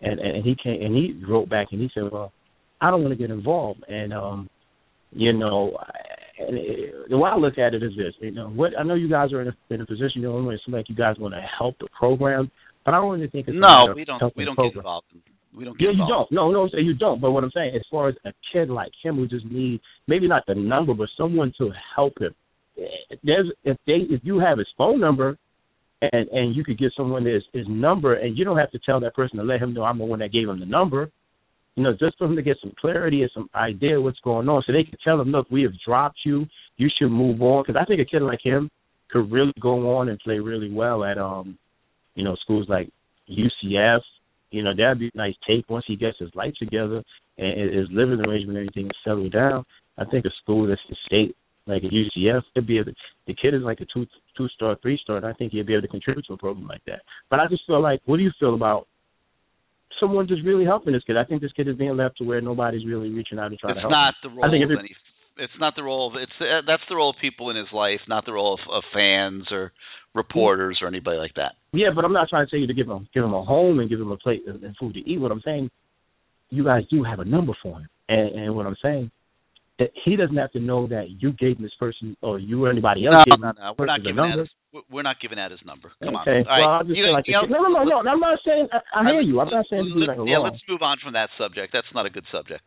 And 0.02 0.20
and 0.20 0.44
he 0.44 0.56
came 0.62 0.82
and 0.82 0.96
he 0.96 1.24
wrote 1.28 1.50
back 1.50 1.68
and 1.72 1.82
he 1.82 1.90
said, 1.94 2.04
well, 2.12 2.32
I 2.82 2.90
don't 2.90 3.04
want 3.04 3.12
to 3.12 3.18
get 3.18 3.32
involved. 3.32 3.84
And 3.88 4.14
um, 4.14 4.50
you 5.12 5.34
know, 5.34 5.78
and 6.40 6.58
it, 6.58 7.10
the 7.10 7.18
way 7.18 7.30
I 7.30 7.38
look 7.38 7.58
at 7.58 7.74
it 7.74 7.84
is 7.84 7.92
this: 7.96 8.14
you 8.20 8.32
know, 8.32 8.50
what 8.50 8.72
I 8.78 8.84
know 8.84 8.96
you 8.96 9.10
guys 9.10 9.32
are 9.34 9.42
in 9.42 9.50
a, 9.50 9.74
in 9.74 9.82
a 9.82 9.86
position, 9.86 10.22
you 10.22 10.24
know, 10.24 10.50
it 10.50 10.62
seems 10.66 10.76
like 10.76 10.90
you 10.90 10.96
guys 10.96 11.16
want 11.20 11.34
to 11.34 11.42
help 11.58 11.78
the 11.80 11.88
program, 11.98 12.52
but 12.84 12.94
I 12.94 12.98
don't 12.98 13.12
really 13.12 13.28
think 13.28 13.48
it's 13.48 13.58
No, 13.60 13.94
we 13.96 14.06
don't. 14.06 14.22
We 14.36 14.46
don't 14.46 14.58
get 14.58 14.76
involved. 14.76 15.08
In, 15.14 15.22
we 15.56 15.66
don't 15.66 15.78
get 15.78 15.86
Yeah, 15.86 15.92
you 15.92 16.06
don't. 16.08 16.32
No, 16.32 16.52
no, 16.52 16.70
you 16.74 16.94
don't. 16.94 17.22
But 17.22 17.32
what 17.32 17.44
I'm 17.44 17.52
saying, 17.54 17.76
as 17.76 17.82
far 17.90 18.10
as 18.10 18.16
a 18.26 18.32
kid 18.52 18.70
like 18.70 18.92
him 19.04 19.16
who 19.16 19.28
just 19.28 19.46
need 19.46 19.82
maybe 20.08 20.28
not 20.28 20.44
the 20.48 20.56
number, 20.56 20.94
but 20.94 21.10
someone 21.18 21.54
to 21.58 21.72
help 21.96 22.14
him. 22.20 22.34
There's 23.24 23.52
if 23.64 23.78
they 23.86 24.06
if 24.10 24.22
you 24.24 24.40
have 24.40 24.58
his 24.58 24.68
phone 24.78 25.00
number, 25.00 25.38
and 26.02 26.28
and 26.30 26.56
you 26.56 26.64
could 26.64 26.80
give 26.80 26.92
someone 26.96 27.26
his 27.26 27.44
his 27.54 27.66
number, 27.68 28.16
and 28.16 28.38
you 28.38 28.46
don't 28.46 28.58
have 28.58 28.72
to 28.72 28.80
tell 28.86 29.00
that 29.02 29.16
person 29.16 29.38
to 29.38 29.44
let 29.44 29.62
him 29.62 29.74
know 29.74 29.84
I'm 29.84 29.98
the 29.98 30.06
one 30.06 30.20
that 30.20 30.32
gave 30.32 30.48
him 30.48 30.60
the 30.60 30.66
number. 30.66 31.10
You 31.76 31.84
know, 31.84 31.92
just 31.94 32.18
for 32.18 32.26
him 32.26 32.36
to 32.36 32.42
get 32.42 32.58
some 32.62 32.74
clarity 32.80 33.22
and 33.22 33.32
some 33.34 33.50
idea 33.56 33.98
of 33.98 34.04
what's 34.04 34.20
going 34.20 34.50
on, 34.50 34.62
so 34.66 34.74
they 34.74 34.84
can 34.84 34.98
tell 35.04 35.22
him, 35.22 35.30
look, 35.30 35.48
we 35.50 35.64
have 35.64 35.72
dropped 35.86 36.18
you. 36.26 36.46
You 36.76 36.90
should 36.98 37.10
move 37.10 37.42
on. 37.42 37.64
Because 37.66 37.80
I 37.82 37.86
think 37.86 38.02
a 38.02 38.06
kid 38.06 38.22
like 38.22 38.40
him 38.44 38.70
could 39.10 39.32
really 39.32 39.54
go 39.62 39.98
on 39.98 40.10
and 40.10 40.20
play 40.20 40.40
really 40.40 40.72
well 40.72 41.06
at 41.06 41.18
um, 41.18 41.58
you 42.16 42.24
know, 42.24 42.36
schools 42.44 42.68
like 42.68 42.90
UCF. 43.30 44.02
You 44.52 44.64
know, 44.64 44.72
that'd 44.76 45.00
be 45.00 45.12
a 45.14 45.18
nice 45.18 45.36
take 45.48 45.70
once 45.70 45.86
he 45.88 45.96
gets 45.96 46.20
his 46.20 46.30
life 46.36 46.54
together 46.60 47.04
and 47.38 47.74
his 47.74 47.88
living 47.92 48.20
arrangement 48.20 48.58
and 48.58 48.70
everything 48.70 48.92
settled 49.04 49.32
down. 49.32 49.66
I 49.98 50.06
think 50.06 50.26
a 50.26 50.30
school 50.42 50.68
that's 50.68 50.82
the 50.90 50.96
state 51.06 51.36
like 51.68 51.84
at 51.84 51.92
UCF, 51.92 52.42
could 52.54 52.68
be 52.68 52.80
able. 52.80 52.92
To, 52.92 52.98
the 53.28 53.36
kid 53.36 53.54
is 53.54 53.62
like 53.62 53.80
a 53.82 53.86
two 53.94 54.06
two 54.36 54.48
star, 54.50 54.76
three 54.82 55.00
star, 55.02 55.18
and 55.18 55.26
I 55.26 55.34
think 55.34 55.52
he'd 55.52 55.68
be 55.68 55.74
able 55.74 55.84
to 55.84 55.88
contribute 55.88 56.26
to 56.28 56.34
a 56.34 56.38
program 56.38 56.68
like 56.68 56.84
that. 56.88 57.02
But 57.30 57.40
I 57.40 57.48
just 57.48 57.64
feel 57.68 57.82
like, 57.82 58.02
what 58.06 58.18
do 58.18 58.24
you 58.24 58.32
feel 58.40 58.56
about 58.56 58.88
someone 60.00 60.28
just 60.28 60.44
really 60.44 60.66
helping 60.66 60.94
this 60.94 61.04
kid. 61.06 61.16
I 61.16 61.24
think 61.24 61.42
this 61.42 61.52
kid 61.54 61.68
is 61.68 61.76
being 61.76 61.96
left 61.96 62.18
to 62.18 62.24
where 62.24 62.42
nobody's 62.42 62.86
really 62.86 63.10
reaching 63.10 63.38
out 63.38 63.52
and 63.52 63.60
trying 63.60 63.78
it's 63.78 63.78
to 63.78 63.82
help. 63.82 63.92
not 63.92 64.16
him. 64.16 64.16
the 64.24 64.30
role 64.36 64.46
I 64.46 64.50
think 64.50 64.66
of 64.66 64.72
any. 64.72 64.96
It's 65.42 65.60
not 65.60 65.76
the 65.76 65.84
role 65.84 66.08
of 66.08 66.22
it's 66.22 66.32
uh, 66.40 66.62
that's 66.68 66.84
the 66.88 66.96
role 66.96 67.10
of 67.10 67.16
people 67.20 67.50
in 67.50 67.56
his 67.56 67.68
life, 67.74 68.00
not 68.08 68.26
the 68.26 68.34
role 68.34 68.54
of, 68.54 68.60
of 68.72 68.84
fans 68.94 69.46
or 69.52 69.72
reporters 70.14 70.80
or 70.82 70.88
anybody 70.88 71.18
like 71.18 71.34
that. 71.36 71.54
Yeah, 71.74 71.90
but 71.96 72.06
I'm 72.06 72.14
not 72.14 72.30
trying 72.30 72.46
to 72.46 72.50
tell 72.50 72.60
you 72.60 72.68
to 72.68 72.74
give 72.74 72.88
him 72.88 73.08
give 73.14 73.24
him 73.24 73.34
a 73.34 73.44
home 73.44 73.80
and 73.80 73.90
give 73.90 74.00
him 74.00 74.12
a 74.12 74.18
plate 74.18 74.44
and 74.46 74.76
food 74.80 74.94
to 74.94 75.00
eat. 75.00 75.20
What 75.20 75.32
I'm 75.32 75.42
saying, 75.44 75.72
you 76.50 76.64
guys 76.64 76.84
do 76.92 77.04
have 77.04 77.20
a 77.20 77.26
number 77.26 77.54
for 77.64 77.80
him, 77.80 77.90
and, 78.08 78.30
and 78.36 78.56
what 78.56 78.68
I'm 78.68 78.76
saying, 78.84 79.10
that 79.80 79.90
he 80.06 80.16
doesn't 80.16 80.38
have 80.38 80.52
to 80.52 80.60
know 80.60 80.86
that 80.88 81.10
you 81.10 81.34
gave 81.34 81.60
this 81.60 81.72
person 81.80 82.16
or 82.22 82.38
you 82.38 82.64
or 82.66 82.70
anybody 82.70 83.08
else 83.08 83.16
No, 83.18 83.24
gave 83.26 83.42
no, 83.42 83.52
no. 83.58 83.74
We're 83.80 83.86
not 83.88 84.04
giving 84.04 84.20
out 84.20 84.28
number. 84.30 84.44
his, 84.44 84.84
we're 84.92 85.02
not 85.02 85.16
giving 85.22 85.40
out 85.40 85.50
his 85.50 85.60
number. 85.66 85.92
Come 86.04 86.16
okay. 86.22 86.46
on. 86.46 86.46
Well, 86.46 86.70
right. 86.70 86.86
you, 86.86 87.12
like 87.12 87.26
you 87.26 87.34
know, 87.34 87.50
no, 87.50 87.68
no, 87.68 87.84
no, 87.84 88.02
no. 88.02 88.12
I'm 88.12 88.20
not 88.20 88.40
saying. 88.46 88.68
I, 88.72 89.00
I 89.00 89.04
hear 89.12 89.22
you. 89.22 89.40
I'm 89.40 89.50
not 89.50 89.66
saying 89.70 89.92
let- 89.96 90.10
like 90.10 90.18
a 90.20 90.30
yeah, 90.30 90.38
let's 90.38 90.62
move 90.70 90.82
on 90.84 90.98
from 91.04 91.14
that 91.14 91.30
subject. 91.40 91.74
That's 91.74 91.88
not 91.96 92.06
a 92.06 92.12
good 92.12 92.26
subject. 92.32 92.62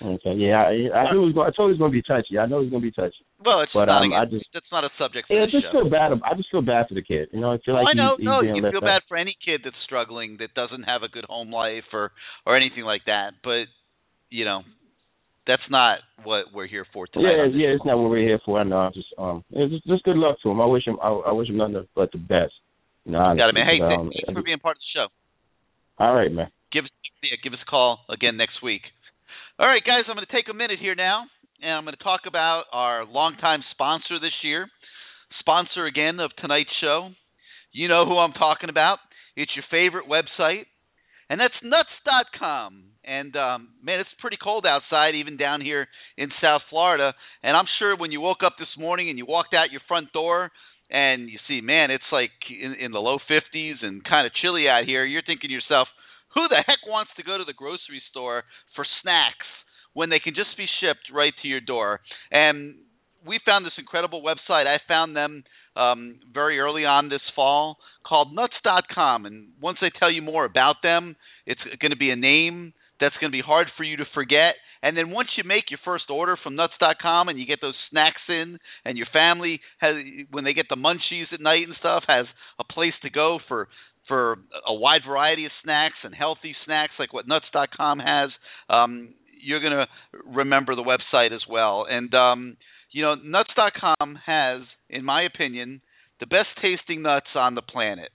Okay. 0.00 0.32
Yeah, 0.32 0.64
I, 0.64 0.88
I 0.96 1.12
knew 1.12 1.22
it 1.22 1.26
was 1.28 1.34
going. 1.36 1.44
I 1.46 1.52
told 1.52 1.68
you 1.68 1.76
it 1.76 1.78
was 1.78 1.84
going 1.84 1.92
to 1.92 1.98
be 2.00 2.06
touchy. 2.08 2.38
I 2.40 2.46
know 2.48 2.64
it 2.64 2.68
was 2.68 2.72
going 2.72 2.82
to 2.82 2.88
be 2.88 2.96
touchy. 2.96 3.20
Well, 3.44 3.60
it's 3.60 3.72
But, 3.72 3.86
not. 3.92 4.00
um, 4.00 4.12
a, 4.12 4.16
I 4.16 4.24
just- 4.24 4.48
that's 4.52 4.70
not 4.72 4.84
a 4.84 4.88
subject 4.96 5.28
for 5.28 5.36
Yeah, 5.36 5.44
I 5.44 5.52
just 5.52 5.68
show. 5.68 5.84
feel 5.84 5.90
bad. 5.92 6.12
I 6.24 6.32
just 6.36 6.48
feel 6.50 6.62
bad 6.64 6.88
for 6.88 6.94
the 6.96 7.02
kid. 7.04 7.28
You 7.32 7.40
know, 7.40 7.52
I 7.52 7.58
feel 7.60 7.74
like 7.76 7.84
I 7.84 7.92
know. 7.92 8.16
he's, 8.16 8.24
no, 8.24 8.40
you 8.40 8.64
feel 8.64 8.80
out. 8.80 9.00
bad 9.00 9.02
for 9.08 9.16
any 9.20 9.36
kid 9.44 9.60
that's 9.64 9.76
struggling 9.84 10.40
that 10.40 10.56
doesn't 10.56 10.84
have 10.88 11.02
a 11.04 11.08
good 11.12 11.24
home 11.28 11.52
life 11.52 11.84
or 11.92 12.12
or 12.46 12.56
anything 12.56 12.84
like 12.84 13.04
that. 13.06 13.36
But 13.44 13.68
you 14.30 14.44
know, 14.44 14.62
that's 15.46 15.68
not 15.70 15.98
what 16.24 16.46
we're 16.54 16.66
here 16.68 16.86
for 16.92 17.06
tonight. 17.06 17.52
Yeah, 17.52 17.68
yeah, 17.68 17.74
it's 17.76 17.84
not 17.84 17.98
what 17.98 18.08
we're 18.08 18.24
here 18.24 18.40
for. 18.44 18.60
I 18.60 18.64
know. 18.64 18.78
I 18.78 18.90
just 18.94 19.08
um, 19.18 19.44
it's 19.50 19.72
just, 19.72 19.86
just 19.86 20.04
good 20.04 20.16
luck 20.16 20.36
to 20.42 20.50
him. 20.50 20.60
I 20.60 20.66
wish 20.66 20.86
him. 20.86 20.96
I, 21.02 21.08
I 21.28 21.32
wish 21.32 21.48
him 21.48 21.56
nothing 21.56 21.84
but 21.94 22.12
the 22.12 22.18
best. 22.18 22.52
You 23.04 23.12
know, 23.12 23.18
Got 23.36 23.48
it, 23.48 23.54
man. 23.54 23.66
Hey, 23.66 23.78
but, 23.80 23.92
um, 23.92 24.10
thanks 24.12 24.32
for 24.32 24.42
being 24.42 24.60
part 24.60 24.76
of 24.76 24.80
the 24.80 24.92
show. 24.96 25.08
all 26.02 26.14
right, 26.14 26.30
man. 26.32 26.48
Give 26.72 26.84
us 26.84 26.90
yeah, 27.22 27.36
give 27.42 27.52
us 27.52 27.58
a 27.66 27.68
call 27.68 28.00
again 28.08 28.36
next 28.36 28.62
week. 28.62 28.82
All 29.60 29.68
right, 29.68 29.84
guys, 29.84 30.08
I'm 30.08 30.16
going 30.16 30.24
to 30.24 30.32
take 30.32 30.48
a 30.50 30.56
minute 30.56 30.78
here 30.80 30.94
now, 30.94 31.24
and 31.60 31.70
I'm 31.70 31.84
going 31.84 31.94
to 31.94 32.02
talk 32.02 32.22
about 32.26 32.64
our 32.72 33.04
longtime 33.04 33.60
sponsor 33.72 34.18
this 34.18 34.32
year, 34.42 34.66
sponsor 35.38 35.84
again 35.84 36.18
of 36.18 36.30
tonight's 36.40 36.72
show. 36.80 37.10
You 37.70 37.86
know 37.86 38.06
who 38.06 38.16
I'm 38.16 38.32
talking 38.32 38.70
about. 38.70 39.00
It's 39.36 39.52
your 39.54 39.66
favorite 39.70 40.08
website, 40.08 40.64
and 41.28 41.38
that's 41.38 41.52
nuts.com. 41.62 42.84
And 43.04 43.36
um, 43.36 43.68
man, 43.84 44.00
it's 44.00 44.08
pretty 44.18 44.38
cold 44.42 44.64
outside, 44.64 45.14
even 45.14 45.36
down 45.36 45.60
here 45.60 45.88
in 46.16 46.30
South 46.40 46.62
Florida. 46.70 47.12
And 47.42 47.54
I'm 47.54 47.68
sure 47.78 47.98
when 47.98 48.12
you 48.12 48.22
woke 48.22 48.42
up 48.42 48.54
this 48.58 48.72
morning 48.78 49.10
and 49.10 49.18
you 49.18 49.26
walked 49.26 49.52
out 49.52 49.70
your 49.70 49.82
front 49.86 50.10
door 50.14 50.50
and 50.88 51.28
you 51.28 51.38
see, 51.46 51.60
man, 51.60 51.90
it's 51.90 52.10
like 52.10 52.30
in, 52.48 52.76
in 52.80 52.92
the 52.92 52.98
low 52.98 53.18
50s 53.30 53.74
and 53.82 54.02
kind 54.04 54.26
of 54.26 54.32
chilly 54.40 54.70
out 54.70 54.86
here, 54.86 55.04
you're 55.04 55.20
thinking 55.20 55.48
to 55.48 55.54
yourself, 55.54 55.86
who 56.34 56.48
the 56.48 56.62
heck 56.66 56.86
wants 56.86 57.10
to 57.16 57.22
go 57.22 57.38
to 57.38 57.44
the 57.44 57.52
grocery 57.52 58.02
store 58.10 58.44
for 58.74 58.84
snacks 59.02 59.46
when 59.94 60.10
they 60.10 60.20
can 60.20 60.34
just 60.34 60.56
be 60.56 60.66
shipped 60.80 61.12
right 61.12 61.32
to 61.42 61.48
your 61.48 61.60
door? 61.60 62.00
And 62.30 62.74
we 63.26 63.40
found 63.44 63.66
this 63.66 63.72
incredible 63.78 64.22
website. 64.22 64.66
I 64.66 64.78
found 64.88 65.16
them 65.16 65.44
um, 65.76 66.20
very 66.32 66.58
early 66.58 66.84
on 66.84 67.08
this 67.08 67.20
fall 67.34 67.76
called 68.06 68.34
nuts.com. 68.34 69.26
And 69.26 69.48
once 69.60 69.78
I 69.82 69.88
tell 69.98 70.10
you 70.10 70.22
more 70.22 70.44
about 70.44 70.76
them, 70.82 71.16
it's 71.46 71.60
going 71.80 71.90
to 71.90 71.96
be 71.96 72.10
a 72.10 72.16
name 72.16 72.72
that's 73.00 73.14
going 73.20 73.30
to 73.30 73.36
be 73.36 73.42
hard 73.44 73.68
for 73.76 73.84
you 73.84 73.96
to 73.96 74.04
forget. 74.14 74.54
And 74.82 74.96
then 74.96 75.10
once 75.10 75.28
you 75.36 75.44
make 75.44 75.64
your 75.70 75.80
first 75.84 76.04
order 76.10 76.38
from 76.42 76.56
nuts.com 76.56 77.28
and 77.28 77.38
you 77.38 77.46
get 77.46 77.60
those 77.60 77.74
snacks 77.90 78.22
in 78.28 78.58
and 78.84 78.96
your 78.96 79.06
family 79.12 79.60
has 79.78 79.94
when 80.30 80.44
they 80.44 80.54
get 80.54 80.66
the 80.70 80.76
munchies 80.76 81.32
at 81.32 81.40
night 81.40 81.66
and 81.66 81.76
stuff 81.78 82.04
has 82.06 82.26
a 82.58 82.64
place 82.64 82.94
to 83.02 83.10
go 83.10 83.38
for 83.46 83.68
for 84.10 84.38
a 84.66 84.74
wide 84.74 85.02
variety 85.06 85.46
of 85.46 85.52
snacks 85.62 85.94
and 86.02 86.12
healthy 86.12 86.54
snacks 86.64 86.92
like 86.98 87.12
what 87.12 87.28
nuts.com 87.28 88.00
has 88.00 88.30
um 88.68 89.14
you're 89.42 89.60
going 89.60 89.72
to 89.72 89.86
remember 90.26 90.74
the 90.74 90.82
website 90.82 91.32
as 91.34 91.40
well. 91.48 91.86
And 91.88 92.12
um 92.14 92.56
you 92.90 93.02
know 93.02 93.14
nuts.com 93.14 94.18
has 94.26 94.62
in 94.90 95.04
my 95.04 95.22
opinion 95.22 95.80
the 96.18 96.26
best 96.26 96.48
tasting 96.60 97.02
nuts 97.02 97.28
on 97.34 97.54
the 97.54 97.62
planet. 97.62 98.10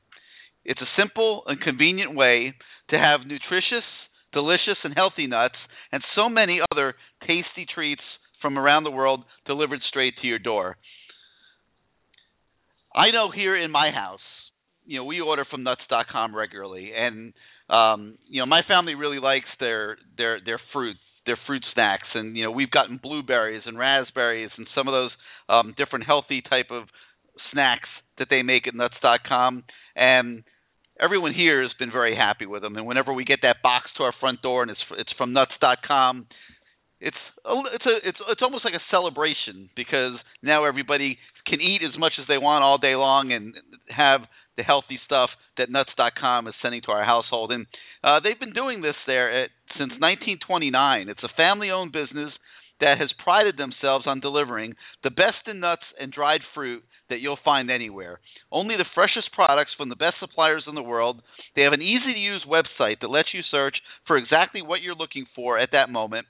It's 0.65 0.81
a 0.81 0.99
simple 1.01 1.43
and 1.47 1.59
convenient 1.61 2.15
way 2.15 2.53
to 2.89 2.97
have 2.97 3.22
nutritious 3.26 3.85
delicious 4.35 4.77
and 4.84 4.93
healthy 4.93 5.26
nuts, 5.26 5.55
and 5.91 6.03
so 6.13 6.27
many 6.27 6.59
other 6.72 6.93
tasty 7.22 7.65
treats 7.73 8.01
from 8.41 8.59
around 8.59 8.84
the 8.84 8.91
world 8.91 9.23
delivered 9.47 9.80
straight 9.89 10.13
to 10.22 10.27
your 10.27 10.39
door. 10.39 10.76
I 12.93 13.11
know 13.11 13.31
here 13.34 13.55
in 13.55 13.72
my 13.72 13.91
house, 13.91 14.19
you 14.86 14.99
know, 14.99 15.06
we 15.06 15.22
order 15.22 15.45
from 15.49 15.64
nuts.com 15.64 16.36
regularly. 16.36 16.91
And 16.95 17.34
um, 17.70 18.18
you 18.28 18.41
know, 18.41 18.45
my 18.45 18.62
family 18.68 18.95
really 18.95 19.20
likes 19.20 19.49
their 19.60 19.98
their 20.18 20.40
their 20.44 20.60
fruit, 20.74 20.98
their 21.26 21.40
fruit 21.48 21.64
snacks. 21.74 22.07
And 22.14 22.38
you 22.38 22.44
know, 22.44 22.52
we've 22.52 22.72
gotten 22.72 22.99
blueberries 23.02 23.64
and 23.66 23.78
raspberries 23.78 24.52
and 24.57 24.68
some 24.76 24.88
of 24.88 24.94
those 24.94 25.12
um 25.49 25.74
different 25.78 26.06
healthy 26.06 26.41
type 26.41 26.72
of 26.72 26.86
snacks 27.52 27.90
that 28.18 28.28
they 28.30 28.44
make 28.44 28.68
at 28.68 28.74
nuts.com 28.74 29.64
and 29.95 30.44
everyone 30.99 31.34
here 31.34 31.62
has 31.62 31.72
been 31.78 31.91
very 31.91 32.16
happy 32.16 32.45
with 32.45 32.62
them. 32.62 32.76
And 32.76 32.86
whenever 32.86 33.14
we 33.14 33.26
get 33.26 33.40
that 33.41 33.57
box 33.62 33.86
to 33.98 34.03
our 34.03 34.14
front 34.20 34.41
door 34.41 34.62
and 34.62 34.72
it's 34.72 34.80
it's 34.98 35.12
from 35.18 35.34
nuts.com, 35.34 36.28
it's 36.99 37.18
a, 37.45 37.52
it's 37.74 37.86
a 37.86 38.10
it's 38.10 38.18
it's 38.30 38.41
almost 38.41 38.66
like 38.66 38.74
a 38.74 38.84
celebration 38.91 39.70
because 39.76 40.14
now 40.41 40.66
everybody 40.66 41.18
can 41.45 41.62
eat 41.62 41.82
as 41.84 41.98
much 41.99 42.14
as 42.20 42.28
they 42.28 42.38
want 42.38 42.64
all 42.64 42.78
day 42.78 42.95
long 42.95 43.32
and 43.32 43.53
have 43.90 44.22
the 44.57 44.64
healthy 44.64 44.99
stuff 45.06 45.30
that 45.57 45.69
nuts.com 45.69 46.48
is 46.48 46.53
sending 46.61 46.82
to 46.84 46.91
our 46.91 47.03
household. 47.03 47.52
And 47.52 47.65
uh, 48.03 48.19
they've 48.23 48.40
been 48.40 48.53
doing 48.53 48.82
this 48.82 48.95
there 49.07 49.44
at, 49.44 49.49
since 49.73 49.91
1929. 49.99 51.10
It's 51.10 51.23
a 51.23 51.36
family-owned 51.36 51.91
business 51.91 52.32
that 52.82 52.98
has 52.99 53.10
prided 53.23 53.57
themselves 53.57 54.06
on 54.06 54.19
delivering 54.19 54.76
the 55.03 55.10
best 55.10 55.48
in 55.48 55.60
nuts 55.60 55.84
and 55.99 56.11
dried 56.11 56.41
fruit 56.53 56.84
that 57.10 57.19
you'll 57.19 57.40
find 57.44 57.72
anywhere. 57.72 58.19
Only 58.52 58.76
the 58.76 58.86
freshest 58.94 59.32
products 59.34 59.72
from 59.77 59.90
the 59.90 59.95
best 59.95 60.15
suppliers 60.19 60.64
in 60.68 60.76
the 60.76 60.82
world. 60.82 61.22
They 61.56 61.61
have 61.61 61.73
an 61.73 61.82
easy 61.82 62.14
to 62.14 62.19
use 62.19 62.45
website 62.48 62.99
that 63.02 63.10
lets 63.10 63.30
you 63.34 63.41
search 63.49 63.76
for 64.07 64.18
exactly 64.18 64.61
what 64.61 64.82
you're 64.82 64.95
looking 64.95 65.26
for 65.36 65.57
at 65.57 65.69
that 65.72 65.90
moment. 65.90 66.27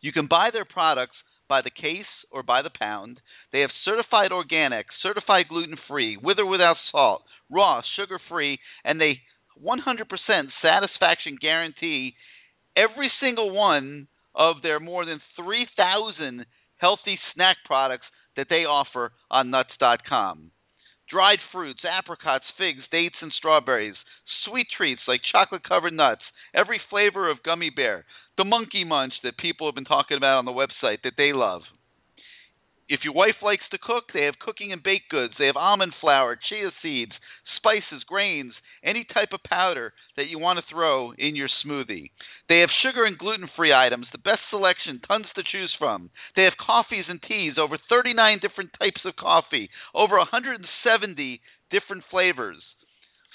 You 0.00 0.12
can 0.12 0.26
buy 0.26 0.50
their 0.52 0.64
products 0.64 1.16
by 1.48 1.62
the 1.62 1.70
case 1.70 2.06
or 2.30 2.42
by 2.42 2.62
the 2.62 2.70
pound. 2.70 3.20
They 3.52 3.60
have 3.60 3.70
certified 3.84 4.32
organic, 4.32 4.86
certified 5.02 5.46
gluten 5.48 5.76
free, 5.88 6.16
with 6.16 6.38
or 6.38 6.46
without 6.46 6.76
salt, 6.92 7.22
raw, 7.50 7.82
sugar 7.96 8.18
free, 8.28 8.58
and 8.84 9.00
they 9.00 9.20
100% 9.64 9.78
satisfaction 10.62 11.38
guarantee 11.40 12.14
every 12.76 13.10
single 13.20 13.50
one 13.50 14.08
of 14.34 14.56
their 14.62 14.78
more 14.78 15.04
than 15.04 15.20
3,000 15.36 16.46
healthy 16.76 17.18
snack 17.34 17.56
products 17.66 18.06
that 18.36 18.46
they 18.48 18.64
offer 18.64 19.12
on 19.30 19.50
nuts.com. 19.50 20.50
Dried 21.10 21.38
fruits, 21.50 21.80
apricots, 21.88 22.44
figs, 22.56 22.84
dates, 22.92 23.16
and 23.20 23.32
strawberries, 23.36 23.96
sweet 24.46 24.66
treats 24.76 25.00
like 25.08 25.20
chocolate 25.32 25.66
covered 25.66 25.94
nuts, 25.94 26.22
every 26.54 26.80
flavor 26.90 27.30
of 27.30 27.42
gummy 27.42 27.70
bear, 27.74 28.04
the 28.36 28.44
monkey 28.44 28.84
munch 28.84 29.14
that 29.24 29.38
people 29.38 29.66
have 29.66 29.74
been 29.74 29.84
talking 29.84 30.16
about 30.16 30.38
on 30.38 30.44
the 30.44 30.52
website 30.52 31.02
that 31.02 31.14
they 31.16 31.32
love. 31.32 31.62
If 32.88 33.00
your 33.04 33.12
wife 33.12 33.36
likes 33.42 33.68
to 33.70 33.78
cook, 33.78 34.04
they 34.14 34.24
have 34.24 34.38
cooking 34.40 34.72
and 34.72 34.82
baked 34.82 35.10
goods. 35.10 35.34
They 35.38 35.46
have 35.46 35.60
almond 35.60 35.92
flour, 36.00 36.38
chia 36.48 36.72
seeds, 36.80 37.12
spices, 37.58 38.02
grains, 38.08 38.54
any 38.82 39.04
type 39.04 39.28
of 39.34 39.44
powder 39.44 39.92
that 40.16 40.28
you 40.28 40.38
want 40.38 40.58
to 40.58 40.72
throw 40.72 41.12
in 41.12 41.36
your 41.36 41.48
smoothie. 41.60 42.10
They 42.48 42.60
have 42.60 42.70
sugar 42.82 43.04
and 43.04 43.18
gluten 43.18 43.50
free 43.54 43.74
items, 43.74 44.06
the 44.10 44.24
best 44.24 44.40
selection, 44.48 45.02
tons 45.06 45.26
to 45.34 45.42
choose 45.44 45.74
from. 45.78 46.08
They 46.34 46.44
have 46.44 46.56
coffees 46.56 47.04
and 47.08 47.20
teas, 47.20 47.60
over 47.60 47.76
39 47.90 48.40
different 48.40 48.70
types 48.78 49.04
of 49.04 49.16
coffee, 49.16 49.68
over 49.94 50.16
170 50.16 50.64
different 51.70 52.04
flavors. 52.10 52.56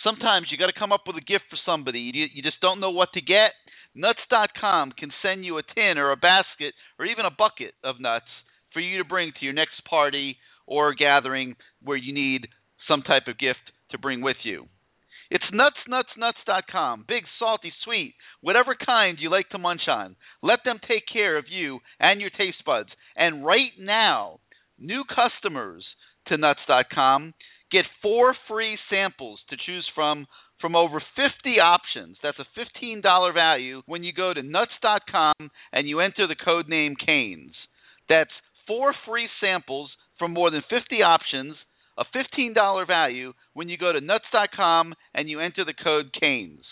Sometimes 0.04 0.48
you 0.50 0.58
got 0.58 0.74
to 0.74 0.80
come 0.80 0.92
up 0.92 1.06
with 1.06 1.16
a 1.16 1.22
gift 1.22 1.46
for 1.52 1.62
somebody. 1.64 2.10
You, 2.12 2.26
you 2.34 2.42
just 2.42 2.60
don't 2.60 2.80
know 2.80 2.92
what 2.92 3.14
to 3.14 3.22
get. 3.22 3.54
Nuts.com 3.94 4.94
can 4.98 5.12
send 5.22 5.46
you 5.46 5.60
a 5.60 5.64
tin 5.76 6.00
or 6.00 6.12
a 6.12 6.18
basket 6.18 6.74
or 6.98 7.06
even 7.06 7.26
a 7.26 7.32
bucket 7.32 7.76
of 7.84 8.02
nuts 8.02 8.26
for 8.74 8.80
you 8.80 8.98
to 8.98 9.04
bring 9.04 9.32
to 9.40 9.46
your 9.46 9.54
next 9.54 9.84
party 9.90 10.38
or 10.66 10.94
gathering 10.94 11.56
where 11.84 11.98
you 11.98 12.14
need 12.14 12.48
some 12.88 13.02
type 13.02 13.28
of 13.28 13.38
gift 13.38 13.72
to 13.92 13.98
bring 13.98 14.22
with 14.22 14.38
you. 14.44 14.68
It's 15.30 15.44
nutsnutsnuts.com. 15.52 17.06
Big, 17.08 17.24
salty, 17.40 17.74
sweet, 17.84 18.14
whatever 18.42 18.76
kind 18.76 19.18
you 19.20 19.32
like 19.32 19.50
to 19.50 19.58
munch 19.58 19.88
on. 19.88 20.16
Let 20.42 20.60
them 20.64 20.80
take 20.88 21.04
care 21.12 21.38
of 21.38 21.46
you 21.50 21.80
and 22.00 22.22
your 22.22 22.30
taste 22.30 22.64
buds. 22.66 22.90
And 23.16 23.46
right 23.46 23.72
now, 23.80 24.40
new 24.78 25.04
customers 25.04 25.84
to 26.28 26.38
nuts.com 26.38 27.34
get 27.72 27.86
four 28.02 28.36
free 28.48 28.78
samples 28.90 29.40
to 29.50 29.58
choose 29.66 29.88
from 29.96 30.28
from 30.62 30.76
over 30.78 31.04
50 31.18 31.60
options. 31.60 32.16
That's 32.24 32.38
a 32.40 32.86
$15 32.86 33.34
value 33.34 33.82
when 33.86 34.04
you 34.04 34.14
go 34.14 34.34
to 34.34 34.42
nuts.com 34.42 35.34
and 35.74 35.90
you 35.90 36.00
enter 36.00 36.26
the 36.26 36.36
code 36.36 36.70
name 36.70 36.96
Canes. 36.96 37.54
That's 38.08 38.32
four 38.68 38.94
free 39.08 39.28
samples 39.42 39.90
from 40.20 40.34
more 40.34 40.52
than 40.52 40.62
50 40.70 41.02
options, 41.02 41.56
a 41.98 42.04
$15 42.16 42.88
value 42.88 43.34
when 43.54 43.70
you 43.70 43.78
go 43.78 43.92
to 43.92 44.02
nuts.com 44.02 44.94
and 45.14 45.30
you 45.30 45.40
enter 45.40 45.66
the 45.66 45.74
code 45.74 46.12
Canes. 46.20 46.66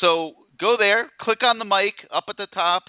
So 0.00 0.32
go 0.60 0.76
there, 0.78 1.10
click 1.20 1.42
on 1.42 1.58
the 1.58 1.64
mic 1.64 1.94
up 2.14 2.24
at 2.28 2.36
the 2.36 2.46
top, 2.52 2.84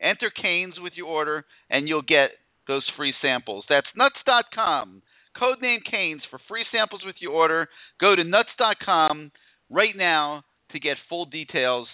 enter 0.00 0.30
Canes 0.30 0.74
with 0.78 0.92
your 0.96 1.08
order, 1.08 1.44
and 1.70 1.88
you'll 1.88 2.02
get 2.02 2.30
those 2.66 2.84
free 2.96 3.14
samples. 3.20 3.64
That's 3.68 3.86
nuts.com. 3.96 5.02
Codename 5.40 5.84
Canes 5.88 6.22
for 6.30 6.40
free 6.48 6.64
samples 6.72 7.02
with 7.04 7.16
your 7.20 7.32
order. 7.32 7.68
Go 8.00 8.14
to 8.14 8.24
nuts.com 8.24 9.32
right 9.70 9.96
now 9.96 10.44
to 10.72 10.80
get 10.80 10.96
full 11.08 11.26
details 11.26 11.88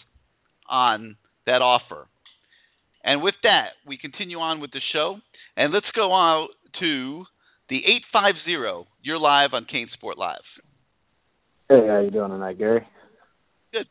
on 0.69 1.17
that 1.47 1.61
offer. 1.61 2.07
And 3.05 3.23
with 3.23 3.35
that, 3.43 3.71
we 3.87 3.99
continue 3.99 4.39
on 4.39 4.61
with 4.61 4.71
the 4.71 4.81
show. 4.93 5.17
And 5.57 5.73
let's 5.73 5.87
go 5.95 6.13
on 6.13 6.49
to 6.81 7.25
the 7.69 7.77
850. 7.77 8.89
You're 9.03 9.19
live 9.19 9.51
on 9.53 9.67
CaneSport 9.73 10.17
Live. 10.17 10.39
Hey, 11.69 11.87
how 11.89 12.01
you 12.01 12.11
doing 12.11 12.31
tonight, 12.31 12.59
Gary? 12.59 12.87
Good. 13.73 13.87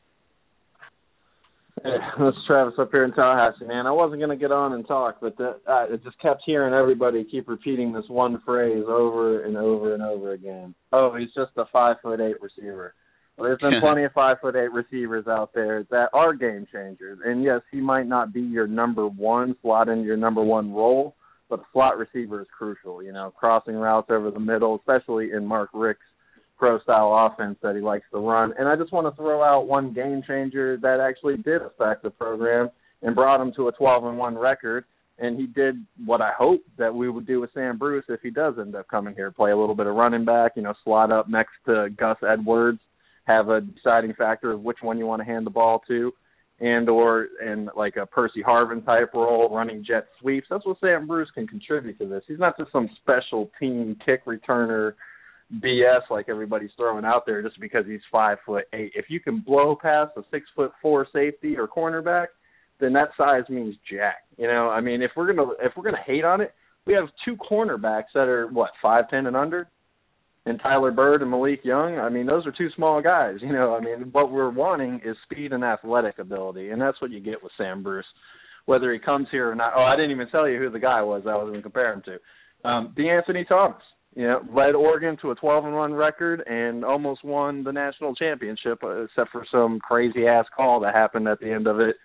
Hey, 1.84 1.98
this 2.20 2.34
is 2.34 2.42
Travis 2.48 2.74
up 2.80 2.90
here 2.92 3.04
in 3.04 3.14
Tallahassee, 3.14 3.66
man. 3.66 3.86
I 3.86 3.92
wasn't 3.92 4.22
gonna 4.22 4.36
get 4.36 4.52
on 4.52 4.74
and 4.74 4.88
talk, 4.88 5.18
but 5.22 5.38
the, 5.38 5.60
uh, 5.68 5.88
I 5.92 5.96
just 6.04 6.20
kept 6.20 6.42
hearing 6.46 6.74
everybody 6.74 7.24
keep 7.24 7.48
repeating 7.48 7.94
this 7.94 8.06
one 8.08 8.42
phrase 8.46 8.84
over 8.88 9.44
and 9.46 9.56
over 9.56 9.94
and 9.94 10.04
over 10.04 10.34
again. 10.34 10.74
Oh, 10.92 11.16
he's 11.16 11.34
just 11.36 11.52
a 11.58 11.66
five 11.72 11.98
foot 12.02 12.20
eight 12.20 12.42
receiver. 12.42 12.96
Well, 13.38 13.48
there's 13.48 13.60
been 13.60 13.80
plenty 13.82 14.04
of 14.04 14.14
five 14.14 14.38
foot 14.42 14.56
eight 14.56 14.72
receivers 14.72 15.28
out 15.28 15.52
there 15.54 15.86
that 15.92 16.10
are 16.14 16.34
game 16.34 16.68
changers, 16.72 17.20
and 17.24 17.44
yes, 17.44 17.62
he 17.72 17.82
might 17.82 18.08
not 18.08 18.34
be 18.34 18.42
your 18.42 18.68
number 18.68 19.08
one 19.08 19.56
slot 19.62 19.90
in 19.90 20.04
your 20.04 20.18
number 20.18 20.44
one 20.44 20.74
role, 20.74 21.16
but 21.52 21.60
the 21.60 21.66
slot 21.74 21.98
receiver 21.98 22.42
is 22.42 22.48
crucial. 22.58 23.04
You 23.04 23.12
know, 23.12 23.32
crossing 23.38 23.76
routes 23.76 24.08
over 24.10 24.32
the 24.32 24.40
middle, 24.40 24.78
especially 24.78 25.34
in 25.34 25.46
Mark 25.46 25.70
Richt's 25.74 26.02
pro 26.58 26.80
style 26.80 27.30
offense 27.30 27.58
that 27.62 27.76
he 27.76 27.82
likes 27.82 28.06
to 28.14 28.20
run. 28.20 28.54
And 28.58 28.70
I 28.70 28.76
just 28.78 28.94
want 28.94 29.06
to 29.06 29.22
throw 29.22 29.44
out 29.44 29.68
one 29.68 29.94
game 29.94 30.24
changer 30.26 30.78
that 30.78 31.00
actually 31.02 31.38
did 31.38 31.62
affect 31.62 32.04
the 32.04 32.10
program 32.10 32.70
and 33.02 33.14
brought 33.14 33.42
him 33.42 33.52
to 33.58 33.68
a 33.68 33.72
12 33.74 34.06
and 34.06 34.18
1 34.18 34.38
record. 34.38 34.86
And 35.20 35.38
he 35.38 35.46
did 35.46 35.76
what 36.06 36.22
I 36.22 36.32
hope 36.36 36.62
that 36.78 36.94
we 36.96 37.10
would 37.10 37.28
do 37.28 37.42
with 37.42 37.52
Sam 37.54 37.78
Bruce 37.78 38.06
if 38.08 38.22
he 38.22 38.32
does 38.32 38.56
end 38.58 38.76
up 38.76 38.88
coming 38.88 39.14
here, 39.14 39.30
play 39.30 39.52
a 39.52 39.58
little 39.58 39.76
bit 39.76 39.88
of 39.88 39.96
running 39.96 40.24
back, 40.24 40.54
you 40.56 40.62
know, 40.62 40.74
slot 40.84 41.12
up 41.12 41.30
next 41.30 41.52
to 41.66 41.90
Gus 41.98 42.18
Edwards, 42.28 42.80
have 43.26 43.50
a 43.50 43.62
deciding 43.62 44.14
factor 44.14 44.52
of 44.52 44.62
which 44.62 44.78
one 44.82 44.98
you 44.98 45.06
want 45.06 45.20
to 45.20 45.26
hand 45.26 45.46
the 45.46 45.52
ball 45.52 45.82
to, 45.90 46.14
and 46.62 46.88
or 46.88 47.28
in 47.44 47.70
like 47.76 47.96
a 47.96 48.06
Percy 48.06 48.44
Harvin 48.48 48.86
type 48.86 49.14
role, 49.16 49.50
running 49.54 49.84
jet 49.86 50.06
sweeps. 50.22 50.48
That's 50.50 50.66
what 50.66 50.80
Sam 50.80 51.08
Bruce 51.08 51.30
can 51.34 51.48
contribute 51.48 51.98
to 51.98 52.06
this. 52.06 52.24
He's 52.28 52.40
not 52.40 52.58
just 52.58 52.72
some 52.72 52.88
special 53.02 53.50
team 53.60 53.98
kick 54.06 54.26
returner 54.26 54.94
BS 55.60 56.02
like 56.10 56.30
everybody's 56.30 56.70
throwing 56.78 57.04
out 57.04 57.24
there 57.26 57.42
just 57.42 57.60
because 57.60 57.86
he's 57.86 58.00
five 58.12 58.38
foot 58.46 58.66
eight. 58.74 58.92
If 58.96 59.06
you 59.10 59.20
can 59.20 59.40
blow 59.40 59.76
past 59.76 60.12
a 60.18 60.22
six 60.32 60.46
foot 60.56 60.72
four 60.82 61.08
safety 61.12 61.58
or 61.58 61.68
cornerback, 61.68 62.28
then 62.80 62.94
that 62.94 63.10
size 63.18 63.44
means 63.50 63.76
jack. 63.92 64.24
You 64.38 64.48
know, 64.48 64.70
I 64.70 64.82
mean, 64.82 65.02
if 65.02 65.12
we're 65.16 65.34
gonna 65.34 65.50
if 65.62 65.74
we're 65.76 65.84
gonna 65.84 65.98
hate 66.06 66.24
on 66.24 66.42
it, 66.42 66.54
we 66.86 66.94
have 66.94 67.06
two 67.26 67.36
cornerbacks 67.36 68.14
that 68.14 68.28
are 68.28 68.48
what 68.48 68.70
five 68.82 69.10
ten 69.10 69.26
and 69.26 69.36
under, 69.36 69.68
and 70.46 70.60
Tyler 70.62 70.92
Byrd 70.92 71.22
and 71.22 71.32
Malik 71.32 71.62
Young. 71.64 72.00
I 72.00 72.10
mean, 72.10 72.26
those 72.26 72.46
are 72.46 72.52
two 72.52 72.70
small 72.76 73.02
guys. 73.02 73.36
You 73.42 73.54
know, 73.54 73.76
I 73.76 73.80
mean, 73.80 74.10
what 74.12 74.32
we're 74.32 74.50
wanting 74.50 75.02
is 75.06 75.16
speed 75.24 75.54
and 75.54 75.64
athletic 75.64 76.20
ability, 76.20 76.70
and 76.70 76.82
that's 76.82 77.02
what 77.02 77.12
you 77.12 77.20
get 77.20 77.44
with 77.44 77.52
Sam 77.58 77.84
Bruce, 77.84 78.06
whether 78.66 78.92
he 78.92 79.00
comes 79.00 79.28
here 79.32 79.52
or 79.52 79.56
not. 79.56 79.74
Oh, 79.76 79.84
I 79.84 79.96
didn't 79.96 80.12
even 80.12 80.30
tell 80.30 80.48
you 80.48 80.58
who 80.58 80.70
the 80.70 80.80
guy 80.80 81.02
was 81.02 81.24
I 81.26 81.36
was 81.36 81.50
going 81.50 81.56
to 81.56 81.62
compare 81.62 81.94
him 81.94 82.04
to. 82.06 82.68
Um, 82.68 82.96
De'Anthony 82.98 83.48
Thomas 83.48 83.82
you 84.16 84.28
know, 84.28 84.42
led 84.54 84.76
Oregon 84.76 85.18
to 85.22 85.32
a 85.32 85.36
12 85.36 85.66
and 85.66 85.74
1 85.74 85.94
record 85.94 86.44
and 86.46 86.84
almost 86.84 87.24
won 87.24 87.64
the 87.64 87.72
national 87.72 88.14
championship, 88.16 88.84
uh, 88.84 89.04
except 89.04 89.32
for 89.32 89.46
some 89.52 89.80
crazy 89.80 90.28
ass 90.28 90.46
call 90.56 90.82
that 90.82 90.94
happened 90.94 91.28
at 91.28 91.40
the 91.40 91.52
end 91.52 91.68
of 91.68 91.80
it 91.80 91.96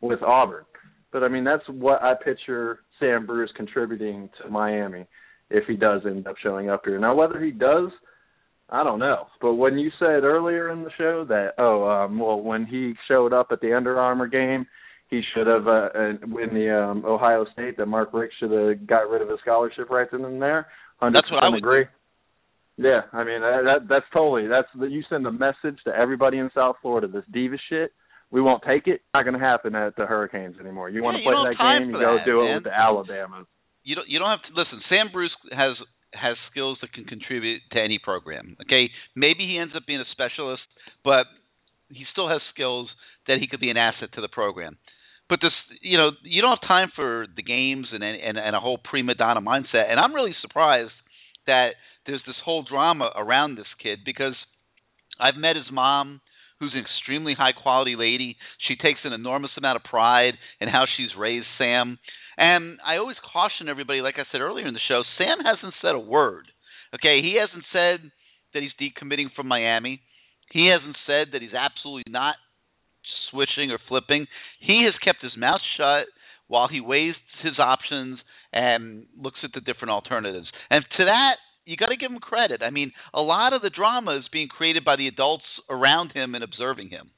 with 0.00 0.22
Auburn. 0.22 0.64
But 1.12 1.24
I 1.24 1.28
mean, 1.28 1.44
that's 1.44 1.64
what 1.68 2.02
I 2.02 2.14
picture 2.14 2.80
Sam 3.00 3.26
Bruce 3.26 3.50
contributing 3.56 4.28
to 4.42 4.50
Miami 4.50 5.06
if 5.50 5.64
he 5.66 5.76
does 5.76 6.02
end 6.04 6.26
up 6.26 6.36
showing 6.42 6.70
up 6.70 6.82
here. 6.84 6.98
Now, 6.98 7.14
whether 7.14 7.42
he 7.42 7.50
does, 7.50 7.90
I 8.68 8.82
don't 8.82 8.98
know. 8.98 9.26
But 9.40 9.54
when 9.54 9.78
you 9.78 9.90
said 9.98 10.24
earlier 10.24 10.70
in 10.70 10.82
the 10.82 10.90
show 10.98 11.24
that, 11.28 11.54
oh, 11.58 11.88
um, 11.88 12.18
well, 12.18 12.40
when 12.40 12.66
he 12.66 12.94
showed 13.08 13.32
up 13.32 13.48
at 13.52 13.60
the 13.60 13.76
Under 13.76 13.98
Armour 13.98 14.26
game, 14.26 14.66
he 15.08 15.22
should 15.34 15.46
have 15.46 15.68
uh, 15.68 15.90
in 15.94 16.18
the 16.52 16.76
um, 16.76 17.04
Ohio 17.04 17.46
State 17.52 17.76
that 17.76 17.86
Mark 17.86 18.12
Richt 18.12 18.34
should 18.40 18.50
have 18.50 18.86
got 18.86 19.08
rid 19.08 19.22
of 19.22 19.28
his 19.28 19.38
scholarship 19.40 19.88
rights 19.88 20.10
in 20.12 20.40
there. 20.40 20.66
Hundred 20.98 21.18
That's 21.18 21.30
what 21.30 21.44
I 21.44 21.48
would 21.48 21.58
agree. 21.58 21.84
Yeah, 22.78 23.02
I 23.12 23.24
mean 23.24 23.40
that, 23.40 23.62
that 23.64 23.88
that's 23.88 24.04
totally 24.12 24.48
that's 24.48 24.68
the, 24.78 24.86
you 24.86 25.02
send 25.08 25.26
a 25.26 25.32
message 25.32 25.78
to 25.84 25.96
everybody 25.96 26.38
in 26.38 26.50
South 26.54 26.76
Florida. 26.82 27.08
This 27.08 27.24
diva 27.32 27.56
shit, 27.70 27.92
we 28.30 28.42
won't 28.42 28.62
take 28.66 28.86
it. 28.86 29.00
Not 29.14 29.22
going 29.22 29.38
to 29.38 29.40
happen 29.40 29.74
at 29.74 29.96
the 29.96 30.04
Hurricanes 30.04 30.56
anymore. 30.60 30.90
You 30.90 31.02
want 31.02 31.16
to 31.16 31.22
play 31.22 31.32
that 31.32 31.56
game, 31.56 31.88
you 31.88 31.94
go 31.94 32.18
that, 32.18 32.26
do 32.26 32.42
man. 32.42 32.50
it 32.50 32.54
with 32.56 32.64
the 32.64 32.76
Alabamas. 32.76 33.46
You 33.86 33.94
don't 33.94 34.08
you 34.10 34.18
don't 34.18 34.30
have 34.30 34.42
to 34.50 34.60
listen. 34.60 34.82
Sam 34.90 35.06
Bruce 35.12 35.30
has 35.52 35.78
has 36.12 36.34
skills 36.50 36.78
that 36.82 36.92
can 36.92 37.04
contribute 37.04 37.62
to 37.70 37.78
any 37.80 38.00
program. 38.02 38.56
Okay, 38.66 38.90
maybe 39.14 39.46
he 39.46 39.58
ends 39.58 39.74
up 39.76 39.86
being 39.86 40.00
a 40.00 40.10
specialist, 40.10 40.66
but 41.04 41.26
he 41.88 42.02
still 42.10 42.28
has 42.28 42.40
skills 42.52 42.90
that 43.28 43.38
he 43.38 43.46
could 43.46 43.60
be 43.60 43.70
an 43.70 43.76
asset 43.76 44.10
to 44.14 44.20
the 44.20 44.28
program. 44.28 44.76
But 45.28 45.38
this, 45.40 45.52
you 45.82 45.98
know, 45.98 46.10
you 46.22 46.42
don't 46.42 46.58
have 46.58 46.68
time 46.68 46.90
for 46.96 47.26
the 47.34 47.42
games 47.42 47.86
and 47.92 48.02
and 48.02 48.36
and 48.36 48.56
a 48.56 48.60
whole 48.60 48.78
prima 48.78 49.14
donna 49.14 49.40
mindset. 49.40 49.88
And 49.88 50.00
I'm 50.00 50.14
really 50.14 50.34
surprised 50.42 50.94
that 51.46 51.78
there's 52.06 52.22
this 52.26 52.36
whole 52.44 52.64
drama 52.68 53.10
around 53.14 53.56
this 53.56 53.70
kid 53.80 54.00
because 54.04 54.34
I've 55.20 55.36
met 55.36 55.54
his 55.54 55.70
mom, 55.72 56.20
who's 56.58 56.72
an 56.74 56.82
extremely 56.82 57.34
high 57.34 57.52
quality 57.52 57.94
lady. 57.96 58.36
She 58.66 58.74
takes 58.74 59.00
an 59.04 59.12
enormous 59.12 59.50
amount 59.56 59.76
of 59.76 59.84
pride 59.84 60.34
in 60.60 60.68
how 60.68 60.86
she's 60.96 61.10
raised 61.16 61.46
Sam. 61.56 61.98
And 62.38 62.78
I 62.84 62.96
always 62.96 63.16
caution 63.32 63.68
everybody, 63.68 64.00
like 64.00 64.16
I 64.18 64.24
said 64.30 64.40
earlier 64.40 64.66
in 64.66 64.74
the 64.74 64.80
show, 64.88 65.02
Sam 65.18 65.38
hasn't 65.44 65.74
said 65.80 65.94
a 65.94 65.98
word. 65.98 66.46
Okay, 66.94 67.20
he 67.22 67.38
hasn't 67.40 67.64
said 67.72 68.10
that 68.54 68.62
he's 68.62 68.76
decommitting 68.80 69.28
from 69.34 69.48
Miami. 69.48 70.00
He 70.52 70.70
hasn't 70.70 70.96
said 71.06 71.32
that 71.32 71.42
he's 71.42 71.54
absolutely 71.54 72.10
not 72.10 72.36
switching 73.30 73.70
or 73.70 73.78
flipping. 73.88 74.26
He 74.60 74.84
has 74.84 74.94
kept 75.04 75.22
his 75.22 75.36
mouth 75.36 75.60
shut 75.76 76.06
while 76.48 76.68
he 76.68 76.80
weighs 76.80 77.14
his 77.42 77.58
options 77.58 78.18
and 78.52 79.06
looks 79.20 79.38
at 79.42 79.50
the 79.54 79.60
different 79.60 79.90
alternatives. 79.90 80.46
And 80.70 80.84
to 80.98 81.04
that, 81.06 81.36
you 81.64 81.76
got 81.76 81.86
to 81.86 81.96
give 81.96 82.10
him 82.10 82.18
credit. 82.18 82.62
I 82.62 82.70
mean, 82.70 82.92
a 83.12 83.20
lot 83.20 83.52
of 83.52 83.62
the 83.62 83.70
drama 83.70 84.16
is 84.18 84.24
being 84.32 84.48
created 84.48 84.84
by 84.84 84.96
the 84.96 85.08
adults 85.08 85.44
around 85.68 86.12
him 86.12 86.34
and 86.34 86.44
observing 86.44 86.90
him. 86.90 87.10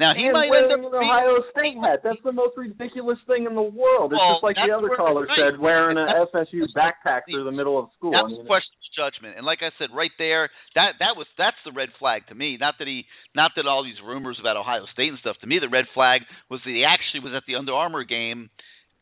Now 0.00 0.14
he 0.14 0.24
and 0.24 0.32
might 0.32 0.50
end 0.50 0.72
up 0.72 0.80
an 0.80 0.94
Ohio 0.94 1.42
State 1.52 1.76
hat. 1.78 2.00
That's 2.02 2.22
the 2.24 2.32
most 2.32 2.56
ridiculous 2.56 3.18
thing 3.26 3.46
in 3.46 3.54
the 3.54 3.62
world. 3.62 4.12
It's 4.12 4.18
Well, 4.18 4.36
just 4.36 4.44
like 4.44 4.56
the 4.56 4.74
other 4.74 4.96
caller 4.96 5.28
said, 5.36 5.58
wearing 5.58 5.98
an 5.98 6.06
That's- 6.06 6.48
FSU 6.50 6.66
backpack 6.74 7.28
through 7.30 7.44
the 7.44 7.52
middle 7.52 7.78
of 7.78 7.90
school. 7.96 8.12
That 8.12 8.24
I 8.24 8.28
mean, 8.28 8.46
question 8.46 8.74
of 8.74 8.90
judgment, 8.96 9.36
and 9.36 9.46
like 9.46 9.62
I 9.62 9.70
said, 9.78 9.90
right 9.92 10.12
there, 10.18 10.50
that 10.74 10.98
that 11.00 11.16
was 11.16 11.26
that's 11.36 11.58
the 11.64 11.72
red 11.72 11.90
flag 11.98 12.26
to 12.28 12.34
me. 12.34 12.56
Not 12.58 12.76
that 12.78 12.88
he, 12.88 13.06
not 13.34 13.52
that 13.56 13.66
all 13.66 13.84
these 13.84 14.00
rumors 14.04 14.38
about 14.40 14.56
Ohio 14.56 14.86
State 14.92 15.08
and 15.08 15.18
stuff. 15.18 15.36
To 15.40 15.46
me, 15.46 15.58
the 15.58 15.68
red 15.68 15.86
flag 15.94 16.22
was 16.50 16.60
that 16.64 16.70
he 16.70 16.84
actually 16.84 17.20
was 17.20 17.34
at 17.36 17.44
the 17.46 17.56
Under 17.56 17.72
Armour 17.72 18.04
game, 18.04 18.50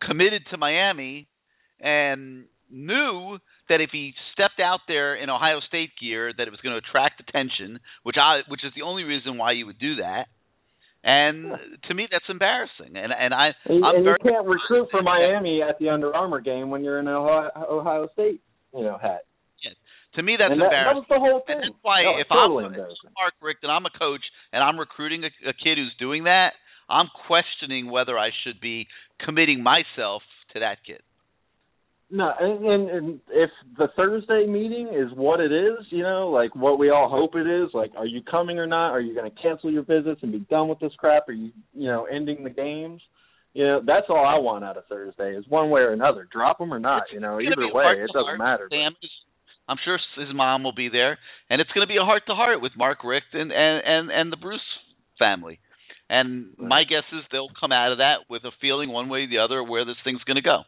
committed 0.01 0.43
to 0.51 0.57
Miami, 0.57 1.29
and 1.81 2.45
knew 2.71 3.39
that 3.69 3.81
if 3.81 3.91
he 3.93 4.15
stepped 4.33 4.61
out 4.61 4.81
there 4.89 5.15
in 5.15 5.31
Ohio 5.31 5.61
State 5.69 5.91
gear, 6.01 6.33
that 6.37 6.49
it 6.49 6.51
was 6.51 6.61
going 6.61 6.73
to 6.73 6.79
attract 6.89 7.21
attention, 7.21 7.81
which 8.03 8.17
I, 8.21 8.41
which 8.49 8.65
is 8.65 8.73
the 8.75 8.83
only 8.83 9.05
reason 9.05 9.39
why 9.39 9.53
you 9.53 9.67
would 9.67 9.79
do 9.79 9.97
that. 9.97 10.27
And 11.05 11.53
to 11.89 11.95
me, 11.95 12.07
that's 12.11 12.25
embarrassing. 12.29 12.95
And 12.95 13.13
and 13.13 13.35
I, 13.35 13.51
and, 13.67 13.85
I'm 13.85 13.97
and 13.97 14.05
very 14.05 14.19
you 14.23 14.31
can't 14.31 14.47
recruit 14.47 14.89
for 14.91 15.03
Miami 15.03 15.61
at 15.61 15.79
the 15.79 15.89
Under 15.89 16.15
Armour 16.15 16.41
game 16.41 16.71
when 16.71 16.85
you're 16.85 17.01
in 17.01 17.09
an 17.09 17.15
Ohio, 17.15 17.51
Ohio 17.57 18.09
State, 18.15 18.41
you 18.73 18.83
know, 18.85 18.99
hat. 19.01 19.23
To 20.17 20.23
me, 20.23 20.37
that's 20.37 20.53
and 20.53 20.61
that, 20.61 20.69
that 20.69 20.93
was 20.93 21.09
the 21.09 21.17
whole 21.17 21.41
thing. 21.47 21.57
And 21.57 21.73
that's 21.73 21.81
why 21.81 22.05
That 22.05 22.21
if 22.21 22.29
totally 22.29 22.69
I'm 22.69 22.77
embarrassing. 22.77 23.17
Mark 23.17 23.33
Richt 23.41 23.65
and 23.65 23.73
I'm 23.73 23.89
a 23.89 23.95
coach 23.97 24.21
and 24.53 24.61
I'm 24.61 24.77
recruiting 24.77 25.25
a, 25.25 25.33
a 25.49 25.55
kid 25.57 25.81
who's 25.81 25.95
doing 25.99 26.25
that, 26.25 26.53
I'm 26.85 27.09
questioning 27.27 27.89
whether 27.89 28.19
I 28.19 28.29
should 28.45 28.61
be 28.61 28.89
committing 29.25 29.65
myself 29.65 30.21
to 30.53 30.61
that 30.61 30.85
kid. 30.85 31.01
No, 32.15 32.31
and, 32.39 32.63
and 32.67 32.91
and 32.91 33.21
if 33.31 33.49
the 33.79 33.89
Thursday 33.97 34.45
meeting 34.47 34.89
is 34.89 35.09
what 35.17 35.41
it 35.41 35.51
is, 35.51 35.87
you 35.89 36.03
know, 36.03 36.29
like 36.29 36.55
what 36.55 36.79
we 36.79 36.91
all 36.91 37.09
hope 37.09 37.35
it 37.35 37.47
is, 37.47 37.71
like, 37.73 37.91
are 37.97 38.05
you 38.05 38.21
coming 38.23 38.59
or 38.59 38.67
not? 38.67 38.91
Are 38.91 39.01
you 39.01 39.15
going 39.15 39.31
to 39.31 39.43
cancel 39.43 39.73
your 39.73 39.83
visits 39.83 40.21
and 40.23 40.31
be 40.31 40.41
done 40.51 40.69
with 40.69 40.79
this 40.79 40.93
crap? 40.99 41.27
Are 41.31 41.33
you, 41.33 41.53
you 41.73 41.89
know, 41.89 42.05
ending 42.05 42.45
the 42.45 42.51
games? 42.51 43.01
You 43.55 43.65
know, 43.65 43.81
that's 43.87 44.07
all 44.11 44.27
I 44.27 44.39
want 44.39 44.63
out 44.63 44.77
of 44.77 44.85
Thursday 44.91 45.35
is 45.35 45.47
one 45.49 45.71
way 45.71 45.81
or 45.81 45.95
another, 45.95 46.29
drop 46.31 46.59
them 46.59 46.73
or 46.73 46.79
not. 46.79 47.05
You 47.15 47.21
know, 47.21 47.41
either 47.41 47.73
way, 47.73 48.05
it 48.05 48.11
doesn't 48.13 48.39
matter. 48.39 48.69
Sam 48.71 48.93
is, 49.03 49.11
I'm 49.67 49.79
sure 49.83 49.99
his 50.19 50.35
mom 50.35 50.65
will 50.65 50.75
be 50.75 50.91
there, 50.91 51.19
and 51.49 51.63
it's 51.63 51.71
going 51.71 51.87
to 51.87 51.91
be 51.91 51.97
a 51.97 52.05
heart 52.05 52.25
to 52.27 52.35
heart 52.35 52.61
with 52.61 52.73
Mark 52.77 53.05
Richt 53.05 53.33
and 53.33 53.51
and 53.51 53.83
and, 53.87 54.11
and 54.11 54.33
the 54.33 54.37
Bruce 54.37 54.61
family. 55.19 55.61
And 56.11 56.49
my 56.59 56.85
guess 56.85 57.05
is 57.11 57.25
they'll 57.33 57.49
come 57.59 57.73
out 57.73 57.93
of 57.93 57.99
that 57.99 58.29
with 58.29 58.45
a 58.45 58.51
feeling 58.61 58.91
one 58.93 59.09
way 59.09 59.21
or 59.21 59.29
the 59.29 59.39
other 59.39 59.63
where 59.65 59.87
this 59.87 59.97
thing's 60.05 60.23
going 60.25 60.37
to 60.37 60.43
go. 60.43 60.65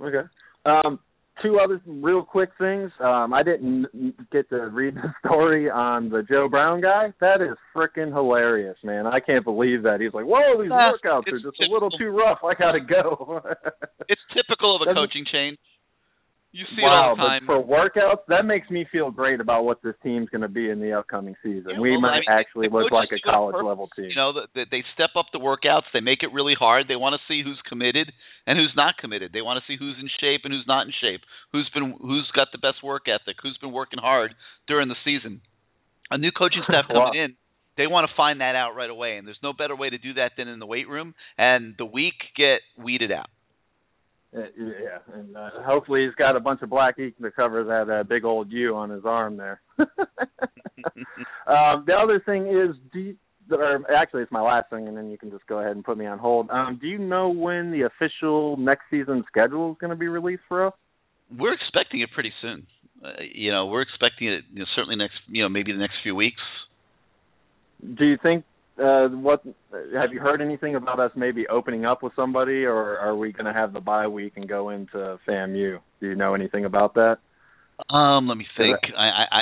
Okay. 0.00 0.26
Um, 0.66 0.98
two 1.42 1.58
other 1.62 1.80
real 1.86 2.22
quick 2.22 2.50
things. 2.58 2.90
Um, 3.00 3.32
I 3.34 3.42
didn't 3.42 3.86
get 4.32 4.48
to 4.50 4.68
read 4.68 4.94
the 4.94 5.12
story 5.26 5.70
on 5.70 6.08
the 6.08 6.22
Joe 6.22 6.48
Brown 6.48 6.80
guy. 6.80 7.12
That 7.20 7.40
is 7.40 7.56
freaking 7.74 8.12
hilarious, 8.12 8.76
man. 8.82 9.06
I 9.06 9.20
can't 9.20 9.44
believe 9.44 9.82
that. 9.82 10.00
He's 10.00 10.14
like, 10.14 10.24
"Whoa, 10.24 10.62
these 10.62 10.70
Uh, 10.70 10.92
workouts 10.92 11.28
are 11.32 11.38
just 11.40 11.60
a 11.60 11.72
little 11.72 11.90
too 11.90 12.08
rough. 12.08 12.38
I 12.44 12.54
gotta 12.54 12.80
go." 12.80 13.40
It's 14.06 14.20
typical 14.34 14.76
of 14.76 14.82
a 14.86 14.92
coaching 14.92 15.24
change. 15.32 15.56
You 16.54 16.62
see 16.70 16.86
wow, 16.86 16.86
it 16.86 16.94
all 16.94 17.16
the 17.18 17.22
time. 17.26 17.42
but 17.50 17.50
for 17.50 17.58
workouts, 17.66 18.22
that 18.30 18.46
makes 18.46 18.70
me 18.70 18.86
feel 18.92 19.10
great 19.10 19.40
about 19.42 19.64
what 19.66 19.82
this 19.82 19.98
team's 20.06 20.28
going 20.30 20.46
to 20.46 20.48
be 20.48 20.70
in 20.70 20.78
the 20.78 20.92
upcoming 20.94 21.34
season. 21.42 21.74
Yeah, 21.74 21.80
we 21.82 21.90
well, 21.98 22.06
might 22.06 22.22
I 22.30 22.30
mean, 22.30 22.38
actually 22.38 22.68
look 22.70 22.92
like 22.94 23.10
a 23.10 23.18
do 23.18 23.26
it 23.26 23.26
on 23.26 23.34
college 23.34 23.54
purpose. 23.58 23.66
level 23.66 23.88
team. 23.98 24.06
You 24.06 24.14
know, 24.14 24.30
that 24.54 24.70
they 24.70 24.84
step 24.94 25.10
up 25.18 25.26
the 25.34 25.42
workouts. 25.42 25.90
They 25.92 25.98
make 25.98 26.22
it 26.22 26.30
really 26.32 26.54
hard. 26.54 26.86
They 26.86 26.94
want 26.94 27.18
to 27.18 27.22
see 27.26 27.42
who's 27.42 27.58
committed 27.68 28.12
and 28.46 28.54
who's 28.56 28.70
not 28.78 28.94
committed. 29.02 29.32
They 29.34 29.42
want 29.42 29.58
to 29.58 29.64
see 29.66 29.76
who's 29.76 29.96
in 29.98 30.06
shape 30.22 30.42
and 30.46 30.54
who's 30.54 30.68
not 30.70 30.86
in 30.86 30.92
shape. 31.02 31.22
Who's 31.50 31.68
been 31.74 31.90
who's 32.00 32.30
got 32.30 32.48
the 32.54 32.62
best 32.62 32.84
work 32.86 33.10
ethic. 33.10 33.34
Who's 33.42 33.58
been 33.58 33.72
working 33.74 33.98
hard 33.98 34.30
during 34.70 34.86
the 34.86 34.96
season. 35.04 35.42
A 36.10 36.18
new 36.18 36.30
coaching 36.30 36.62
staff 36.62 36.86
coming 36.88 37.02
Wow. 37.02 37.12
in. 37.18 37.34
They 37.76 37.88
want 37.88 38.06
to 38.08 38.14
find 38.16 38.40
that 38.40 38.54
out 38.54 38.76
right 38.76 38.88
away, 38.88 39.16
and 39.18 39.26
there's 39.26 39.42
no 39.42 39.52
better 39.52 39.74
way 39.74 39.90
to 39.90 39.98
do 39.98 40.14
that 40.14 40.38
than 40.38 40.46
in 40.46 40.60
the 40.60 40.66
weight 40.66 40.86
room. 40.88 41.16
And 41.36 41.74
the 41.76 41.84
weak 41.84 42.14
get 42.36 42.60
weeded 42.78 43.10
out. 43.10 43.26
Uh, 44.36 44.40
yeah, 44.58 44.98
and 45.14 45.36
uh, 45.36 45.50
hopefully 45.64 46.04
he's 46.04 46.14
got 46.16 46.34
a 46.34 46.40
bunch 46.40 46.60
of 46.62 46.70
black 46.70 46.98
ink 46.98 47.14
to 47.22 47.30
cover 47.30 47.62
that 47.62 47.88
uh, 47.92 48.02
big 48.02 48.24
old 48.24 48.50
U 48.50 48.74
on 48.74 48.90
his 48.90 49.04
arm 49.04 49.36
there. 49.36 49.60
um, 49.78 49.86
the 51.86 51.92
other 51.92 52.20
thing 52.24 52.48
is, 52.48 52.74
do 52.92 52.98
you, 52.98 53.16
or 53.52 53.80
actually 53.94 54.22
it's 54.22 54.32
my 54.32 54.40
last 54.40 54.70
thing, 54.70 54.88
and 54.88 54.96
then 54.96 55.10
you 55.10 55.18
can 55.18 55.30
just 55.30 55.46
go 55.46 55.60
ahead 55.60 55.76
and 55.76 55.84
put 55.84 55.96
me 55.96 56.06
on 56.06 56.18
hold. 56.18 56.50
Um, 56.50 56.78
do 56.80 56.88
you 56.88 56.98
know 56.98 57.28
when 57.28 57.70
the 57.70 57.82
official 57.82 58.56
next 58.56 58.84
season 58.90 59.22
schedule 59.30 59.70
is 59.72 59.76
going 59.80 59.90
to 59.90 59.96
be 59.96 60.08
released 60.08 60.42
for 60.48 60.66
us? 60.66 60.74
We're 61.38 61.54
expecting 61.54 62.00
it 62.00 62.08
pretty 62.12 62.32
soon. 62.42 62.66
Uh, 63.04 63.10
you 63.32 63.52
know, 63.52 63.66
we're 63.66 63.82
expecting 63.82 64.28
it. 64.28 64.44
You 64.52 64.60
know, 64.60 64.66
certainly 64.74 64.96
next. 64.96 65.14
You 65.28 65.42
know, 65.42 65.48
maybe 65.48 65.72
the 65.72 65.78
next 65.78 65.96
few 66.02 66.16
weeks. 66.16 66.40
Do 67.80 68.04
you 68.04 68.18
think 68.20 68.44
uh 68.78 69.08
what 69.08 69.42
have 69.94 70.12
you 70.12 70.20
heard 70.20 70.40
anything 70.40 70.74
about 70.74 70.98
us 71.00 71.12
maybe 71.16 71.46
opening 71.48 71.84
up 71.84 72.02
with 72.02 72.12
somebody 72.16 72.64
or 72.64 72.98
are 72.98 73.16
we 73.16 73.32
going 73.32 73.46
to 73.46 73.52
have 73.52 73.72
the 73.72 73.80
bye 73.80 74.06
week 74.06 74.32
and 74.36 74.48
go 74.48 74.70
into 74.70 75.18
FAMU? 75.28 75.78
Do 76.00 76.08
you 76.08 76.14
know 76.14 76.34
anything 76.34 76.64
about 76.64 76.94
that? 76.94 77.18
Um, 77.88 78.28
let 78.28 78.36
me 78.36 78.46
think. 78.56 78.78
I, 78.96 79.02
I 79.02 79.40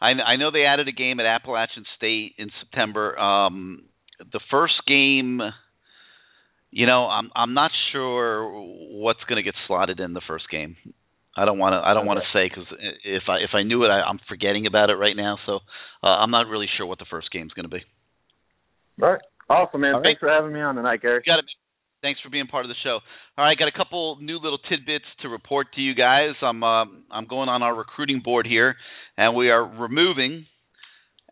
I 0.00 0.06
I 0.32 0.36
know 0.36 0.50
they 0.50 0.64
added 0.64 0.88
a 0.88 0.92
game 0.92 1.20
at 1.20 1.26
Appalachian 1.26 1.84
State 1.96 2.34
in 2.38 2.50
September. 2.60 3.18
Um, 3.18 3.84
the 4.32 4.40
first 4.50 4.74
game, 4.86 5.40
you 6.70 6.86
know, 6.86 7.06
I'm 7.06 7.30
I'm 7.34 7.54
not 7.54 7.70
sure 7.92 8.50
what's 8.52 9.22
going 9.28 9.36
to 9.36 9.42
get 9.42 9.54
slotted 9.66 10.00
in 10.00 10.12
the 10.12 10.22
first 10.26 10.44
game. 10.50 10.76
I 11.36 11.44
don't 11.44 11.58
want 11.58 11.72
to 11.72 11.88
I 11.88 11.94
don't 11.94 12.06
want 12.06 12.20
to 12.20 12.38
say 12.38 12.48
because 12.48 12.66
if 13.04 13.24
I 13.28 13.36
if 13.38 13.50
I 13.54 13.62
knew 13.62 13.84
it, 13.84 13.88
I, 13.88 14.02
I'm 14.02 14.20
forgetting 14.28 14.66
about 14.66 14.90
it 14.90 14.94
right 14.94 15.16
now. 15.16 15.38
So 15.46 15.60
uh, 16.02 16.06
I'm 16.06 16.30
not 16.30 16.46
really 16.46 16.68
sure 16.76 16.86
what 16.86 16.98
the 16.98 17.06
first 17.10 17.30
game's 17.32 17.52
going 17.52 17.68
to 17.68 17.74
be. 17.74 17.82
All 19.02 19.10
right. 19.10 19.20
Awesome, 19.48 19.80
man. 19.80 19.94
All 19.94 20.00
right. 20.00 20.06
Thanks 20.06 20.20
for 20.20 20.28
having 20.28 20.52
me 20.52 20.60
on 20.60 20.74
tonight, 20.76 21.02
Gary. 21.02 21.22
Got 21.26 21.40
it. 21.40 21.44
Thanks 22.02 22.20
for 22.20 22.28
being 22.28 22.46
part 22.46 22.66
of 22.66 22.68
the 22.68 22.74
show. 22.84 22.98
All 23.38 23.44
right, 23.46 23.58
got 23.58 23.68
a 23.68 23.72
couple 23.72 24.18
new 24.20 24.36
little 24.36 24.58
tidbits 24.58 25.06
to 25.22 25.28
report 25.30 25.68
to 25.74 25.80
you 25.80 25.94
guys. 25.94 26.34
I'm 26.42 26.62
uh, 26.62 26.84
I'm 27.10 27.26
going 27.26 27.48
on 27.48 27.62
our 27.62 27.74
recruiting 27.74 28.20
board 28.22 28.46
here, 28.46 28.76
and 29.16 29.34
we 29.34 29.48
are 29.48 29.64
removing 29.64 30.44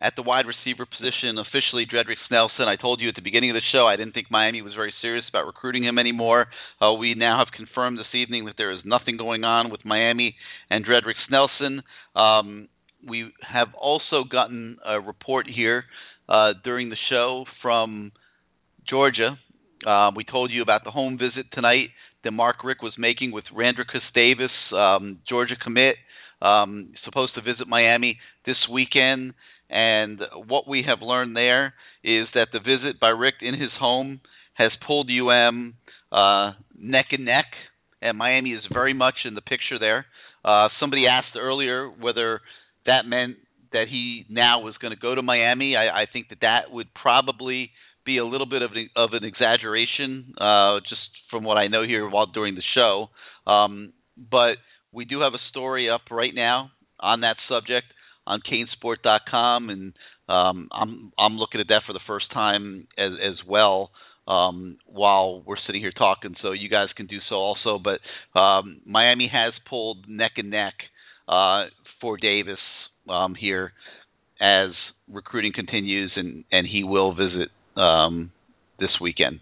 at 0.01 0.13
the 0.15 0.23
wide 0.23 0.45
receiver 0.47 0.85
position 0.85 1.37
officially 1.37 1.85
Dredrick 1.85 2.17
Snelson. 2.29 2.67
I 2.67 2.75
told 2.75 3.01
you 3.01 3.09
at 3.09 3.15
the 3.15 3.21
beginning 3.21 3.51
of 3.51 3.53
the 3.53 3.61
show 3.71 3.87
I 3.87 3.95
didn't 3.95 4.13
think 4.13 4.27
Miami 4.31 4.63
was 4.63 4.73
very 4.73 4.93
serious 4.99 5.25
about 5.29 5.45
recruiting 5.45 5.83
him 5.85 5.99
anymore. 5.99 6.47
Uh, 6.81 6.93
we 6.93 7.13
now 7.13 7.37
have 7.37 7.53
confirmed 7.55 7.99
this 7.99 8.13
evening 8.13 8.45
that 8.45 8.55
there 8.57 8.71
is 8.71 8.79
nothing 8.83 9.15
going 9.15 9.43
on 9.43 9.71
with 9.71 9.85
Miami 9.85 10.35
and 10.69 10.83
Dredrick 10.83 11.21
Snelson. 11.29 11.83
Um, 12.19 12.67
we 13.07 13.31
have 13.47 13.67
also 13.79 14.23
gotten 14.29 14.77
a 14.85 14.99
report 14.99 15.45
here 15.47 15.85
uh, 16.33 16.53
during 16.63 16.89
the 16.89 16.97
show 17.09 17.45
from 17.61 18.11
Georgia. 18.89 19.37
Uh, 19.85 20.11
we 20.15 20.23
told 20.23 20.51
you 20.51 20.63
about 20.63 20.83
the 20.83 20.89
home 20.91 21.17
visit 21.17 21.45
tonight 21.53 21.89
that 22.23 22.31
Mark 22.31 22.63
Richt 22.63 22.81
was 22.81 22.93
making 22.97 23.31
with 23.31 23.43
Randrecous 23.53 24.01
Davis, 24.15 24.51
um, 24.75 25.19
Georgia 25.29 25.55
commit, 25.61 25.95
um, 26.41 26.93
supposed 27.05 27.35
to 27.35 27.41
visit 27.41 27.67
Miami 27.67 28.17
this 28.45 28.55
weekend. 28.71 29.33
And 29.69 30.21
what 30.47 30.67
we 30.67 30.83
have 30.87 31.01
learned 31.01 31.35
there 31.35 31.73
is 32.03 32.27
that 32.33 32.47
the 32.51 32.59
visit 32.59 32.99
by 32.99 33.09
Richt 33.09 33.41
in 33.41 33.59
his 33.59 33.71
home 33.79 34.21
has 34.55 34.71
pulled 34.87 35.09
UM 35.09 35.75
uh, 36.11 36.53
neck 36.77 37.07
and 37.11 37.25
neck, 37.25 37.45
and 38.01 38.17
Miami 38.17 38.51
is 38.51 38.63
very 38.71 38.93
much 38.93 39.15
in 39.25 39.35
the 39.35 39.41
picture 39.41 39.79
there. 39.79 40.05
Uh, 40.43 40.69
somebody 40.79 41.05
asked 41.07 41.37
earlier 41.37 41.89
whether 41.89 42.41
that 42.85 43.05
meant 43.05 43.37
that 43.73 43.85
he 43.89 44.25
now 44.29 44.61
was 44.61 44.75
going 44.81 44.93
to 44.93 44.99
go 44.99 45.13
to 45.13 45.21
Miami. 45.21 45.75
I, 45.75 46.03
I 46.03 46.05
think 46.11 46.29
that 46.29 46.39
that 46.41 46.71
would 46.71 46.93
probably 46.93 47.71
be 48.05 48.17
a 48.17 48.25
little 48.25 48.47
bit 48.47 48.61
of 48.61 48.71
an, 48.71 48.89
of 48.95 49.09
an 49.13 49.23
exaggeration, 49.23 50.33
uh, 50.39 50.79
just 50.87 51.01
from 51.29 51.43
what 51.43 51.57
I 51.57 51.67
know 51.67 51.83
here 51.85 52.07
while 52.07 52.27
during 52.27 52.55
the 52.55 52.63
show. 52.75 53.09
Um, 53.49 53.93
but 54.17 54.55
we 54.91 55.05
do 55.05 55.21
have 55.21 55.33
a 55.33 55.41
story 55.49 55.89
up 55.89 56.01
right 56.11 56.33
now 56.33 56.71
on 56.99 57.21
that 57.21 57.35
subject 57.49 57.87
on 58.25 58.41
CaneSport.com, 58.41 59.69
and 59.69 59.93
um, 60.29 60.69
I'm 60.71 61.11
I'm 61.17 61.37
looking 61.37 61.59
at 61.59 61.67
that 61.69 61.81
for 61.85 61.93
the 61.93 61.99
first 62.07 62.31
time 62.31 62.87
as 62.97 63.11
as 63.21 63.35
well 63.47 63.91
um, 64.27 64.77
while 64.85 65.41
we're 65.45 65.57
sitting 65.65 65.81
here 65.81 65.91
talking. 65.91 66.35
So 66.41 66.51
you 66.51 66.69
guys 66.69 66.87
can 66.95 67.07
do 67.07 67.17
so 67.29 67.35
also. 67.35 67.79
But 67.83 68.39
um, 68.39 68.81
Miami 68.85 69.29
has 69.31 69.53
pulled 69.69 70.07
neck 70.07 70.33
and 70.37 70.49
neck 70.49 70.75
uh, 71.27 71.65
for 71.99 72.17
Davis 72.17 72.59
um, 73.09 73.35
here 73.35 73.73
as 74.41 74.69
recruiting 75.11 75.51
continues, 75.53 76.11
and 76.15 76.43
and 76.51 76.67
he 76.67 76.83
will 76.83 77.13
visit 77.13 77.49
um, 77.77 78.31
this 78.79 78.89
weekend. 79.01 79.39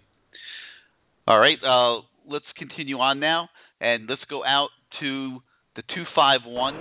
All 1.26 1.38
right, 1.38 1.58
uh, 1.62 2.02
let's 2.28 2.46
continue 2.58 2.98
on 2.98 3.20
now, 3.20 3.48
and 3.80 4.08
let's 4.08 4.22
go 4.28 4.44
out 4.44 4.68
to 5.00 5.38
the 5.76 5.82
two 5.94 6.04
five 6.14 6.40
one 6.44 6.74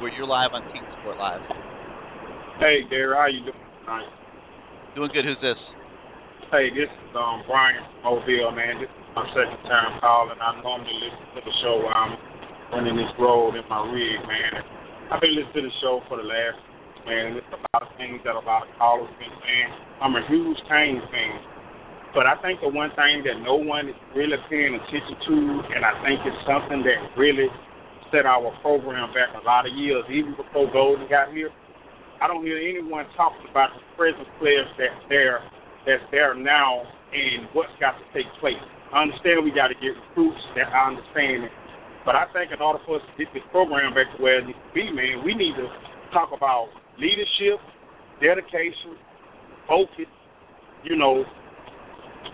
where 0.00 0.12
you're 0.12 0.26
live 0.26 0.50
on 0.52 0.62
King 0.72 0.82
Sport 1.00 1.18
Live. 1.18 1.40
Hey, 2.58 2.82
Gary, 2.90 3.14
how 3.14 3.26
you 3.26 3.40
doing 3.44 3.64
tonight? 3.80 4.08
Doing 4.94 5.10
good. 5.12 5.24
Who's 5.24 5.40
this? 5.40 5.60
Hey, 6.50 6.68
this 6.68 6.88
is 6.88 7.12
um 7.16 7.44
Brian 7.48 7.80
from 8.02 8.20
Mobile, 8.20 8.52
man. 8.52 8.80
This 8.80 8.90
is 8.90 9.08
my 9.16 9.24
second 9.32 9.62
time 9.68 10.00
calling. 10.00 10.36
I 10.36 10.60
normally 10.60 10.92
listen 11.00 11.26
to 11.36 11.40
the 11.44 11.54
show 11.64 11.80
while 11.80 11.96
I'm 11.96 12.12
running 12.72 12.96
this 12.96 13.12
road 13.20 13.56
in 13.56 13.64
my 13.68 13.80
rig, 13.88 14.20
man. 14.24 14.81
I've 15.12 15.20
been 15.20 15.36
listening 15.36 15.68
to 15.68 15.68
the 15.68 15.76
show 15.84 16.00
for 16.08 16.16
the 16.16 16.24
last 16.24 16.56
man. 17.04 17.36
There's 17.36 17.52
a 17.52 17.60
lot 17.76 17.84
of 17.84 17.92
things 18.00 18.24
that 18.24 18.32
a 18.32 18.40
lot 18.48 18.64
of 18.64 18.72
callers 18.80 19.12
been 19.20 19.28
saying. 19.44 19.70
I'm 20.00 20.16
a 20.16 20.24
huge 20.24 20.56
Canes 20.72 21.04
fan. 21.12 21.36
But 22.16 22.24
I 22.24 22.40
think 22.40 22.64
the 22.64 22.72
one 22.72 22.88
thing 22.96 23.20
that 23.28 23.44
no 23.44 23.60
one 23.60 23.92
is 23.92 23.98
really 24.16 24.40
paying 24.48 24.72
attention 24.72 25.16
to, 25.28 25.36
and 25.76 25.84
I 25.84 25.92
think 26.00 26.16
it's 26.24 26.40
something 26.48 26.80
that 26.88 27.12
really 27.20 27.52
set 28.08 28.24
our 28.24 28.56
program 28.64 29.12
back 29.12 29.36
a 29.36 29.44
lot 29.44 29.68
of 29.68 29.76
years, 29.76 30.00
even 30.08 30.32
before 30.32 30.72
Golden 30.72 31.04
got 31.12 31.28
here. 31.28 31.52
I 32.24 32.24
don't 32.24 32.40
hear 32.40 32.56
anyone 32.56 33.04
talking 33.12 33.44
about 33.52 33.76
the 33.76 33.84
present 34.00 34.24
players 34.40 34.68
that's 34.80 34.96
there, 35.12 35.44
that's 35.84 36.08
there 36.08 36.32
now, 36.32 36.88
and 37.12 37.52
what's 37.52 37.76
got 37.76 38.00
to 38.00 38.04
take 38.16 38.32
place. 38.40 38.56
I 38.96 39.04
understand 39.04 39.44
we 39.44 39.52
got 39.52 39.68
to 39.68 39.76
get 39.76 39.92
recruits. 39.92 40.40
That 40.56 40.72
I 40.72 40.88
understand 40.88 41.52
it. 41.52 41.52
But 42.04 42.18
I 42.18 42.26
think 42.34 42.50
in 42.50 42.58
order 42.58 42.82
for 42.84 42.98
us 42.98 43.04
to 43.06 43.12
get 43.14 43.30
this 43.30 43.46
program 43.54 43.94
back 43.94 44.10
to 44.16 44.22
where 44.22 44.42
it 44.42 44.46
needs 44.46 44.58
to 44.58 44.72
be, 44.74 44.90
man, 44.90 45.22
we 45.22 45.34
need 45.34 45.54
to 45.54 45.70
talk 46.10 46.34
about 46.34 46.68
leadership, 46.98 47.62
dedication, 48.18 48.98
focus. 49.70 50.10
You 50.82 50.98
know, 50.98 51.22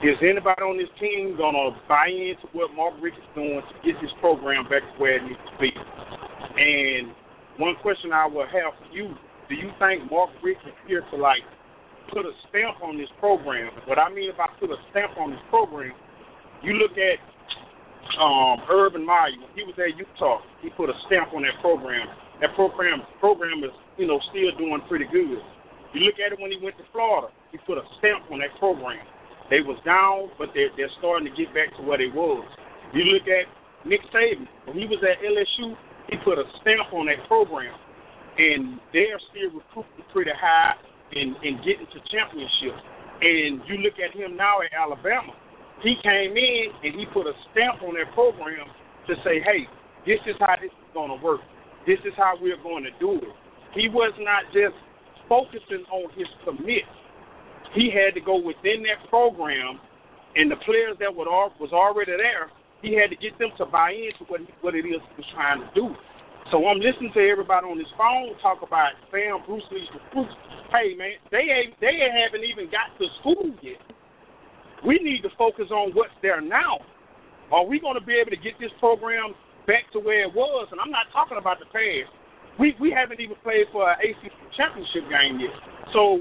is 0.01 0.17
anybody 0.25 0.63
on 0.65 0.81
this 0.81 0.89
team 0.97 1.37
gonna 1.37 1.77
buy 1.85 2.09
into 2.09 2.49
what 2.57 2.73
Mark 2.73 2.97
Richt 3.01 3.21
is 3.21 3.29
doing 3.37 3.61
to 3.61 3.75
get 3.85 4.01
this 4.01 4.13
program 4.25 4.65
back 4.73 4.81
to 4.81 4.95
where 4.97 5.21
it 5.21 5.25
needs 5.29 5.45
to 5.53 5.55
be? 5.61 5.69
And 5.69 7.13
one 7.61 7.77
question 7.85 8.09
I 8.09 8.25
will 8.25 8.49
have 8.49 8.73
for 8.81 8.89
you: 8.89 9.13
Do 9.49 9.55
you 9.55 9.69
think 9.77 10.09
Mark 10.09 10.33
Richt 10.41 10.65
is 10.65 10.73
here 10.89 11.05
to 11.13 11.17
like 11.21 11.45
put 12.09 12.25
a 12.25 12.33
stamp 12.49 12.81
on 12.81 12.97
this 12.97 13.13
program? 13.21 13.69
What 13.85 14.01
I 14.01 14.09
mean 14.09 14.33
by 14.33 14.49
put 14.57 14.73
a 14.73 14.81
stamp 14.91 15.13
on 15.21 15.37
this 15.37 15.45
program, 15.53 15.93
you 16.65 16.73
look 16.81 16.97
at 16.97 17.21
um, 18.17 18.65
Urban 18.71 19.05
Meyer 19.05 19.37
when 19.37 19.53
he 19.55 19.63
was 19.63 19.77
at 19.77 19.93
Utah, 19.97 20.41
he 20.63 20.71
put 20.73 20.89
a 20.89 20.97
stamp 21.07 21.35
on 21.37 21.43
that 21.45 21.61
program. 21.61 22.09
That 22.41 22.55
program 22.55 23.03
program 23.21 23.61
is 23.67 23.75
you 23.99 24.07
know 24.07 24.19
still 24.31 24.55
doing 24.57 24.81
pretty 24.89 25.07
good. 25.11 25.43
You 25.93 26.01
look 26.05 26.21
at 26.21 26.33
it 26.33 26.39
when 26.41 26.53
he 26.53 26.59
went 26.61 26.77
to 26.79 26.87
Florida, 26.93 27.33
he 27.51 27.59
put 27.65 27.81
a 27.81 27.85
stamp 27.99 28.29
on 28.31 28.39
that 28.41 28.53
program. 28.59 29.03
They 29.49 29.65
was 29.65 29.81
down, 29.85 30.31
but 30.37 30.53
they're 30.53 30.73
they're 30.77 30.93
starting 31.01 31.29
to 31.29 31.35
get 31.35 31.53
back 31.57 31.73
to 31.77 31.83
where 31.83 31.99
they 31.99 32.13
was. 32.13 32.45
You 32.93 33.05
look 33.09 33.25
at 33.29 33.49
Nick 33.89 34.05
Saban 34.13 34.49
when 34.69 34.77
he 34.77 34.85
was 34.85 35.01
at 35.01 35.21
LSU, 35.25 35.77
he 36.13 36.17
put 36.25 36.39
a 36.39 36.47
stamp 36.61 36.93
on 36.93 37.09
that 37.09 37.25
program, 37.29 37.73
and 38.37 38.81
they're 38.93 39.21
still 39.33 39.57
recruiting 39.57 40.05
pretty 40.13 40.33
high 40.37 40.77
and 41.13 41.37
and 41.41 41.61
getting 41.65 41.89
to 41.89 41.99
championships. 42.13 42.83
And 43.19 43.65
you 43.67 43.83
look 43.83 43.99
at 43.99 44.15
him 44.15 44.37
now 44.37 44.63
at 44.63 44.71
Alabama, 44.71 45.35
he 45.83 45.95
came 46.03 46.35
in 46.35 46.65
and 46.83 46.93
he 46.99 47.07
put 47.15 47.27
a 47.27 47.35
stamp 47.51 47.83
on 47.83 47.95
that 47.95 48.11
program 48.15 48.67
to 49.07 49.15
say, 49.25 49.39
hey, 49.43 49.67
this 50.07 50.19
is 50.27 50.35
how 50.41 50.55
this 50.61 50.73
is 50.73 50.91
going 50.95 51.11
to 51.11 51.19
work. 51.23 51.41
This 51.87 51.99
is 52.05 52.13
how 52.17 52.35
we're 52.41 52.61
going 52.63 52.85
to 52.85 52.95
do 53.01 53.17
it. 53.17 53.35
He 53.75 53.89
was 53.89 54.13
not 54.21 54.45
just 54.53 54.75
focusing 55.29 55.85
on 55.93 56.11
his 56.17 56.27
commit. 56.45 56.89
He 57.77 57.93
had 57.93 58.17
to 58.17 58.23
go 58.25 58.41
within 58.41 58.83
that 58.89 59.05
program, 59.13 59.79
and 60.35 60.51
the 60.51 60.57
players 60.65 60.97
that 61.01 61.13
were 61.13 61.29
was 61.61 61.71
already 61.73 62.17
there. 62.17 62.49
He 62.81 62.97
had 62.97 63.11
to 63.11 63.19
get 63.19 63.37
them 63.39 63.53
to 63.59 63.67
buy 63.67 63.93
into 63.93 64.25
what 64.31 64.41
what 64.63 64.75
it 64.75 64.87
is 64.87 65.03
he 65.03 65.15
was 65.19 65.29
trying 65.35 65.61
to 65.61 65.71
do. 65.75 65.93
So 66.51 66.65
I'm 66.65 66.81
listening 66.81 67.13
to 67.13 67.21
everybody 67.29 67.69
on 67.69 67.77
this 67.77 67.91
phone 67.99 68.33
talk 68.41 68.65
about 68.65 68.97
Sam 69.13 69.45
Bruce 69.45 69.67
Lee's 69.69 69.91
recruits. 69.93 70.33
Hey 70.73 70.97
man, 70.97 71.21
they 71.29 71.45
ain't 71.45 71.77
they 71.77 72.01
haven't 72.01 72.47
even 72.47 72.73
got 72.73 72.89
to 72.97 73.05
school 73.21 73.53
yet. 73.61 73.83
We 74.87 74.99
need 75.03 75.23
to 75.23 75.33
focus 75.37 75.71
on 75.71 75.93
what's 75.95 76.15
there 76.23 76.41
now. 76.41 76.79
Are 77.51 77.65
we 77.65 77.81
going 77.81 77.99
to 77.99 78.05
be 78.05 78.15
able 78.21 78.31
to 78.31 78.41
get 78.41 78.55
this 78.61 78.71
program 78.79 79.33
back 79.67 79.89
to 79.93 79.99
where 79.99 80.29
it 80.29 80.33
was? 80.35 80.69
And 80.71 80.81
I'm 80.81 80.93
not 80.93 81.09
talking 81.13 81.39
about 81.41 81.59
the 81.59 81.69
past. 81.73 82.13
We 82.59 82.75
we 82.83 82.91
haven't 82.91 83.23
even 83.23 83.39
played 83.43 83.71
for 83.71 83.87
an 83.89 83.97
ACC 84.03 84.35
championship 84.59 85.07
game 85.09 85.39
yet. 85.41 85.55
So 85.95 86.21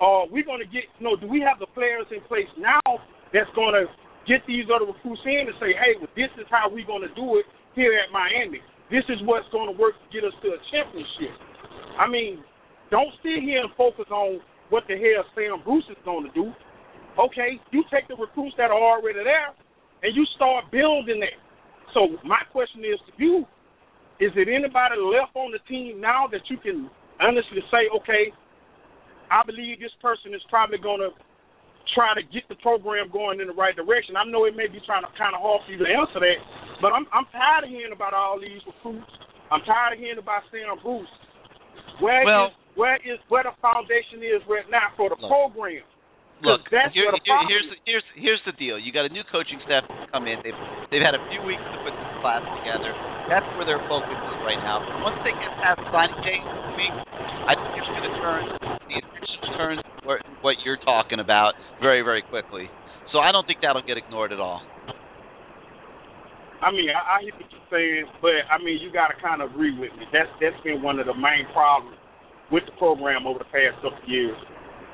uh, 0.00 0.26
we're 0.32 0.46
going 0.46 0.64
to 0.64 0.68
get, 0.68 0.88
you 0.98 1.04
know, 1.06 1.14
do 1.14 1.28
we 1.28 1.44
have 1.44 1.60
the 1.60 1.70
players 1.70 2.08
in 2.10 2.24
place 2.26 2.48
now 2.58 2.82
that's 3.30 3.50
going 3.54 3.76
to 3.76 3.86
get 4.26 4.42
these 4.48 4.66
other 4.72 4.88
recruits 4.88 5.22
in 5.28 5.46
and 5.46 5.56
say, 5.60 5.76
hey, 5.76 5.94
well, 6.00 6.10
this 6.16 6.32
is 6.40 6.48
how 6.48 6.66
we're 6.72 6.88
going 6.88 7.04
to 7.04 7.12
do 7.14 7.38
it 7.38 7.46
here 7.76 7.92
at 8.00 8.08
Miami. 8.10 8.64
This 8.90 9.04
is 9.08 9.20
what's 9.28 9.46
going 9.52 9.68
to 9.68 9.76
work 9.76 9.94
to 9.96 10.08
get 10.10 10.24
us 10.24 10.34
to 10.42 10.56
a 10.56 10.60
championship. 10.72 11.32
I 12.00 12.08
mean, 12.08 12.42
don't 12.90 13.12
sit 13.22 13.44
here 13.44 13.62
and 13.62 13.70
focus 13.76 14.08
on 14.10 14.40
what 14.70 14.84
the 14.88 14.96
hell 14.96 15.24
Sam 15.36 15.60
Bruce 15.62 15.86
is 15.90 16.00
going 16.04 16.24
to 16.26 16.32
do. 16.32 16.52
Okay, 17.18 17.60
you 17.70 17.84
take 17.92 18.08
the 18.08 18.16
recruits 18.16 18.56
that 18.58 18.70
are 18.70 18.82
already 18.82 19.22
there 19.22 19.54
and 20.02 20.14
you 20.14 20.26
start 20.36 20.70
building 20.70 21.20
that. 21.20 21.38
So 21.94 22.18
my 22.26 22.42
question 22.50 22.82
is 22.82 22.98
to 23.06 23.12
you: 23.16 23.46
Is 24.18 24.34
it 24.34 24.48
anybody 24.50 24.98
left 24.98 25.34
on 25.34 25.54
the 25.54 25.62
team 25.70 26.00
now 26.00 26.26
that 26.32 26.42
you 26.50 26.58
can 26.58 26.90
honestly 27.20 27.62
say, 27.70 27.86
okay, 28.02 28.34
I 29.30 29.42
believe 29.46 29.78
this 29.78 29.94
person 30.02 30.34
is 30.34 30.42
probably 30.50 30.78
going 30.78 31.00
to 31.00 31.10
try 31.92 32.12
to 32.16 32.24
get 32.32 32.42
the 32.48 32.58
program 32.58 33.12
going 33.12 33.38
in 33.38 33.46
the 33.46 33.56
right 33.56 33.76
direction. 33.76 34.16
I 34.16 34.24
know 34.26 34.44
it 34.44 34.56
may 34.56 34.66
be 34.66 34.82
trying 34.82 35.06
to 35.06 35.12
kind 35.14 35.36
of 35.36 35.40
hard 35.44 35.62
for 35.64 35.70
you 35.70 35.78
to 35.78 35.88
answer 35.88 36.18
that, 36.18 36.38
but 36.80 36.90
I'm 36.90 37.06
I'm 37.12 37.28
tired 37.30 37.68
of 37.68 37.70
hearing 37.70 37.94
about 37.94 38.16
all 38.16 38.40
these 38.40 38.60
recruits. 38.66 39.10
I'm 39.52 39.62
tired 39.62 39.94
of 39.94 39.98
hearing 40.00 40.18
about 40.18 40.42
Sam 40.50 40.74
Bruce. 40.82 41.10
Where 42.00 42.24
well, 42.24 42.50
is, 42.50 42.52
where 42.74 42.98
is 43.04 43.18
where 43.28 43.44
the 43.46 43.54
foundation 43.62 44.24
is 44.24 44.42
right 44.50 44.66
now 44.66 44.90
for 44.96 45.12
the 45.12 45.18
look, 45.20 45.30
program? 45.30 45.86
Look, 46.44 46.68
that's 46.68 46.92
here, 46.92 47.08
here's 47.48 47.68
the, 47.72 47.76
here's 47.88 48.06
here's 48.12 48.42
the 48.44 48.52
deal. 48.60 48.76
You 48.76 48.92
got 48.92 49.08
a 49.08 49.12
new 49.12 49.24
coaching 49.32 49.56
staff 49.64 49.88
come 50.12 50.28
in. 50.28 50.44
They've 50.44 50.60
they've 50.92 51.04
had 51.04 51.16
a 51.16 51.22
few 51.32 51.40
weeks 51.42 51.64
to 51.64 51.76
put 51.80 51.96
this 51.96 52.12
class 52.20 52.44
together. 52.60 52.92
That's 53.32 53.48
where 53.56 53.64
their 53.64 53.80
focus 53.88 54.12
is 54.12 54.38
right 54.44 54.60
now. 54.60 54.84
Once 55.00 55.16
they 55.24 55.32
get 55.32 55.50
past 55.64 55.80
signing 55.88 56.20
day 56.20 56.40
week, 56.76 56.96
I 57.48 57.56
think 57.56 57.72
it's 57.80 57.88
going 57.88 58.06
to 58.06 58.14
turn 58.20 58.42
the 58.60 58.94
attention 59.00 59.40
turns 59.56 59.80
what, 60.04 60.20
what 60.44 60.54
you're 60.68 60.80
talking 60.84 61.18
about 61.18 61.56
very 61.80 62.04
very 62.04 62.20
quickly. 62.28 62.68
So 63.12 63.24
I 63.24 63.32
don't 63.32 63.46
think 63.46 63.64
that'll 63.64 63.86
get 63.86 63.96
ignored 63.96 64.32
at 64.32 64.40
all. 64.40 64.60
I 66.60 66.72
mean, 66.72 66.88
I, 66.88 67.00
I 67.00 67.16
hear 67.22 67.34
what 67.36 67.48
you're 67.48 67.68
saying, 67.72 68.04
but 68.20 68.44
I 68.48 68.56
mean, 68.60 68.80
you 68.80 68.92
got 68.92 69.08
to 69.08 69.16
kind 69.20 69.40
of 69.40 69.52
agree 69.52 69.72
with 69.72 69.92
me. 69.96 70.04
That's 70.12 70.28
that's 70.40 70.58
been 70.64 70.82
one 70.82 71.00
of 71.00 71.06
the 71.06 71.16
main 71.16 71.48
problems 71.52 71.96
with 72.52 72.64
the 72.68 72.76
program 72.76 73.26
over 73.26 73.40
the 73.40 73.48
past 73.48 73.80
couple 73.80 74.00
years. 74.04 74.36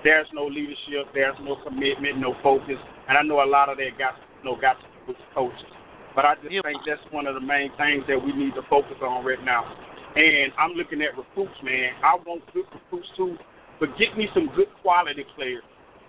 There's 0.02 0.28
no 0.32 0.46
leadership, 0.48 1.12
there's 1.12 1.36
no 1.44 1.60
commitment, 1.60 2.18
no 2.18 2.32
focus, 2.42 2.80
and 3.08 3.18
I 3.18 3.22
know 3.22 3.44
a 3.44 3.48
lot 3.48 3.68
of 3.68 3.76
that 3.76 3.98
got 4.00 4.16
you 4.40 4.48
know 4.48 4.56
got 4.56 4.80
to 4.80 4.86
do 4.88 5.12
with 5.12 5.20
coaches. 5.34 5.70
But 6.16 6.24
I 6.24 6.34
just 6.40 6.50
think 6.50 6.80
that's 6.88 7.04
one 7.12 7.28
of 7.28 7.36
the 7.36 7.44
main 7.44 7.70
things 7.76 8.02
that 8.08 8.18
we 8.18 8.32
need 8.32 8.56
to 8.56 8.64
focus 8.66 8.98
on 8.98 9.22
right 9.24 9.40
now. 9.44 9.62
And 10.16 10.50
I'm 10.58 10.74
looking 10.74 11.04
at 11.04 11.14
recruits, 11.14 11.54
man. 11.62 11.94
I 12.02 12.18
want 12.26 12.42
good 12.50 12.66
recruits 12.72 13.06
too, 13.14 13.36
but 13.78 13.94
get 13.94 14.16
me 14.18 14.26
some 14.34 14.50
good 14.56 14.72
quality 14.82 15.22
players, 15.36 15.62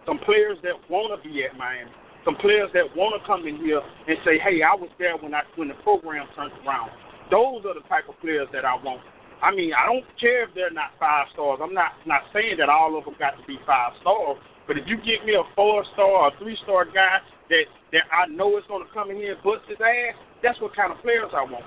some 0.07 0.17
players 0.25 0.57
that 0.63 0.73
want 0.89 1.13
to 1.13 1.19
be 1.21 1.43
at 1.45 1.53
Miami 1.59 1.91
some 2.25 2.37
players 2.37 2.69
that 2.73 2.85
want 2.93 3.17
to 3.17 3.21
come 3.25 3.47
in 3.49 3.57
here 3.57 3.81
and 3.81 4.17
say, 4.21 4.37
"Hey, 4.37 4.61
I 4.61 4.75
was 4.77 4.89
there 4.97 5.17
when 5.17 5.33
I 5.33 5.41
when 5.55 5.67
the 5.69 5.77
program 5.81 6.27
turned 6.35 6.53
around." 6.65 6.91
Those 7.29 7.65
are 7.65 7.73
the 7.73 7.85
type 7.87 8.09
of 8.09 8.19
players 8.21 8.47
that 8.53 8.65
I 8.65 8.75
want. 8.75 9.01
I 9.41 9.49
mean, 9.49 9.73
I 9.73 9.89
don't 9.89 10.05
care 10.21 10.45
if 10.45 10.53
they're 10.53 10.73
not 10.73 10.93
five 11.01 11.25
stars. 11.33 11.59
I'm 11.61 11.73
not 11.73 11.97
not 12.05 12.29
saying 12.29 12.61
that 12.61 12.69
all 12.69 12.93
of 12.93 13.05
them 13.05 13.17
got 13.17 13.37
to 13.41 13.43
be 13.49 13.57
five 13.65 13.97
stars, 14.05 14.37
but 14.69 14.77
if 14.77 14.85
you 14.85 15.01
get 15.01 15.25
me 15.25 15.33
a 15.33 15.45
four 15.57 15.81
star 15.97 16.29
or 16.29 16.31
three 16.37 16.57
star 16.61 16.85
guy 16.85 17.19
that 17.49 17.65
that 17.91 18.05
I 18.13 18.29
know 18.29 18.53
is 18.61 18.65
going 18.69 18.85
to 18.85 18.91
come 18.93 19.09
in 19.09 19.17
here 19.17 19.33
and 19.33 19.41
bust 19.41 19.65
his 19.65 19.81
ass, 19.81 20.15
that's 20.45 20.61
what 20.61 20.77
kind 20.77 20.93
of 20.93 21.01
players 21.01 21.33
I 21.33 21.41
want. 21.43 21.65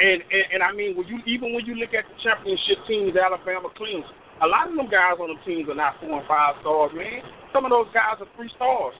And, 0.00 0.24
and 0.24 0.44
and 0.56 0.60
I 0.64 0.72
mean, 0.72 0.96
when 0.96 1.04
you 1.04 1.20
even 1.28 1.52
when 1.52 1.68
you 1.68 1.76
look 1.76 1.92
at 1.92 2.08
the 2.08 2.16
championship 2.24 2.80
teams, 2.88 3.12
Alabama, 3.12 3.68
Clemson, 3.76 4.08
a 4.40 4.48
lot 4.48 4.72
of 4.72 4.74
them 4.74 4.88
guys 4.88 5.20
on 5.20 5.30
the 5.30 5.40
teams 5.44 5.68
are 5.68 5.76
not 5.76 6.00
four 6.00 6.16
and 6.16 6.26
five 6.26 6.56
stars, 6.64 6.96
man. 6.96 7.20
Some 7.52 7.68
of 7.68 7.70
those 7.70 7.92
guys 7.92 8.18
are 8.18 8.30
three 8.34 8.50
stars. 8.56 8.96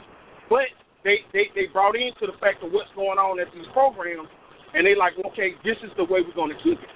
But 0.52 0.68
they, 1.02 1.24
they, 1.34 1.50
they 1.56 1.66
brought 1.72 1.98
into 1.98 2.30
the 2.30 2.36
fact 2.38 2.62
of 2.62 2.70
what's 2.70 2.92
going 2.94 3.18
on 3.18 3.40
at 3.40 3.50
these 3.50 3.66
programs, 3.74 4.30
and 4.76 4.86
they 4.86 4.94
like, 4.94 5.18
okay, 5.32 5.56
this 5.66 5.80
is 5.82 5.90
the 5.98 6.06
way 6.06 6.22
we're 6.22 6.36
going 6.36 6.54
to 6.54 6.60
keep 6.62 6.78
it. 6.78 6.92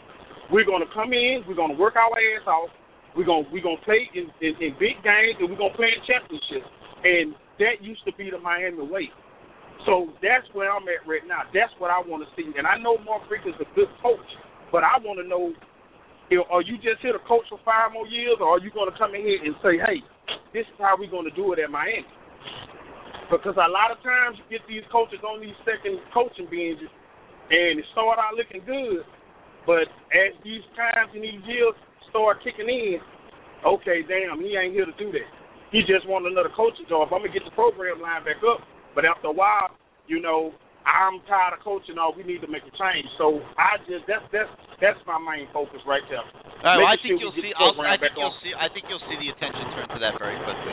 We're 0.50 0.64
to 0.64 0.90
come 0.94 1.12
in, 1.12 1.42
we're 1.48 1.58
to 1.58 1.74
work 1.74 1.96
our 1.96 2.10
ass 2.10 2.46
off, 2.46 2.70
we're 3.16 3.26
gonna 3.26 3.48
we're 3.50 3.64
to 3.64 3.80
play 3.82 4.06
in, 4.14 4.30
in, 4.44 4.54
in 4.62 4.70
big 4.78 5.00
games, 5.02 5.40
and 5.40 5.48
we're 5.50 5.58
to 5.58 5.74
play 5.74 5.90
in 5.90 6.02
championships. 6.06 6.68
And 7.02 7.34
that 7.58 7.80
used 7.80 8.04
to 8.04 8.12
be 8.14 8.30
the 8.30 8.38
Miami 8.38 8.84
way. 8.84 9.08
So 9.84 10.10
that's 10.22 10.46
where 10.52 10.70
I'm 10.70 10.86
at 10.90 11.06
right 11.06 11.22
now. 11.26 11.46
That's 11.54 11.72
what 11.78 11.90
I 11.90 12.02
want 12.02 12.26
to 12.26 12.28
see. 12.34 12.46
And 12.58 12.66
I 12.66 12.78
know 12.78 12.98
Mark 13.06 13.26
Richt 13.30 13.46
is 13.46 13.58
a 13.62 13.68
good 13.74 13.90
coach, 14.02 14.28
but 14.70 14.82
I 14.82 14.98
want 14.98 15.22
to 15.22 15.26
know, 15.26 15.54
you 16.28 16.42
know, 16.42 16.46
are 16.50 16.62
you 16.62 16.76
just 16.82 17.02
here 17.02 17.14
to 17.14 17.22
coach 17.22 17.46
for 17.48 17.60
five 17.62 17.94
more 17.94 18.06
years, 18.06 18.36
or 18.42 18.58
are 18.58 18.62
you 18.62 18.74
going 18.74 18.90
to 18.90 18.96
come 18.98 19.14
in 19.14 19.22
here 19.22 19.38
and 19.42 19.54
say, 19.62 19.78
hey, 19.78 20.02
this 20.50 20.66
is 20.66 20.76
how 20.78 20.98
we're 20.98 21.10
going 21.10 21.28
to 21.28 21.34
do 21.38 21.54
it 21.54 21.62
at 21.62 21.70
Miami? 21.70 22.06
Because 23.30 23.54
a 23.58 23.70
lot 23.70 23.94
of 23.94 23.98
times 24.02 24.38
you 24.38 24.46
get 24.46 24.62
these 24.66 24.86
coaches 24.90 25.22
on 25.22 25.42
these 25.42 25.56
second 25.66 25.98
coaching 26.10 26.50
binges, 26.50 26.90
and 27.50 27.78
it 27.78 27.86
start 27.94 28.18
out 28.18 28.34
looking 28.34 28.66
good, 28.66 29.06
but 29.66 29.90
as 30.14 30.32
these 30.46 30.62
times 30.78 31.10
and 31.12 31.26
these 31.26 31.42
years 31.44 31.74
start 32.08 32.38
kicking 32.46 32.70
in, 32.70 33.02
okay, 33.66 34.06
damn, 34.06 34.38
he 34.38 34.54
ain't 34.54 34.72
here 34.72 34.86
to 34.86 34.96
do 34.96 35.10
that. 35.10 35.28
He 35.74 35.82
just 35.82 36.06
want 36.06 36.24
another 36.24 36.54
coaching 36.54 36.86
job. 36.86 37.10
I'm 37.10 37.26
gonna 37.26 37.34
get 37.34 37.42
the 37.42 37.52
program 37.58 37.98
line 37.98 38.22
back 38.22 38.38
up, 38.46 38.62
but 38.94 39.02
after 39.02 39.28
a 39.28 39.34
while, 39.34 39.74
you 40.06 40.22
know, 40.22 40.54
I'm 40.86 41.18
tired 41.26 41.58
of 41.58 41.66
coaching. 41.66 41.98
All 41.98 42.14
we 42.14 42.22
need 42.22 42.38
to 42.46 42.50
make 42.50 42.62
a 42.62 42.70
change. 42.78 43.10
So 43.18 43.42
I 43.58 43.82
just 43.90 44.06
that's 44.06 44.22
that's 44.30 44.48
that's 44.78 45.00
my 45.02 45.18
main 45.18 45.50
focus 45.50 45.82
right 45.82 46.06
there. 46.06 46.22
All 46.22 46.62
right, 46.62 46.78
well, 46.78 46.86
I 46.86 46.96
think 47.02 47.18
sure 47.18 47.26
you'll 47.26 47.36
see. 47.36 47.50
I'll, 47.58 47.74
I 47.82 47.98
think 47.98 48.14
you'll 48.14 48.30
on. 48.30 48.38
see. 48.46 48.54
I 48.54 48.70
think 48.70 48.86
you'll 48.86 49.02
see 49.10 49.18
the 49.18 49.28
attention 49.34 49.66
turn 49.74 49.90
to 49.90 49.98
that 49.98 50.14
very 50.22 50.38
quickly. 50.46 50.72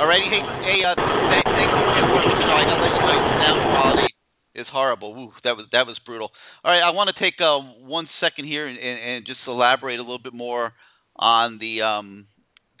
Alrighty, 0.00 0.32
hey, 0.32 0.42
hey, 0.64 0.78
uh, 0.86 0.94
thank, 0.96 1.44
thank 1.44 1.68
you 1.68 2.04
for 2.08 2.22
the 2.24 2.32
show. 2.40 2.54
I 2.56 2.62
gotta 2.64 2.80
let 2.80 2.92
you 2.96 3.02
know 3.04 3.18
the 3.20 3.32
sound 3.36 3.60
quality 3.68 4.07
is 4.58 4.66
horrible. 4.70 5.14
Ooh, 5.16 5.32
that 5.44 5.56
was 5.56 5.66
that 5.72 5.86
was 5.86 5.98
brutal. 6.04 6.30
All 6.64 6.72
right, 6.72 6.82
I 6.82 6.90
want 6.90 7.10
to 7.14 7.22
take 7.22 7.34
uh, 7.40 7.58
one 7.86 8.08
second 8.20 8.46
here 8.46 8.66
and, 8.66 8.78
and, 8.78 9.00
and 9.00 9.26
just 9.26 9.40
elaborate 9.46 9.98
a 9.98 10.02
little 10.02 10.18
bit 10.22 10.34
more 10.34 10.72
on 11.16 11.58
the 11.58 11.82
um, 11.82 12.26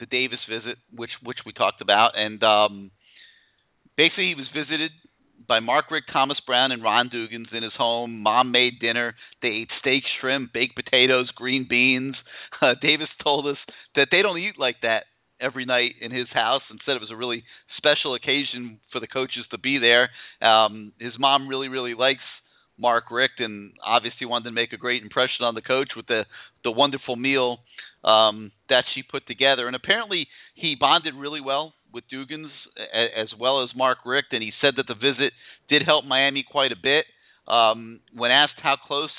the 0.00 0.06
Davis 0.06 0.38
visit, 0.48 0.78
which 0.94 1.10
which 1.22 1.38
we 1.46 1.52
talked 1.52 1.80
about, 1.80 2.12
and 2.16 2.42
um, 2.42 2.90
basically 3.96 4.28
he 4.28 4.34
was 4.34 4.46
visited 4.54 4.90
by 5.46 5.60
Mark 5.60 5.90
Richt, 5.90 6.10
Thomas 6.12 6.38
Brown, 6.46 6.72
and 6.72 6.82
Ron 6.82 7.10
Dugans 7.10 7.54
in 7.56 7.62
his 7.62 7.72
home. 7.76 8.22
Mom 8.22 8.50
made 8.50 8.80
dinner. 8.80 9.14
They 9.40 9.48
ate 9.48 9.70
steak, 9.80 10.02
shrimp, 10.20 10.52
baked 10.52 10.76
potatoes, 10.76 11.30
green 11.34 11.66
beans. 11.68 12.16
Uh, 12.60 12.74
Davis 12.82 13.08
told 13.22 13.46
us 13.46 13.56
that 13.96 14.08
they 14.10 14.22
don't 14.22 14.38
eat 14.38 14.58
like 14.58 14.76
that 14.82 15.04
every 15.40 15.64
night 15.64 15.92
in 16.00 16.10
his 16.10 16.26
house 16.32 16.62
said 16.84 16.96
it 16.96 17.00
was 17.00 17.12
a 17.12 17.16
really 17.16 17.44
special 17.78 18.14
occasion 18.14 18.78
for 18.92 19.00
the 19.00 19.06
coaches 19.06 19.46
to 19.50 19.58
be 19.58 19.78
there. 19.78 20.10
Um, 20.46 20.92
his 21.00 21.14
mom 21.18 21.48
really, 21.48 21.68
really 21.68 21.94
likes 21.94 22.20
Mark 22.78 23.04
Richt 23.10 23.40
and 23.40 23.72
obviously 23.84 24.26
wanted 24.26 24.44
to 24.44 24.52
make 24.52 24.72
a 24.72 24.76
great 24.76 25.02
impression 25.02 25.42
on 25.44 25.54
the 25.54 25.62
coach 25.62 25.90
with 25.96 26.06
the 26.06 26.24
the 26.62 26.70
wonderful 26.70 27.16
meal 27.16 27.58
um, 28.04 28.52
that 28.68 28.84
she 28.94 29.02
put 29.02 29.26
together. 29.26 29.66
And 29.66 29.74
apparently 29.74 30.28
he 30.54 30.76
bonded 30.78 31.14
really 31.14 31.40
well 31.40 31.72
with 31.92 32.04
Dugans 32.12 32.50
as 33.16 33.28
well 33.40 33.64
as 33.64 33.70
Mark 33.74 33.98
Richt, 34.04 34.28
and 34.32 34.42
he 34.42 34.52
said 34.60 34.74
that 34.76 34.86
the 34.86 34.94
visit 34.94 35.32
did 35.70 35.82
help 35.86 36.04
Miami 36.04 36.44
quite 36.48 36.72
a 36.72 36.76
bit. 36.80 37.06
Um, 37.52 38.00
when 38.14 38.30
asked 38.30 38.60
how 38.62 38.76
close 38.76 39.10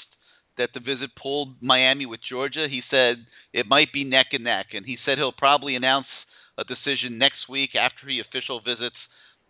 that 0.60 0.70
the 0.74 0.80
visit 0.80 1.10
pulled 1.20 1.56
Miami 1.62 2.06
with 2.06 2.20
Georgia. 2.30 2.68
He 2.70 2.82
said 2.92 3.26
it 3.54 3.66
might 3.68 3.92
be 3.92 4.04
neck 4.04 4.28
and 4.34 4.44
neck, 4.44 4.68
and 4.74 4.86
he 4.86 4.98
said 5.06 5.18
he'll 5.18 5.32
probably 5.32 5.76
announce 5.76 6.06
a 6.60 6.64
decision 6.64 7.18
next 7.18 7.48
week 7.50 7.72
after 7.76 8.08
he 8.08 8.20
official 8.22 8.60
visits 8.60 8.96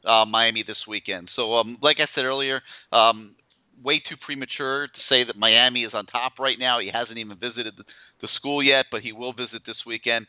uh, 0.05 0.25
Miami 0.25 0.63
this 0.65 0.77
weekend. 0.87 1.29
So, 1.35 1.55
um, 1.55 1.77
like 1.81 1.97
I 1.99 2.07
said 2.15 2.23
earlier, 2.23 2.61
um, 2.91 3.35
way 3.83 4.01
too 4.07 4.15
premature 4.25 4.87
to 4.87 4.99
say 5.09 5.23
that 5.25 5.37
Miami 5.37 5.83
is 5.83 5.91
on 5.93 6.05
top 6.05 6.33
right 6.39 6.57
now. 6.59 6.79
He 6.79 6.89
hasn't 6.93 7.17
even 7.17 7.37
visited 7.37 7.73
the, 7.77 8.27
school 8.37 8.61
yet, 8.61 8.85
but 8.91 9.01
he 9.01 9.13
will 9.13 9.33
visit 9.33 9.61
this 9.65 9.77
weekend. 9.87 10.27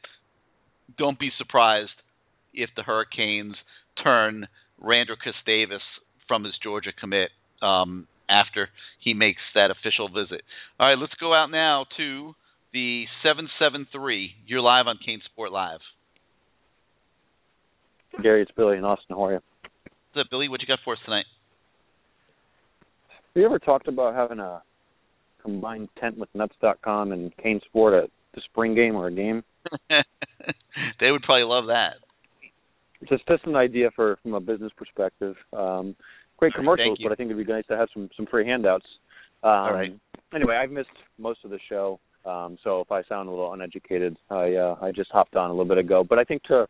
Don't 0.97 1.19
be 1.19 1.31
surprised 1.39 1.91
if 2.55 2.71
the 2.77 2.83
Hurricanes 2.83 3.57
turn 4.03 4.47
Randall 4.79 5.17
Davis 5.45 5.83
from 6.29 6.45
his 6.45 6.55
Georgia 6.63 6.91
commit 6.99 7.31
um, 7.63 8.07
after 8.29 8.69
he 9.01 9.15
makes 9.15 9.41
that 9.55 9.71
official 9.71 10.09
visit. 10.09 10.43
All 10.79 10.89
right, 10.89 10.99
let's 10.99 11.15
go 11.21 11.35
out 11.35 11.51
now 11.51 11.87
to 11.97 12.35
the 12.73 13.05
773. 13.25 14.35
You're 14.47 14.61
live 14.61 14.87
on 14.87 14.99
Kane 15.05 15.21
Sport 15.33 15.51
Live. 15.53 15.81
Gary, 18.23 18.43
it's 18.43 18.51
Billy 18.57 18.77
in 18.77 18.85
Austin. 18.85 19.17
How 19.17 19.27
are 19.27 19.33
you? 19.33 19.41
What's 20.13 20.27
up, 20.27 20.31
Billy? 20.31 20.49
What 20.49 20.61
you 20.61 20.67
got 20.67 20.81
for 20.85 20.95
us 20.95 21.01
tonight? 21.05 21.25
Have 23.11 23.41
you 23.41 23.45
ever 23.47 23.59
talked 23.59 23.89
about 23.89 24.15
having 24.15 24.41
a 24.41 24.63
combined 25.43 25.89
tent 26.01 26.19
with 26.19 26.29
Nuts.com 26.35 27.13
and 27.13 27.33
CaneSport 27.37 28.05
at 28.05 28.11
the 28.35 28.41
spring 28.51 28.75
game 28.75 28.97
or 28.97 29.07
a 29.07 29.13
game? 29.13 29.43
they 31.01 31.11
would 31.11 31.23
probably 31.23 31.45
love 31.45 31.67
that. 31.69 31.95
Just 33.09 33.27
just 33.27 33.45
an 33.47 33.57
idea 33.57 33.91
for 33.97 34.19
from 34.23 34.35
a 34.35 34.41
business 34.41 34.73
perspective. 34.77 35.35
Um, 35.57 35.95
great 36.37 36.53
commercials, 36.53 36.99
but 37.03 37.13
I 37.13 37.15
think 37.15 37.31
it'd 37.31 37.47
be 37.47 37.51
nice 37.51 37.65
to 37.69 37.77
have 37.77 37.89
some 37.95 38.11
some 38.17 38.27
free 38.27 38.47
handouts. 38.47 38.85
Um, 39.43 39.51
All 39.51 39.73
right. 39.73 39.99
Anyway, 40.35 40.55
I've 40.55 40.71
missed 40.71 40.89
most 41.19 41.39
of 41.45 41.51
the 41.51 41.59
show, 41.69 41.99
um, 42.27 42.59
so 42.63 42.83
if 42.83 42.93
I 42.93 43.03
sound 43.05 43.29
a 43.29 43.31
little 43.33 43.55
uneducated, 43.55 44.19
I 44.29 44.55
uh, 44.55 44.77
I 44.83 44.93
just 44.93 45.11
hopped 45.11 45.35
on 45.35 45.49
a 45.49 45.53
little 45.53 45.65
bit 45.65 45.79
ago. 45.79 46.05
But 46.05 46.19
I 46.19 46.25
think 46.25 46.43
to 46.45 46.69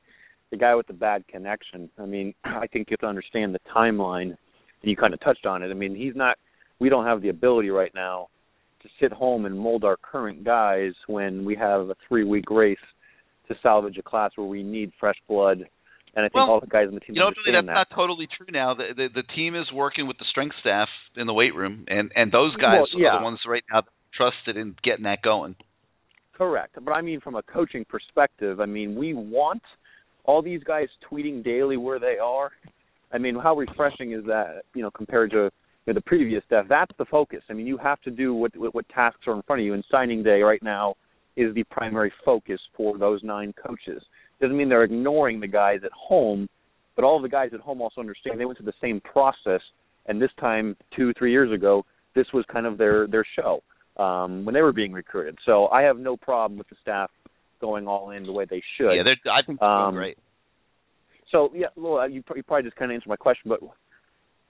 the 0.51 0.56
guy 0.56 0.74
with 0.74 0.86
the 0.86 0.93
bad 0.93 1.27
connection, 1.28 1.89
I 1.98 2.06
mean, 2.06 2.35
I 2.44 2.66
think 2.66 2.89
you 2.90 2.94
have 2.94 3.01
to 3.01 3.06
understand 3.06 3.55
the 3.55 3.60
timeline, 3.74 4.22
and 4.31 4.36
you 4.82 4.97
kind 4.97 5.14
of 5.14 5.20
touched 5.20 5.47
on 5.47 5.62
it. 5.62 5.70
I 5.70 5.74
mean, 5.74 5.94
he's 5.94 6.14
not. 6.16 6.36
We 6.78 6.89
don't 6.89 7.05
have 7.05 7.20
the 7.22 7.28
ability 7.28 7.68
right 7.70 7.93
now 7.94 8.28
to 8.82 8.89
sit 9.01 9.12
home 9.12 9.44
and 9.44 9.59
mold 9.59 9.85
our 9.85 9.97
current 10.01 10.43
guys 10.44 10.93
when 11.06 11.44
we 11.44 11.55
have 11.56 11.90
a 11.90 11.94
three 12.09 12.24
week 12.24 12.51
race 12.51 12.78
to 13.48 13.55
salvage 13.62 13.98
a 13.98 14.02
class 14.02 14.31
where 14.36 14.47
we 14.47 14.62
need 14.62 14.90
fresh 14.98 15.16
blood. 15.28 15.59
And 16.16 16.24
I 16.24 16.28
think 16.28 16.35
Well, 16.36 16.51
all 16.51 16.60
the 16.60 16.66
guys 16.66 16.86
on 16.89 16.94
the 16.94 17.01
team 17.01 17.14
You 17.14 17.20
know, 17.20 17.27
understand 17.28 17.55
that's 17.55 17.66
that. 17.66 17.72
not 17.74 17.86
totally 17.94 18.27
true 18.36 18.47
now. 18.51 18.74
The, 18.74 18.94
the 18.97 19.09
the 19.14 19.22
team 19.36 19.55
is 19.55 19.66
working 19.72 20.09
with 20.09 20.16
the 20.18 20.24
strength 20.31 20.56
staff 20.60 20.89
in 21.16 21.27
the 21.27 21.35
weight 21.35 21.55
room, 21.55 21.85
and 21.89 22.10
and 22.16 22.32
those 22.32 22.56
guys 22.56 22.78
Well, 22.81 22.86
yeah. 22.97 23.09
are 23.10 23.18
the 23.20 23.24
ones 23.24 23.39
right 23.47 23.62
now 23.70 23.82
trusted 24.16 24.56
in 24.56 24.74
getting 24.82 25.05
that 25.05 25.20
going. 25.22 25.55
Correct. 26.36 26.77
But 26.82 26.93
I 26.93 27.02
mean, 27.02 27.20
from 27.20 27.35
a 27.35 27.43
coaching 27.43 27.85
perspective, 27.85 28.60
I 28.60 28.66
mean, 28.66 28.97
we 28.97 29.12
want 29.14 29.62
all 30.31 30.43
these 30.43 30.62
guys 30.62 30.86
tweeting 31.11 31.43
daily 31.43 31.77
where 31.77 31.98
they 31.98 32.16
are. 32.23 32.52
I 33.12 33.19
mean, 33.19 33.35
how 33.35 33.57
refreshing 33.57 34.12
is 34.12 34.24
that, 34.27 34.62
you 34.74 34.82
know, 34.82 34.90
compared 34.93 35.32
to 35.32 35.51
you 35.86 35.89
know, 35.89 35.94
the 35.94 36.01
previous 36.01 36.44
staff? 36.44 36.66
That's 36.69 36.93
the 36.98 37.05
focus. 37.07 37.40
I 37.51 37.52
mean, 37.52 37.66
you 37.66 37.77
have 37.78 38.01
to 38.02 38.12
do 38.12 38.32
what, 38.32 38.57
what 38.57 38.73
what 38.73 38.89
tasks 38.90 39.23
are 39.27 39.35
in 39.35 39.43
front 39.43 39.61
of 39.61 39.66
you, 39.66 39.74
and 39.74 39.85
signing 39.90 40.23
day 40.23 40.43
right 40.43 40.62
now 40.62 40.94
is 41.36 41.52
the 41.55 41.65
primary 41.65 42.12
focus 42.24 42.61
for 42.77 42.97
those 42.97 43.20
nine 43.24 43.52
coaches. 43.66 44.01
Doesn't 44.40 44.57
mean 44.57 44.69
they're 44.69 44.85
ignoring 44.85 45.40
the 45.40 45.48
guys 45.48 45.81
at 45.85 45.90
home, 45.93 46.48
but 46.94 47.05
all 47.05 47.20
the 47.20 47.28
guys 47.28 47.51
at 47.52 47.61
home 47.61 47.81
also 47.82 48.01
understand 48.01 48.39
they 48.39 48.44
went 48.44 48.57
through 48.57 48.66
the 48.66 48.81
same 48.81 49.01
process. 49.01 49.61
And 50.07 50.23
this 50.23 50.31
time, 50.39 50.77
two, 50.97 51.12
three 51.19 51.32
years 51.32 51.52
ago, 51.52 51.85
this 52.15 52.27
was 52.32 52.44
kind 52.52 52.66
of 52.66 52.78
their 52.78 53.09
their 53.09 53.27
show 53.35 53.62
um, 54.01 54.44
when 54.44 54.55
they 54.55 54.62
were 54.62 54.73
being 54.73 54.93
recruited. 54.93 55.36
So 55.44 55.66
I 55.69 55.82
have 55.82 55.98
no 55.98 56.16
problem 56.16 56.57
with 56.57 56.69
the 56.69 56.77
staff 56.81 57.11
going 57.61 57.87
all 57.87 58.11
in 58.11 58.24
the 58.24 58.32
way 58.32 58.45
they 58.49 58.62
should. 58.77 58.93
Yeah, 58.95 59.03
they're 59.05 59.32
I 59.32 59.43
think 59.47 59.61
they're 59.61 59.69
Um, 59.69 59.95
great. 59.95 60.19
So 61.31 61.51
yeah, 61.55 61.69
Laura, 61.77 62.09
you, 62.09 62.23
you 62.35 62.43
probably 62.43 62.65
just 62.65 62.77
kind 62.77 62.91
of 62.91 62.95
answered 62.97 63.09
my 63.09 63.16
question, 63.16 63.49
but 63.49 63.61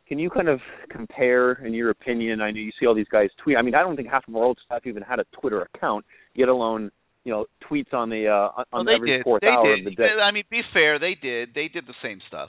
can 0.09 0.19
you 0.19 0.31
kind 0.31 0.49
of 0.49 0.61
compare, 0.91 1.53
in 1.65 1.73
your 1.75 1.91
opinion? 1.91 2.41
I 2.41 2.51
know 2.51 2.59
you 2.59 2.73
see 2.81 2.87
all 2.87 2.95
these 2.95 3.09
guys 3.13 3.29
tweet. 3.45 3.57
I 3.57 3.63
mean, 3.63 3.75
I 3.75 3.81
don't 3.83 3.97
think 3.97 4.09
half 4.09 4.27
of 4.27 4.35
our 4.35 4.43
old 4.45 4.59
staff 4.65 4.87
even 4.87 5.03
had 5.03 5.21
a 5.21 5.25
Twitter 5.41 5.63
account, 5.63 6.05
let 6.37 6.49
alone 6.49 6.91
you 7.25 7.33
know 7.33 7.47
tweets 7.71 7.93
on 7.93 8.09
the 8.09 8.27
uh, 8.29 8.63
on 8.73 8.87
Well, 8.87 8.95
every 8.97 9.11
did. 9.19 9.25
fourth 9.25 9.43
they 9.43 9.49
hour 9.49 9.77
did. 9.77 9.87
of 9.87 9.93
the 9.93 9.97
day. 9.97 10.09
I 10.23 10.31
mean, 10.33 10.45
be 10.51 10.63
fair, 10.73 10.99
they 10.99 11.15
did. 11.21 11.51
They 11.55 11.69
did 11.69 11.87
the 11.87 11.95
same 12.03 12.21
stuff. 12.29 12.49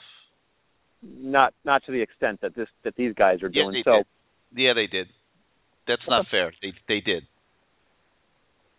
Not 1.04 1.54
not 1.66 1.84
to 1.86 1.92
the 1.92 2.02
extent 2.02 2.42
that 2.42 2.56
this 2.56 2.68
that 2.84 2.96
these 2.96 3.14
guys 3.14 3.44
are 3.44 3.50
doing. 3.50 3.82
so 3.84 3.98
did. 3.98 4.06
Yeah, 4.56 4.74
they 4.74 4.88
did. 4.88 5.08
That's 5.88 6.02
not 6.08 6.26
fair. 6.32 6.54
They 6.62 6.74
they 6.88 7.02
did. 7.02 7.24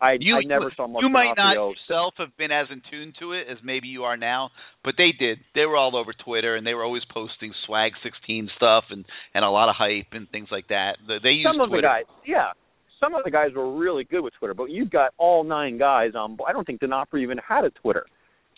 I 0.03 0.17
You, 0.19 0.35
I 0.35 0.43
never 0.45 0.71
saw 0.75 0.87
Mark 0.87 1.01
you 1.01 1.09
might 1.09 1.33
not 1.37 1.53
yourself 1.53 2.13
have 2.17 2.35
been 2.37 2.51
as 2.51 2.67
in 2.69 2.81
tune 2.91 3.13
to 3.19 3.31
it 3.31 3.47
as 3.49 3.57
maybe 3.63 3.87
you 3.87 4.03
are 4.03 4.17
now, 4.17 4.51
but 4.83 4.95
they 4.97 5.11
did. 5.17 5.39
They 5.55 5.65
were 5.65 5.77
all 5.77 5.95
over 5.95 6.11
Twitter 6.11 6.55
and 6.55 6.67
they 6.67 6.73
were 6.73 6.83
always 6.83 7.03
posting 7.13 7.53
swag 7.65 7.93
16 8.03 8.49
stuff 8.57 8.83
and 8.89 9.05
and 9.33 9.45
a 9.45 9.49
lot 9.49 9.69
of 9.69 9.75
hype 9.77 10.11
and 10.11 10.29
things 10.29 10.49
like 10.51 10.67
that. 10.67 10.97
They, 11.07 11.29
used 11.29 11.47
some 11.47 11.61
of 11.61 11.69
Twitter. 11.69 11.87
the 11.87 11.87
guys, 11.87 12.03
yeah, 12.27 12.51
some 12.99 13.15
of 13.15 13.23
the 13.23 13.31
guys 13.31 13.51
were 13.55 13.77
really 13.77 14.03
good 14.03 14.21
with 14.21 14.33
Twitter, 14.39 14.53
but 14.53 14.69
you've 14.69 14.91
got 14.91 15.11
all 15.17 15.43
nine 15.43 15.77
guys 15.77 16.11
on. 16.15 16.37
I 16.47 16.51
don't 16.51 16.65
think 16.65 16.81
D'Onofrio 16.81 17.23
even 17.23 17.37
had 17.37 17.63
a 17.63 17.69
Twitter 17.69 18.05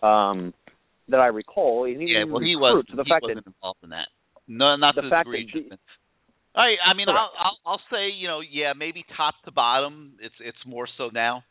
um, 0.02 0.54
that 1.10 1.20
I 1.20 1.28
recall. 1.28 1.86
And 1.86 2.02
he 2.02 2.10
yeah, 2.10 2.26
well, 2.26 2.42
he 2.42 2.56
was. 2.56 2.86
The 2.90 3.04
he 3.04 3.10
fact 3.10 3.24
wasn't 3.24 3.46
that 3.46 3.52
involved 3.52 3.80
in 3.84 3.90
that. 3.90 4.08
No, 4.48 4.76
not 4.76 4.96
the 4.96 5.02
the 5.02 5.10
fact 5.10 5.26
degree. 5.26 5.70
that. 5.70 5.80
I 6.56 6.76
I 6.90 6.94
mean. 6.96 7.08
I'll, 7.10 7.32
I'll 7.38 7.58
I'll 7.66 7.82
say 7.92 8.10
you 8.16 8.28
know 8.28 8.40
yeah 8.42 8.74
maybe 8.78 9.06
top 9.18 9.36
to 9.46 9.52
bottom 9.52 10.14
it's 10.22 10.36
it's 10.40 10.58
more 10.66 10.88
so 10.98 11.10
now, 11.14 11.44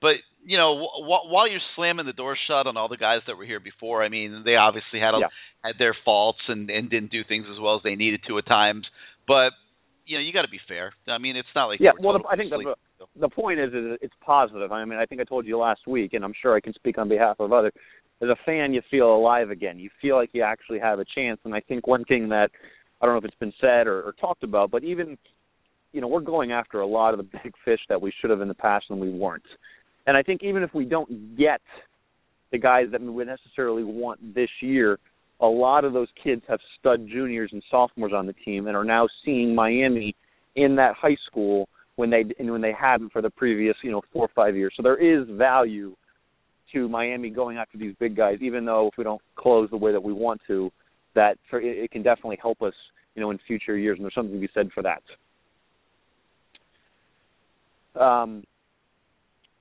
but 0.00 0.14
you 0.44 0.56
know 0.58 0.74
w- 1.00 1.26
while 1.32 1.48
you're 1.48 1.60
slamming 1.76 2.06
the 2.06 2.12
door 2.12 2.36
shut 2.48 2.66
on 2.66 2.76
all 2.76 2.88
the 2.88 2.96
guys 2.96 3.20
that 3.26 3.36
were 3.36 3.44
here 3.44 3.60
before, 3.60 4.02
I 4.02 4.08
mean 4.08 4.42
they 4.44 4.56
obviously 4.56 5.00
had 5.00 5.14
a, 5.14 5.18
Yeah. 5.20 5.28
had 5.64 5.74
their 5.78 5.96
faults 6.04 6.40
and 6.48 6.70
and 6.70 6.88
didn't 6.90 7.10
do 7.10 7.22
things 7.24 7.46
as 7.52 7.60
well 7.60 7.76
as 7.76 7.82
they 7.82 7.96
needed 7.96 8.20
to 8.28 8.38
at 8.38 8.46
times, 8.46 8.86
but 9.26 9.50
you 10.06 10.16
know 10.16 10.22
you 10.22 10.32
got 10.32 10.42
to 10.42 10.48
be 10.50 10.60
fair. 10.66 10.92
I 11.08 11.18
mean 11.18 11.36
it's 11.36 11.48
not 11.54 11.66
like 11.66 11.80
yeah, 11.80 11.90
well, 12.00 12.14
the, 12.14 12.20
totally 12.20 12.32
I 12.32 12.36
think 12.36 12.76
the, 12.98 13.20
the 13.20 13.28
point 13.28 13.60
is, 13.60 13.72
is 13.74 13.98
it's 14.00 14.14
positive. 14.24 14.72
I 14.72 14.84
mean, 14.84 14.98
I 14.98 15.04
think 15.04 15.20
I 15.20 15.24
told 15.24 15.46
you 15.46 15.58
last 15.58 15.86
week, 15.86 16.14
and 16.14 16.24
I'm 16.24 16.32
sure 16.40 16.56
I 16.56 16.60
can 16.60 16.72
speak 16.74 16.96
on 16.98 17.08
behalf 17.08 17.36
of 17.40 17.52
others. 17.52 17.72
As 18.22 18.28
a 18.30 18.36
fan, 18.46 18.72
you 18.72 18.80
feel 18.90 19.14
alive 19.14 19.50
again. 19.50 19.78
You 19.78 19.90
feel 20.00 20.16
like 20.16 20.30
you 20.32 20.42
actually 20.42 20.78
have 20.78 20.98
a 20.98 21.04
chance. 21.14 21.38
And 21.44 21.54
I 21.54 21.60
think 21.60 21.86
one 21.86 22.04
thing 22.06 22.30
that 22.30 22.50
I 23.00 23.06
don't 23.06 23.14
know 23.14 23.18
if 23.18 23.24
it's 23.24 23.38
been 23.38 23.52
said 23.60 23.86
or, 23.86 24.02
or 24.02 24.12
talked 24.12 24.42
about, 24.42 24.70
but 24.70 24.84
even 24.84 25.18
you 25.92 26.00
know 26.00 26.08
we're 26.08 26.20
going 26.20 26.52
after 26.52 26.80
a 26.80 26.86
lot 26.86 27.14
of 27.14 27.18
the 27.18 27.38
big 27.44 27.52
fish 27.64 27.80
that 27.88 28.00
we 28.00 28.12
should 28.20 28.30
have 28.30 28.40
in 28.40 28.48
the 28.48 28.54
past 28.54 28.86
and 28.90 29.00
we 29.00 29.10
weren't. 29.10 29.42
And 30.06 30.16
I 30.16 30.22
think 30.22 30.42
even 30.42 30.62
if 30.62 30.72
we 30.72 30.84
don't 30.84 31.36
get 31.36 31.60
the 32.52 32.58
guys 32.58 32.86
that 32.92 33.00
we 33.00 33.24
necessarily 33.24 33.82
want 33.82 34.34
this 34.34 34.50
year, 34.60 34.98
a 35.40 35.46
lot 35.46 35.84
of 35.84 35.92
those 35.92 36.08
kids 36.22 36.42
have 36.48 36.60
stud 36.78 37.06
juniors 37.08 37.50
and 37.52 37.62
sophomores 37.70 38.12
on 38.14 38.26
the 38.26 38.32
team 38.32 38.68
and 38.68 38.76
are 38.76 38.84
now 38.84 39.08
seeing 39.24 39.54
Miami 39.54 40.14
in 40.54 40.76
that 40.76 40.94
high 40.94 41.16
school 41.26 41.68
when 41.96 42.10
they 42.10 42.24
and 42.38 42.50
when 42.50 42.60
they 42.60 42.72
hadn't 42.72 43.12
for 43.12 43.22
the 43.22 43.30
previous 43.30 43.76
you 43.82 43.90
know 43.90 44.02
four 44.12 44.24
or 44.24 44.30
five 44.34 44.56
years. 44.56 44.72
So 44.76 44.82
there 44.82 44.96
is 44.96 45.28
value 45.30 45.94
to 46.72 46.88
Miami 46.88 47.30
going 47.30 47.58
after 47.58 47.78
these 47.78 47.94
big 47.98 48.16
guys, 48.16 48.38
even 48.40 48.64
though 48.64 48.88
if 48.88 48.98
we 48.98 49.04
don't 49.04 49.22
close 49.36 49.68
the 49.70 49.76
way 49.76 49.92
that 49.92 50.02
we 50.02 50.12
want 50.12 50.40
to, 50.46 50.70
that 51.16 51.38
for, 51.50 51.60
it, 51.60 51.76
it 51.78 51.90
can 51.90 52.02
definitely 52.02 52.38
help 52.40 52.62
us 52.62 52.74
you 53.16 53.20
know 53.22 53.30
in 53.32 53.38
future 53.46 53.76
years. 53.76 53.98
And 53.98 54.04
there's 54.04 54.14
something 54.14 54.34
to 54.34 54.40
be 54.40 54.48
said 54.54 54.70
for 54.72 54.82
that. 54.84 55.02
Um, 58.00 58.44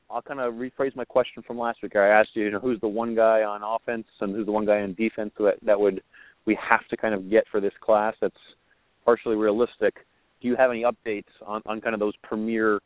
I'll 0.10 0.22
kind 0.22 0.40
of 0.40 0.54
rephrase 0.54 0.96
my 0.96 1.06
question 1.06 1.42
from 1.42 1.58
last 1.58 1.80
week. 1.82 1.96
I 1.96 2.08
asked 2.08 2.30
you, 2.36 2.46
you 2.46 2.52
know, 2.52 2.60
who's 2.60 2.80
the 2.82 2.88
one 2.88 3.16
guy 3.16 3.42
on 3.42 3.62
offense 3.64 4.06
and 4.22 4.36
who's 4.36 4.46
the 4.46 4.52
one 4.52 4.66
guy 4.66 4.82
on 4.82 4.94
defense 4.94 5.32
that 5.40 5.56
that 5.66 5.80
would 5.80 6.02
we 6.46 6.58
have 6.70 6.88
to 6.90 6.98
kind 6.98 7.16
of 7.16 7.30
get 7.30 7.46
for 7.52 7.60
this 7.60 7.74
class 7.82 8.14
that's 8.22 8.36
partially 9.04 9.36
realistic. 9.36 9.96
Do 10.42 10.48
you 10.48 10.56
have 10.56 10.70
any 10.70 10.84
updates 10.84 11.24
on, 11.46 11.62
on 11.66 11.82
kind 11.82 11.94
of 11.96 12.00
those 12.00 12.14
premier 12.22 12.80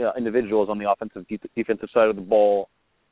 uh, 0.00 0.12
individuals 0.16 0.68
on 0.70 0.78
the 0.78 0.90
offensive 0.90 1.26
de- 1.28 1.38
defensive 1.54 1.88
side 1.92 2.08
of 2.08 2.16
the 2.16 2.22
ball? 2.22 2.68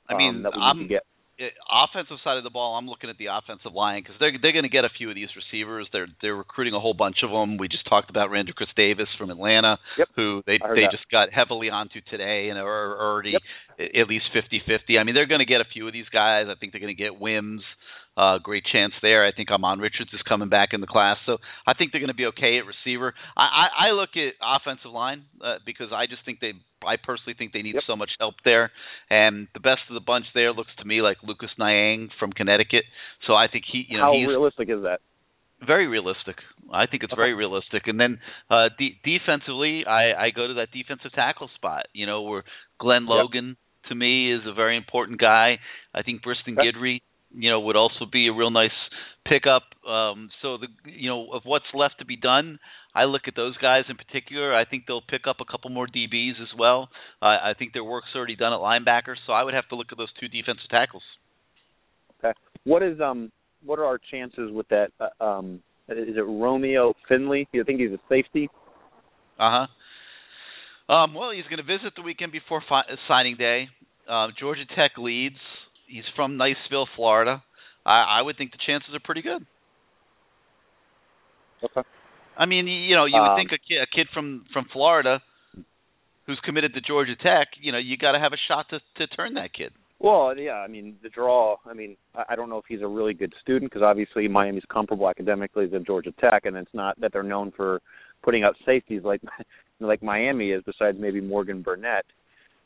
I 0.09 0.17
mean, 0.17 0.37
um, 0.37 0.43
that 0.45 0.53
we 0.55 0.63
I'm- 0.63 0.79
need 0.79 0.85
to 0.85 0.89
get. 0.89 1.03
Uh, 1.41 1.45
offensive 1.89 2.19
side 2.23 2.37
of 2.37 2.45
the 2.45 2.51
ball, 2.51 2.77
I'm 2.77 2.87
looking 2.87 3.09
at 3.09 3.17
the 3.17 3.27
offensive 3.33 3.73
line 3.73 4.03
because 4.03 4.17
they're 4.21 4.33
they're 4.41 4.53
going 4.53 4.65
to 4.65 4.69
get 4.69 4.85
a 4.85 4.91
few 4.97 5.09
of 5.09 5.15
these 5.15 5.31
receivers. 5.35 5.89
They're 5.93 6.09
they're 6.21 6.37
recruiting 6.37 6.75
a 6.75 6.81
whole 6.81 6.95
bunch 6.95 7.17
of 7.25 7.31
them. 7.31 7.57
We 7.57 7.69
just 7.69 7.89
talked 7.89 8.11
about 8.11 8.31
Randrecous 8.31 8.69
Davis 8.77 9.09
from 9.19 9.31
Atlanta, 9.31 9.79
who 10.15 10.43
they 10.47 10.59
they 10.59 10.83
that. 10.83 10.93
just 10.93 11.11
got 11.11 11.33
heavily 11.33 11.71
onto 11.71 12.01
today 12.11 12.49
and 12.51 12.59
are 12.59 13.01
already 13.01 13.33
Yep. 13.79 13.91
at 13.97 14.09
least 14.09 14.27
50-50. 14.37 14.99
I 15.01 15.05
mean, 15.05 15.15
they're 15.15 15.27
going 15.27 15.41
to 15.41 15.47
get 15.47 15.61
a 15.63 15.69
few 15.73 15.87
of 15.87 15.93
these 15.95 16.09
guys. 16.13 16.47
I 16.51 16.55
think 16.61 16.73
they're 16.73 16.81
going 16.81 16.95
to 16.95 17.03
get 17.03 17.19
Wims. 17.19 17.63
Uh, 18.15 18.37
great 18.37 18.63
chance 18.71 18.93
there. 19.01 19.27
I 19.27 19.33
think 19.33 19.49
Ahmmon 19.49 19.81
Richards 19.81 20.11
is 20.13 20.21
coming 20.29 20.51
back 20.51 20.71
in 20.73 20.83
the 20.83 20.87
class, 20.87 21.17
so 21.25 21.39
I 21.67 21.73
think 21.73 21.93
they're 21.93 22.01
going 22.01 22.09
to 22.13 22.15
be 22.15 22.27
okay 22.27 22.59
at 22.59 22.65
receiver. 22.67 23.15
I, 23.35 23.41
I, 23.41 23.89
I 23.89 23.91
look 23.93 24.11
at 24.17 24.35
offensive 24.45 24.91
line 24.93 25.25
uh, 25.43 25.57
because 25.65 25.89
I 25.95 26.05
just 26.05 26.23
think 26.27 26.39
they, 26.41 26.53
I 26.87 26.97
personally 27.03 27.35
think 27.39 27.55
they 27.55 27.63
need 27.63 27.77
so 27.87 27.97
much 27.97 28.11
help 28.21 28.35
there, 28.45 28.71
and 29.09 29.49
the 29.55 29.61
best 29.61 29.81
of 29.89 29.95
the 29.95 30.05
bunch 30.05 30.27
there 30.35 30.53
looks 30.53 30.73
to 30.81 30.85
me 30.85 31.01
like 31.01 31.17
Lucas 31.23 31.49
Niang 31.59 32.11
from 32.21 32.33
Connecticut. 32.33 32.85
So 33.27 33.33
I 33.33 33.47
think 33.51 33.65
he, 33.73 33.87
you 33.89 33.97
know, 33.97 34.13
How 34.13 34.29
realistic 34.29 34.69
is 34.69 34.83
that? 34.83 35.01
very 35.67 35.87
realistic. 35.87 36.37
I 36.73 36.87
think 36.87 37.05
it's 37.05 37.15
very 37.15 37.35
realistic. 37.35 37.87
And 37.87 37.99
then 37.99 38.19
uh 38.51 38.69
de- 38.79 38.99
defensively, 39.05 39.85
I 39.87 40.27
I 40.27 40.31
go 40.35 40.49
to 40.49 40.55
that 40.55 40.69
defensive 40.73 41.13
tackle 41.15 41.49
spot. 41.55 41.87
You 41.93 42.05
know, 42.07 42.23
where 42.23 42.43
Glenn 42.81 43.03
Yep. 43.03 43.09
Logan 43.11 43.57
to 43.89 43.95
me 43.95 44.33
is 44.35 44.41
a 44.45 44.53
very 44.55 44.77
important 44.77 45.21
guy. 45.21 45.61
I 45.95 46.03
think 46.03 46.23
Briston 46.23 46.59
Okay. 46.59 46.67
You 47.35 47.51
know, 47.51 47.61
would 47.61 47.77
also 47.77 48.07
be 48.11 48.29
a 48.29 48.33
real 48.33 48.51
nice 48.51 48.71
pickup. 49.27 49.63
Um 49.89 50.31
so 50.41 50.59
the 50.59 50.69
you 50.91 51.09
know, 51.09 51.33
of 51.33 51.43
what's 51.45 51.65
left 51.75 51.99
to 51.99 52.05
be 52.05 52.17
done, 52.17 52.59
I 52.95 53.05
look 53.05 53.23
at 53.27 53.37
those 53.37 53.57
guys 53.59 53.85
in 53.89 53.97
particular. 53.97 54.55
I 54.55 54.65
think 54.65 54.85
they'll 54.87 55.01
pick 55.03 55.23
up 55.27 55.37
a 55.41 55.51
couple 55.51 55.71
more 55.71 55.87
DBs 55.87 56.41
as 56.43 56.49
well. 56.59 56.89
Uh, 57.23 57.27
I 57.27 57.55
think 57.59 57.73
their 57.73 57.85
work's 57.85 58.09
already 58.15 58.37
done 58.37 58.53
at 58.53 58.59
linebacker, 58.59 59.15
so 59.27 59.33
I 59.33 59.43
would 59.43 59.55
have 59.55 59.69
to 59.69 59.77
look 59.77 59.87
at 59.93 59.99
those 59.99 60.13
two 60.21 60.29
defensive 60.29 60.69
tackles. 60.71 61.03
Okay. 62.19 62.39
What 62.65 62.83
is 62.83 63.01
um 63.01 63.33
what 63.65 63.79
are 63.79 63.85
our 63.85 63.99
chances 64.11 64.51
with 64.53 64.69
that 64.69 64.89
uh, 65.01 65.25
um 65.25 65.61
is 65.89 66.17
it 66.17 66.21
Romeo 66.21 66.95
Finley? 67.09 67.49
Do 67.53 67.59
you 67.59 67.65
think 67.65 67.81
he's 67.81 67.91
a 67.91 68.01
safety? 68.09 68.49
Uh 69.39 69.67
huh. 70.89 70.93
Um, 70.93 71.15
well, 71.15 71.31
he's 71.31 71.45
going 71.45 71.59
to 71.59 71.65
visit 71.65 71.95
the 71.97 72.03
weekend 72.03 72.33
before 72.33 72.63
fi- 72.69 72.85
signing 73.09 73.37
day. 73.37 73.69
Uh, 74.09 74.29
Georgia 74.39 74.65
Tech 74.77 74.93
leads. 74.99 75.37
He's 75.93 76.09
from 76.17 76.39
Niceville, 76.39 76.87
Florida. 76.97 77.43
I, 77.85 78.19
I 78.19 78.23
would 78.23 78.39
think 78.39 78.53
the 78.53 78.59
chances 78.67 78.95
are 78.95 79.01
pretty 79.05 79.21
good. 79.21 79.45
Okay. 81.63 81.87
I 82.39 82.47
mean, 82.47 82.67
you, 82.67 82.97
know, 82.97 83.05
you 83.05 83.21
would 83.21 83.33
Um, 83.33 83.37
think 83.37 83.51
a 83.53 83.59
kid, 83.59 83.83
a 83.83 83.87
kid 83.87 84.09
from 84.15 84.45
from 84.53 84.65
Florida 84.73 85.21
who's 86.27 86.41
committed 86.45 86.73
to 86.75 86.81
Georgia 86.81 87.15
Tech, 87.17 87.49
you 87.61 87.73
know, 87.73 87.79
you 87.79 87.97
got 87.99 88.13
to 88.13 88.19
have 88.19 88.33
a 88.33 88.41
shot 88.49 88.67
to 88.71 88.81
to 88.97 89.07
turn 89.09 89.35
that 89.35 89.53
kid. 89.53 89.73
Well, 89.99 90.37
yeah, 90.37 90.55
I 90.55 90.67
mean 90.67 90.97
the 91.03 91.11
draw. 91.11 91.57
I 91.67 91.75
mean, 91.75 91.97
I 92.15 92.25
I 92.31 92.37
don't 92.37 92.49
know 92.49 92.59
if 92.59 92.65
he's 92.69 92.81
a 92.83 92.87
really 92.87 93.15
good 93.15 93.35
student 93.43 93.71
because 93.71 93.83
obviously 93.85 94.27
Miami's 94.29 94.65
comparable 94.71 95.09
academically 95.09 95.69
to 95.69 95.81
Georgia 95.81 96.13
Tech, 96.21 96.47
and 96.47 96.57
it's 96.57 96.73
not 96.73 96.99
that 97.01 97.13
they're 97.13 97.23
known 97.23 97.53
for 97.55 97.81
putting 98.23 98.45
out 98.45 98.57
safeties 98.65 99.03
like 99.05 99.21
like 99.81 100.03
Miami 100.03 100.51
is. 100.53 100.63
Besides 100.65 100.97
maybe 100.99 101.21
Morgan 101.21 101.63
Burnett. 101.63 102.07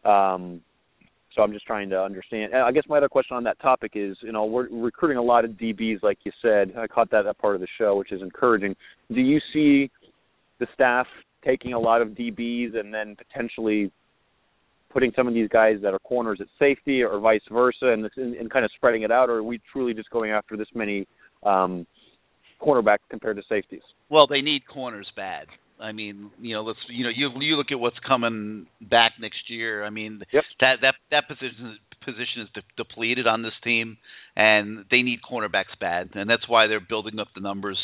Um, 0.04 0.60
so 1.36 1.42
I'm 1.42 1.52
just 1.52 1.66
trying 1.66 1.90
to 1.90 2.00
understand. 2.00 2.54
And 2.54 2.62
I 2.62 2.72
guess 2.72 2.84
my 2.88 2.96
other 2.96 3.08
question 3.08 3.36
on 3.36 3.44
that 3.44 3.60
topic 3.60 3.92
is, 3.94 4.16
you 4.22 4.32
know, 4.32 4.46
we're 4.46 4.68
recruiting 4.70 5.18
a 5.18 5.22
lot 5.22 5.44
of 5.44 5.52
DBs, 5.52 6.02
like 6.02 6.18
you 6.24 6.32
said. 6.40 6.72
I 6.76 6.86
caught 6.86 7.10
that 7.10 7.22
that 7.22 7.38
part 7.38 7.54
of 7.54 7.60
the 7.60 7.68
show, 7.78 7.96
which 7.96 8.10
is 8.10 8.22
encouraging. 8.22 8.74
Do 9.12 9.20
you 9.20 9.38
see 9.52 9.90
the 10.58 10.66
staff 10.74 11.06
taking 11.44 11.74
a 11.74 11.78
lot 11.78 12.00
of 12.00 12.08
DBs 12.08 12.76
and 12.76 12.92
then 12.92 13.16
potentially 13.16 13.92
putting 14.90 15.12
some 15.14 15.28
of 15.28 15.34
these 15.34 15.48
guys 15.48 15.76
that 15.82 15.92
are 15.92 15.98
corners 15.98 16.38
at 16.40 16.46
safety 16.58 17.02
or 17.02 17.20
vice 17.20 17.42
versa 17.52 17.88
and, 17.88 18.08
and, 18.16 18.34
and 18.34 18.50
kind 18.50 18.64
of 18.64 18.70
spreading 18.74 19.02
it 19.02 19.12
out 19.12 19.28
or 19.28 19.36
are 19.36 19.42
we 19.42 19.60
truly 19.70 19.92
just 19.92 20.08
going 20.10 20.30
after 20.30 20.56
this 20.56 20.68
many 20.74 21.06
um 21.42 21.86
cornerbacks 22.60 23.04
compared 23.10 23.36
to 23.36 23.42
safeties? 23.48 23.82
Well, 24.08 24.26
they 24.26 24.40
need 24.40 24.62
corners 24.66 25.06
bad. 25.14 25.46
I 25.80 25.92
mean, 25.92 26.30
you 26.40 26.54
know, 26.54 26.62
let's 26.62 26.78
you 26.88 27.04
know, 27.04 27.10
you 27.14 27.30
you 27.40 27.56
look 27.56 27.68
at 27.70 27.78
what's 27.78 27.98
coming 28.06 28.66
back 28.80 29.12
next 29.20 29.48
year. 29.48 29.84
I 29.84 29.90
mean, 29.90 30.22
yep. 30.32 30.44
that 30.60 30.76
that 30.82 30.94
that 31.10 31.28
position 31.28 31.78
position 32.04 32.42
is 32.42 32.48
de- 32.54 32.82
depleted 32.82 33.26
on 33.26 33.42
this 33.42 33.52
team, 33.62 33.98
and 34.36 34.84
they 34.90 35.02
need 35.02 35.20
cornerbacks 35.28 35.78
bad, 35.80 36.10
and 36.14 36.30
that's 36.30 36.48
why 36.48 36.66
they're 36.66 36.80
building 36.80 37.18
up 37.18 37.28
the 37.34 37.40
numbers. 37.40 37.78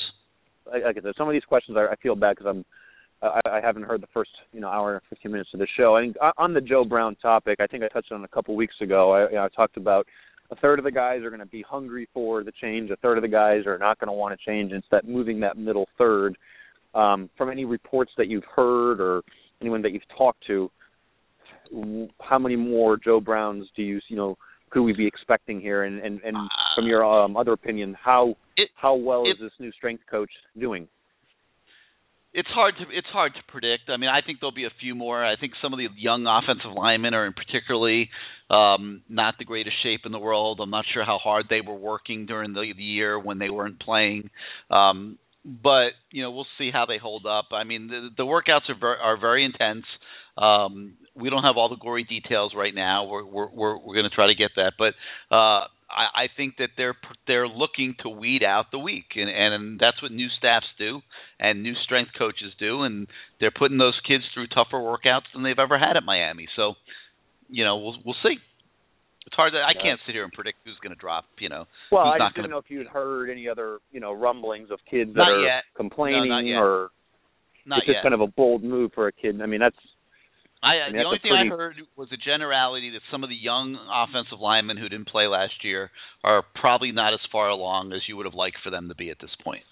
Like 0.66 0.82
I 0.85 1.01
said, 1.02 1.12
some 1.19 1.28
of 1.28 1.32
these 1.32 1.44
questions 1.44 1.77
I, 1.77 1.93
I 1.93 1.97
feel 1.97 2.14
bad 2.14 2.36
because 2.36 2.48
I'm 2.48 2.64
I, 3.23 3.40
I 3.59 3.60
haven't 3.60 3.85
heard 3.85 4.02
the 4.02 4.09
first 4.14 4.31
you 4.52 4.60
know 4.60 4.69
hour 4.69 4.94
and 4.94 5.02
15 5.10 5.31
minutes 5.31 5.51
of 5.52 5.60
the 5.60 5.69
show. 5.77 5.97
I 5.97 6.02
think 6.02 6.16
on 6.39 6.55
the 6.55 6.60
Joe 6.60 6.85
Brown 6.85 7.16
topic, 7.16 7.59
I 7.60 7.66
think 7.66 7.85
I 7.85 7.89
touched 7.89 8.12
on 8.12 8.23
it 8.23 8.24
a 8.24 8.35
couple 8.35 8.56
weeks 8.56 8.77
ago. 8.81 9.12
I, 9.12 9.28
you 9.28 9.35
know, 9.35 9.44
I 9.44 9.48
talked 9.48 9.77
about 9.77 10.06
a 10.52 10.56
third 10.56 10.78
of 10.78 10.85
the 10.85 10.93
guys 10.93 11.23
are 11.23 11.31
going 11.31 11.40
to 11.40 11.47
be 11.47 11.62
hungry 11.62 12.09
for 12.12 12.44
the 12.44 12.52
change. 12.60 12.90
A 12.90 12.97
third 12.97 13.16
of 13.16 13.23
the 13.23 13.28
guys 13.28 13.66
are 13.66 13.78
not 13.78 13.98
going 13.98 14.09
to 14.09 14.12
want 14.12 14.39
to 14.39 14.51
change. 14.51 14.70
And 14.73 14.81
it's 14.81 14.90
that 14.90 15.09
moving 15.09 15.40
that 15.40 15.56
middle 15.56 15.89
third. 15.97 16.36
Um, 16.94 17.31
from 17.39 17.51
any 17.51 17.64
reports 17.64 18.12
that 18.19 18.28
you've 18.28 18.44
heard 18.44 19.01
or 19.01 19.23
anyone 19.60 19.82
that 19.82 19.93
you've 19.93 20.02
talked 20.16 20.47
to, 20.47 20.70
how 22.20 22.39
many 22.39 22.56
more 22.56 22.97
Joe 22.97 23.20
Browns 23.20 23.66
do 23.77 23.82
you 23.82 24.01
you 24.09 24.16
know 24.16 24.36
could 24.70 24.82
we 24.82 24.93
be 24.93 25.06
expecting 25.06 25.60
here? 25.60 25.85
And 25.85 26.01
and, 26.01 26.20
and 26.23 26.36
from 26.77 26.86
your 26.86 27.05
um, 27.05 27.36
other 27.36 27.52
opinion, 27.52 27.97
how 28.02 28.36
it, 28.56 28.69
how 28.74 28.94
well 28.94 29.24
it, 29.24 29.31
is 29.31 29.36
this 29.40 29.52
new 29.59 29.73
strength 29.73 30.02
coach 30.10 30.31
doing? 30.59 30.89
It's 32.35 32.48
hard 32.48 32.74
to 32.78 32.85
it's 32.97 33.09
hard 33.12 33.32
to 33.35 33.40
predict. 33.52 33.89
I 33.89 33.98
mean, 33.98 34.09
I 34.09 34.24
think 34.24 34.40
there'll 34.40 34.55
be 34.55 34.64
a 34.64 34.73
few 34.81 34.94
more. 34.94 35.24
I 35.24 35.36
think 35.39 35.52
some 35.62 35.74
of 35.74 35.78
the 35.78 35.89
young 35.98 36.27
offensive 36.27 36.73
linemen 36.74 37.12
are 37.12 37.27
in 37.27 37.35
particularly 37.35 38.09
um, 38.51 39.02
not 39.09 39.35
the 39.39 39.44
greatest 39.44 39.77
shape 39.82 40.01
in 40.06 40.12
the 40.12 40.19
world. 40.19 40.60
I'm 40.62 40.70
not 40.70 40.86
sure 40.93 41.05
how 41.05 41.19
hard 41.19 41.47
they 41.51 41.60
were 41.60 41.77
working 41.77 42.24
during 42.24 42.55
the, 42.55 42.73
the 42.74 42.82
year 42.82 43.19
when 43.19 43.39
they 43.39 43.51
weren't 43.51 43.81
playing. 43.81 44.31
Um, 44.70 45.19
but 45.44 45.90
you 46.10 46.23
know, 46.23 46.31
we'll 46.31 46.47
see 46.59 46.70
how 46.73 46.86
they 46.86 46.98
hold 46.98 47.27
up. 47.27 47.47
I 47.52 47.64
mean, 47.64 47.89
the, 47.89 48.09
the 48.16 48.24
workouts 48.24 48.69
are 48.69 48.78
ver- 48.78 48.97
are 48.97 49.19
very 49.19 49.44
intense. 49.44 49.85
Um, 50.39 50.94
we 51.14 51.31
don't 51.31 51.43
have 51.43 51.56
all 51.56 51.69
the 51.69 51.77
gory 51.77 52.05
details 52.05 52.52
right 52.56 52.74
now. 52.74 53.06
We're 53.06 53.24
we're 53.24 53.51
we're, 53.51 53.78
we're 53.78 53.94
going 53.94 54.09
to 54.09 54.14
try 54.14 54.28
to 54.28 54.35
get 54.35 54.52
that, 54.56 54.73
but 54.78 54.94
uh, 55.35 55.66
I, 55.93 56.24
I 56.24 56.27
think 56.36 56.56
that 56.59 56.70
they're 56.77 56.97
they're 57.27 57.48
looking 57.48 57.94
to 58.02 58.09
weed 58.09 58.43
out 58.43 58.66
the 58.73 58.78
weak, 58.78 59.05
and, 59.16 59.28
and 59.28 59.78
that's 59.78 60.01
what 60.02 60.12
new 60.12 60.28
staffs 60.39 60.66
do, 60.78 61.01
and 61.39 61.62
new 61.62 61.74
strength 61.85 62.12
coaches 62.19 62.52
do, 62.59 62.82
and 62.82 63.06
they're 63.40 63.51
putting 63.51 63.78
those 63.78 63.98
kids 64.06 64.24
through 64.32 64.47
tougher 64.48 64.78
workouts 64.78 65.28
than 65.35 65.43
they've 65.43 65.59
ever 65.59 65.78
had 65.78 65.97
at 65.97 66.05
Miami. 66.05 66.48
So, 66.56 66.74
you 67.48 67.64
know, 67.64 67.77
we'll 67.78 67.97
we'll 68.05 68.16
see. 68.23 68.36
It's 69.26 69.36
hard. 69.36 69.52
To, 69.52 69.58
I 69.58 69.72
can't 69.74 70.00
sit 70.06 70.12
here 70.14 70.24
and 70.24 70.32
predict 70.32 70.58
who's 70.64 70.78
going 70.82 70.94
to 70.94 70.98
drop. 71.00 71.24
You 71.38 71.48
know, 71.48 71.64
well, 71.90 72.04
I 72.06 72.18
just 72.18 72.34
didn't 72.34 72.50
gonna, 72.50 72.54
know 72.54 72.58
if 72.58 72.68
you 72.68 72.78
had 72.78 72.88
heard 72.88 73.30
any 73.30 73.48
other 73.48 73.78
you 73.90 74.00
know 74.00 74.12
rumblings 74.12 74.70
of 74.70 74.78
kids 74.90 75.14
that 75.14 75.18
Not 75.22 75.30
are 75.30 75.44
yet. 75.44 75.62
complaining 75.76 76.28
No, 76.28 76.36
not 76.36 76.44
yet. 76.46 76.58
or 76.58 76.90
Not 77.66 77.78
it's 77.78 77.86
just 77.86 78.02
kind 78.02 78.14
of 78.14 78.20
a 78.20 78.26
bold 78.26 78.62
move 78.64 78.90
for 78.94 79.06
a 79.06 79.12
kid. 79.12 79.40
I 79.40 79.46
mean, 79.46 79.60
that's 79.60 79.76
I, 80.62 80.78
I 80.78 80.88
uh, 80.88 80.92
mean, 80.92 81.02
the 81.02 81.06
only 81.06 81.18
thing 81.22 81.30
pretty- 81.34 81.50
I 81.50 81.56
heard 81.56 81.74
was 81.96 82.08
a 82.12 82.16
generality 82.18 82.90
that 82.90 83.02
some 83.10 83.22
of 83.24 83.30
the 83.30 83.38
young 83.38 83.74
offensive 83.74 84.38
linemen 84.38 84.76
who 84.76 84.88
didn't 84.88 85.08
play 85.08 85.26
last 85.26 85.54
year 85.62 85.90
are 86.22 86.42
probably 86.60 86.92
not 86.92 87.14
as 87.14 87.20
far 87.30 87.48
along 87.48 87.92
as 87.92 88.00
you 88.08 88.16
would 88.16 88.26
have 88.26 88.34
liked 88.34 88.58
for 88.62 88.70
them 88.70 88.88
to 88.88 88.94
be 88.94 89.10
at 89.10 89.18
this 89.20 89.30
point. 89.42 89.62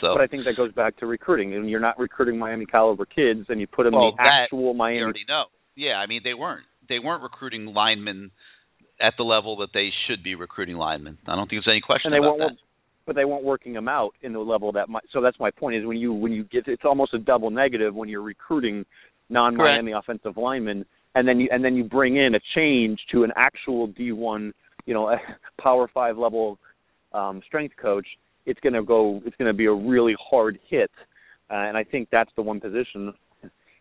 So, 0.00 0.08
But 0.16 0.22
I 0.22 0.26
think 0.26 0.44
that 0.44 0.56
goes 0.56 0.72
back 0.72 0.96
to 0.98 1.06
recruiting, 1.06 1.54
and 1.54 1.70
you're 1.70 1.78
not 1.80 1.98
recruiting 1.98 2.38
Miami 2.38 2.66
caliber 2.66 3.04
kids, 3.06 3.46
and 3.48 3.60
you 3.60 3.66
put 3.66 3.84
them 3.84 3.94
well, 3.94 4.08
in 4.08 4.16
the 4.16 4.22
actual 4.24 4.74
Miami. 4.74 5.02
already 5.02 5.24
know. 5.28 5.44
Yeah, 5.76 5.94
I 6.02 6.06
mean 6.06 6.20
they 6.24 6.34
weren't 6.34 6.64
they 6.88 6.98
weren't 6.98 7.22
recruiting 7.22 7.66
linemen 7.66 8.30
at 9.00 9.14
the 9.16 9.24
level 9.24 9.56
that 9.58 9.68
they 9.74 9.90
should 10.06 10.22
be 10.22 10.34
recruiting 10.34 10.76
linemen. 10.76 11.18
I 11.26 11.34
don't 11.34 11.48
think 11.48 11.64
there's 11.64 11.72
any 11.72 11.80
question 11.80 12.12
and 12.12 12.14
they 12.14 12.26
about 12.26 12.38
weren't, 12.38 12.52
that. 12.52 13.06
but 13.06 13.16
they 13.16 13.24
weren't 13.24 13.44
working 13.44 13.72
them 13.72 13.88
out 13.88 14.12
in 14.22 14.32
the 14.32 14.38
level 14.38 14.72
that. 14.72 14.88
My, 14.88 15.00
so 15.12 15.20
that's 15.20 15.38
my 15.40 15.50
point 15.50 15.76
is 15.76 15.86
when 15.86 15.96
you 15.96 16.12
when 16.12 16.32
you 16.32 16.44
get 16.44 16.68
it's 16.68 16.84
almost 16.84 17.14
a 17.14 17.18
double 17.18 17.50
negative 17.50 17.94
when 17.94 18.08
you're 18.08 18.22
recruiting 18.22 18.84
non-Miami 19.30 19.92
offensive 19.92 20.36
linemen, 20.36 20.84
and 21.14 21.26
then 21.26 21.40
you 21.40 21.48
and 21.50 21.64
then 21.64 21.76
you 21.76 21.84
bring 21.84 22.16
in 22.16 22.34
a 22.34 22.40
change 22.54 23.00
to 23.12 23.24
an 23.24 23.32
actual 23.36 23.88
D1, 23.88 24.52
you 24.86 24.94
know, 24.94 25.14
Power 25.60 25.88
Five 25.92 26.18
level 26.18 26.58
um, 27.12 27.42
strength 27.46 27.74
coach. 27.80 28.06
It's 28.46 28.60
going 28.60 28.74
to 28.74 28.82
go. 28.82 29.22
It's 29.24 29.36
going 29.36 29.50
to 29.50 29.56
be 29.56 29.66
a 29.66 29.72
really 29.72 30.14
hard 30.20 30.58
hit, 30.68 30.90
uh, 31.50 31.54
and 31.54 31.76
I 31.76 31.84
think 31.84 32.08
that's 32.12 32.30
the 32.36 32.42
one 32.42 32.60
position. 32.60 33.12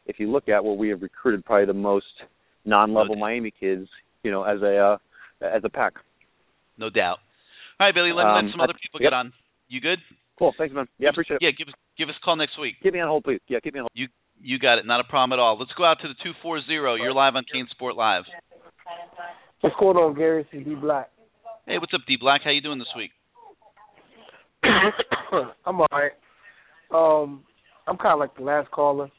If 0.05 0.19
you 0.19 0.31
look 0.31 0.49
at 0.49 0.63
where 0.63 0.73
we 0.73 0.89
have 0.89 1.01
recruited 1.01 1.45
probably 1.45 1.65
the 1.65 1.73
most 1.73 2.05
non-level 2.65 3.15
Miami 3.15 3.53
kids, 3.57 3.87
you 4.23 4.31
know, 4.31 4.43
as 4.43 4.61
a 4.61 4.77
uh, 4.77 4.97
as 5.45 5.61
a 5.63 5.69
pack. 5.69 5.93
No 6.77 6.89
doubt. 6.89 7.17
All 7.79 7.87
right, 7.87 7.93
Billy, 7.93 8.11
let, 8.11 8.25
Um, 8.25 8.45
let 8.45 8.51
some 8.51 8.61
other 8.61 8.73
I- 8.75 8.81
people 8.81 9.01
yep. 9.01 9.11
get 9.11 9.13
on. 9.13 9.33
You 9.67 9.81
good? 9.81 9.99
Cool. 10.39 10.53
Thanks, 10.57 10.73
man. 10.73 10.87
Yeah, 10.97 11.09
appreciate 11.09 11.37
it. 11.37 11.41
Yeah, 11.43 11.51
give 11.57 11.67
us 11.67 11.73
give 11.97 12.09
us 12.09 12.15
a 12.21 12.23
call 12.25 12.35
next 12.35 12.57
week. 12.59 12.75
Keep 12.81 12.93
me 12.93 12.99
on 12.99 13.07
hold, 13.07 13.23
please. 13.23 13.39
Yeah, 13.47 13.59
keep 13.63 13.73
me 13.73 13.79
on 13.79 13.83
hold. 13.83 13.91
You 13.93 14.07
you 14.41 14.57
got 14.59 14.77
it. 14.79 14.85
Not 14.85 14.99
a 14.99 15.03
problem 15.03 15.37
at 15.37 15.41
all. 15.41 15.57
Let's 15.59 15.71
go 15.77 15.85
out 15.85 15.97
to 16.01 16.07
the 16.07 16.15
two 16.23 16.31
four 16.41 16.59
zero. 16.65 16.95
You're 16.95 17.13
live 17.13 17.35
on 17.35 17.43
CaneSport 17.53 17.95
Live. 17.95 18.23
What's 19.61 19.75
going 19.79 19.95
on, 19.97 20.15
Gary? 20.15 20.45
It's 20.51 20.65
D 20.65 20.75
Black. 20.75 21.09
Hey, 21.65 21.77
what's 21.77 21.93
up, 21.93 22.01
D 22.07 22.17
Black? 22.19 22.41
How 22.43 22.51
you 22.51 22.61
doing 22.61 22.79
this 22.79 22.91
week? 22.97 23.11
I'm 25.65 25.79
alright. 25.81 26.11
Um, 26.93 27.43
I'm 27.87 27.97
kind 27.97 28.13
of 28.13 28.19
like 28.19 28.35
the 28.35 28.43
last 28.43 28.69
caller. 28.71 29.09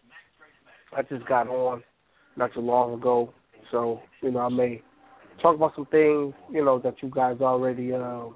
I 0.97 1.03
just 1.03 1.27
got 1.27 1.49
on 1.49 1.83
not 2.37 2.53
too 2.55 2.61
long 2.61 2.95
ago, 2.95 3.33
so 3.71 4.01
you 4.23 4.31
know 4.31 4.41
I 4.41 4.49
may 4.49 4.83
talk 5.43 5.56
about 5.56 5.73
some 5.74 5.86
things 5.86 6.35
you 6.51 6.65
know 6.65 6.78
that 6.81 6.94
you 7.02 7.11
guys 7.11 7.36
already 7.40 7.93
um, 7.93 8.35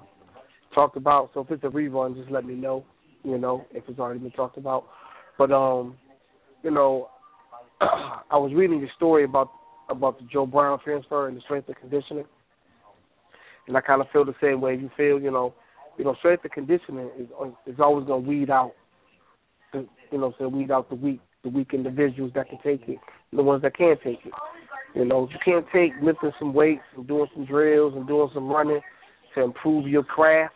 talked 0.73 0.97
about. 0.97 1.31
So 1.33 1.41
if 1.41 1.51
it's 1.51 1.63
a 1.63 1.67
rerun, 1.67 2.15
just 2.15 2.31
let 2.31 2.45
me 2.45 2.55
know. 2.55 2.85
You 3.23 3.37
know 3.37 3.65
if 3.71 3.83
it's 3.87 3.99
already 3.99 4.19
been 4.19 4.31
talked 4.31 4.57
about. 4.57 4.85
But 5.37 5.51
um, 5.51 5.95
you 6.63 6.71
know, 6.71 7.09
I 7.81 8.37
was 8.37 8.51
reading 8.53 8.79
your 8.79 8.89
story 8.95 9.23
about 9.23 9.49
about 9.89 10.19
the 10.19 10.25
Joe 10.31 10.45
Brown 10.45 10.79
transfer 10.83 11.27
and 11.27 11.37
the 11.37 11.41
strength 11.41 11.67
and 11.67 11.77
conditioning, 11.77 12.25
and 13.67 13.75
I 13.75 13.81
kind 13.81 14.01
of 14.01 14.07
feel 14.11 14.25
the 14.25 14.35
same 14.41 14.61
way 14.61 14.75
you 14.75 14.89
feel. 14.95 15.19
You 15.19 15.31
know, 15.31 15.53
you 15.97 16.05
know, 16.05 16.15
strength 16.19 16.43
and 16.43 16.51
conditioning 16.51 17.09
is 17.19 17.27
is 17.65 17.79
always 17.79 18.05
going 18.07 18.23
to 18.23 18.29
weed 18.29 18.49
out, 18.49 18.73
the, 19.73 19.87
you 20.11 20.17
know, 20.17 20.33
so 20.37 20.47
weed 20.47 20.71
out 20.71 20.89
the 20.89 20.95
weak, 20.95 21.19
the 21.43 21.49
weak 21.49 21.73
individuals 21.73 22.31
that 22.35 22.49
can 22.49 22.59
take 22.63 22.87
it, 22.87 22.99
the 23.33 23.43
ones 23.43 23.61
that 23.63 23.75
can't 23.77 23.99
take 24.01 24.19
it. 24.25 24.33
You 24.95 25.05
know, 25.05 25.27
you 25.31 25.37
can't 25.43 25.65
take 25.73 25.91
lifting 26.01 26.31
some 26.39 26.53
weights 26.53 26.81
and 26.95 27.07
doing 27.07 27.27
some 27.33 27.45
drills 27.45 27.93
and 27.95 28.07
doing 28.07 28.29
some 28.33 28.49
running 28.49 28.81
to 29.35 29.41
improve 29.41 29.87
your 29.87 30.03
craft, 30.03 30.55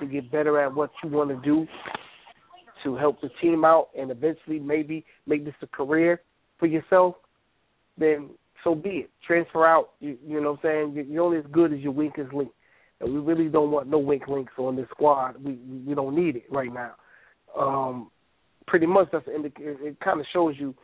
to 0.00 0.06
get 0.06 0.30
better 0.32 0.60
at 0.60 0.74
what 0.74 0.90
you 1.02 1.10
want 1.10 1.30
to 1.30 1.36
do, 1.36 1.66
to 2.84 2.96
help 2.96 3.20
the 3.20 3.28
team 3.42 3.64
out, 3.64 3.88
and 3.98 4.10
eventually 4.10 4.58
maybe 4.58 5.04
make 5.26 5.44
this 5.44 5.54
a 5.62 5.66
career 5.66 6.20
for 6.58 6.66
yourself. 6.66 7.16
Then 7.98 8.30
so 8.64 8.74
be 8.74 8.90
it. 8.90 9.10
Transfer 9.26 9.66
out. 9.66 9.90
You, 10.00 10.16
you 10.26 10.40
know 10.40 10.52
what 10.52 10.60
I'm 10.70 10.92
saying? 10.92 10.96
You- 10.96 11.12
You're 11.14 11.24
only 11.24 11.38
as 11.38 11.44
good 11.52 11.72
as 11.72 11.80
your 11.80 11.92
weakest 11.92 12.32
link. 12.32 12.50
And 13.00 13.12
we 13.14 13.20
really 13.20 13.48
don't 13.48 13.70
want 13.70 13.88
no 13.88 13.98
weak 13.98 14.26
links 14.26 14.52
on 14.58 14.74
this 14.74 14.88
squad. 14.90 15.36
We 15.42 15.58
we- 15.86 15.94
don't 15.94 16.16
need 16.16 16.36
it 16.36 16.44
right 16.50 16.72
now. 16.72 16.94
Um, 17.56 18.10
pretty 18.66 18.86
much 18.86 19.08
that's 19.12 19.26
indic- 19.28 19.60
it, 19.60 19.78
it 19.80 20.00
kind 20.00 20.20
of 20.20 20.26
shows 20.32 20.54
you 20.58 20.74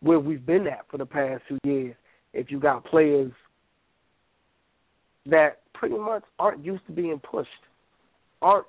where 0.00 0.20
we've 0.20 0.44
been 0.44 0.66
at 0.66 0.86
for 0.90 0.98
the 0.98 1.06
past 1.06 1.42
few 1.48 1.58
years. 1.64 1.94
If 2.34 2.50
you 2.50 2.58
got 2.58 2.84
players 2.84 3.32
that 5.26 5.58
pretty 5.74 5.96
much 5.96 6.22
aren't 6.38 6.64
used 6.64 6.86
to 6.86 6.92
being 6.92 7.20
pushed, 7.20 7.48
aren't 8.40 8.66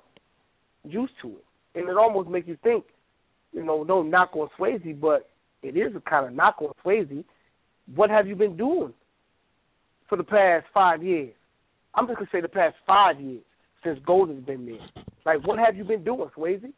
used 0.84 1.12
to 1.22 1.28
it, 1.28 1.44
and 1.78 1.88
it 1.88 1.96
almost 1.96 2.28
makes 2.28 2.46
you 2.48 2.56
think, 2.62 2.84
you 3.52 3.64
know, 3.64 3.84
don't 3.84 4.10
knock 4.10 4.30
on 4.36 4.48
Swasey, 4.58 4.98
but 4.98 5.28
it 5.62 5.76
is 5.76 5.94
a 5.96 6.00
kind 6.00 6.26
of 6.26 6.32
knock 6.32 6.56
on 6.60 6.72
Swasey. 6.84 7.24
What 7.94 8.10
have 8.10 8.26
you 8.26 8.34
been 8.36 8.56
doing 8.56 8.92
for 10.08 10.16
the 10.16 10.24
past 10.24 10.66
five 10.72 11.02
years? 11.02 11.32
I'm 11.94 12.06
just 12.06 12.18
gonna 12.18 12.28
say 12.32 12.40
the 12.40 12.48
past 12.48 12.76
five 12.86 13.20
years 13.20 13.42
since 13.82 13.98
Golden's 14.06 14.44
been 14.44 14.66
there. 14.66 15.04
Like, 15.24 15.46
what 15.46 15.58
have 15.58 15.76
you 15.76 15.84
been 15.84 16.04
doing, 16.04 16.28
Swasey? 16.36 16.72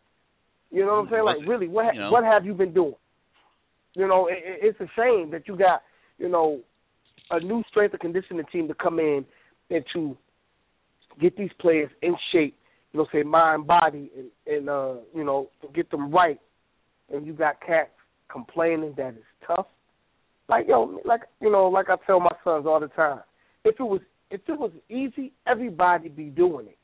You 0.71 0.85
know 0.85 0.95
what 0.95 1.05
I'm 1.07 1.09
saying? 1.11 1.25
Like, 1.25 1.37
really, 1.49 1.69
what 1.69 1.87
ha- 1.87 1.91
you 1.95 2.01
know. 2.01 2.11
what 2.13 2.25
have 2.25 2.45
you 2.45 2.53
been 2.55 2.73
doing? 2.75 2.95
You 3.95 4.07
know, 4.07 4.27
it- 4.27 4.43
it's 4.45 4.81
a 4.81 4.89
shame 4.97 5.31
that 5.31 5.49
you 5.49 5.57
got 5.57 5.83
you 6.19 6.29
know 6.29 6.61
a 7.31 7.41
new 7.41 7.63
strength 7.69 7.93
and 7.93 8.01
conditioning 8.01 8.45
team 8.53 8.69
to 8.69 8.75
come 8.75 8.99
in 8.99 9.25
and 9.71 9.85
to 9.93 10.17
get 11.21 11.37
these 11.37 11.51
players 11.61 11.91
in 12.03 12.15
shape. 12.33 12.57
You 12.93 13.01
know, 13.01 13.07
say 13.13 13.23
mind, 13.23 13.67
body, 13.67 14.11
and, 14.17 14.31
and 14.47 14.69
uh, 14.69 14.95
you 15.15 15.25
know, 15.25 15.51
to 15.63 15.69
get 15.75 15.91
them 15.91 16.11
right. 16.11 16.41
And 17.13 17.27
you 17.27 17.33
got 17.33 17.61
cats 17.61 17.91
complaining 18.31 18.95
that 18.97 19.15
it's 19.15 19.25
tough. 19.47 19.67
Like 20.49 20.67
yo, 20.69 21.01
like 21.05 21.23
you 21.41 21.51
know, 21.51 21.67
like 21.67 21.87
I 21.89 21.97
tell 22.07 22.21
my 22.21 22.35
sons 22.45 22.67
all 22.67 22.81
the 22.81 22.89
time, 22.89 23.21
if 23.65 23.79
it 23.79 23.83
was 23.83 24.01
if 24.31 24.41
it 24.49 24.59
was 24.59 24.73
easy, 24.89 25.33
everybody 25.47 26.09
be 26.09 26.25
doing 26.25 26.67
it. 26.67 26.79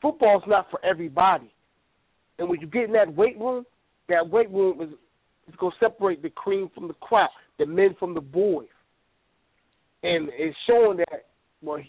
Football's 0.00 0.44
not 0.46 0.70
for 0.70 0.84
everybody. 0.84 1.52
And 2.38 2.48
when 2.48 2.60
you 2.60 2.66
get 2.66 2.84
in 2.84 2.92
that 2.92 3.14
weight 3.14 3.38
room, 3.38 3.64
that 4.08 4.28
weight 4.30 4.50
room 4.50 4.80
is 4.80 4.90
is 5.48 5.54
gonna 5.58 5.74
separate 5.80 6.22
the 6.22 6.30
cream 6.30 6.70
from 6.74 6.88
the 6.88 6.94
crop, 6.94 7.30
the 7.58 7.66
men 7.66 7.96
from 7.98 8.14
the 8.14 8.20
boys. 8.20 8.68
And 10.02 10.28
it's 10.32 10.56
showing 10.66 10.98
that 10.98 11.26
well 11.62 11.80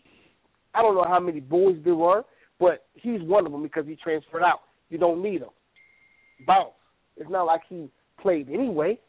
I 0.74 0.82
don't 0.82 0.96
know 0.96 1.06
how 1.08 1.20
many 1.20 1.40
boys 1.40 1.78
there 1.84 1.96
were, 1.96 2.24
but 2.60 2.86
he's 2.94 3.22
one 3.22 3.46
of 3.46 3.52
them 3.52 3.64
because 3.64 3.86
he 3.88 3.96
transferred 3.96 4.44
out. 4.44 4.62
You 4.90 4.98
don't 4.98 5.22
need 5.22 5.42
him. 5.42 5.50
Bounce. 6.46 6.74
It's 7.18 7.30
not 7.30 7.44
like 7.44 7.62
he 7.70 7.90
played 8.22 8.50
anyway. 8.50 9.00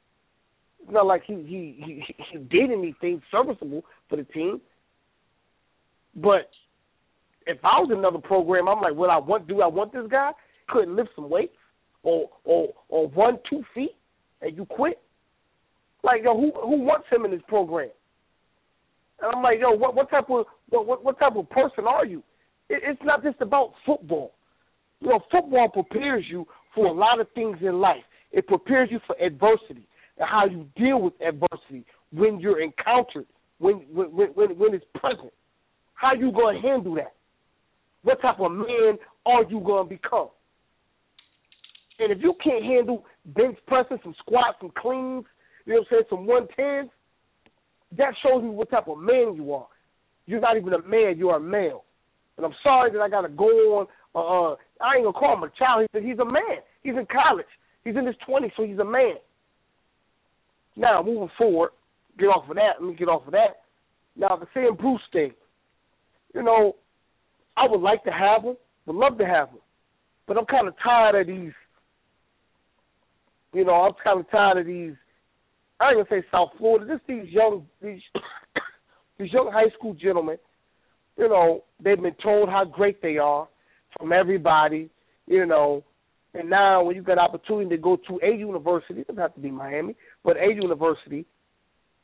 It's 0.83 0.93
not 0.93 1.07
like 1.07 1.23
he 1.27 1.35
he 1.35 1.83
he, 1.85 2.15
he 2.33 2.39
did 2.39 2.71
anything 2.71 3.23
serviceable 3.31 3.85
for 4.09 4.17
the 4.17 4.25
team. 4.25 4.61
But 6.17 6.51
if 7.47 7.59
I 7.65 7.81
was 7.81 7.91
another 7.93 8.19
program, 8.19 8.69
I'm 8.69 8.81
like, 8.81 8.95
would 8.95 9.11
I 9.11 9.19
want? 9.19 9.47
Do 9.47 9.61
I 9.61 9.67
want 9.67 9.93
this 9.93 10.07
guy? 10.11 10.33
Couldn't 10.69 10.97
lift 10.97 11.11
some 11.15 11.31
weights, 11.31 11.57
or 12.03 12.31
or 12.45 12.69
or 12.89 13.09
run 13.11 13.39
two 13.49 13.63
feet, 13.75 13.97
and 14.41 14.57
you 14.57 14.65
quit? 14.65 15.01
Like 16.03 16.23
yo, 16.25 16.37
who 16.37 16.53
who 16.61 16.83
wants 16.83 17.07
him 17.11 17.25
in 17.25 17.31
this 17.31 17.43
program? 17.49 17.91
And 19.21 19.37
I'm 19.37 19.43
like, 19.43 19.59
yo, 19.61 19.73
what 19.73 19.95
what 19.95 20.11
type 20.11 20.31
of 20.31 20.47
what 20.69 20.87
what, 20.87 21.05
what 21.05 21.19
type 21.19 21.37
of 21.37 21.49
person 21.51 21.85
are 21.87 22.07
you? 22.07 22.23
It, 22.69 22.83
it's 22.87 23.03
not 23.05 23.23
just 23.23 23.41
about 23.41 23.73
football. 23.85 24.33
You 25.01 25.09
know, 25.09 25.21
football 25.31 25.69
prepares 25.69 26.25
you 26.29 26.47
for 26.75 26.87
a 26.87 26.93
lot 26.93 27.21
of 27.21 27.27
things 27.35 27.59
in 27.61 27.81
life. 27.81 28.03
It 28.33 28.47
prepares 28.47 28.89
you 28.91 29.01
for 29.07 29.17
adversity 29.21 29.87
and 30.19 30.29
how 30.29 30.47
you 30.47 30.67
deal 30.77 31.01
with 31.01 31.15
adversity 31.21 31.85
when 32.13 32.41
you're 32.41 32.61
encountered, 32.61 33.27
when 33.59 33.77
when 33.93 34.09
when, 34.09 34.59
when 34.59 34.75
it's 34.75 34.85
present. 34.95 35.33
How 35.95 36.15
you 36.15 36.33
gonna 36.33 36.61
handle 36.61 36.95
that? 36.95 37.15
What 38.03 38.23
type 38.23 38.41
of 38.41 38.53
man 38.53 38.97
are 39.27 39.45
you 39.49 39.61
gonna 39.61 39.89
become? 39.89 40.29
And 41.99 42.11
if 42.11 42.19
you 42.23 42.35
can't 42.43 42.65
handle 42.65 43.05
bench 43.27 43.59
pressing, 43.67 43.99
some 44.03 44.15
squats, 44.21 44.57
some 44.61 44.73
cleans, 44.79 45.27
know 45.75 45.81
what 45.81 45.81
I'm 45.81 45.87
saying, 45.91 46.05
some 46.11 46.27
one 46.27 46.47
tens, 46.57 46.91
that 47.97 48.15
shows 48.23 48.43
me 48.43 48.51
what 48.51 48.71
type 48.71 48.89
of 48.89 48.99
man 48.99 49.35
you 49.35 49.53
are. 49.53 49.67
You're 50.27 50.41
not 50.41 50.57
even 50.57 50.73
a 50.73 50.83
man, 50.83 51.15
you're 51.17 51.37
a 51.37 51.41
male. 51.41 51.85
And 52.37 52.47
I'm 52.47 52.55
sorry 52.63 52.91
that 52.93 53.01
I 53.01 53.09
gotta 53.09 53.29
go 53.29 53.81
on. 53.81 53.87
Uh, 54.15 54.53
uh, 54.53 54.57
I 54.81 54.97
ain't 54.97 55.05
gonna 55.05 55.13
call 55.13 55.37
him 55.37 55.43
a 55.43 55.51
child. 55.59 55.87
He's 55.93 56.03
he's 56.03 56.19
a 56.19 56.25
man. 56.25 56.63
He's 56.83 56.95
in 56.95 57.07
college. 57.07 57.47
He's 57.85 57.97
in 57.97 58.07
his 58.07 58.17
twenties, 58.27 58.53
so 58.57 58.65
he's 58.65 58.79
a 58.79 58.85
man. 58.85 59.17
Now 60.77 61.03
moving 61.03 61.31
forward, 61.37 61.71
get 62.19 62.27
off 62.27 62.49
of 62.49 62.57
that. 62.57 62.81
Let 62.81 62.89
me 62.89 62.95
get 62.95 63.09
off 63.09 63.27
of 63.27 63.33
that. 63.33 63.63
Now 64.17 64.37
the 64.37 64.47
Sam 64.55 64.77
Bruce 64.77 65.03
thing. 65.13 65.33
You 66.35 66.43
know, 66.43 66.77
I 67.57 67.69
would 67.69 67.81
like 67.81 68.05
to 68.05 68.11
have 68.11 68.45
him. 68.45 68.57
Would 68.87 68.97
love 68.97 69.19
to 69.19 69.27
have 69.27 69.51
him, 69.51 69.59
but 70.27 70.39
I'm 70.39 70.47
kind 70.47 70.69
of 70.69 70.75
tired 70.83 71.21
of 71.21 71.27
these. 71.27 71.53
You 73.53 73.65
know, 73.65 73.75
I'm 73.75 73.93
kind 74.03 74.21
of 74.21 74.31
tired 74.31 74.59
of 74.59 74.67
these. 74.67 74.95
I 75.81 75.91
ain't 75.91 76.09
gonna 76.09 76.23
say 76.23 76.27
South 76.31 76.51
Florida. 76.59 76.87
Just 76.93 77.07
these 77.07 77.33
young 77.33 77.67
these 77.83 78.01
these 79.19 79.33
young 79.33 79.51
high 79.53 79.71
school 79.77 79.95
gentlemen. 79.95 80.37
You 81.17 81.29
know, 81.29 81.65
they've 81.83 82.01
been 82.01 82.15
told 82.23 82.49
how 82.49 82.65
great 82.65 83.03
they 83.03 83.19
are 83.19 83.49
from 83.99 84.13
everybody. 84.13 84.91
You 85.27 85.47
know, 85.47 85.85
and 86.35 86.49
now 86.49 86.85
when 86.85 86.97
you 86.97 87.03
got 87.03 87.19
opportunity 87.19 87.71
to 87.71 87.83
go 87.83 87.97
to 88.09 88.21
a 88.23 88.35
university, 88.35 89.01
it 89.01 89.07
doesn't 89.09 89.21
have 89.21 89.35
to 89.35 89.41
be 89.41 89.51
Miami, 89.51 89.97
but 90.25 90.37
a 90.37 90.53
university, 90.53 91.25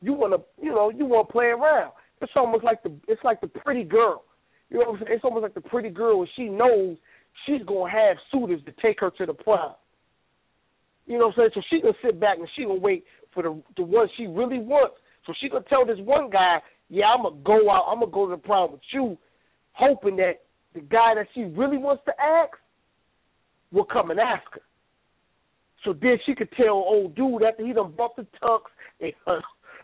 you 0.00 0.12
want 0.12 0.32
to, 0.32 0.64
you 0.64 0.70
know, 0.70 0.90
you 0.90 1.04
want 1.06 1.28
to 1.28 1.32
play 1.32 1.46
around. 1.46 1.92
It's 2.20 2.32
almost 2.34 2.64
like 2.64 2.82
the, 2.82 2.92
it's 3.08 3.22
like 3.24 3.40
the 3.40 3.46
pretty 3.46 3.84
girl. 3.84 4.24
You 4.70 4.78
know 4.78 4.86
what 4.86 4.94
I'm 4.94 5.04
saying? 5.04 5.16
It's 5.16 5.24
almost 5.24 5.42
like 5.42 5.54
the 5.54 5.60
pretty 5.60 5.90
girl 5.90 6.18
when 6.20 6.28
she 6.34 6.44
knows 6.44 6.96
she's 7.44 7.62
gonna 7.66 7.90
have 7.90 8.16
suitors 8.32 8.60
to 8.66 8.72
take 8.82 9.00
her 9.00 9.10
to 9.10 9.26
the 9.26 9.34
prom. 9.34 9.74
You 11.06 11.18
know 11.18 11.28
what 11.28 11.38
I'm 11.38 11.50
saying? 11.50 11.50
So 11.54 11.62
she 11.70 11.80
gonna 11.80 11.94
sit 12.04 12.18
back 12.18 12.38
and 12.38 12.48
she 12.56 12.62
gonna 12.62 12.80
wait 12.80 13.04
for 13.36 13.42
the 13.42 13.62
the 13.76 13.82
one 13.82 14.08
she 14.16 14.26
really 14.26 14.58
wants. 14.58 14.96
So 15.26 15.34
she 15.40 15.48
gonna 15.48 15.64
tell 15.68 15.84
this 15.84 15.98
one 16.00 16.30
guy, 16.30 16.58
yeah, 16.88 17.04
I'm 17.06 17.22
gonna 17.22 17.36
go 17.44 17.70
out, 17.70 17.86
I'm 17.88 18.00
gonna 18.00 18.10
go 18.10 18.26
to 18.26 18.36
the 18.36 18.42
prom 18.42 18.72
with 18.72 18.80
you, 18.92 19.18
hoping 19.72 20.16
that 20.16 20.40
the 20.74 20.80
guy 20.80 21.14
that 21.14 21.26
she 21.34 21.42
really 21.42 21.76
wants 21.76 22.02
to 22.06 22.12
ask 22.20 22.52
will 23.70 23.84
come 23.84 24.10
and 24.10 24.18
ask 24.18 24.44
her. 24.52 24.62
So 25.84 25.92
then 25.92 26.16
she 26.24 26.34
could 26.34 26.48
tell 26.56 26.70
old 26.70 27.14
dude 27.14 27.42
after 27.42 27.64
he 27.66 27.72
done 27.72 27.92
bought 27.96 28.16
the 28.16 28.26
tux 28.42 28.60
and 29.00 29.12
uh, 29.26 29.38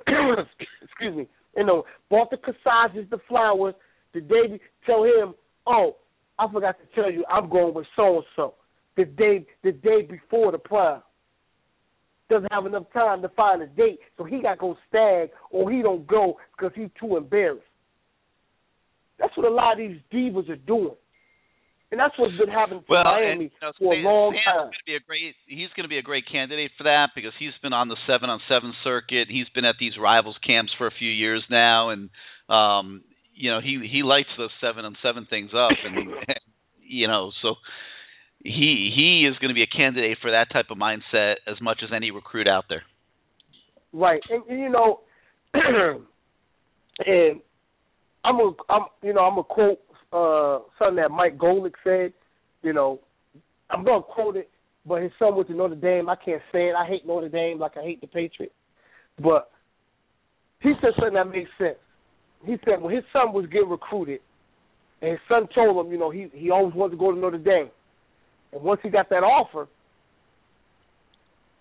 excuse 0.83 1.15
me, 1.15 1.29
you 1.57 1.65
know, 1.65 1.85
bought 2.11 2.31
the 2.31 2.39
corsages, 2.39 3.07
the 3.11 3.19
flowers, 3.29 3.75
the 4.15 4.21
day 4.21 4.61
tell 4.87 5.05
him, 5.05 5.35
oh, 5.67 5.97
I 6.39 6.51
forgot 6.51 6.77
to 6.79 7.01
tell 7.01 7.11
you, 7.13 7.25
I'm 7.31 7.49
going 7.51 7.75
with 7.75 7.87
so 7.95 8.17
and 8.17 8.25
so. 8.35 8.55
The 8.97 9.05
day 9.05 9.47
the 9.63 9.73
day 9.73 10.03
before 10.03 10.53
the 10.53 10.59
prom. 10.59 11.03
Doesn't 12.33 12.51
have 12.51 12.65
enough 12.65 12.91
time 12.95 13.21
to 13.21 13.29
find 13.29 13.61
a 13.61 13.67
date, 13.67 13.99
so 14.17 14.25
he 14.25 14.41
got 14.41 14.55
to 14.55 14.61
go 14.61 14.77
stag 14.89 15.29
or 15.51 15.71
he 15.71 15.83
don't 15.83 16.07
go 16.07 16.39
because 16.57 16.73
he's 16.75 16.89
too 16.99 17.19
embarrassed. 17.19 17.61
That's 19.19 19.37
what 19.37 19.47
a 19.47 19.55
lot 19.55 19.73
of 19.73 19.79
these 19.79 19.99
divas 20.11 20.49
are 20.49 20.57
doing. 20.57 20.97
And 21.91 22.01
that's 22.01 22.15
what's 22.19 22.33
been 22.39 22.49
happening 22.49 22.81
to 22.81 22.87
Well, 22.89 23.05
Miami 23.05 23.31
and, 23.31 23.43
you 23.43 23.51
know, 23.61 23.73
for 23.79 23.93
a 23.93 23.99
long 23.99 24.33
Sam's 24.33 24.45
time. 24.49 24.65
Gonna 24.65 24.87
be 24.87 24.97
a 24.97 25.05
great. 25.05 25.35
He's 25.45 25.69
going 25.77 25.85
to 25.85 25.93
be 25.93 25.99
a 25.99 26.03
great 26.03 26.25
candidate 26.25 26.71
for 26.79 26.85
that 26.85 27.11
because 27.15 27.33
he's 27.39 27.53
been 27.63 27.75
on 27.75 27.89
the 27.89 28.01
seven 28.09 28.31
on 28.31 28.41
seven 28.49 28.73
circuit. 28.83 29.29
He's 29.29 29.45
been 29.55 29.67
at 29.67 29.77
these 29.79 29.93
rivals 30.01 30.39
camps 30.41 30.73
for 30.79 30.87
a 30.87 30.91
few 30.99 31.11
years 31.11 31.45
now, 31.51 31.91
and 31.91 32.09
um, 32.49 33.05
you 33.37 33.53
know 33.53 33.61
he 33.61 33.77
he 33.93 34.03
lights 34.03 34.33
those 34.39 34.57
seven 34.59 34.87
on 34.87 34.97
seven 35.05 35.27
things 35.29 35.51
up, 35.53 35.77
and 35.85 36.17
you 36.81 37.09
know 37.09 37.31
so 37.43 37.61
he 38.45 38.91
he 38.95 39.27
is 39.29 39.39
going 39.39 39.51
to 39.51 39.55
be 39.55 39.63
a 39.63 39.67
candidate 39.77 40.19
for 40.21 40.31
that 40.33 40.49
type 40.53 40.67
of 40.71 40.79
mindset 40.79 41.35
as 41.47 41.61
much 41.61 41.79
as 41.83 41.91
any 41.95 42.11
recruit 42.11 42.49
out 42.49 42.65
there. 42.69 42.83
Right, 43.93 44.21
and, 44.31 44.43
and 44.49 44.61
you 44.61 44.71
know, 44.71 45.01
and 45.55 47.41
I'm 48.25 48.37
a, 48.37 48.53
I'm, 48.69 48.83
you 49.03 49.13
know, 49.13 49.21
I'm 49.21 49.39
a 49.39 49.45
quote 49.45 49.81
uh 50.13 50.59
something 50.79 50.97
that 50.97 51.11
Mike 51.11 51.39
Golic 51.39 51.73
said. 51.85 52.13
You 52.63 52.73
know, 52.73 53.01
I'm 53.71 53.85
gonna 53.85 54.03
quote 54.03 54.37
it, 54.37 54.51
but 54.87 55.03
his 55.03 55.13
son 55.19 55.37
went 55.37 55.49
to 55.49 55.55
Notre 55.55 55.75
Dame. 55.75 56.09
I 56.09 56.17
can't 56.17 56.43
say 56.53 56.69
it. 56.69 56.75
I 56.77 56.87
hate 56.87 57.07
Notre 57.07 57.29
Dame 57.29 57.59
like 57.59 57.77
I 57.77 57.83
hate 57.83 58.01
the 58.01 58.07
Patriots, 58.07 58.55
but 59.23 59.51
he 60.61 60.73
said 60.81 60.91
something 60.97 61.15
that 61.15 61.29
makes 61.29 61.51
sense. 61.59 61.79
He 62.45 62.57
said 62.65 62.81
when 62.81 62.95
his 62.95 63.05
son 63.13 63.33
was 63.33 63.47
getting 63.47 63.69
recruited, 63.69 64.21
and 65.01 65.13
his 65.13 65.21
son 65.29 65.49
told 65.55 65.85
him, 65.85 65.93
you 65.93 65.99
know, 65.99 66.11
he 66.11 66.29
he 66.33 66.51
always 66.51 66.75
wanted 66.75 66.93
to 66.93 66.97
go 66.99 67.13
to 67.13 67.19
Notre 67.19 67.39
Dame, 67.39 67.71
and 68.53 68.63
once 68.63 68.81
he 68.83 68.91
got 68.91 69.09
that 69.11 69.23
offer, 69.23 69.69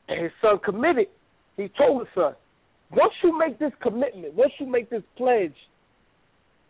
and 0.07 0.23
his 0.23 0.31
son 0.41 0.59
committed, 0.63 1.07
he 1.57 1.69
told 1.77 2.01
his 2.01 2.09
son, 2.15 2.33
once 2.91 3.13
you 3.23 3.37
make 3.37 3.57
this 3.59 3.71
commitment, 3.81 4.33
once 4.33 4.51
you 4.59 4.65
make 4.65 4.89
this 4.89 5.03
pledge, 5.17 5.53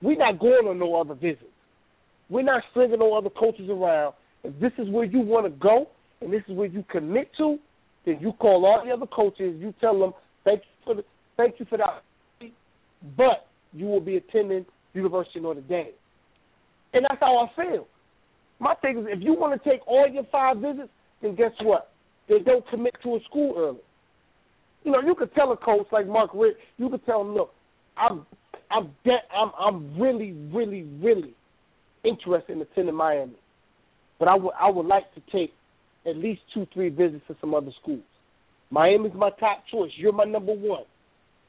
we're 0.01 0.17
not 0.17 0.39
going 0.39 0.67
on 0.67 0.79
no 0.79 0.95
other 0.95 1.15
visits. 1.15 1.45
We're 2.29 2.43
not 2.43 2.63
stringing 2.71 2.99
no 2.99 3.13
other 3.13 3.29
coaches 3.29 3.69
around. 3.69 4.13
If 4.43 4.59
this 4.59 4.71
is 4.77 4.89
where 4.89 5.05
you 5.05 5.19
want 5.19 5.45
to 5.45 5.51
go 5.51 5.89
and 6.21 6.31
this 6.31 6.41
is 6.47 6.55
where 6.55 6.67
you 6.67 6.83
commit 6.91 7.29
to, 7.37 7.57
then 8.05 8.19
you 8.21 8.33
call 8.33 8.65
all 8.65 8.83
the 8.85 8.91
other 8.91 9.05
coaches. 9.05 9.55
You 9.59 9.73
tell 9.81 9.99
them 9.99 10.13
thank 10.43 10.61
you 10.61 10.83
for 10.85 10.95
the 10.95 11.03
thank 11.37 11.59
you 11.59 11.65
for 11.65 11.77
that, 11.77 12.03
but 13.17 13.47
you 13.73 13.85
will 13.85 13.99
be 13.99 14.17
attending 14.17 14.65
University 14.93 15.39
of 15.39 15.43
Notre 15.43 15.61
Dame. 15.61 15.93
And 16.93 17.05
that's 17.09 17.19
how 17.19 17.37
I 17.47 17.61
feel. 17.61 17.87
My 18.61 18.75
thing 18.75 18.99
is, 18.99 19.05
if 19.09 19.23
you 19.23 19.33
want 19.33 19.61
to 19.61 19.69
take 19.69 19.85
all 19.87 20.07
your 20.07 20.23
five 20.31 20.57
visits, 20.57 20.89
then 21.21 21.35
guess 21.35 21.51
what? 21.63 21.91
Then 22.29 22.43
don't 22.45 22.65
commit 22.69 22.93
to 23.01 23.15
a 23.15 23.19
school 23.27 23.55
early. 23.57 23.79
You 24.83 24.91
know, 24.91 25.01
you 25.01 25.15
could 25.15 25.33
tell 25.33 25.51
a 25.51 25.57
coach 25.57 25.87
like 25.91 26.07
Mark 26.07 26.29
Richt, 26.35 26.59
you 26.77 26.87
could 26.89 27.03
tell 27.05 27.21
him, 27.21 27.33
look, 27.33 27.51
I'm 27.97 28.25
I'm 28.69 28.91
de- 29.03 29.35
I'm 29.35 29.51
I'm 29.59 29.99
really, 29.99 30.33
really, 30.53 30.83
really 31.01 31.33
interested 32.05 32.53
in 32.55 32.61
attending 32.61 32.95
Miami. 32.95 33.33
But 34.19 34.27
I 34.27 34.35
would 34.35 34.53
I 34.59 34.69
would 34.69 34.85
like 34.85 35.11
to 35.15 35.21
take 35.31 35.51
at 36.07 36.15
least 36.15 36.41
two, 36.53 36.67
three 36.71 36.89
visits 36.89 37.23
to 37.29 37.35
some 37.41 37.55
other 37.55 37.71
schools. 37.81 38.03
Miami's 38.69 39.13
my 39.15 39.31
top 39.39 39.63
choice. 39.71 39.91
You're 39.97 40.13
my 40.13 40.23
number 40.23 40.53
one. 40.53 40.83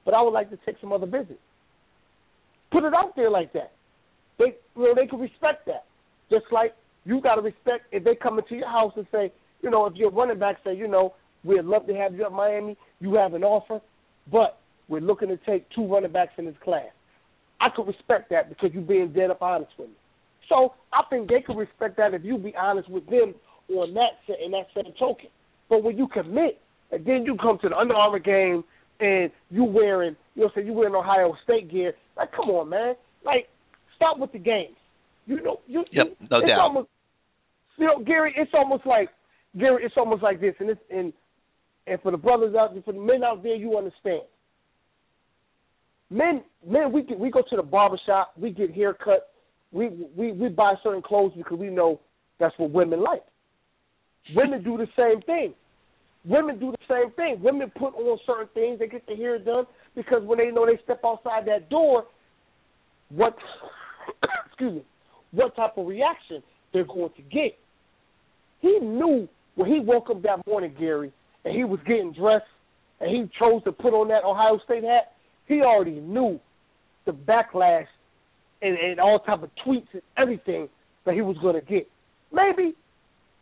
But 0.05 0.15
I 0.15 0.23
would 0.23 0.33
like 0.33 0.51
to 0.51 0.59
take 0.65 0.77
some 0.81 0.93
other 0.93 1.07
visits. 1.07 1.39
Put 2.73 2.85
it 2.85 2.95
out 2.95 3.15
there 3.17 3.31
like 3.31 3.53
that. 3.53 3.73
They 4.39 4.57
you 4.77 4.83
know, 4.83 4.95
they 4.97 5.07
can 5.07 5.21
respect 5.21 5.67
that. 5.67 5.85
Just 6.31 6.47
like 6.51 6.75
you 7.05 7.21
gotta 7.21 7.43
respect 7.43 7.87
if 7.93 8.05
they 8.05 8.15
come 8.15 8.39
into 8.39 8.55
your 8.57 8.69
house 8.69 8.93
and 8.97 9.07
say, 9.13 9.33
you 9.63 9.71
know, 9.71 9.87
if 9.87 9.95
your 9.95 10.11
running 10.11 10.39
back 10.39 10.57
say, 10.65 10.75
you 10.75 10.89
know, 10.89 11.15
we'd 11.45 11.65
love 11.65 11.87
to 11.87 11.95
have 11.95 12.15
you 12.15 12.25
at 12.25 12.33
Miami, 12.33 12.77
you 13.01 13.15
have 13.15 13.35
an 13.35 13.45
offer, 13.45 13.81
but 14.31 14.59
we're 14.89 15.01
looking 15.01 15.29
to 15.29 15.37
take 15.39 15.69
two 15.71 15.87
running 15.87 16.13
backs 16.13 16.33
in 16.39 16.45
this 16.45 16.55
class. 16.63 16.91
I 17.61 17.69
could 17.75 17.87
respect 17.87 18.31
that 18.31 18.49
because 18.49 18.71
you're 18.73 18.83
being 18.83 19.13
dead 19.13 19.31
up 19.31 19.43
honest 19.43 19.73
with 19.79 19.89
me. 19.89 19.95
So 20.49 20.75
I 20.93 21.03
think 21.09 21.29
they 21.29 21.41
could 21.41 21.57
respect 21.57 21.97
that 21.97 22.15
if 22.15 22.25
you 22.25 22.37
be 22.39 22.55
honest 22.57 22.91
with 22.91 23.07
them 23.07 23.35
on 23.71 23.95
that 23.95 24.19
set 24.27 24.37
in 24.45 24.51
that 24.53 24.67
same 24.75 24.93
token. 24.99 25.29
But 25.71 25.83
when 25.83 25.97
you 25.97 26.09
commit 26.09 26.61
and 26.91 27.05
then 27.07 27.25
you 27.25 27.37
come 27.41 27.59
to 27.63 27.69
the 27.69 27.77
Under 27.77 27.95
Armour 27.95 28.19
game 28.19 28.65
and 29.01 29.31
you 29.51 29.65
wearing, 29.65 30.17
you 30.35 30.43
know, 30.43 30.51
say 30.55 30.65
you 30.65 30.73
wearing 30.73 30.95
Ohio 30.95 31.35
State 31.45 31.71
gear, 31.71 31.95
like 32.17 32.33
come 32.33 32.51
on, 32.51 32.69
man, 32.69 32.95
like 33.25 33.49
stop 33.97 34.19
with 34.19 34.33
the 34.33 34.39
games. 34.39 34.77
You 35.27 35.41
know, 35.43 35.61
you, 35.67 35.85
Yep, 35.93 36.07
you 36.21 36.27
no 36.31 36.39
it's 36.39 36.49
doubt. 36.49 36.61
Almost, 36.61 36.89
you 37.79 37.87
know, 37.87 38.03
Gary, 38.05 38.35
it's 38.37 38.53
almost 38.55 38.87
like 38.87 39.09
Gary, 39.59 39.85
it's 39.85 39.95
almost 39.97 40.23
like 40.23 40.41
this, 40.41 40.55
and 40.61 40.71
it's 40.71 40.81
and 40.91 41.13
and 41.87 42.01
for 42.01 42.11
the 42.11 42.19
brothers 42.19 42.55
out 42.55 42.75
for 42.85 42.93
the 42.93 43.01
men 43.01 43.25
out 43.25 43.43
there, 43.43 43.57
you 43.57 43.77
understand. 43.77 44.23
Men, 46.11 46.43
men, 46.67 46.93
we 46.93 47.03
get, 47.03 47.19
we 47.19 47.31
go 47.31 47.43
to 47.49 47.57
the 47.57 47.63
barber 47.63 47.99
shop, 48.05 48.33
we 48.37 48.51
get 48.51 48.75
haircuts, 48.77 49.25
we 49.73 49.89
we 50.17 50.33
we 50.33 50.49
buy 50.49 50.75
certain 50.83 51.03
clothes 51.03 51.33
because 51.37 51.59
we 51.59 51.69
know 51.69 52.01
that's 52.39 52.55
what 52.59 52.71
women 52.71 53.03
like. 53.03 53.23
Women 54.35 54.63
do 54.63 54.77
the 54.77 54.87
same 54.97 55.21
thing. 55.23 55.55
Women 56.25 56.61
do 56.61 56.71
the 56.71 56.79
same 56.89 57.11
thing. 57.13 57.43
Women 57.43 57.73
put 57.77 57.95
on 57.95 58.19
certain 58.27 58.49
things. 58.55 58.79
They 58.79 58.87
get 58.87 59.07
their 59.07 59.17
hair 59.17 59.39
done 59.39 59.65
because 59.97 60.23
when 60.23 60.39
they 60.39 60.51
know 60.51 60.67
they 60.67 60.81
step 60.85 61.01
outside 61.05 61.47
that 61.47 61.69
door, 61.69 62.05
what 63.09 63.37
excuse 64.47 64.75
me, 64.75 64.83
what 65.33 65.57
type 65.57 65.77
of 65.77 65.87
reaction 65.87 66.43
they're 66.73 66.85
going 66.85 67.11
to 67.17 67.23
get. 67.23 67.59
He 68.61 68.79
knew 68.81 69.29
when 69.55 69.71
he 69.71 69.81
woke 69.81 70.09
up 70.11 70.23
that 70.23 70.47
morning, 70.47 70.75
Gary, 70.79 71.13
and 71.45 71.55
he 71.55 71.65
was 71.65 71.81
getting 71.87 72.13
dressed, 72.13 72.45
and 73.01 73.11
he 73.11 73.29
chose 73.39 73.63
to 73.65 73.73
put 73.73 73.93
on 73.93 74.09
that 74.09 74.25
Ohio 74.25 74.59
State 74.65 74.85
hat. 74.85 75.13
He 75.47 75.61
already 75.63 76.01
knew 76.01 76.41
the 77.05 77.13
backlash 77.13 77.87
and, 78.63 78.79
and 78.79 79.01
all 79.01 79.19
type 79.19 79.43
of 79.43 79.51
tweets 79.67 79.89
and 79.93 80.03
everything 80.17 80.69
that 81.05 81.15
he 81.15 81.21
was 81.21 81.37
going 81.43 81.57
to 81.57 81.61
get. 81.61 81.89
Maybe 82.33 82.75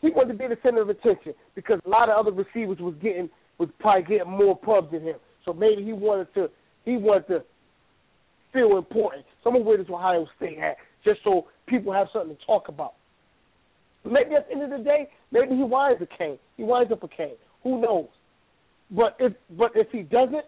he 0.01 0.11
wanted 0.11 0.33
to 0.33 0.39
be 0.39 0.49
the 0.49 0.57
center 0.63 0.81
of 0.81 0.89
attention 0.89 1.35
because 1.55 1.79
a 1.85 1.89
lot 1.89 2.09
of 2.09 2.17
other 2.17 2.33
receivers 2.33 2.79
was 2.81 2.95
getting 3.03 3.29
was 3.59 3.69
probably 3.79 4.17
getting 4.17 4.33
more 4.33 4.57
pubs 4.57 4.91
than 4.91 5.03
him. 5.03 5.17
So 5.45 5.53
maybe 5.53 5.85
he 5.85 5.93
wanted 5.93 6.33
to 6.35 6.49
he 6.85 6.97
wanted 6.97 7.27
to 7.29 7.45
feel 8.53 8.79
important. 8.79 9.25
So 9.45 9.51
I'm 9.51 9.57
gonna 9.57 9.65
wear 9.65 9.77
this 9.77 9.89
Ohio 9.91 10.27
State 10.37 10.59
hat 10.59 10.77
just 11.05 11.21
so 11.23 11.47
people 11.67 11.93
have 11.93 12.09
something 12.13 12.37
to 12.37 12.47
talk 12.47 12.69
about. 12.69 12.95
Maybe 14.05 14.35
at 14.35 14.49
the 14.49 14.55
end 14.55 14.63
of 14.63 14.71
the 14.71 14.85
day, 14.85 15.09
maybe 15.31 15.55
he 15.55 15.63
winds 15.63 16.03
a 16.03 16.19
cane. 16.19 16.39
He 16.57 16.63
winds 16.63 16.91
up 16.91 17.03
a 17.03 17.09
cane. 17.09 17.37
Who 17.63 17.81
knows? 17.81 18.09
But 18.91 19.17
if 19.21 19.33
but 19.57 19.73
if 19.75 19.89
he 19.93 20.03
doesn't, 20.03 20.45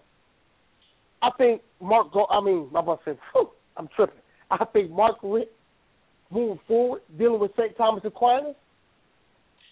I 1.22 1.30
think 1.38 1.62
Mark 1.80 2.12
go. 2.12 2.26
I 2.30 2.40
mean, 2.40 2.68
my 2.72 2.80
boss 2.80 3.00
said, 3.04 3.18
Phew, 3.32 3.50
I'm 3.76 3.88
tripping. 3.94 4.20
I 4.50 4.64
think 4.66 4.90
Mark 4.90 5.16
Richt, 5.22 5.50
moving 6.30 6.58
forward, 6.66 7.02
dealing 7.16 7.40
with 7.40 7.52
St. 7.52 7.76
Thomas 7.76 8.02
Aquinas, 8.04 8.56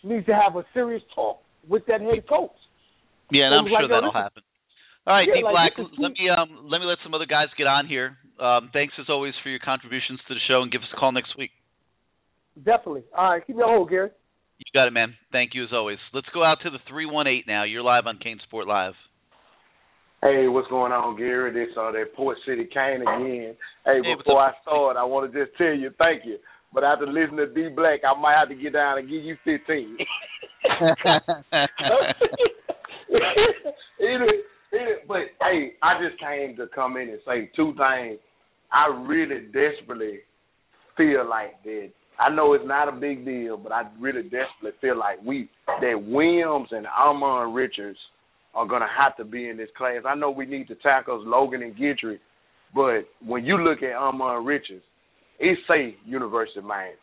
needs 0.02 0.27
to 0.27 0.35
have 0.35 0.57
a 0.57 0.65
serious 0.73 1.02
talk 1.15 1.40
with 1.69 1.85
that 1.86 2.01
head 2.01 2.28
coach. 2.28 2.52
Yeah, 3.31 3.47
and 3.47 3.55
I'm 3.55 3.66
It 3.66 3.70
sure 3.70 3.82
like, 3.82 3.90
that'll 3.90 4.12
happen. 4.12 4.43
All 5.07 5.15
right, 5.15 5.27
Yeah, 5.27 5.35
D 5.35 5.44
like, 5.44 5.74
Black, 5.77 5.89
let 5.98 6.12
me 6.12 6.28
um 6.28 6.69
let 6.69 6.78
me 6.78 6.86
let 6.86 6.98
some 7.02 7.15
other 7.15 7.27
guys 7.27 7.48
get 7.57 7.66
on 7.66 7.86
here. 7.86 8.16
Um, 8.39 8.70
thanks 8.73 8.94
as 8.98 9.07
always 9.09 9.35
for 9.43 9.48
your 9.48 9.59
contributions 9.59 10.20
to 10.28 10.35
the 10.35 10.40
show, 10.48 10.62
and 10.62 10.70
give 10.70 10.82
us 10.82 10.89
a 10.93 10.97
call 10.97 11.12
next 11.12 11.36
week. 11.36 11.51
Definitely. 12.65 13.05
All 13.16 13.31
right, 13.31 13.47
keep 13.47 13.57
me 13.57 13.62
on 13.62 13.77
hold, 13.77 13.91
Gary. 13.91 14.11
You 14.59 14.65
got 14.74 14.87
it, 14.87 14.93
man. 14.93 15.15
Thank 15.32 15.55
you 15.55 15.65
as 15.65 15.70
always. 15.73 15.99
Let's 16.12 16.28
go 16.35 16.45
out 16.45 16.59
to 16.65 16.70
the 16.70 16.78
three 16.89 17.07
one 17.07 17.27
eight 17.27 17.47
now. 17.47 17.65
You're 17.65 17.82
live 17.82 18.07
on 18.07 18.19
CaneSport 18.19 18.66
Live. 18.66 18.93
Hey, 20.23 20.49
what's 20.49 20.69
going 20.69 20.93
on, 20.93 21.16
Gary? 21.16 21.51
This 21.53 21.74
uh 21.78 21.93
that 21.93 22.15
Port 22.15 22.37
City 22.47 22.69
Cane 22.73 23.01
again. 23.01 23.57
Hey, 23.87 24.01
Hey, 24.05 24.15
before 24.19 24.45
up? 24.45 24.55
I 24.55 24.61
start, 24.62 24.97
I 24.99 25.05
want 25.05 25.32
to 25.32 25.45
just 25.45 25.57
tell 25.57 25.73
you 25.73 25.91
thank 25.99 26.27
you. 26.27 26.37
But 26.74 26.85
after 26.85 27.07
listening 27.07 27.39
to 27.39 27.47
D 27.47 27.69
Black, 27.74 28.01
I 28.05 28.12
might 28.20 28.39
have 28.39 28.51
to 28.51 28.55
get 28.55 28.74
down 28.74 28.99
and 28.99 29.09
give 29.09 29.24
you 29.24 29.37
fifteen. 29.45 29.97
anyway, 33.99 34.45
anyway, 34.74 35.01
but 35.09 35.23
hey, 35.41 35.73
I 35.82 35.99
just 36.05 36.20
came 36.20 36.55
to 36.57 36.66
come 36.74 36.99
in 36.99 37.09
and 37.09 37.20
say 37.27 37.51
two 37.57 37.73
things. 37.78 38.20
I 38.70 38.87
really 39.09 39.47
desperately 39.47 40.20
feel 40.99 41.27
like 41.28 41.62
that. 41.65 41.91
I 42.20 42.28
know 42.34 42.52
it's 42.52 42.66
not 42.66 42.88
a 42.88 42.92
big 42.92 43.24
deal, 43.24 43.56
but 43.56 43.72
I 43.72 43.84
really 43.98 44.22
desperately 44.22 44.72
feel 44.80 44.98
like 44.98 45.18
we 45.24 45.48
that 45.66 46.02
Williams 46.06 46.68
and 46.70 46.86
Ahmmon 46.86 47.55
Richards 47.55 47.98
are 48.55 48.66
gonna 48.66 48.88
have 48.98 49.16
to 49.16 49.24
be 49.24 49.48
in 49.48 49.56
this 49.56 49.70
class. 49.76 50.02
I 50.06 50.14
know 50.14 50.30
we 50.30 50.44
need 50.47 50.68
to 50.68 50.74
tackle 50.76 51.24
Logan 51.24 51.62
and 51.62 51.74
Guidry, 51.76 52.18
but 52.74 53.02
when 53.24 53.44
you 53.44 53.56
look 53.59 53.78
at 53.82 53.97
Ahmmon 53.97 54.47
Richards, 54.47 54.84
it 55.38 55.59
say 55.66 55.97
University 56.05 56.59
of 56.59 56.64
Miami. 56.66 56.94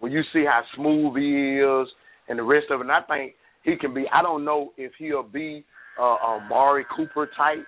When 0.00 0.12
you 0.12 0.22
see 0.32 0.44
how 0.44 0.62
smooth 0.74 1.16
he 1.16 1.58
is 1.60 1.88
and 2.28 2.38
the 2.38 2.42
rest 2.42 2.66
of 2.70 2.80
it, 2.80 2.84
and 2.84 2.92
I 2.92 3.00
think 3.02 3.34
he 3.62 3.76
can 3.76 3.94
be. 3.94 4.04
I 4.12 4.22
don't 4.22 4.44
know 4.44 4.72
if 4.76 4.92
he'll 4.98 5.22
be 5.22 5.64
uh, 6.00 6.02
a 6.02 6.46
Mari 6.48 6.84
Cooper 6.96 7.28
type, 7.36 7.64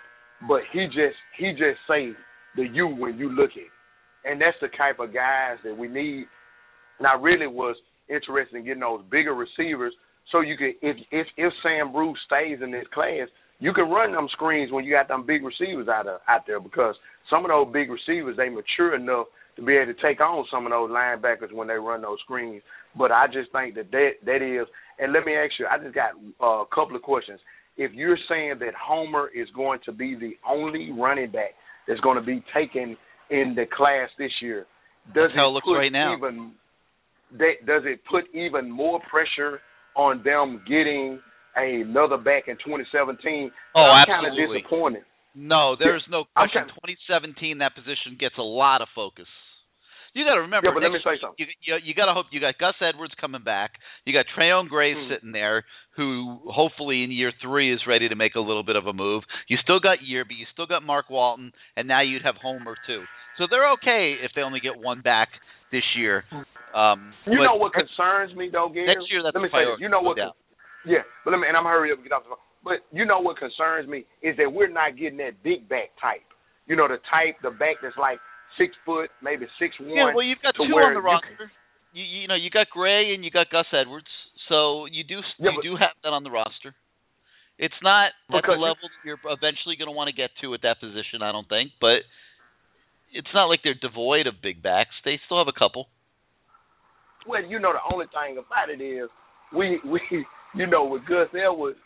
but 0.48 0.60
he 0.72 0.86
just 0.86 1.16
he 1.38 1.52
just 1.52 1.78
say 1.88 2.10
the 2.56 2.64
you 2.72 2.88
when 2.88 3.18
you 3.18 3.30
look 3.30 3.50
at, 3.52 3.58
it. 3.58 3.70
and 4.30 4.40
that's 4.40 4.56
the 4.60 4.68
type 4.76 4.98
of 4.98 5.14
guys 5.14 5.58
that 5.64 5.76
we 5.76 5.88
need. 5.88 6.26
And 6.98 7.06
I 7.06 7.14
really 7.14 7.46
was 7.46 7.76
interested 8.08 8.56
in 8.56 8.64
getting 8.64 8.80
those 8.80 9.02
bigger 9.10 9.34
receivers 9.34 9.94
so 10.32 10.40
you 10.40 10.56
can 10.56 10.74
if 10.82 10.96
if 11.10 11.26
if 11.36 11.52
Sam 11.62 11.92
Bruce 11.92 12.18
stays 12.26 12.58
in 12.62 12.70
this 12.70 12.86
class, 12.92 13.28
you 13.60 13.72
can 13.72 13.88
run 13.88 14.12
them 14.12 14.28
screens 14.32 14.70
when 14.72 14.84
you 14.84 14.92
got 14.92 15.08
them 15.08 15.26
big 15.26 15.42
receivers 15.42 15.88
out 15.88 16.06
of, 16.06 16.20
out 16.28 16.46
there 16.46 16.60
because 16.60 16.94
some 17.30 17.44
of 17.44 17.50
those 17.50 17.72
big 17.72 17.90
receivers 17.90 18.36
they 18.36 18.48
mature 18.48 18.94
enough 18.94 19.26
to 19.56 19.64
be 19.64 19.74
able 19.74 19.92
to 19.92 20.00
take 20.00 20.20
on 20.20 20.44
some 20.52 20.66
of 20.66 20.72
those 20.72 20.90
linebackers 20.90 21.52
when 21.52 21.66
they 21.66 21.74
run 21.74 22.02
those 22.02 22.18
screens. 22.24 22.62
But 22.96 23.10
I 23.10 23.26
just 23.26 23.50
think 23.52 23.74
that 23.74 23.90
that, 23.90 24.10
that 24.24 24.42
is. 24.42 24.68
And 24.98 25.12
let 25.12 25.24
me 25.24 25.34
ask 25.34 25.52
you, 25.58 25.66
I 25.66 25.78
just 25.78 25.94
got 25.94 26.12
a 26.40 26.64
couple 26.72 26.94
of 26.94 27.02
questions. 27.02 27.40
If 27.76 27.92
you're 27.92 28.18
saying 28.28 28.54
that 28.60 28.74
Homer 28.78 29.30
is 29.34 29.48
going 29.54 29.80
to 29.86 29.92
be 29.92 30.14
the 30.14 30.32
only 30.48 30.90
running 30.92 31.30
back 31.30 31.54
that's 31.86 32.00
going 32.00 32.18
to 32.18 32.24
be 32.24 32.42
taken 32.54 32.96
in 33.30 33.54
the 33.54 33.64
class 33.76 34.10
this 34.18 34.32
year, 34.42 34.66
does 35.14 35.30
That's 35.30 35.34
how 35.34 35.46
it 35.46 35.50
it 35.50 35.54
looks 35.54 35.66
right 35.70 35.92
now. 35.92 36.16
even 36.16 36.52
does 37.32 37.82
it 37.84 38.00
put 38.10 38.24
even 38.34 38.70
more 38.70 39.00
pressure 39.10 39.60
on 39.96 40.22
them 40.24 40.62
getting 40.68 41.20
another 41.56 42.16
back 42.16 42.44
in 42.48 42.56
2017? 42.64 43.50
Oh, 43.74 43.80
I'm 43.80 44.06
kind 44.06 44.26
of 44.26 44.32
disappointed. 44.36 45.02
No, 45.34 45.76
there's 45.78 46.04
no 46.10 46.24
question. 46.34 46.66
2017, 46.66 47.58
that 47.58 47.74
position 47.74 48.16
gets 48.18 48.34
a 48.38 48.42
lot 48.42 48.82
of 48.82 48.88
focus. 48.94 49.26
You 50.14 50.24
got 50.24 50.34
to 50.34 50.40
remember. 50.40 50.68
Yeah, 50.68 50.74
but 50.74 50.82
let 50.82 50.90
me 50.90 50.98
say 51.04 51.20
something. 51.20 51.36
You, 51.38 51.46
you, 51.62 51.92
you 51.92 51.94
got 51.94 52.06
to 52.06 52.14
hope 52.14 52.26
you 52.32 52.40
got 52.40 52.58
Gus 52.58 52.74
Edwards 52.80 53.12
coming 53.20 53.44
back. 53.44 53.72
You 54.04 54.12
got 54.12 54.24
Trayone 54.34 54.68
Gray 54.68 54.94
Hmm. 54.94 55.12
sitting 55.12 55.32
there, 55.32 55.64
who 55.96 56.40
hopefully 56.48 57.04
in 57.04 57.12
year 57.12 57.30
three 57.42 57.72
is 57.72 57.80
ready 57.86 58.08
to 58.08 58.16
make 58.16 58.34
a 58.34 58.40
little 58.40 58.64
bit 58.64 58.74
of 58.74 58.86
a 58.86 58.92
move. 58.92 59.22
You 59.48 59.58
still 59.62 59.80
got 59.80 59.98
Yearby, 60.00 60.34
you 60.38 60.46
still 60.52 60.66
got 60.66 60.82
Mark 60.82 61.10
Walton, 61.10 61.52
and 61.76 61.86
now 61.86 62.00
you'd 62.02 62.24
have 62.24 62.36
Homer 62.40 62.74
too. 62.86 63.04
So 63.36 63.46
they're 63.48 63.70
okay 63.72 64.16
if 64.22 64.32
they 64.34 64.40
only 64.42 64.60
get 64.60 64.80
one 64.80 65.02
back 65.02 65.28
this 65.72 65.84
year. 65.96 66.24
Um, 66.74 67.12
You 67.26 67.40
know 67.40 67.56
what 67.56 67.72
concerns 67.72 68.34
me 68.36 68.50
though, 68.52 68.68
Gary? 68.72 68.86
Next 68.88 69.10
year, 69.10 69.22
that's 69.22 69.34
let 69.34 69.42
me 69.42 69.48
say 69.52 69.64
this. 69.64 69.80
You 69.80 69.88
know 69.88 70.00
what? 70.00 70.16
Yeah, 70.86 71.04
but 71.24 71.32
let 71.32 71.40
me 71.40 71.48
and 71.48 71.56
I'm 71.56 71.64
hurry 71.64 71.92
up 71.92 71.98
and 71.98 72.06
get 72.06 72.14
off 72.14 72.22
the 72.24 72.36
phone. 72.36 72.44
But 72.64 72.84
you 72.92 73.06
know 73.06 73.20
what 73.20 73.38
concerns 73.38 73.88
me 73.88 74.04
is 74.22 74.36
that 74.36 74.50
we're 74.50 74.70
not 74.70 74.98
getting 74.98 75.18
that 75.18 75.42
big 75.42 75.68
back 75.68 75.94
type. 76.00 76.24
You 76.66 76.76
know 76.76 76.88
the 76.88 77.00
type, 77.08 77.40
the 77.42 77.50
back 77.50 77.80
that's 77.82 77.96
like 77.96 78.20
six 78.58 78.74
foot, 78.84 79.10
maybe 79.22 79.46
six 79.58 79.78
one. 79.80 79.90
Yeah, 79.90 80.12
well, 80.14 80.24
you've 80.24 80.42
got 80.42 80.54
two 80.54 80.68
on 80.68 80.94
the 80.94 81.00
you 81.00 81.06
roster. 81.06 81.50
You, 81.92 82.04
you 82.04 82.28
know, 82.28 82.36
you 82.36 82.50
got 82.50 82.68
Gray 82.68 83.14
and 83.14 83.24
you 83.24 83.30
got 83.30 83.48
Gus 83.48 83.66
Edwards, 83.72 84.10
so 84.48 84.84
you 84.86 85.04
do 85.04 85.24
Yeah, 85.38 85.56
you 85.56 85.72
do 85.72 85.72
have 85.80 85.96
that 86.04 86.12
on 86.12 86.22
the 86.22 86.30
roster. 86.30 86.74
It's 87.58 87.80
not 87.82 88.14
at 88.30 88.44
the 88.46 88.54
level 88.54 88.86
that 88.86 89.02
you're 89.02 89.18
eventually 89.26 89.74
going 89.74 89.90
to 89.90 89.96
want 89.96 90.06
to 90.06 90.14
get 90.14 90.30
to 90.42 90.54
at 90.54 90.62
that 90.62 90.78
position, 90.78 91.26
I 91.26 91.32
don't 91.32 91.48
think, 91.48 91.72
but 91.80 92.06
it's 93.12 93.32
not 93.34 93.46
like 93.46 93.60
they're 93.64 93.78
devoid 93.78 94.26
of 94.26 94.42
big 94.42 94.62
backs. 94.62 94.94
They 95.04 95.20
still 95.26 95.38
have 95.38 95.48
a 95.48 95.58
couple. 95.58 95.88
Well, 97.26 97.44
you 97.44 97.58
know 97.58 97.72
the 97.72 97.84
only 97.92 98.06
thing 98.06 98.38
about 98.38 98.70
it 98.70 98.82
is 98.82 99.08
we 99.54 99.80
we 99.84 100.00
you 100.54 100.66
know 100.66 100.84
with 100.84 101.02
Gus 101.06 101.28
Edwards, 101.34 101.78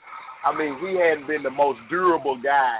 I 0.44 0.56
mean 0.56 0.78
he 0.80 0.98
hadn't 0.98 1.26
been 1.26 1.42
the 1.42 1.50
most 1.50 1.78
durable 1.90 2.40
guy 2.42 2.78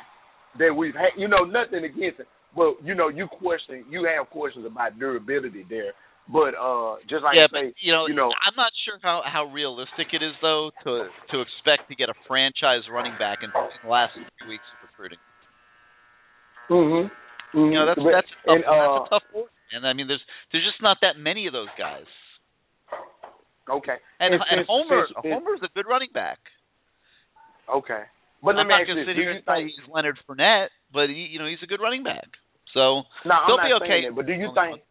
that 0.58 0.74
we've 0.74 0.94
had. 0.94 1.16
You 1.16 1.28
know 1.28 1.44
nothing 1.44 1.84
against 1.84 2.20
him, 2.20 2.26
but 2.54 2.78
you 2.84 2.94
know 2.94 3.08
you 3.08 3.26
question 3.26 3.84
you 3.90 4.06
have 4.06 4.30
questions 4.30 4.66
about 4.66 4.98
durability 4.98 5.64
there. 5.68 5.92
But 6.30 6.54
uh, 6.54 7.02
just 7.10 7.26
like 7.26 7.34
yeah, 7.34 7.50
I 7.50 7.66
say, 7.66 7.74
but 7.74 7.82
you 7.82 7.90
know, 7.90 8.06
you 8.06 8.14
know, 8.14 8.30
I'm 8.30 8.54
not 8.54 8.70
sure 8.86 8.94
how 9.02 9.22
how 9.26 9.50
realistic 9.50 10.14
it 10.14 10.22
is 10.22 10.38
though 10.40 10.70
to 10.84 11.10
to 11.34 11.36
expect 11.42 11.90
to 11.90 11.96
get 11.96 12.08
a 12.08 12.14
franchise 12.28 12.86
running 12.86 13.18
back 13.18 13.38
in 13.42 13.50
the 13.50 13.90
last 13.90 14.14
few 14.14 14.48
weeks 14.48 14.62
of 14.78 14.86
recruiting. 14.86 15.18
Hmm 17.52 17.70
You 17.70 17.78
know, 17.78 17.86
that's 17.86 18.00
that's 18.00 18.28
a 18.28 18.36
tough, 18.44 18.56
and, 18.56 18.64
uh, 18.64 18.72
that's 18.72 19.06
a 19.06 19.10
tough 19.10 19.28
order. 19.34 19.50
And 19.72 19.86
I 19.86 19.92
mean, 19.92 20.08
there's 20.08 20.22
there's 20.50 20.64
just 20.64 20.82
not 20.82 20.98
that 21.00 21.16
many 21.16 21.46
of 21.46 21.52
those 21.52 21.72
guys. 21.78 22.08
okay. 23.70 23.96
And 24.20 24.32
Since- 24.34 24.44
and 24.50 24.66
Homer 24.66 25.06
since- 25.06 25.32
Homer's 25.32 25.60
a 25.62 25.68
good 25.74 25.86
running 25.88 26.10
back. 26.12 26.38
Okay. 27.68 28.04
But 28.42 28.56
I'm 28.58 28.66
not 28.66 28.84
going 28.86 28.98
to 28.98 29.06
sit 29.06 29.14
here 29.14 29.30
and 29.38 29.44
say 29.46 29.62
he's 29.70 29.86
Leonard 29.88 30.18
Fournette, 30.26 30.74
but 30.92 31.08
he, 31.08 31.30
you 31.30 31.38
know 31.38 31.46
he's 31.46 31.62
a 31.62 31.66
good 31.66 31.80
running 31.80 32.02
back. 32.02 32.26
So 32.74 33.06
he'll 33.22 33.30
not 33.30 33.62
be 33.62 33.72
okay. 33.84 34.02
that. 34.08 34.16
But 34.16 34.26
do 34.26 34.32
you 34.32 34.50
think? 34.52 34.82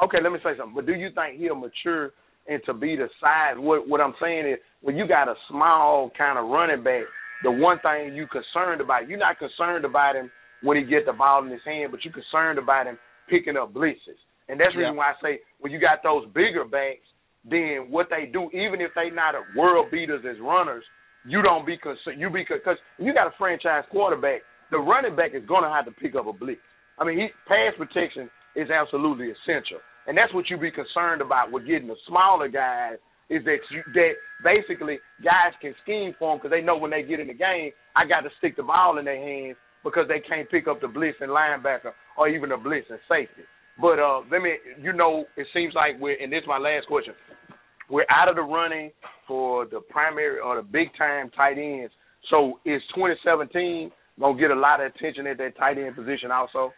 Okay, 0.00 0.18
let 0.22 0.30
me 0.30 0.38
say 0.44 0.54
something. 0.56 0.76
But 0.76 0.86
do 0.86 0.94
you 0.94 1.08
think 1.10 1.40
he'll 1.40 1.56
mature 1.56 2.12
and 2.46 2.62
to 2.66 2.72
be 2.72 2.94
the 2.94 3.08
size? 3.20 3.58
What 3.58 3.88
what 3.88 4.00
I'm 4.00 4.14
saying 4.22 4.46
is, 4.46 4.58
when 4.82 4.96
you 4.96 5.08
got 5.08 5.26
a 5.28 5.34
small 5.50 6.10
kind 6.16 6.38
of 6.38 6.46
running 6.46 6.84
back, 6.84 7.02
the 7.42 7.50
one 7.50 7.80
thing 7.80 8.14
you 8.14 8.28
concerned 8.28 8.80
about, 8.80 9.08
you're 9.08 9.18
not 9.18 9.38
concerned 9.38 9.84
about 9.84 10.14
him 10.14 10.30
when 10.62 10.76
he 10.76 10.84
get 10.84 11.06
the 11.06 11.12
ball 11.12 11.44
in 11.44 11.50
his 11.50 11.64
hand, 11.64 11.90
but 11.90 12.04
you're 12.04 12.12
concerned 12.12 12.58
about 12.58 12.86
him 12.86 12.98
picking 13.28 13.56
up 13.56 13.72
blitzes. 13.72 14.18
And 14.48 14.58
that's 14.58 14.72
the 14.72 14.80
reason 14.80 14.96
why 14.96 15.12
I 15.12 15.16
say 15.22 15.40
when 15.60 15.72
you 15.72 15.80
got 15.80 16.02
those 16.02 16.24
bigger 16.34 16.64
backs, 16.64 17.04
then 17.44 17.88
what 17.90 18.08
they 18.10 18.26
do, 18.26 18.50
even 18.50 18.80
if 18.80 18.90
they 18.96 19.10
not 19.10 19.34
a 19.34 19.44
world 19.56 19.90
beaters 19.90 20.24
as 20.28 20.40
runners, 20.40 20.84
you 21.26 21.42
don't 21.42 21.66
be 21.66 21.76
concerned. 21.76 22.20
You 22.20 22.30
be 22.30 22.44
because 22.48 22.78
you 22.98 23.12
got 23.12 23.26
a 23.26 23.34
franchise 23.38 23.84
quarterback, 23.90 24.40
the 24.70 24.78
running 24.78 25.16
back 25.16 25.34
is 25.34 25.44
gonna 25.46 25.68
have 25.68 25.84
to 25.84 25.92
pick 25.92 26.14
up 26.14 26.26
a 26.26 26.32
blitz. 26.32 26.60
I 26.98 27.04
mean, 27.04 27.18
he 27.18 27.28
pass 27.46 27.76
protection 27.76 28.30
is 28.56 28.70
absolutely 28.70 29.30
essential, 29.30 29.78
and 30.06 30.16
that's 30.16 30.32
what 30.34 30.48
you 30.50 30.56
be 30.56 30.70
concerned 30.70 31.20
about 31.20 31.52
with 31.52 31.66
getting 31.66 31.88
the 31.88 31.96
smaller 32.08 32.48
guys. 32.48 32.96
Is 33.28 33.44
that 33.44 33.60
you, 33.70 33.82
that 33.92 34.12
basically 34.42 34.98
guys 35.22 35.52
can 35.60 35.74
scheme 35.82 36.14
for 36.18 36.32
them 36.32 36.38
because 36.38 36.50
they 36.50 36.64
know 36.64 36.78
when 36.78 36.90
they 36.90 37.02
get 37.02 37.20
in 37.20 37.26
the 37.26 37.36
game, 37.36 37.72
I 37.94 38.08
got 38.08 38.20
to 38.22 38.30
stick 38.38 38.56
the 38.56 38.62
ball 38.62 38.96
in 38.96 39.04
their 39.04 39.20
hands 39.20 39.58
because 39.84 40.06
they 40.08 40.20
can't 40.20 40.50
pick 40.50 40.66
up 40.68 40.80
the 40.80 40.88
blitz 40.88 41.18
and 41.20 41.30
linebacker 41.30 41.92
or 42.16 42.28
even 42.28 42.50
the 42.50 42.56
blitz 42.56 42.86
and 42.90 42.98
safety. 43.08 43.42
But 43.80 43.98
uh, 43.98 44.20
let 44.30 44.42
me, 44.42 44.54
you 44.82 44.92
know, 44.92 45.24
it 45.36 45.46
seems 45.54 45.74
like 45.74 46.00
we're, 46.00 46.20
and 46.20 46.32
this 46.32 46.42
is 46.42 46.48
my 46.48 46.58
last 46.58 46.86
question. 46.88 47.14
We're 47.88 48.06
out 48.10 48.28
of 48.28 48.36
the 48.36 48.42
running 48.42 48.90
for 49.26 49.66
the 49.66 49.80
primary 49.88 50.40
or 50.40 50.56
the 50.56 50.62
big 50.62 50.88
time 50.98 51.30
tight 51.30 51.58
ends. 51.58 51.92
So 52.30 52.58
is 52.66 52.82
2017 52.94 53.90
gonna 54.18 54.38
get 54.38 54.50
a 54.50 54.54
lot 54.58 54.80
of 54.80 54.92
attention 54.92 55.26
at 55.26 55.38
that 55.38 55.56
tight 55.56 55.78
end 55.78 55.94
position 55.94 56.30
also? 56.30 56.72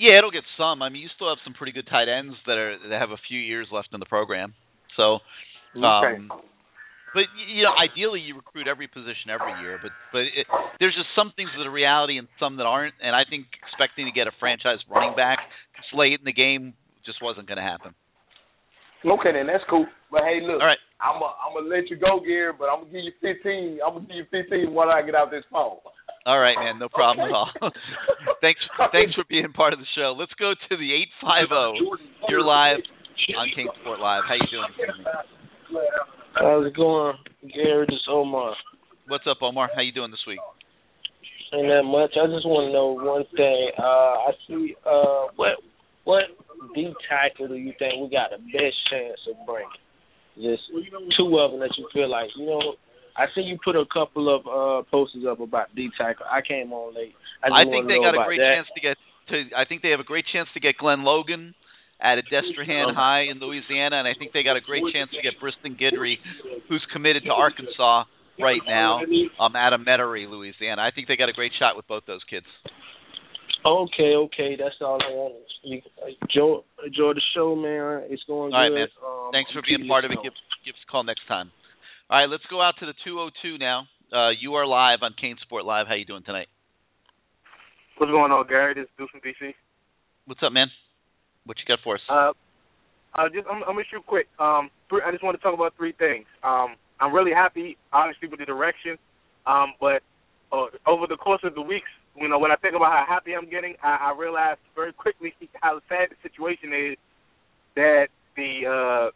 Yeah, 0.00 0.18
it'll 0.18 0.32
get 0.32 0.42
some. 0.58 0.82
I 0.82 0.88
mean, 0.88 1.02
you 1.02 1.08
still 1.14 1.28
have 1.28 1.38
some 1.44 1.54
pretty 1.54 1.72
good 1.72 1.86
tight 1.88 2.08
ends 2.08 2.34
that 2.46 2.58
are 2.58 2.76
that 2.90 3.00
have 3.00 3.10
a 3.10 3.20
few 3.28 3.38
years 3.38 3.68
left 3.72 3.88
in 3.92 4.00
the 4.00 4.06
program. 4.06 4.52
So, 4.96 5.20
Okay. 5.76 6.44
Um, 7.14 7.22
but 7.22 7.30
you 7.46 7.62
know, 7.62 7.72
ideally 7.78 8.20
you 8.20 8.34
recruit 8.34 8.66
every 8.66 8.88
position 8.88 9.30
every 9.30 9.54
year. 9.62 9.78
But 9.80 9.92
but 10.12 10.26
it, 10.26 10.46
there's 10.80 10.94
just 10.94 11.14
some 11.14 11.32
things 11.36 11.50
that 11.56 11.66
are 11.66 11.70
reality 11.70 12.18
and 12.18 12.26
some 12.38 12.58
that 12.58 12.66
aren't. 12.66 12.94
And 13.02 13.14
I 13.14 13.22
think 13.28 13.46
expecting 13.62 14.06
to 14.06 14.12
get 14.12 14.26
a 14.26 14.34
franchise 14.42 14.82
running 14.90 15.14
back 15.14 15.38
this 15.78 15.86
late 15.94 16.18
in 16.18 16.24
the 16.24 16.34
game 16.34 16.74
just 17.06 17.22
wasn't 17.22 17.46
going 17.46 17.60
to 17.60 17.66
happen. 17.66 17.94
Okay, 19.04 19.36
then 19.36 19.46
that's 19.46 19.64
cool. 19.68 19.84
But 20.10 20.24
hey, 20.24 20.40
look, 20.40 20.60
All 20.60 20.66
right. 20.66 20.80
I'm 20.96 21.20
gonna 21.20 21.36
I'm 21.36 21.52
gonna 21.52 21.68
let 21.68 21.90
you 21.92 21.96
go, 22.00 22.24
Gary, 22.24 22.56
but 22.56 22.72
I'm 22.72 22.88
gonna 22.88 22.96
give 22.96 23.04
you 23.04 23.16
15. 23.20 23.84
I'm 23.84 24.00
gonna 24.00 24.08
give 24.08 24.24
you 24.24 24.28
15 24.32 24.72
when 24.72 24.88
I 24.88 25.04
get 25.04 25.14
out 25.14 25.30
this 25.30 25.44
phone. 25.52 25.76
All 26.24 26.40
right, 26.40 26.56
man, 26.56 26.78
no 26.80 26.88
problem 26.88 27.28
at 27.28 27.34
all. 27.36 27.52
thanks, 28.40 28.60
thanks 28.92 29.12
for 29.12 29.28
being 29.28 29.52
part 29.52 29.74
of 29.74 29.78
the 29.78 29.84
show. 29.92 30.16
Let's 30.16 30.32
go 30.40 30.56
to 30.56 30.74
the 30.76 30.88
eight 30.88 31.12
five 31.20 31.52
zero. 31.52 31.76
You're 32.32 32.40
live 32.40 32.80
on 33.36 33.48
King 33.54 33.68
Sport 33.82 34.00
Live. 34.00 34.24
How 34.24 34.34
you 34.40 34.48
doing 34.48 34.72
this 34.72 34.88
evening? 34.88 36.23
How's 36.34 36.66
it 36.66 36.74
going, 36.74 37.14
Gary? 37.54 37.86
This 37.86 37.94
is 37.94 38.08
Omar. 38.10 38.54
What's 39.06 39.24
up, 39.30 39.38
Omar? 39.40 39.70
How 39.74 39.82
you 39.82 39.92
doing 39.92 40.10
this 40.10 40.26
week? 40.26 40.42
Ain't 41.54 41.70
that 41.70 41.86
much. 41.86 42.18
I 42.18 42.26
just 42.26 42.42
want 42.42 42.66
to 42.66 42.72
know 42.74 42.98
one 42.98 43.22
thing. 43.38 43.70
Uh, 43.78 44.26
I 44.26 44.30
see. 44.42 44.74
Uh, 44.82 45.30
what 45.38 45.62
what 46.02 46.26
D 46.74 46.90
tackle 47.06 47.46
do 47.46 47.54
you 47.54 47.70
think 47.78 48.02
we 48.02 48.10
got 48.10 48.34
the 48.34 48.42
best 48.50 48.74
chance 48.90 49.22
of 49.30 49.46
bringing? 49.46 49.78
Just 50.34 50.66
two 51.14 51.30
of 51.38 51.54
them 51.54 51.62
that 51.62 51.70
you 51.78 51.86
feel 51.94 52.10
like 52.10 52.34
you 52.34 52.46
know. 52.46 52.74
I 53.14 53.30
see 53.30 53.46
you 53.46 53.54
put 53.62 53.78
a 53.78 53.86
couple 53.86 54.26
of 54.26 54.42
uh 54.42 54.82
posters 54.90 55.22
up 55.30 55.38
about 55.38 55.70
D 55.76 55.86
tackle. 55.94 56.26
I 56.26 56.42
came 56.42 56.72
on 56.72 56.98
late. 56.98 57.14
I, 57.46 57.62
I 57.62 57.62
think 57.62 57.86
they 57.86 58.02
got 58.02 58.18
a 58.18 58.26
great 58.26 58.42
that. 58.42 58.58
chance 58.58 58.68
to 58.74 58.80
get 58.82 58.98
to. 59.30 59.54
I 59.54 59.62
think 59.70 59.86
they 59.86 59.94
have 59.94 60.02
a 60.02 60.08
great 60.08 60.26
chance 60.34 60.48
to 60.54 60.60
get 60.60 60.82
Glenn 60.82 61.06
Logan 61.06 61.54
at 62.00 62.18
a 62.18 62.22
Destrehan 62.22 62.94
High 62.94 63.30
in 63.30 63.38
Louisiana, 63.38 63.98
and 63.98 64.08
I 64.08 64.12
think 64.18 64.32
they 64.32 64.42
got 64.42 64.56
a 64.56 64.60
great 64.60 64.82
chance 64.92 65.10
to 65.10 65.22
get 65.22 65.40
Briston 65.40 65.78
Guidry, 65.78 66.16
who's 66.68 66.84
committed 66.92 67.24
to 67.24 67.32
Arkansas 67.32 68.04
right 68.38 68.60
now, 68.66 69.00
um, 69.40 69.54
at 69.56 69.72
a 69.72 69.78
Metairie, 69.78 70.28
Louisiana. 70.28 70.82
I 70.82 70.90
think 70.90 71.08
they 71.08 71.16
got 71.16 71.28
a 71.28 71.32
great 71.32 71.52
shot 71.58 71.76
with 71.76 71.86
both 71.86 72.04
those 72.06 72.22
kids. 72.28 72.46
Okay, 73.64 74.12
okay, 74.28 74.56
that's 74.60 74.76
all 74.82 75.00
I 75.00 75.08
want. 75.08 75.34
You 75.62 75.80
enjoy, 76.04 76.60
enjoy 76.84 77.14
the 77.16 77.22
show, 77.34 77.56
man. 77.56 78.04
It's 78.12 78.22
going 78.28 78.52
All 78.52 78.60
right, 78.60 78.68
good. 78.68 78.76
man. 78.76 78.88
Um, 79.00 79.30
Thanks 79.32 79.50
for 79.52 79.62
being 79.64 79.88
part 79.88 80.04
of 80.04 80.10
it. 80.10 80.20
listening. 80.20 80.36
Give, 80.36 80.68
give 80.68 80.74
us 80.76 80.84
a 80.86 80.90
call 80.90 81.04
next 81.04 81.24
time. 81.26 81.50
All 82.10 82.20
right, 82.20 82.28
let's 82.28 82.44
go 82.50 82.60
out 82.60 82.74
to 82.80 82.86
the 82.86 82.92
202 83.04 83.56
now. 83.56 83.88
Uh, 84.12 84.36
you 84.36 84.54
are 84.60 84.66
live 84.66 84.98
on 85.00 85.14
CaneSport 85.16 85.64
Live. 85.64 85.86
How 85.88 85.94
you 85.94 86.04
doing 86.04 86.22
tonight? 86.26 86.48
What's 87.96 88.10
going 88.12 88.32
on, 88.32 88.46
Gary? 88.46 88.74
This 88.74 88.84
is 88.84 88.90
Deuce 88.98 89.08
from 89.10 89.20
DC. 89.24 89.54
What's 90.26 90.42
up, 90.44 90.52
man? 90.52 90.68
What 91.46 91.56
you 91.58 91.64
got 91.68 91.82
for 91.84 91.96
us? 91.96 92.00
Uh, 92.08 92.32
I 93.14 93.28
just 93.28 93.46
I'm, 93.46 93.62
I'm 93.62 93.76
gonna 93.76 93.84
shoot 93.90 94.04
quick. 94.06 94.26
Um, 94.38 94.70
three, 94.88 95.02
I 95.06 95.12
just 95.12 95.22
want 95.22 95.36
to 95.36 95.42
talk 95.42 95.54
about 95.54 95.74
three 95.76 95.92
things. 95.92 96.26
Um, 96.42 96.76
I'm 97.00 97.14
really 97.14 97.32
happy, 97.32 97.76
obviously, 97.92 98.28
with 98.28 98.40
the 98.40 98.46
direction. 98.46 98.96
Um, 99.46 99.74
but 99.80 100.02
uh, 100.52 100.66
over 100.86 101.06
the 101.06 101.16
course 101.16 101.40
of 101.44 101.54
the 101.54 101.62
weeks, 101.62 101.88
you 102.16 102.28
know, 102.28 102.38
when 102.38 102.50
I 102.50 102.56
think 102.56 102.74
about 102.74 102.92
how 102.92 103.04
happy 103.06 103.34
I'm 103.34 103.50
getting, 103.50 103.74
I, 103.82 104.10
I 104.10 104.18
realize 104.18 104.56
very 104.74 104.92
quickly 104.92 105.34
how 105.60 105.80
sad 105.88 106.08
the 106.10 106.16
situation 106.22 106.72
is 106.72 106.96
that 107.76 108.08
the 108.36 108.52
uh, 108.66 109.10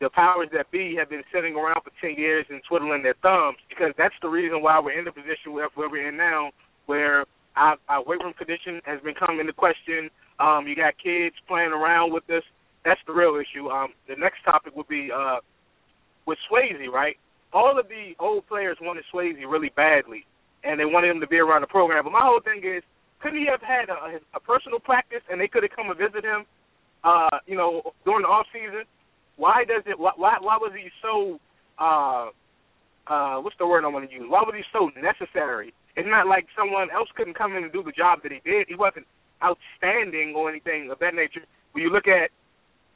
the 0.00 0.10
powers 0.10 0.48
that 0.52 0.70
be 0.70 0.96
have 0.98 1.08
been 1.08 1.22
sitting 1.32 1.54
around 1.54 1.80
for 1.84 1.92
ten 2.00 2.18
years 2.18 2.46
and 2.50 2.60
twiddling 2.68 3.02
their 3.02 3.16
thumbs 3.22 3.58
because 3.68 3.94
that's 3.96 4.14
the 4.22 4.28
reason 4.28 4.60
why 4.60 4.80
we're 4.80 4.98
in 4.98 5.04
the 5.04 5.12
position 5.12 5.52
where, 5.52 5.68
where 5.74 5.88
we're 5.88 6.08
in 6.08 6.16
now, 6.16 6.50
where 6.86 7.24
our, 7.56 7.76
our 7.88 8.02
weight 8.04 8.20
room 8.20 8.34
condition 8.36 8.80
has 8.84 9.00
been 9.02 9.14
coming 9.14 9.40
into 9.40 9.52
question. 9.52 10.10
Um, 10.38 10.66
you 10.66 10.74
got 10.74 10.94
kids 11.02 11.36
playing 11.46 11.72
around 11.72 12.12
with 12.12 12.28
us. 12.30 12.42
That's 12.84 13.00
the 13.06 13.12
real 13.12 13.40
issue. 13.40 13.68
Um, 13.68 13.94
the 14.08 14.16
next 14.16 14.44
topic 14.44 14.76
would 14.76 14.88
be 14.88 15.10
uh, 15.14 15.38
with 16.26 16.38
Swasey, 16.50 16.88
right? 16.88 17.16
All 17.52 17.78
of 17.78 17.88
the 17.88 18.12
old 18.18 18.46
players 18.46 18.76
wanted 18.80 19.04
Swasey 19.12 19.48
really 19.48 19.70
badly, 19.76 20.26
and 20.64 20.78
they 20.78 20.84
wanted 20.84 21.10
him 21.10 21.20
to 21.20 21.26
be 21.26 21.38
around 21.38 21.62
the 21.62 21.68
program. 21.68 22.04
But 22.04 22.12
my 22.12 22.22
whole 22.22 22.40
thing 22.40 22.62
is, 22.64 22.82
couldn't 23.20 23.38
he 23.38 23.46
have 23.46 23.62
had 23.62 23.88
a, 23.88 24.20
a 24.34 24.40
personal 24.40 24.80
practice, 24.80 25.22
and 25.30 25.40
they 25.40 25.48
could 25.48 25.62
have 25.62 25.72
come 25.72 25.88
and 25.88 25.96
visit 25.96 26.24
him, 26.24 26.44
uh, 27.04 27.38
you 27.46 27.56
know, 27.56 27.94
during 28.04 28.22
the 28.22 28.28
off 28.28 28.46
season? 28.52 28.84
Why 29.36 29.64
does 29.66 29.82
it? 29.86 29.98
Why 29.98 30.12
why, 30.16 30.36
why 30.40 30.56
was 30.58 30.72
he 30.76 30.90
so? 31.00 31.38
Uh, 31.78 32.30
uh, 33.06 33.36
what's 33.40 33.56
the 33.58 33.66
word 33.66 33.84
I 33.84 33.88
want 33.88 34.08
to 34.08 34.14
use? 34.14 34.24
Why 34.28 34.42
was 34.42 34.54
he 34.56 34.64
so 34.72 34.90
necessary? 35.00 35.74
It's 35.96 36.08
not 36.08 36.26
like 36.26 36.46
someone 36.56 36.88
else 36.90 37.08
couldn't 37.16 37.38
come 37.38 37.54
in 37.56 37.62
and 37.62 37.72
do 37.72 37.82
the 37.82 37.92
job 37.92 38.20
that 38.22 38.32
he 38.32 38.40
did. 38.44 38.66
He 38.68 38.74
wasn't 38.74 39.06
outstanding 39.42 40.34
or 40.36 40.50
anything 40.50 40.90
of 40.90 40.98
that 41.00 41.14
nature. 41.14 41.42
When 41.72 41.82
you 41.82 41.90
look 41.90 42.06
at 42.06 42.30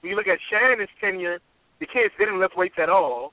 when 0.01 0.11
you 0.11 0.17
look 0.17 0.29
at 0.29 0.39
Shannon's 0.51 0.91
tenure, 1.01 1.41
the 1.81 1.87
kids 1.87 2.15
didn't 2.19 2.39
lift 2.39 2.57
weights 2.57 2.79
at 2.79 2.89
all, 2.89 3.33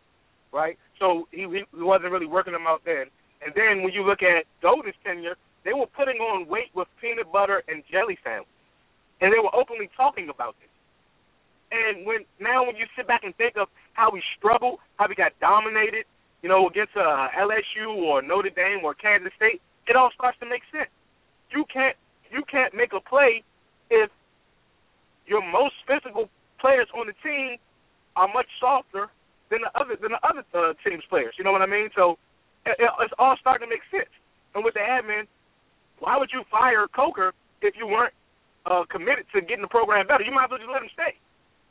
right? 0.52 0.78
So 1.00 1.28
he 1.32 1.46
he 1.46 1.82
wasn't 1.82 2.12
really 2.12 2.26
working 2.26 2.54
them 2.54 2.68
out 2.68 2.82
then. 2.86 3.06
And 3.46 3.54
then 3.54 3.84
when 3.84 3.94
you 3.94 4.02
look 4.02 4.24
at 4.24 4.46
Golden's 4.62 4.98
tenure, 5.04 5.36
they 5.64 5.74
were 5.74 5.86
putting 5.86 6.18
on 6.18 6.48
weight 6.48 6.74
with 6.74 6.88
peanut 7.02 7.32
butter 7.32 7.62
and 7.68 7.84
jelly 7.92 8.18
sandwich, 8.24 8.50
and 9.22 9.34
they 9.34 9.42
were 9.42 9.54
openly 9.54 9.90
talking 9.98 10.30
about 10.30 10.56
this. 10.62 10.70
And 11.72 12.06
when 12.06 12.26
now 12.40 12.66
when 12.66 12.76
you 12.76 12.86
sit 12.96 13.08
back 13.08 13.24
and 13.24 13.36
think 13.36 13.58
of 13.58 13.68
how 13.94 14.10
we 14.12 14.22
struggled, 14.38 14.80
how 14.98 15.08
we 15.10 15.16
got 15.16 15.34
dominated, 15.42 16.06
you 16.42 16.50
know, 16.50 16.70
against 16.70 16.96
uh, 16.96 17.28
LSU 17.34 17.90
or 17.98 18.22
Notre 18.22 18.54
Dame 18.54 18.86
or 18.86 18.94
Kansas 18.94 19.34
State, 19.36 19.62
it 19.88 19.96
all 19.96 20.10
starts 20.14 20.38
to 20.40 20.46
make 20.46 20.62
sense. 20.72 20.90
You 21.50 21.66
can't 21.72 21.98
you 22.36 22.44
can't 22.52 22.76
make 22.76 22.92
a 22.92 23.00
play 23.00 23.44
if 23.90 24.12
your 25.26 25.40
most 25.40 25.76
physical 25.88 26.28
players 26.60 26.88
on 26.92 27.08
the 27.08 27.16
team 27.24 27.56
are 28.20 28.28
much 28.28 28.48
softer 28.60 29.08
than 29.50 29.64
the 29.64 29.72
other 29.80 29.96
than 29.96 30.12
the 30.12 30.22
other 30.28 30.44
uh, 30.52 30.76
team's 30.84 31.08
players. 31.08 31.36
You 31.40 31.48
know 31.48 31.56
what 31.56 31.64
I 31.64 31.72
mean? 31.72 31.88
So 31.96 32.20
it, 32.68 32.76
it, 32.76 32.92
it's 33.00 33.16
all 33.18 33.40
starting 33.40 33.68
to 33.68 33.72
make 33.72 33.88
sense. 33.88 34.12
And 34.54 34.64
with 34.64 34.76
the 34.76 34.84
admin, 34.84 35.32
why 36.00 36.18
would 36.20 36.30
you 36.36 36.44
fire 36.52 36.88
Coker 36.92 37.32
if 37.62 37.76
you 37.80 37.88
weren't 37.88 38.14
uh, 38.66 38.84
committed 38.92 39.26
to 39.34 39.40
getting 39.42 39.64
the 39.64 39.72
program 39.72 40.08
better? 40.08 40.24
You 40.24 40.36
might 40.36 40.52
as 40.52 40.52
well 40.52 40.60
just 40.60 40.72
let 40.72 40.84
him 40.84 40.92
stay. 40.92 41.16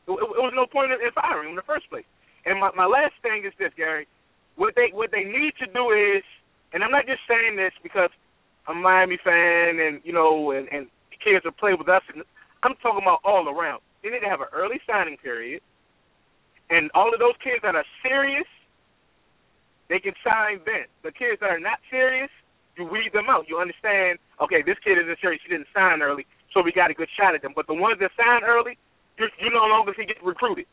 It, 0.09 0.17
it, 0.17 0.25
it 0.25 0.43
was 0.43 0.57
no 0.57 0.65
point 0.65 0.93
in, 0.93 1.01
in 1.05 1.13
firing 1.13 1.53
him 1.53 1.57
in 1.57 1.61
the 1.61 1.69
first 1.69 1.89
place. 1.93 2.09
And 2.49 2.61
my, 2.61 2.73
my 2.73 2.89
last 2.89 3.17
thing 3.21 3.45
is 3.45 3.53
this, 3.61 3.73
Gary. 3.77 4.09
What 4.57 4.77
they 4.77 4.95
what 4.95 5.11
they 5.11 5.25
need 5.25 5.59
to 5.59 5.67
do 5.67 5.91
is, 5.91 6.23
and 6.73 6.85
I'm 6.85 6.93
not 6.95 7.11
just 7.11 7.27
saying 7.27 7.57
this 7.57 7.73
because 7.83 8.13
a 8.69 8.75
Miami 8.75 9.19
fan 9.23 9.79
and 9.81 10.01
you 10.05 10.13
know 10.13 10.51
and 10.51 10.69
and 10.73 10.87
kids 11.23 11.45
have 11.45 11.57
played 11.57 11.79
with 11.79 11.89
us. 11.89 12.03
And 12.13 12.23
I'm 12.63 12.75
talking 12.83 13.03
about 13.03 13.21
all 13.25 13.49
around. 13.49 13.81
they 14.03 14.11
need 14.11 14.21
to 14.21 14.29
have 14.29 14.41
an 14.41 14.49
early 14.53 14.81
signing 14.87 15.17
period, 15.17 15.61
and 16.71 16.91
all 16.95 17.13
of 17.13 17.21
those 17.21 17.37
kids 17.43 17.61
that 17.63 17.75
are 17.77 17.85
serious, 18.03 18.49
they 19.89 19.99
can 20.01 20.13
sign 20.25 20.61
then. 20.65 20.89
The 21.05 21.13
kids 21.13 21.41
that 21.41 21.51
are 21.53 21.61
not 21.61 21.79
serious, 21.91 22.31
you 22.77 22.85
weed 22.89 23.13
them 23.13 23.29
out. 23.29 23.45
You 23.49 23.59
understand? 23.61 24.19
Okay, 24.41 24.63
this 24.65 24.77
kid 24.83 24.97
isn't 24.97 25.21
serious. 25.21 25.41
She 25.45 25.53
didn't 25.53 25.69
sign 25.77 26.01
early, 26.01 26.25
so 26.53 26.63
we 26.65 26.73
got 26.73 26.91
a 26.91 26.95
good 26.97 27.09
shot 27.17 27.35
at 27.35 27.43
them. 27.43 27.53
But 27.55 27.67
the 27.69 27.77
ones 27.77 28.01
that 28.01 28.11
sign 28.17 28.45
early, 28.45 28.77
you 29.19 29.29
you 29.41 29.51
no 29.53 29.67
longer 29.69 29.93
can 29.93 30.07
get 30.09 30.17
recruited. 30.25 30.67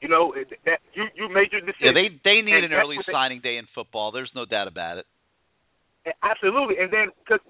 You 0.00 0.08
know 0.08 0.34
that 0.64 0.78
you 0.94 1.06
you 1.14 1.26
made 1.28 1.50
your 1.50 1.60
decision. 1.62 1.90
Yeah, 1.90 1.96
they 1.96 2.08
they 2.22 2.38
need 2.42 2.54
And 2.54 2.70
an 2.70 2.72
early 2.72 2.96
what 2.98 3.06
they- 3.06 3.12
signing 3.12 3.40
day 3.42 3.56
in 3.56 3.66
football. 3.74 4.12
There's 4.12 4.30
no 4.34 4.44
doubt 4.44 4.68
about 4.68 4.98
it. 4.98 5.06
Absolutely, 6.22 6.78
and 6.78 6.92
then 6.92 7.10
because 7.24 7.42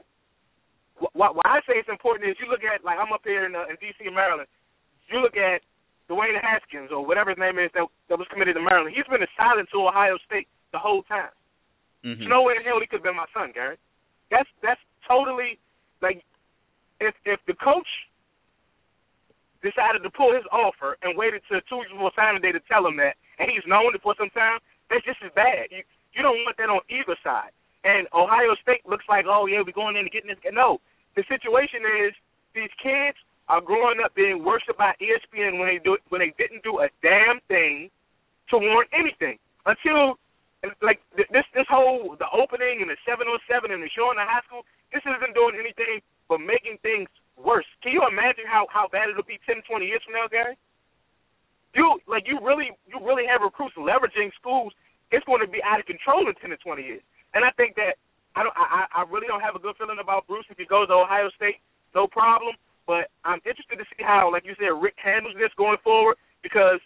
why, 1.13 1.29
why 1.29 1.45
I 1.45 1.61
say 1.69 1.77
it's 1.77 1.93
important 1.93 2.25
is 2.29 2.37
you 2.41 2.49
look 2.49 2.65
at 2.65 2.85
like 2.85 2.97
I'm 2.99 3.13
up 3.13 3.21
here 3.25 3.45
in, 3.45 3.55
uh, 3.55 3.69
in 3.69 3.77
D.C. 3.81 4.09
Maryland. 4.09 4.49
You 5.13 5.21
look 5.21 5.37
at 5.37 5.61
Dwayne 6.09 6.35
Haskins 6.41 6.91
or 6.91 7.05
whatever 7.05 7.31
his 7.31 7.39
name 7.39 7.59
is 7.61 7.71
that 7.77 7.85
that 8.09 8.19
was 8.19 8.27
committed 8.33 8.57
to 8.57 8.63
Maryland. 8.65 8.95
He's 8.97 9.07
been 9.07 9.23
assigned 9.23 9.61
to 9.71 9.79
Ohio 9.87 10.17
State 10.25 10.49
the 10.73 10.79
whole 10.81 11.03
time. 11.05 11.31
Mhm. 12.03 12.19
There's 12.19 12.33
no 12.33 12.43
way 12.43 12.57
in 12.57 12.65
hell 12.65 12.81
he 12.81 12.87
could 12.87 13.05
have 13.05 13.09
been 13.09 13.17
my 13.17 13.29
son, 13.35 13.53
Gary. 13.53 13.77
That's 14.31 14.49
that's 14.63 14.81
totally 15.07 15.59
like 16.01 16.25
if 17.01 17.15
if 17.29 17.45
the 17.47 17.55
coach 17.55 17.89
decided 19.63 20.03
to 20.03 20.11
pull 20.11 20.33
his 20.33 20.45
offer 20.53 20.97
and 21.03 21.17
waited 21.17 21.43
till 21.49 21.61
two 21.69 21.79
weeks 21.79 21.91
before 21.91 22.13
signing 22.15 22.41
day 22.41 22.53
to 22.53 22.61
tell 22.71 22.87
him 22.87 22.97
that, 22.97 23.17
and 23.39 23.51
he's 23.51 23.65
known 23.67 23.95
it 23.95 24.03
for 24.03 24.15
some 24.17 24.31
time, 24.31 24.61
that's 24.89 25.05
just 25.05 25.21
as 25.23 25.33
bad. 25.35 25.69
You 25.71 25.83
you 26.15 26.23
don't 26.23 26.41
want 26.45 26.57
that 26.57 26.71
on 26.71 26.81
either 26.89 27.17
side. 27.23 27.53
And 27.87 28.11
Ohio 28.11 28.59
State 28.59 28.83
looks 28.83 29.07
like, 29.07 29.31
oh 29.31 29.47
yeah, 29.47 29.63
we're 29.63 29.71
going 29.71 29.95
in 29.95 30.11
and 30.11 30.11
getting 30.11 30.27
this. 30.27 30.43
No, 30.51 30.83
the 31.15 31.23
situation 31.31 31.87
is 32.03 32.11
these 32.51 32.73
kids 32.83 33.15
are 33.47 33.63
growing 33.63 34.03
up 34.03 34.11
being 34.19 34.43
worshipped 34.43 34.75
by 34.75 34.91
ESPN 34.99 35.63
when 35.63 35.71
they 35.71 35.79
do 35.79 35.95
when 36.11 36.19
they 36.19 36.35
didn't 36.35 36.67
do 36.67 36.83
a 36.83 36.91
damn 36.99 37.39
thing 37.47 37.87
to 38.51 38.59
warrant 38.59 38.91
anything 38.91 39.39
until 39.71 40.19
like 40.83 40.99
this 41.15 41.47
this 41.55 41.69
whole 41.71 42.19
the 42.19 42.27
opening 42.35 42.83
and 42.83 42.91
the 42.91 42.99
707 43.07 43.71
and 43.71 43.79
the 43.79 43.91
show 43.95 44.11
in 44.11 44.19
the 44.19 44.27
high 44.27 44.43
school. 44.51 44.67
This 44.91 45.07
isn't 45.07 45.35
doing 45.39 45.55
anything 45.55 46.03
but 46.27 46.43
making 46.43 46.83
things 46.83 47.07
worse. 47.39 47.71
Can 47.87 47.95
you 47.95 48.03
imagine 48.03 48.51
how 48.51 48.67
how 48.67 48.91
bad 48.91 49.15
it'll 49.15 49.23
be 49.23 49.39
10, 49.47 49.63
20 49.63 49.87
years 49.87 50.03
from 50.03 50.19
now, 50.19 50.27
Gary? 50.27 50.59
You 51.71 52.03
like 52.11 52.27
you 52.27 52.43
really 52.43 52.75
you 52.91 52.99
really 52.99 53.31
have 53.31 53.47
recruits 53.47 53.79
leveraging 53.79 54.35
schools. 54.35 54.75
It's 55.15 55.23
going 55.23 55.39
to 55.39 55.47
be 55.47 55.63
out 55.63 55.79
of 55.79 55.87
control 55.87 56.27
in 56.27 56.35
10 56.35 56.51
to 56.51 56.59
20 56.59 56.83
years. 56.83 57.07
And 57.37 57.45
I 57.45 57.53
think 57.61 57.77
that 57.77 58.01
I 58.33 58.41
don't 58.41 58.57
I 58.57 58.89
I 58.89 59.05
really 59.13 59.29
don't 59.29 59.45
have 59.45 59.53
a 59.53 59.61
good 59.61 59.77
feeling 59.77 60.01
about 60.01 60.25
Bruce 60.25 60.49
if 60.49 60.57
he 60.57 60.65
goes 60.65 60.89
to 60.89 60.97
Ohio 60.97 61.29
State. 61.37 61.61
No 61.93 62.09
problem. 62.09 62.57
But 62.89 63.13
I'm 63.29 63.45
interested 63.45 63.77
to 63.77 63.87
see 63.93 64.01
how, 64.01 64.33
like 64.33 64.49
you 64.49 64.57
said, 64.57 64.73
Richt 64.73 64.97
handles 64.97 65.37
this 65.37 65.53
going 65.59 65.77
forward 65.85 66.17
because 66.41 66.81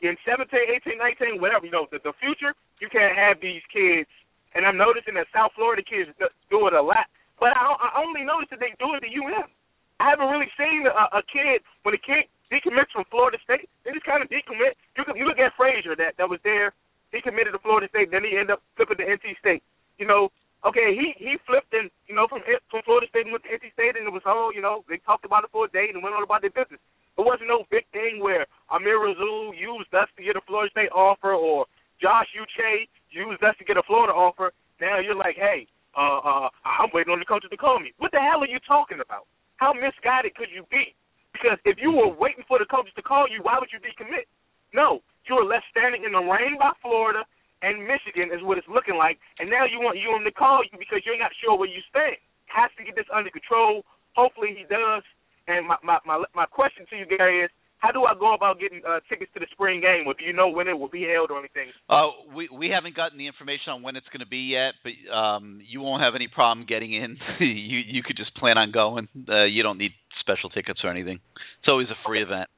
in 0.00 0.14
17, 0.24 0.46
18, 0.48 0.96
19, 1.36 1.42
whatever, 1.42 1.66
you 1.66 1.74
know, 1.74 1.90
the, 1.90 1.98
the 2.06 2.14
future, 2.22 2.54
you 2.78 2.86
can't 2.86 3.12
have 3.18 3.42
these 3.42 3.62
kids. 3.68 4.08
And 4.54 4.62
I'm 4.62 4.78
noticing 4.78 5.18
that 5.18 5.26
South 5.34 5.52
Florida 5.58 5.82
kids 5.82 6.10
do 6.48 6.58
it 6.70 6.74
a 6.74 6.82
lot. 6.82 7.10
But 7.42 7.52
I, 7.58 7.62
I 7.66 7.88
only 7.98 8.22
noticed 8.22 8.54
that 8.54 8.62
they 8.62 8.72
do 8.78 8.94
it 8.94 9.02
at 9.02 9.10
UM. 9.10 9.50
I 9.98 10.14
haven't 10.14 10.30
really 10.30 10.50
seen 10.54 10.86
a, 10.86 11.18
a 11.18 11.22
kid 11.26 11.66
when 11.82 11.98
a 11.98 12.02
kid 12.02 12.30
decommits 12.50 12.94
from 12.94 13.06
Florida 13.10 13.38
State. 13.42 13.66
They 13.82 13.90
just 13.90 14.06
kind 14.06 14.22
of 14.22 14.30
decommit. 14.30 14.78
You 14.94 15.02
you 15.14 15.26
look 15.26 15.38
at 15.38 15.54
Frazier 15.58 15.98
that 15.98 16.14
that 16.18 16.28
was 16.28 16.38
there. 16.46 16.74
He 17.12 17.20
committed 17.20 17.52
to 17.52 17.60
Florida 17.60 17.88
State, 17.92 18.10
then 18.10 18.24
he 18.24 18.34
ended 18.34 18.56
up 18.56 18.62
flipping 18.76 18.96
to 18.98 19.06
NC 19.06 19.36
State. 19.38 19.62
You 20.00 20.08
know, 20.08 20.32
okay, 20.64 20.96
he 20.96 21.12
he 21.20 21.36
flipped 21.46 21.72
and 21.76 21.92
you 22.08 22.16
know 22.16 22.26
from 22.26 22.40
from 22.72 22.82
Florida 22.82 23.06
State 23.12 23.28
and 23.28 23.32
went 23.32 23.44
to 23.44 23.52
NC 23.52 23.72
State, 23.76 23.94
and 24.00 24.08
it 24.08 24.12
was 24.12 24.24
all 24.24 24.50
you 24.52 24.64
know 24.64 24.84
they 24.88 24.96
talked 25.04 25.24
about 25.24 25.44
it 25.44 25.52
for 25.52 25.68
a 25.68 25.70
day 25.70 25.92
and 25.92 26.02
went 26.02 26.16
on 26.16 26.24
about 26.24 26.40
their 26.40 26.54
business. 26.54 26.80
It 27.18 27.24
wasn't 27.24 27.52
no 27.52 27.68
big 27.68 27.84
thing 27.92 28.24
where 28.24 28.48
Amir 28.72 28.96
Rasul 28.96 29.52
used 29.52 29.92
us 29.92 30.08
to 30.16 30.24
get 30.24 30.36
a 30.36 30.42
Florida 30.48 30.72
State 30.72 30.90
offer 30.96 31.36
or 31.36 31.68
Josh 32.00 32.32
Uche 32.32 32.88
used 33.12 33.44
us 33.44 33.54
to 33.60 33.64
get 33.64 33.76
a 33.76 33.84
Florida 33.84 34.16
offer. 34.16 34.52
Now 34.80 34.98
you're 34.98 35.14
like, 35.14 35.36
hey, 35.36 35.68
uh, 35.92 36.18
uh, 36.24 36.48
I'm 36.64 36.88
waiting 36.96 37.12
on 37.12 37.20
the 37.20 37.28
coaches 37.28 37.52
to 37.52 37.60
call 37.60 37.78
me. 37.78 37.92
What 38.00 38.10
the 38.10 38.18
hell 38.18 38.40
are 38.40 38.48
you 38.48 38.58
talking 38.66 38.98
about? 39.04 39.28
How 39.60 39.76
misguided 39.76 40.34
could 40.34 40.48
you 40.48 40.64
be? 40.72 40.96
Because 41.36 41.60
if 41.64 41.76
you 41.78 41.92
were 41.92 42.08
waiting 42.08 42.44
for 42.48 42.58
the 42.58 42.66
coaches 42.66 42.92
to 42.96 43.04
call 43.04 43.28
you, 43.28 43.40
why 43.44 43.60
would 43.60 43.70
you 43.70 43.78
decommit? 43.78 44.26
No, 44.72 45.04
you 45.28 45.36
were 45.36 45.46
left 45.46 45.66
standing 45.70 46.04
in 46.04 46.12
the 46.12 46.24
rain 46.24 46.58
by 46.58 46.72
Florida 46.82 47.24
and 47.62 47.86
Michigan 47.86 48.34
is 48.34 48.42
what 48.42 48.58
it's 48.58 48.66
looking 48.66 48.98
like, 48.98 49.22
and 49.38 49.48
now 49.48 49.64
you 49.64 49.78
want 49.78 49.96
UM 49.96 50.26
to 50.26 50.34
call 50.34 50.66
you 50.66 50.76
because 50.76 51.06
you're 51.06 51.18
not 51.18 51.30
sure 51.38 51.54
where 51.56 51.70
you 51.70 51.80
stand. 51.88 52.18
Has 52.50 52.74
to 52.76 52.84
get 52.84 52.98
this 52.98 53.08
under 53.08 53.30
control. 53.30 53.86
Hopefully 54.18 54.52
he 54.52 54.66
does. 54.68 55.06
And 55.48 55.66
my 55.66 55.78
my 55.82 55.98
my, 56.04 56.22
my 56.34 56.46
question 56.46 56.84
to 56.90 56.96
you, 56.98 57.06
Gary, 57.06 57.46
is 57.46 57.50
how 57.78 57.90
do 57.90 58.04
I 58.04 58.14
go 58.14 58.34
about 58.34 58.60
getting 58.60 58.82
uh, 58.86 59.00
tickets 59.08 59.30
to 59.34 59.40
the 59.40 59.46
spring 59.50 59.80
game? 59.80 60.04
Do 60.06 60.24
you 60.24 60.32
know 60.32 60.48
when 60.48 60.68
it 60.68 60.78
will 60.78 60.90
be 60.90 61.02
held 61.02 61.30
or 61.30 61.38
anything? 61.38 61.72
Uh, 61.88 62.10
we 62.34 62.48
we 62.52 62.68
haven't 62.68 62.94
gotten 62.94 63.16
the 63.16 63.26
information 63.26 63.72
on 63.72 63.82
when 63.82 63.96
it's 63.96 64.06
going 64.12 64.20
to 64.20 64.28
be 64.28 64.52
yet, 64.52 64.74
but 64.84 64.92
um, 65.10 65.62
you 65.66 65.80
won't 65.80 66.02
have 66.02 66.14
any 66.14 66.28
problem 66.28 66.66
getting 66.68 66.92
in. 66.92 67.16
you 67.40 67.80
you 67.86 68.02
could 68.02 68.16
just 68.16 68.34
plan 68.36 68.58
on 68.58 68.70
going. 68.70 69.08
Uh, 69.28 69.46
you 69.46 69.62
don't 69.62 69.78
need 69.78 69.92
special 70.20 70.50
tickets 70.50 70.80
or 70.84 70.90
anything. 70.90 71.18
It's 71.62 71.68
always 71.68 71.88
a 71.88 71.98
free 72.06 72.22
event. 72.22 72.50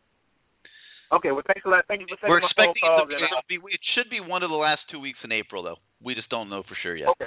Okay, 1.15 1.31
well 1.31 1.47
thanks 1.47 1.63
a 1.65 1.69
lot. 1.69 1.85
Thank 1.87 2.01
you 2.03 2.07
for 2.11 2.17
taking 2.17 2.31
We're 2.31 2.43
expecting 2.43 2.75
it 2.83 2.91
to 2.91 3.07
calls. 3.07 3.09
be, 3.09 3.15
and, 3.15 3.23
uh, 3.23 3.27
it'll 3.31 3.47
be. 3.49 3.59
It 3.71 3.81
should 3.95 4.11
be 4.11 4.19
one 4.21 4.43
of 4.43 4.51
the 4.51 4.57
last 4.59 4.81
two 4.91 4.99
weeks 4.99 5.19
in 5.23 5.31
April, 5.31 5.63
though. 5.63 5.79
We 6.03 6.15
just 6.15 6.29
don't 6.29 6.51
know 6.51 6.63
for 6.67 6.77
sure 6.83 6.97
yet. 6.97 7.09
Okay. 7.15 7.27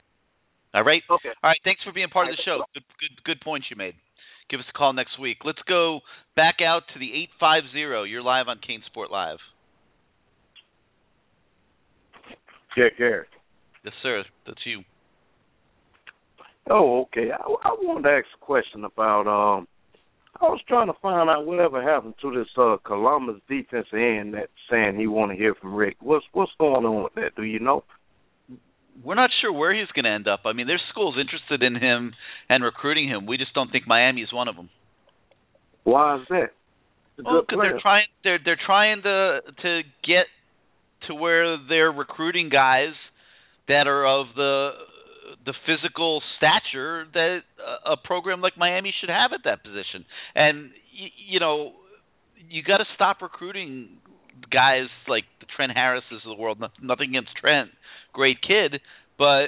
All 0.73 0.83
right. 0.83 1.01
Okay. 1.09 1.29
All 1.41 1.49
right. 1.49 1.61
Thanks 1.63 1.81
for 1.83 1.93
being 1.93 2.09
part 2.09 2.27
of 2.27 2.35
the 2.35 2.41
show. 2.43 2.63
Good, 2.73 2.83
good, 2.99 3.23
good 3.23 3.41
points 3.41 3.67
you 3.69 3.77
made. 3.77 3.95
Give 4.49 4.59
us 4.59 4.65
a 4.69 4.77
call 4.77 4.91
next 4.93 5.19
week. 5.19 5.37
Let's 5.45 5.61
go 5.67 6.01
back 6.35 6.55
out 6.61 6.83
to 6.93 6.99
the 6.99 7.13
eight 7.13 7.29
five 7.39 7.63
zero. 7.71 8.03
You're 8.03 8.21
live 8.21 8.47
on 8.47 8.59
CaneSport 8.59 9.09
Live. 9.09 9.39
Yeah, 12.75 12.89
Gary. 12.97 13.25
Yes, 13.83 13.93
sir. 14.03 14.23
That's 14.45 14.59
you. 14.65 14.83
Oh, 16.69 17.01
okay. 17.03 17.31
I, 17.31 17.43
I 17.43 17.71
wanted 17.79 18.03
to 18.03 18.15
ask 18.15 18.27
a 18.35 18.45
question 18.45 18.83
about. 18.83 19.27
um 19.27 19.67
I 20.39 20.45
was 20.45 20.61
trying 20.67 20.87
to 20.87 20.93
find 21.01 21.29
out 21.29 21.45
whatever 21.45 21.81
happened 21.81 22.15
to 22.21 22.31
this 22.31 22.47
uh 22.57 22.77
Columbus 22.85 23.41
defensive 23.49 23.93
end 23.93 24.33
that's 24.33 24.51
saying 24.69 24.97
he 24.97 25.07
want 25.07 25.31
to 25.31 25.37
hear 25.37 25.55
from 25.55 25.73
Richt. 25.73 26.01
What's 26.01 26.25
what's 26.33 26.51
going 26.59 26.85
on 26.85 27.03
with 27.03 27.15
that? 27.15 27.35
Do 27.35 27.43
you 27.43 27.59
know? 27.59 27.83
We're 29.03 29.15
not 29.15 29.29
sure 29.41 29.53
where 29.53 29.73
he's 29.77 29.91
going 29.93 30.05
to 30.05 30.11
end 30.11 30.27
up. 30.27 30.41
I 30.45 30.53
mean, 30.53 30.65
there's 30.65 30.81
schools 30.89 31.17
interested 31.21 31.61
in 31.61 31.75
him 31.75 32.13
and 32.49 32.63
recruiting 32.63 33.07
him. 33.07 33.27
We 33.27 33.37
just 33.37 33.53
don't 33.53 33.71
think 33.71 33.87
Miami 33.87 34.21
is 34.21 34.33
one 34.33 34.47
of 34.47 34.55
them. 34.55 34.69
Why 35.83 36.15
is 36.15 36.21
that? 36.29 36.49
Well, 37.23 37.41
because 37.41 37.59
they're 37.61 37.79
trying 37.81 38.05
they're 38.23 38.39
they're 38.43 38.59
trying 38.63 39.01
to 39.03 39.39
to 39.61 39.81
get 40.05 40.25
to 41.07 41.15
where 41.15 41.57
they're 41.67 41.91
recruiting 41.91 42.49
guys 42.49 42.93
that 43.67 43.87
are 43.87 44.05
of 44.05 44.27
the 44.35 44.71
the 45.45 45.53
physical 45.65 46.21
stature 46.37 47.05
that 47.13 47.39
a 47.85 47.97
program 47.97 48.41
like 48.41 48.57
Miami 48.57 48.93
should 48.99 49.09
have 49.09 49.31
at 49.33 49.41
that 49.45 49.63
position. 49.63 50.05
And 50.35 50.71
y- 50.93 51.11
you 51.27 51.39
know, 51.39 51.73
you 52.49 52.63
got 52.63 52.77
to 52.77 52.85
stop 52.95 53.21
recruiting 53.21 53.97
guys 54.51 54.87
like 55.07 55.23
the 55.39 55.47
Trent 55.55 55.71
Harrises 55.73 56.21
of 56.25 56.35
the 56.35 56.41
world. 56.41 56.59
No- 56.59 56.69
Nothing 56.81 57.09
against 57.09 57.31
Trent, 57.39 57.69
great 58.13 58.37
kid, 58.41 58.81
but 59.17 59.47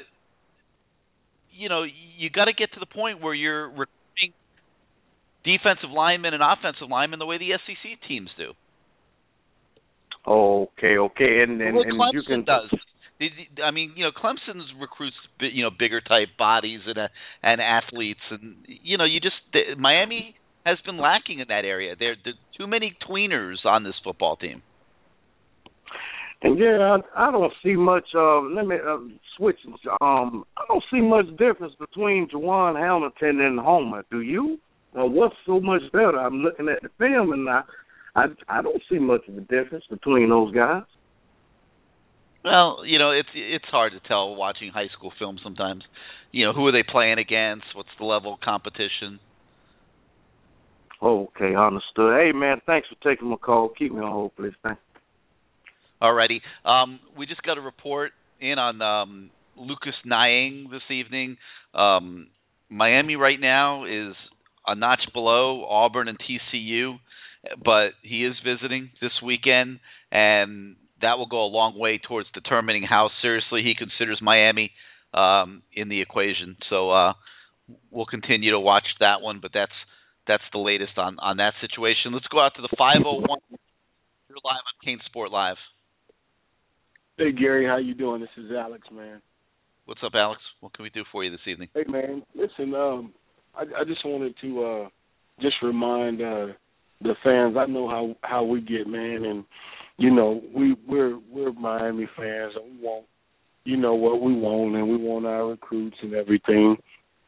you 1.52 1.70
know, 1.70 1.84
you 1.84 2.30
got 2.30 2.46
to 2.46 2.54
get 2.54 2.72
to 2.74 2.80
the 2.80 2.86
point 2.86 3.22
where 3.22 3.34
you're 3.34 3.68
recruiting 3.68 4.34
defensive 5.44 5.90
linemen 5.94 6.34
and 6.34 6.44
offensive 6.44 6.90
linemen 6.90 7.20
the 7.20 7.26
way 7.26 7.38
the 7.38 7.52
SEC 7.66 8.08
teams 8.08 8.30
do. 8.38 8.54
Okay, 10.28 10.98
okay, 10.98 11.42
and 11.44 11.62
and, 11.62 11.78
and 11.78 12.00
Clemson 12.00 12.14
you 12.14 12.24
can 12.24 12.44
does. 12.44 12.70
I 13.64 13.72
mean, 13.72 13.94
you 13.96 14.06
know, 14.06 14.12
Clemson's 14.12 14.70
recruits, 14.80 15.18
you 15.40 15.64
know, 15.64 15.70
bigger 15.78 16.00
type 16.00 16.30
bodies 16.38 16.80
and 16.88 16.98
uh, 16.98 17.08
and 17.44 17.60
athletes, 17.60 18.22
and 18.32 18.56
you 18.68 18.98
know, 18.98 19.06
you 19.06 19.20
just 19.20 19.36
the, 19.52 19.76
Miami 19.78 20.36
has 20.66 20.78
been 20.86 20.98
lacking 20.98 21.40
in 21.40 21.48
that 21.50 21.66
area. 21.66 21.96
There, 21.98 22.16
there 22.24 22.34
too 22.58 22.68
many 22.68 22.96
tweeners 23.08 23.66
on 23.66 23.84
this 23.84 23.96
football 24.04 24.38
team. 24.38 24.62
And 26.42 26.58
yeah, 26.58 26.98
I, 27.16 27.28
I 27.28 27.32
don't 27.32 27.52
see 27.64 27.76
much. 27.76 28.06
Uh, 28.16 28.42
let 28.42 28.66
me 28.66 28.76
uh, 28.76 28.98
switch. 29.36 29.58
Um, 30.00 30.46
I 30.58 30.64
don't 30.70 30.84
see 30.92 31.02
much 31.02 31.26
difference 31.38 31.74
between 31.78 32.30
Jawan 32.30 32.80
Hamilton 32.80 33.42
and 33.42 33.60
Homer. 33.60 34.06
Do 34.10 34.22
you? 34.22 34.58
Or 34.94 35.10
what's 35.10 35.36
so 35.46 35.60
much 35.60 35.82
better? 35.92 36.18
I'm 36.18 36.38
looking 36.38 36.70
at 36.70 36.82
the 36.82 36.90
film 36.98 37.34
and 37.34 37.50
I, 37.50 37.62
I, 38.16 38.26
I 38.48 38.62
don't 38.62 38.82
see 38.90 39.00
much 39.00 39.28
of 39.28 39.38
a 39.38 39.42
difference 39.42 39.84
between 39.90 40.30
those 40.30 40.54
guys. 40.54 40.84
Well, 42.44 42.84
you 42.86 43.00
know, 43.00 43.12
it's 43.12 43.30
it's 43.34 43.66
hard 43.66 43.94
to 43.94 44.08
tell 44.08 44.36
watching 44.36 44.72
high 44.72 44.88
school 44.98 45.12
film 45.20 45.40
sometimes. 45.44 45.84
You 46.32 46.46
know, 46.46 46.54
who 46.54 46.66
are 46.68 46.72
they 46.72 46.84
playing 46.84 47.18
against? 47.18 47.66
What's 47.76 47.90
the 47.98 48.06
level 48.06 48.34
of 48.34 48.40
competition? 48.40 49.20
Okay, 51.02 51.56
understood. 51.56 52.18
Hey 52.20 52.32
man, 52.34 52.62
thanks 52.66 52.88
for 52.88 53.10
taking 53.10 53.30
my 53.30 53.38
call. 53.38 53.70
Keep 53.70 53.94
me 53.94 54.00
on 54.00 54.12
hold, 54.12 54.36
please. 54.36 54.54
Thanks. 54.64 54.82
Alrighty. 56.02 56.40
Um, 56.66 57.00
we 57.18 57.26
just 57.26 57.42
got 57.44 57.58
a 57.58 57.62
report 57.62 58.12
in 58.40 58.58
on 58.58 58.82
um, 58.82 59.30
Lucas 59.58 59.96
Niang 60.06 60.70
this 60.72 60.82
evening. 60.90 61.38
Um, 61.74 62.28
Miami 62.70 63.16
right 63.16 63.40
now 63.40 63.86
is 63.86 64.16
a 64.66 64.76
notch 64.76 65.02
below 65.14 65.66
Auburn 65.66 66.08
and 66.08 66.18
TCU, 66.20 67.00
but 67.64 67.90
he 68.02 68.26
is 68.26 68.36
visiting 68.46 68.92
this 69.02 69.12
weekend, 69.24 69.80
and 70.12 70.76
that 71.02 71.18
will 71.18 71.28
go 71.28 71.46
a 71.46 71.52
long 71.52 71.78
way 71.78 72.00
towards 72.00 72.30
determining 72.34 72.84
how 72.84 73.10
seriously 73.22 73.62
he 73.64 73.74
considers 73.76 74.20
Miami 74.22 74.72
um, 75.14 75.64
in 75.74 75.90
the 75.90 76.02
equation. 76.02 76.58
So 76.70 76.92
uh, 76.92 77.14
we'll 77.92 78.06
continue 78.06 78.52
to 78.52 78.60
watch 78.60 78.86
that 79.00 79.22
one, 79.22 79.40
but 79.42 79.52
that's 79.54 79.72
that's 80.28 80.44
the 80.54 80.60
latest 80.60 80.98
on 80.98 81.18
on 81.20 81.38
that 81.38 81.54
situation. 81.62 82.14
Let's 82.14 82.28
go 82.28 82.40
out 82.40 82.54
to 82.56 82.62
the 82.62 82.70
501. 82.78 83.40
You're 84.30 84.38
live 84.44 84.62
on 84.62 84.78
CaneSport 84.86 85.32
Live. 85.32 85.58
Hey 87.18 87.32
Gary, 87.32 87.66
how 87.66 87.78
you 87.78 87.94
doing? 87.94 88.22
This 88.22 88.30
is 88.38 88.52
Alex, 88.52 88.88
man. 88.92 89.22
What's 89.86 90.02
up, 90.06 90.14
Alex? 90.14 90.40
What 90.60 90.74
can 90.74 90.84
we 90.84 90.90
do 90.92 91.04
for 91.12 91.24
you 91.24 91.32
this 91.32 91.40
evening? 91.48 91.70
Hey 91.74 91.84
man, 91.88 92.24
listen, 92.36 92.74
um, 92.76 93.14
I, 93.56 93.64
I 93.82 93.84
just 93.86 94.06
wanted 94.06 94.36
to 94.42 94.64
uh, 94.64 94.90
just 95.42 95.56
remind 95.64 96.22
uh, 96.22 96.54
the 97.02 97.16
fans. 97.24 97.56
I 97.58 97.66
know 97.66 97.90
how 97.90 98.16
how 98.22 98.44
we 98.44 98.62
get, 98.62 98.88
man, 98.88 99.26
and 99.26 99.44
you 100.00 100.10
know 100.10 100.42
we 100.56 100.76
we're 100.88 101.20
we're 101.32 101.54
Miami 101.54 102.08
fans, 102.18 102.54
and 102.56 102.78
we 102.80 102.84
want 102.84 103.06
you 103.66 103.78
know 103.78 103.94
what 103.94 104.22
we 104.22 104.34
want, 104.34 104.76
and 104.76 104.90
we 104.90 104.98
want 104.98 105.26
our 105.26 105.48
recruits 105.48 105.98
and 106.02 106.14
everything. 106.14 106.78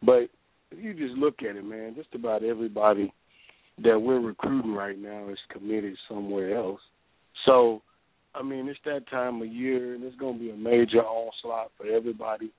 But 0.04 0.30
you 0.76 0.94
just 0.94 1.14
look 1.16 1.44
at 1.48 1.56
it, 1.56 1.66
man, 1.66 1.96
just 1.96 2.14
about 2.16 2.44
everybody 2.44 3.14
that 3.84 4.00
we're 4.00 4.20
recruiting 4.20 4.74
right 4.74 4.98
now 4.98 5.30
is 5.30 5.38
committed 5.52 5.96
somewhere 6.08 6.58
else. 6.58 6.80
So, 7.46 7.82
I 8.36 8.44
mean, 8.44 8.68
it's 8.68 8.80
that 8.86 9.10
time 9.10 9.42
of 9.42 9.48
year, 9.48 9.96
and 9.96 10.04
it's 10.04 10.18
to 10.18 10.34
be 10.38 10.52
a 10.52 10.56
major 10.56 11.02
onslaught 11.04 11.72
for 11.78 11.88
everybody. 11.88 12.52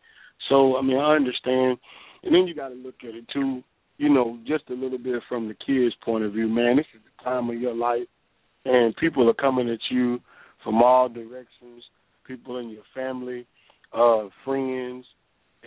So, 0.49 0.77
I 0.77 0.83
mean, 0.83 0.99
I 0.99 1.15
understand. 1.15 1.79
And 2.23 2.35
then 2.35 2.47
you 2.47 2.55
got 2.55 2.69
to 2.69 2.75
look 2.75 2.97
at 3.03 3.15
it 3.15 3.25
too, 3.33 3.63
you 3.99 4.09
know, 4.09 4.39
just 4.47 4.65
a 4.71 4.75
little 4.75 4.99
bit 4.99 5.23
from 5.29 5.49
the 5.49 5.55
kids' 5.55 5.95
point 6.05 6.25
of 6.25 6.33
view. 6.33 6.49
Man, 6.49 6.77
this 6.77 6.87
is 6.95 7.01
the 7.05 7.25
time 7.25 7.51
of 7.51 7.61
your 7.61 7.75
life, 7.75 8.07
and 8.65 8.97
people 8.97 9.29
are 9.29 9.35
coming 9.35 9.69
at 9.71 9.81
you 9.91 10.21
from 10.63 10.83
all 10.83 11.09
directions. 11.09 11.83
People 12.27 12.59
in 12.59 12.71
your 12.71 12.85
family, 12.95 13.47
uh, 13.93 14.29
friends, 14.45 15.05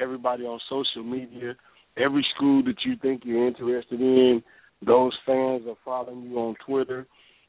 everybody 0.01 0.43
on 0.43 0.59
social 0.69 1.03
media, 1.03 1.55
every 1.97 2.25
school 2.35 2.63
that 2.63 2.77
you 2.85 2.95
think 3.01 3.21
you're 3.25 3.47
interested 3.47 3.99
in, 3.99 4.41
those 4.85 5.13
fans 5.25 5.63
are 5.67 5.75
following 5.83 6.23
you 6.23 6.37
on 6.37 6.55
Twitter, 6.65 7.07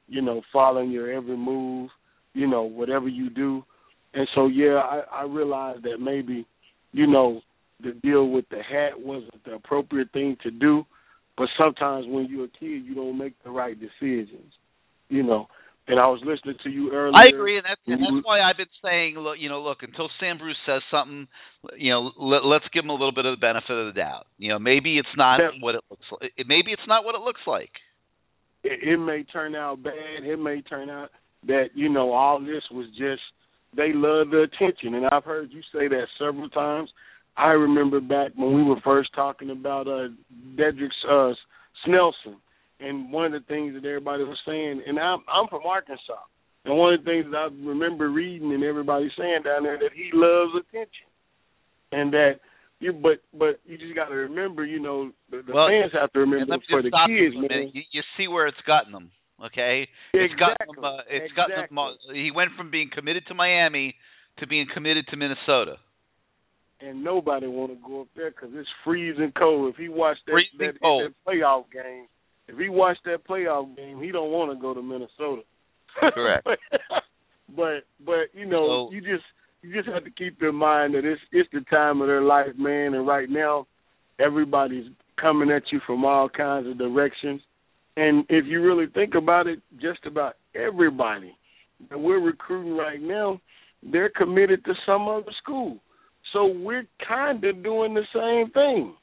you 0.08 0.22
know, 0.22 0.42
following 0.52 0.90
your 0.90 1.12
every 1.12 1.36
move, 1.36 1.90
you 2.34 2.46
know, 2.46 2.62
whatever 2.62 3.08
you 3.08 3.30
do. 3.30 3.64
And 4.14 4.26
so 4.34 4.46
yeah, 4.46 4.80
I, 4.82 5.02
I 5.12 5.22
realized 5.24 5.82
that 5.84 5.98
maybe, 6.00 6.46
you 6.92 7.06
know, 7.06 7.40
the 7.82 7.92
deal 7.92 8.28
with 8.28 8.48
the 8.50 8.62
hat 8.62 8.98
wasn't 8.98 9.44
the 9.44 9.54
appropriate 9.54 10.12
thing 10.12 10.36
to 10.42 10.50
do. 10.50 10.84
But 11.36 11.48
sometimes 11.58 12.06
when 12.08 12.26
you're 12.30 12.46
a 12.46 12.48
kid 12.48 12.84
you 12.84 12.94
don't 12.94 13.18
make 13.18 13.34
the 13.44 13.50
right 13.50 13.76
decisions. 13.78 14.52
You 15.08 15.22
know. 15.22 15.46
And 15.88 16.00
I 16.00 16.08
was 16.08 16.20
listening 16.26 16.56
to 16.64 16.68
you 16.68 16.90
earlier. 16.90 17.14
I 17.16 17.26
agree, 17.26 17.58
and 17.58 17.64
that's 17.64 17.80
and 17.86 18.02
that's 18.02 18.26
why 18.26 18.40
I've 18.40 18.56
been 18.56 18.66
saying, 18.82 19.14
look, 19.14 19.36
you 19.38 19.48
know, 19.48 19.62
look, 19.62 19.78
until 19.82 20.10
Sam 20.18 20.36
Bruce 20.36 20.56
says 20.66 20.82
something, 20.90 21.28
you 21.78 21.92
know, 21.92 22.10
let, 22.18 22.44
let's 22.44 22.64
give 22.74 22.82
him 22.82 22.90
a 22.90 22.94
little 22.94 23.14
bit 23.14 23.24
of 23.24 23.38
the 23.38 23.40
benefit 23.40 23.70
of 23.70 23.94
the 23.94 24.00
doubt. 24.00 24.26
You 24.36 24.48
know, 24.48 24.58
maybe 24.58 24.98
it's 24.98 25.14
not 25.16 25.38
what 25.60 25.76
it 25.76 25.84
looks 25.88 26.02
like. 26.10 26.32
Maybe 26.44 26.72
it's 26.72 26.88
not 26.88 27.04
what 27.04 27.14
it 27.14 27.20
looks 27.20 27.42
like. 27.46 27.70
it, 28.64 28.80
it 28.82 28.96
may 28.98 29.22
turn 29.24 29.54
out 29.54 29.82
bad. 29.82 30.24
It 30.24 30.38
may 30.38 30.60
turn 30.62 30.90
out 30.90 31.10
that 31.46 31.66
you 31.74 31.88
know 31.88 32.12
all 32.12 32.40
this 32.40 32.64
was 32.72 32.86
just 32.98 33.22
they 33.76 33.92
love 33.94 34.30
the 34.30 34.42
attention, 34.42 34.94
and 34.94 35.06
I've 35.06 35.24
heard 35.24 35.52
you 35.52 35.60
say 35.72 35.86
that 35.88 36.06
several 36.18 36.48
times. 36.48 36.90
I 37.36 37.50
remember 37.50 38.00
back 38.00 38.32
when 38.34 38.54
we 38.54 38.62
were 38.64 38.80
first 38.82 39.10
talking 39.14 39.50
about 39.50 39.86
uh 39.86 40.08
Dredrick 40.56 40.90
uh, 41.08 41.34
Snelson, 41.86 42.36
and 42.80 43.10
one 43.12 43.26
of 43.26 43.32
the 43.32 43.46
things 43.46 43.74
that 43.74 43.86
everybody 43.86 44.24
was 44.24 44.38
saying, 44.46 44.82
and 44.86 44.98
I'm 44.98 45.20
I'm 45.28 45.48
from 45.48 45.62
Arkansas, 45.64 46.20
and 46.64 46.76
one 46.76 46.94
of 46.94 47.04
the 47.04 47.10
things 47.10 47.26
that 47.30 47.36
I 47.36 47.48
remember 47.66 48.10
reading 48.10 48.52
and 48.52 48.62
everybody 48.64 49.10
saying 49.18 49.42
down 49.44 49.62
there 49.64 49.78
that 49.78 49.92
he 49.94 50.10
loves 50.12 50.52
attention, 50.60 51.08
and 51.92 52.12
that 52.12 52.40
you 52.80 52.92
but 52.92 53.22
but 53.32 53.60
you 53.64 53.78
just 53.78 53.94
got 53.94 54.08
to 54.08 54.14
remember, 54.14 54.64
you 54.64 54.80
know, 54.80 55.10
the, 55.30 55.42
the 55.46 55.52
Well, 55.54 55.68
fans 55.68 55.92
have 55.98 56.12
to 56.12 56.20
remember 56.20 56.56
for 56.68 56.82
the 56.82 56.88
stop 56.88 57.08
you 57.08 57.30
kids, 57.30 57.36
man. 57.50 57.70
You, 57.72 57.82
you 57.92 58.02
see 58.16 58.28
where 58.28 58.46
it's 58.46 58.60
gotten 58.66 58.92
them. 58.92 59.10
Okay, 59.42 59.88
it's 60.12 60.34
gotten 60.34 60.56
Exactly. 60.60 60.84
Uh, 60.84 61.02
it's 61.08 61.32
gotten 61.34 61.64
him. 61.64 61.78
uh, 61.78 61.92
He 62.12 62.30
went 62.34 62.50
from 62.56 62.70
being 62.70 62.90
committed 62.94 63.24
to 63.28 63.34
Miami 63.34 63.94
to 64.38 64.46
being 64.46 64.66
committed 64.72 65.06
to 65.08 65.16
Minnesota. 65.16 65.76
and 66.80 67.02
nobody 67.04 67.46
want 67.46 67.72
to 67.72 67.78
go 67.86 68.02
up 68.02 68.08
there 68.16 68.30
because 68.30 68.50
it's 68.54 68.68
freezing 68.84 69.32
cold. 69.38 69.72
If 69.72 69.76
he 69.80 69.88
watched 69.88 70.20
that, 70.26 70.32
Freezing 70.32 70.58
that, 70.74 70.80
cold. 70.80 71.12
that 71.12 71.14
playoff 71.30 71.64
game, 71.72 72.06
if 72.48 72.58
he 72.58 72.68
watched 72.68 73.04
that 73.04 73.26
playoff 73.26 73.74
game, 73.76 74.00
he 74.00 74.10
don't 74.12 74.30
want 74.30 74.52
to 74.52 74.60
go 74.60 74.72
to 74.74 74.82
Minnesota. 74.82 75.42
Correct. 76.14 76.46
but 77.56 77.84
but 78.04 78.28
you 78.34 78.46
know 78.46 78.88
So- 78.88 78.94
you 78.94 79.00
just 79.00 79.24
you 79.62 79.72
just 79.74 79.88
have 79.88 80.04
to 80.04 80.10
keep 80.10 80.40
in 80.42 80.54
mind 80.54 80.94
that 80.94 81.04
it's 81.04 81.20
it's 81.32 81.48
the 81.52 81.60
time 81.70 82.00
of 82.00 82.06
their 82.08 82.22
life, 82.22 82.54
man. 82.58 82.94
And 82.94 83.06
right 83.06 83.28
now, 83.28 83.66
everybody's 84.20 84.86
coming 85.20 85.50
at 85.50 85.62
you 85.72 85.80
from 85.86 86.04
all 86.04 86.28
kinds 86.28 86.68
of 86.68 86.78
directions. 86.78 87.40
And 87.96 88.24
if 88.28 88.44
you 88.46 88.62
really 88.62 88.86
think 88.92 89.14
about 89.14 89.46
it, 89.46 89.60
just 89.80 90.04
about 90.04 90.34
everybody 90.54 91.34
that 91.88 91.98
we're 91.98 92.20
recruiting 92.20 92.76
right 92.76 93.00
now, 93.00 93.40
they're 93.82 94.10
committed 94.10 94.64
to 94.66 94.74
some 94.84 95.08
other 95.08 95.32
school. 95.42 95.78
So 96.32 96.44
we're 96.46 96.86
kind 97.08 97.42
of 97.42 97.62
doing 97.62 97.94
the 97.94 98.04
same 98.12 98.52
thing. 98.52 98.94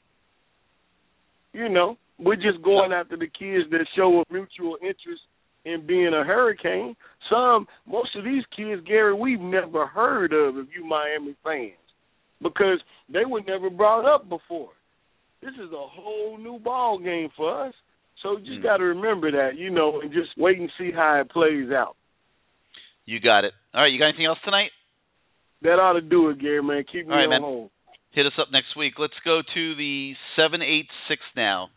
You 1.52 1.68
know, 1.68 1.96
we're 2.18 2.36
just 2.36 2.62
going 2.62 2.92
after 2.92 3.16
the 3.16 3.26
kids 3.26 3.70
that 3.70 3.86
show 3.96 4.22
a 4.22 4.32
mutual 4.32 4.76
interest 4.80 5.22
in 5.64 5.86
being 5.86 6.12
a 6.14 6.24
hurricane. 6.24 6.94
Some, 7.30 7.66
most 7.86 8.14
of 8.16 8.24
these 8.24 8.44
kids, 8.56 8.82
Gary, 8.86 9.14
we've 9.14 9.40
never 9.40 9.86
heard 9.86 10.32
of 10.32 10.56
if 10.58 10.66
you 10.76 10.86
Miami 10.86 11.34
fans 11.42 11.72
because 12.42 12.80
they 13.12 13.24
were 13.24 13.40
never 13.46 13.70
brought 13.70 14.04
up 14.04 14.28
before. 14.28 14.70
This 15.42 15.54
is 15.54 15.72
a 15.72 15.86
whole 15.86 16.38
new 16.38 16.58
ball 16.58 16.98
game 16.98 17.28
for 17.36 17.66
us. 17.66 17.74
So 18.22 18.38
you 18.38 18.44
just 18.44 18.58
hmm. 18.58 18.62
got 18.62 18.76
to 18.78 18.84
remember 18.84 19.30
that, 19.32 19.58
you 19.58 19.70
know, 19.70 20.00
and 20.00 20.12
just 20.12 20.30
wait 20.36 20.58
and 20.58 20.70
see 20.78 20.90
how 20.94 21.20
it 21.20 21.30
plays 21.30 21.70
out. 21.70 21.96
You 23.06 23.20
got 23.20 23.44
it. 23.44 23.52
All 23.74 23.82
right, 23.82 23.92
you 23.92 23.98
got 23.98 24.08
anything 24.08 24.26
else 24.26 24.38
tonight? 24.44 24.70
That 25.62 25.80
ought 25.80 25.94
to 25.94 26.00
do 26.00 26.30
it, 26.30 26.40
Gary, 26.40 26.62
man. 26.62 26.84
Keep 26.90 27.08
me 27.08 27.12
All 27.12 27.18
right, 27.18 27.24
on 27.24 27.30
man. 27.30 27.40
home. 27.42 27.70
Hit 28.12 28.26
us 28.26 28.32
up 28.40 28.48
next 28.52 28.76
week. 28.78 28.94
Let's 28.98 29.14
go 29.24 29.40
to 29.42 29.74
the 29.74 30.12
seven 30.36 30.62
eight 30.62 30.86
six 31.08 31.20
now. 31.36 31.68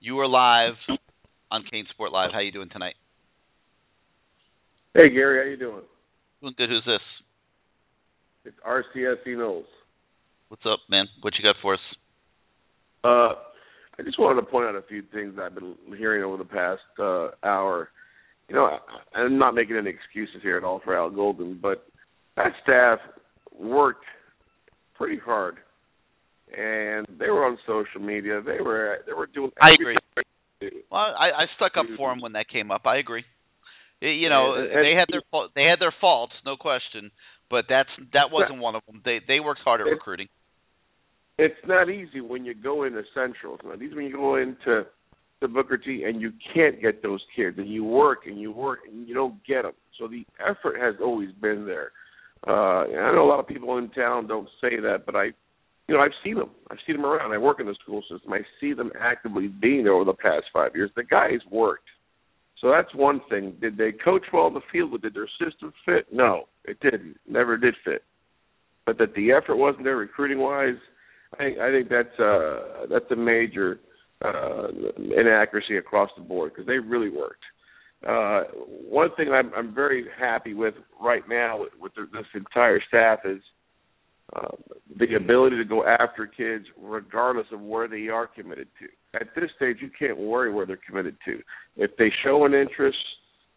You 0.00 0.18
are 0.20 0.28
live 0.28 0.74
on 1.50 1.64
CaneSport 1.72 2.12
Live. 2.12 2.30
How 2.32 2.40
you 2.40 2.52
doing 2.52 2.68
tonight? 2.70 2.94
Hey 4.94 5.10
Gary, 5.10 5.44
how 5.44 5.50
you 5.50 5.56
doing? 5.56 5.82
Doing 6.40 6.54
good. 6.56 6.68
Who's 6.68 6.84
this? 6.86 7.00
It's 8.44 8.56
RCS 8.66 9.26
Knowles. 9.26 9.66
What's 10.48 10.62
up, 10.64 10.78
man? 10.88 11.06
What 11.22 11.34
you 11.38 11.42
got 11.42 11.56
for 11.60 11.74
us? 11.74 11.80
Uh, 13.02 13.34
I 13.98 14.02
just 14.04 14.18
wanted 14.18 14.40
to 14.40 14.46
point 14.46 14.66
out 14.66 14.76
a 14.76 14.82
few 14.82 15.02
things 15.12 15.34
I've 15.40 15.54
been 15.54 15.74
hearing 15.96 16.22
over 16.22 16.36
the 16.36 16.44
past 16.44 16.82
uh, 16.98 17.30
hour. 17.42 17.88
You 18.48 18.54
know, 18.54 18.66
I, 18.66 19.18
I'm 19.18 19.38
not 19.38 19.54
making 19.54 19.76
any 19.76 19.90
excuses 19.90 20.42
here 20.42 20.56
at 20.56 20.64
all 20.64 20.80
for 20.84 20.96
Al 20.96 21.10
Golden, 21.10 21.58
but 21.60 21.86
that 22.36 22.52
staff 22.62 22.98
worked 23.58 24.04
pretty 24.94 25.18
hard, 25.18 25.56
and 26.56 27.06
they 27.18 27.28
were 27.28 27.44
on 27.44 27.58
social 27.66 28.00
media. 28.00 28.40
They 28.42 28.60
were 28.60 28.98
they 29.06 29.12
were 29.12 29.26
doing. 29.26 29.50
I 29.60 29.70
agree. 29.70 29.96
Well, 30.90 31.00
I, 31.00 31.30
I 31.42 31.46
stuck 31.56 31.72
up 31.76 31.86
for 31.96 32.12
him 32.12 32.20
when 32.20 32.32
that 32.32 32.48
came 32.48 32.70
up. 32.70 32.86
I 32.86 32.96
agree. 32.98 33.24
You 34.00 34.28
know, 34.28 34.54
And- 34.54 34.70
and- 34.72 34.84
they 34.84 34.92
had 34.94 35.08
their 35.10 35.22
they 35.54 35.64
had 35.64 35.80
their 35.80 35.94
faults, 36.00 36.32
no 36.44 36.56
question. 36.56 37.10
But 37.50 37.66
that's 37.68 37.88
that 38.12 38.30
wasn't 38.32 38.58
one 38.60 38.74
of 38.74 38.82
them. 38.86 39.02
They 39.04 39.20
they 39.26 39.40
worked 39.40 39.60
hard 39.62 39.80
at 39.80 39.86
It- 39.86 39.90
recruiting. 39.90 40.28
it's 41.38 41.66
not 41.66 41.88
easy 41.90 42.20
when 42.20 42.44
you 42.44 42.54
go 42.54 42.84
into 42.84 43.04
Central. 43.14 43.54
It's 43.56 43.64
not 43.64 43.80
easy 43.82 43.94
when 43.94 44.06
you 44.06 44.12
go 44.16 44.36
into 44.36 44.86
the 45.40 45.48
Booker 45.48 45.76
T 45.76 46.04
and 46.04 46.20
you 46.20 46.32
can't 46.54 46.80
get 46.80 47.02
those 47.02 47.22
kids, 47.36 47.58
and 47.58 47.68
you 47.68 47.84
work 47.84 48.26
and 48.26 48.40
you 48.40 48.50
work 48.50 48.80
and 48.88 49.06
you 49.06 49.14
don't 49.14 49.44
get 49.44 49.62
them. 49.62 49.74
So 49.98 50.08
the 50.08 50.24
effort 50.40 50.80
has 50.80 50.94
always 51.00 51.30
been 51.32 51.66
there. 51.66 51.92
Uh, 52.46 52.84
I 52.84 53.12
know 53.14 53.24
a 53.24 53.28
lot 53.28 53.40
of 53.40 53.46
people 53.46 53.76
in 53.78 53.90
town 53.90 54.26
don't 54.26 54.48
say 54.60 54.78
that, 54.80 55.04
but 55.06 55.14
I, 55.16 55.32
you 55.88 55.94
know, 55.94 56.00
I've 56.00 56.10
seen 56.24 56.36
them. 56.36 56.50
I've 56.70 56.78
seen 56.86 56.96
them 56.96 57.06
around. 57.06 57.32
I 57.32 57.38
work 57.38 57.60
in 57.60 57.66
the 57.66 57.76
school 57.82 58.02
system. 58.02 58.32
I 58.32 58.40
see 58.60 58.72
them 58.72 58.90
actively 59.00 59.48
being 59.48 59.84
there 59.84 59.92
over 59.92 60.04
the 60.04 60.14
past 60.14 60.46
five 60.52 60.72
years. 60.74 60.90
The 60.96 61.04
guys 61.04 61.38
worked. 61.50 61.88
So 62.60 62.70
that's 62.70 62.92
one 62.94 63.20
thing. 63.28 63.54
Did 63.60 63.76
they 63.76 63.92
coach 63.92 64.24
well 64.32 64.48
in 64.48 64.54
the 64.54 64.60
field? 64.72 65.00
Did 65.02 65.14
their 65.14 65.28
system 65.42 65.72
fit? 65.84 66.06
No, 66.10 66.44
it 66.64 66.80
didn't. 66.80 67.16
Never 67.28 67.56
did 67.56 67.74
fit. 67.84 68.02
But 68.84 68.98
that 68.98 69.14
the 69.14 69.32
effort 69.32 69.56
wasn't 69.56 69.84
there 69.84 69.96
recruiting 69.96 70.38
wise, 70.38 70.76
I 71.34 71.36
think 71.36 71.58
I 71.58 71.70
think 71.70 71.88
that's 71.88 72.20
uh 72.20 72.86
that's 72.88 73.10
a 73.10 73.16
major 73.16 73.80
uh 74.24 74.68
inaccuracy 74.96 75.76
across 75.76 76.08
the 76.16 76.22
board 76.22 76.52
because 76.52 76.66
they 76.66 76.78
really 76.78 77.10
worked. 77.10 77.42
Uh 78.06 78.44
one 78.88 79.10
thing 79.16 79.32
I'm 79.32 79.52
I'm 79.54 79.74
very 79.74 80.06
happy 80.18 80.54
with 80.54 80.74
right 81.00 81.28
now 81.28 81.60
with, 81.60 81.72
with 81.80 81.92
this 82.12 82.26
entire 82.34 82.80
staff 82.86 83.20
is 83.24 83.42
uh, 84.34 84.48
the 84.98 85.14
ability 85.14 85.56
to 85.56 85.64
go 85.64 85.84
after 85.86 86.26
kids 86.26 86.64
regardless 86.80 87.46
of 87.52 87.60
where 87.60 87.86
they 87.86 88.08
are 88.08 88.26
committed 88.26 88.68
to. 88.80 88.86
At 89.20 89.28
this 89.34 89.50
stage, 89.56 89.76
you 89.80 89.90
can't 89.96 90.18
worry 90.18 90.52
where 90.52 90.66
they're 90.66 90.78
committed 90.86 91.16
to. 91.26 91.38
If 91.76 91.92
they 91.96 92.10
show 92.24 92.44
an 92.44 92.54
interest 92.54 92.98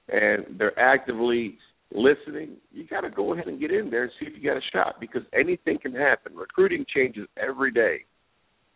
and 0.09 0.59
they're 0.59 0.77
actively 0.79 1.57
listening, 1.93 2.57
you 2.71 2.85
got 2.87 3.01
to 3.01 3.09
go 3.09 3.33
ahead 3.33 3.47
and 3.47 3.59
get 3.59 3.71
in 3.71 3.89
there 3.89 4.03
and 4.03 4.11
see 4.19 4.27
if 4.27 4.33
you 4.37 4.47
got 4.47 4.57
a 4.57 4.71
shot 4.71 4.99
because 4.99 5.23
anything 5.33 5.79
can 5.81 5.93
happen. 5.93 6.35
Recruiting 6.35 6.85
changes 6.93 7.27
every 7.35 7.71
day. 7.71 8.05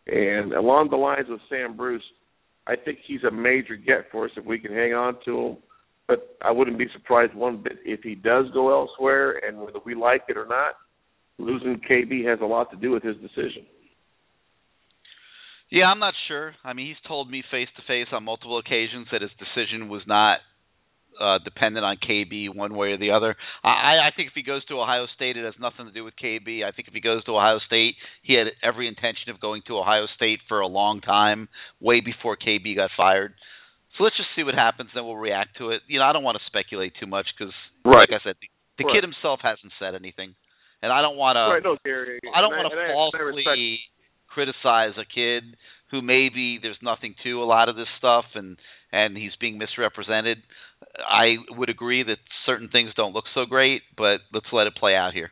And 0.06 0.52
along 0.52 0.90
the 0.90 0.96
lines 0.96 1.26
of 1.30 1.38
Sam 1.48 1.76
Bruce, 1.76 2.02
I 2.66 2.74
think 2.76 2.98
he's 3.06 3.24
a 3.24 3.30
major 3.30 3.76
get 3.76 4.10
for 4.10 4.24
us 4.24 4.30
if 4.36 4.44
we 4.44 4.58
can 4.58 4.72
hang 4.72 4.94
on 4.94 5.16
to 5.26 5.38
him. 5.38 5.56
But 6.06 6.36
I 6.42 6.50
wouldn't 6.50 6.78
be 6.78 6.86
surprised 6.92 7.34
one 7.34 7.62
bit 7.62 7.78
if 7.84 8.00
he 8.02 8.14
does 8.14 8.46
go 8.52 8.70
elsewhere, 8.70 9.40
and 9.46 9.58
whether 9.58 9.78
we 9.86 9.94
like 9.94 10.24
it 10.28 10.36
or 10.36 10.46
not, 10.46 10.74
losing 11.38 11.80
KB 11.88 12.26
has 12.28 12.38
a 12.40 12.46
lot 12.46 12.70
to 12.70 12.76
do 12.76 12.90
with 12.90 13.02
his 13.02 13.16
decision. 13.16 13.66
Yeah, 15.70 15.86
I'm 15.86 15.98
not 15.98 16.14
sure. 16.28 16.54
I 16.62 16.72
mean, 16.72 16.86
he's 16.86 17.08
told 17.08 17.30
me 17.30 17.42
face 17.50 17.68
to 17.76 17.82
face 17.88 18.06
on 18.12 18.24
multiple 18.24 18.58
occasions 18.58 19.08
that 19.10 19.22
his 19.22 19.30
decision 19.38 19.88
was 19.88 20.02
not 20.06 20.38
uh, 21.20 21.38
dependent 21.44 21.84
on 21.84 21.96
KB 21.96 22.54
one 22.54 22.74
way 22.74 22.92
or 22.92 22.98
the 22.98 23.10
other. 23.10 23.36
I, 23.62 23.98
I 24.06 24.10
think 24.14 24.28
if 24.28 24.34
he 24.34 24.42
goes 24.42 24.64
to 24.66 24.80
Ohio 24.80 25.06
State, 25.14 25.36
it 25.36 25.44
has 25.44 25.54
nothing 25.60 25.86
to 25.86 25.92
do 25.92 26.04
with 26.04 26.14
KB. 26.22 26.64
I 26.64 26.72
think 26.72 26.88
if 26.88 26.94
he 26.94 27.00
goes 27.00 27.24
to 27.24 27.36
Ohio 27.36 27.58
State, 27.66 27.94
he 28.22 28.34
had 28.34 28.48
every 28.62 28.88
intention 28.88 29.30
of 29.30 29.40
going 29.40 29.62
to 29.66 29.78
Ohio 29.78 30.06
State 30.16 30.40
for 30.48 30.60
a 30.60 30.66
long 30.66 31.00
time, 31.00 31.48
way 31.80 32.00
before 32.00 32.36
KB 32.36 32.76
got 32.76 32.90
fired. 32.96 33.34
So 33.96 34.04
let's 34.04 34.16
just 34.16 34.30
see 34.34 34.42
what 34.42 34.54
happens, 34.54 34.90
then 34.94 35.04
we'll 35.04 35.16
react 35.16 35.58
to 35.58 35.70
it. 35.70 35.82
You 35.86 36.00
know, 36.00 36.04
I 36.04 36.12
don't 36.12 36.24
want 36.24 36.36
to 36.36 36.44
speculate 36.46 36.94
too 36.98 37.06
much 37.06 37.26
because, 37.38 37.54
right. 37.84 37.94
like 37.94 38.10
I 38.10 38.22
said, 38.24 38.34
the, 38.42 38.48
the 38.78 38.84
right. 38.86 38.94
kid 38.94 39.04
himself 39.06 39.38
hasn't 39.42 39.72
said 39.78 39.94
anything, 39.94 40.34
and 40.84 40.92
I 40.92 41.00
don't 41.00 41.16
want 41.16 41.36
to. 41.40 41.48
Right, 41.48 41.64
no, 41.64 41.76
Gary. 41.84 42.20
I 42.34 42.42
don't 42.44 42.52
want 42.52 42.68
to 42.68 42.92
falsely 42.92 43.80
criticize 44.28 44.92
a 45.00 45.08
kid 45.08 45.56
who 45.90 46.02
maybe 46.02 46.58
there's 46.60 46.78
nothing 46.82 47.14
to 47.24 47.42
a 47.42 47.46
lot 47.48 47.70
of 47.70 47.76
this 47.76 47.88
stuff, 47.96 48.24
and 48.34 48.58
and 48.92 49.16
he's 49.16 49.32
being 49.40 49.56
misrepresented. 49.56 50.38
I 51.00 51.36
would 51.56 51.70
agree 51.70 52.02
that 52.04 52.18
certain 52.44 52.68
things 52.68 52.92
don't 52.96 53.14
look 53.14 53.24
so 53.34 53.46
great, 53.46 53.80
but 53.96 54.20
let's 54.32 54.46
let 54.52 54.66
it 54.66 54.76
play 54.76 54.94
out 54.94 55.14
here. 55.14 55.30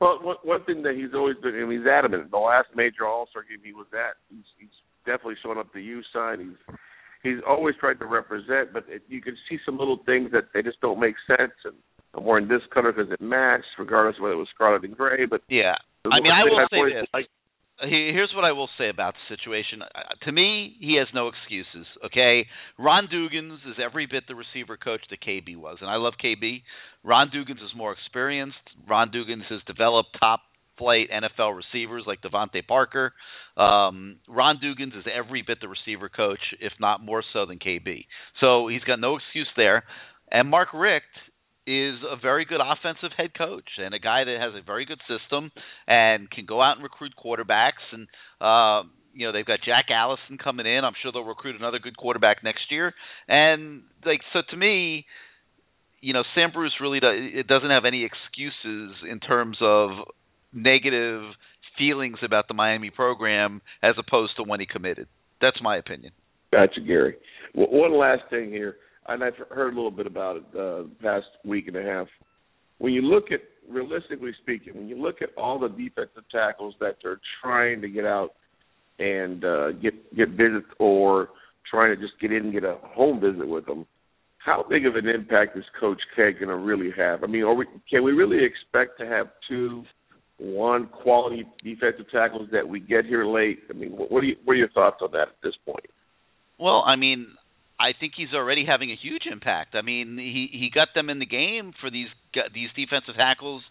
Well, 0.00 0.18
one, 0.22 0.36
one 0.42 0.64
thing 0.64 0.82
that 0.82 0.96
he's 0.96 1.12
always 1.14 1.36
been, 1.42 1.54
and 1.54 1.70
he's 1.70 1.86
adamant. 1.86 2.30
The 2.30 2.38
last 2.38 2.68
major 2.74 3.06
All 3.06 3.28
Star 3.28 3.42
game 3.42 3.60
he 3.62 3.74
was 3.74 3.86
at, 3.92 4.16
he's, 4.30 4.48
he's 4.58 4.76
definitely 5.04 5.36
showing 5.42 5.58
up 5.58 5.68
the 5.74 5.82
U 5.82 6.00
sign. 6.14 6.40
He's 6.40 6.76
he's 7.22 7.40
always 7.46 7.74
tried 7.78 7.98
to 8.00 8.06
represent, 8.06 8.72
but 8.72 8.84
it, 8.88 9.02
you 9.08 9.20
can 9.20 9.36
see 9.48 9.58
some 9.66 9.76
little 9.76 10.00
things 10.06 10.32
that 10.32 10.48
they 10.54 10.62
just 10.62 10.80
don't 10.80 10.98
make 10.98 11.16
sense. 11.26 11.52
And 11.64 11.76
I'm 12.14 12.24
wearing 12.24 12.48
this 12.48 12.62
color 12.72 12.92
because 12.92 13.12
it 13.12 13.20
matched, 13.20 13.78
regardless 13.78 14.16
of 14.16 14.22
whether 14.22 14.34
it 14.34 14.38
was 14.38 14.48
scarlet 14.54 14.84
and 14.84 14.96
gray. 14.96 15.26
But 15.26 15.42
yeah, 15.48 15.74
I 16.04 16.20
mean, 16.20 16.32
I 16.32 16.44
will 16.44 16.66
say 16.70 16.94
this. 16.94 17.06
Like, 17.14 17.26
Here's 17.82 18.32
what 18.34 18.44
I 18.44 18.52
will 18.52 18.68
say 18.78 18.90
about 18.90 19.14
the 19.14 19.34
situation. 19.34 19.80
To 20.24 20.32
me, 20.32 20.76
he 20.80 20.96
has 20.98 21.08
no 21.14 21.28
excuses. 21.28 21.86
Okay, 22.04 22.46
Ron 22.78 23.08
Dugans 23.08 23.54
is 23.66 23.76
every 23.82 24.06
bit 24.06 24.24
the 24.28 24.34
receiver 24.34 24.76
coach 24.76 25.00
that 25.08 25.22
KB 25.22 25.56
was, 25.56 25.78
and 25.80 25.88
I 25.88 25.96
love 25.96 26.14
KB. 26.22 26.62
Ron 27.02 27.30
Dugans 27.30 27.64
is 27.64 27.74
more 27.74 27.92
experienced. 27.92 28.58
Ron 28.86 29.10
Dugans 29.10 29.46
has 29.48 29.60
developed 29.66 30.10
top 30.20 30.40
flight 30.76 31.08
NFL 31.10 31.56
receivers 31.56 32.04
like 32.06 32.20
DeVante 32.20 32.66
Parker. 32.66 33.14
Um, 33.56 34.16
Ron 34.28 34.58
Dugans 34.62 34.98
is 34.98 35.04
every 35.12 35.42
bit 35.46 35.58
the 35.60 35.68
receiver 35.68 36.10
coach, 36.10 36.40
if 36.60 36.72
not 36.80 37.02
more 37.02 37.22
so 37.32 37.46
than 37.46 37.58
KB. 37.58 38.04
So 38.40 38.68
he's 38.68 38.82
got 38.82 39.00
no 39.00 39.16
excuse 39.16 39.48
there. 39.56 39.84
And 40.30 40.48
Mark 40.48 40.68
Richt 40.74 41.06
is 41.66 41.96
a 42.10 42.16
very 42.20 42.44
good 42.44 42.60
offensive 42.60 43.10
head 43.16 43.30
coach 43.36 43.68
and 43.78 43.94
a 43.94 43.98
guy 43.98 44.24
that 44.24 44.36
has 44.40 44.54
a 44.60 44.64
very 44.64 44.86
good 44.86 45.00
system 45.06 45.50
and 45.86 46.30
can 46.30 46.46
go 46.46 46.62
out 46.62 46.76
and 46.76 46.82
recruit 46.82 47.12
quarterbacks 47.22 47.84
and 47.92 48.08
uh 48.40 48.86
you 49.12 49.26
know 49.26 49.32
they've 49.32 49.46
got 49.46 49.58
Jack 49.64 49.86
Allison 49.90 50.38
coming 50.38 50.66
in. 50.66 50.84
I'm 50.84 50.92
sure 51.02 51.10
they'll 51.12 51.24
recruit 51.24 51.56
another 51.58 51.78
good 51.78 51.96
quarterback 51.96 52.44
next 52.44 52.70
year. 52.70 52.94
And 53.28 53.82
like 54.04 54.20
so 54.32 54.40
to 54.50 54.56
me, 54.56 55.04
you 56.00 56.12
know 56.12 56.22
Sam 56.34 56.50
Bruce 56.52 56.74
really 56.80 57.00
does, 57.00 57.14
it 57.16 57.46
doesn't 57.46 57.70
have 57.70 57.84
any 57.84 58.04
excuses 58.04 58.96
in 59.08 59.20
terms 59.20 59.58
of 59.60 59.90
negative 60.52 61.22
feelings 61.76 62.18
about 62.24 62.48
the 62.48 62.54
Miami 62.54 62.90
program 62.90 63.62
as 63.82 63.94
opposed 63.98 64.36
to 64.36 64.44
when 64.44 64.60
he 64.60 64.66
committed. 64.66 65.08
That's 65.40 65.58
my 65.62 65.76
opinion. 65.76 66.12
Gotcha, 66.52 66.80
Gary. 66.80 67.16
Well, 67.54 67.68
one 67.70 67.96
last 67.98 68.22
thing 68.30 68.50
here 68.50 68.76
and 69.08 69.24
I've 69.24 69.34
heard 69.50 69.72
a 69.72 69.76
little 69.76 69.90
bit 69.90 70.06
about 70.06 70.36
it 70.36 70.44
uh, 70.52 70.84
the 70.84 70.90
past 71.02 71.26
week 71.44 71.68
and 71.68 71.76
a 71.76 71.82
half. 71.82 72.06
When 72.78 72.92
you 72.92 73.02
look 73.02 73.26
at, 73.32 73.40
realistically 73.68 74.32
speaking, 74.42 74.74
when 74.74 74.88
you 74.88 75.00
look 75.00 75.22
at 75.22 75.30
all 75.36 75.58
the 75.58 75.68
defensive 75.68 76.24
tackles 76.30 76.74
that 76.80 76.96
they're 77.02 77.20
trying 77.42 77.80
to 77.82 77.88
get 77.88 78.04
out 78.04 78.30
and 78.98 79.44
uh, 79.44 79.72
get 79.72 80.16
get 80.16 80.30
visits 80.30 80.66
or 80.78 81.30
trying 81.70 81.94
to 81.94 82.00
just 82.00 82.20
get 82.20 82.32
in 82.32 82.44
and 82.44 82.52
get 82.52 82.64
a 82.64 82.78
home 82.82 83.20
visit 83.20 83.46
with 83.46 83.66
them, 83.66 83.86
how 84.38 84.64
big 84.68 84.86
of 84.86 84.96
an 84.96 85.06
impact 85.06 85.56
is 85.56 85.64
Coach 85.78 86.00
K 86.16 86.32
going 86.32 86.48
to 86.48 86.56
really 86.56 86.90
have? 86.96 87.22
I 87.22 87.26
mean, 87.26 87.42
are 87.42 87.54
we, 87.54 87.66
can 87.90 88.02
we 88.02 88.12
really 88.12 88.38
expect 88.44 88.98
to 88.98 89.06
have 89.06 89.26
two, 89.48 89.84
one 90.38 90.86
quality 90.86 91.44
defensive 91.62 92.06
tackles 92.10 92.48
that 92.52 92.66
we 92.66 92.80
get 92.80 93.04
here 93.04 93.26
late? 93.26 93.60
I 93.68 93.74
mean, 93.74 93.92
what, 93.92 94.10
what, 94.10 94.24
are, 94.24 94.26
you, 94.26 94.36
what 94.44 94.54
are 94.54 94.56
your 94.56 94.70
thoughts 94.70 94.96
on 95.02 95.10
that 95.12 95.28
at 95.28 95.36
this 95.42 95.54
point? 95.66 95.84
Well, 96.58 96.82
I 96.86 96.96
mean, 96.96 97.26
I 97.80 97.94
think 97.98 98.12
he's 98.14 98.34
already 98.34 98.66
having 98.66 98.90
a 98.90 98.96
huge 99.00 99.22
impact. 99.30 99.74
I 99.74 99.80
mean, 99.80 100.18
he 100.18 100.50
he 100.52 100.70
got 100.72 100.88
them 100.94 101.08
in 101.08 101.18
the 101.18 101.26
game 101.26 101.72
for 101.80 101.90
these 101.90 102.08
these 102.52 102.68
defensive 102.76 103.16
tackles 103.16 103.62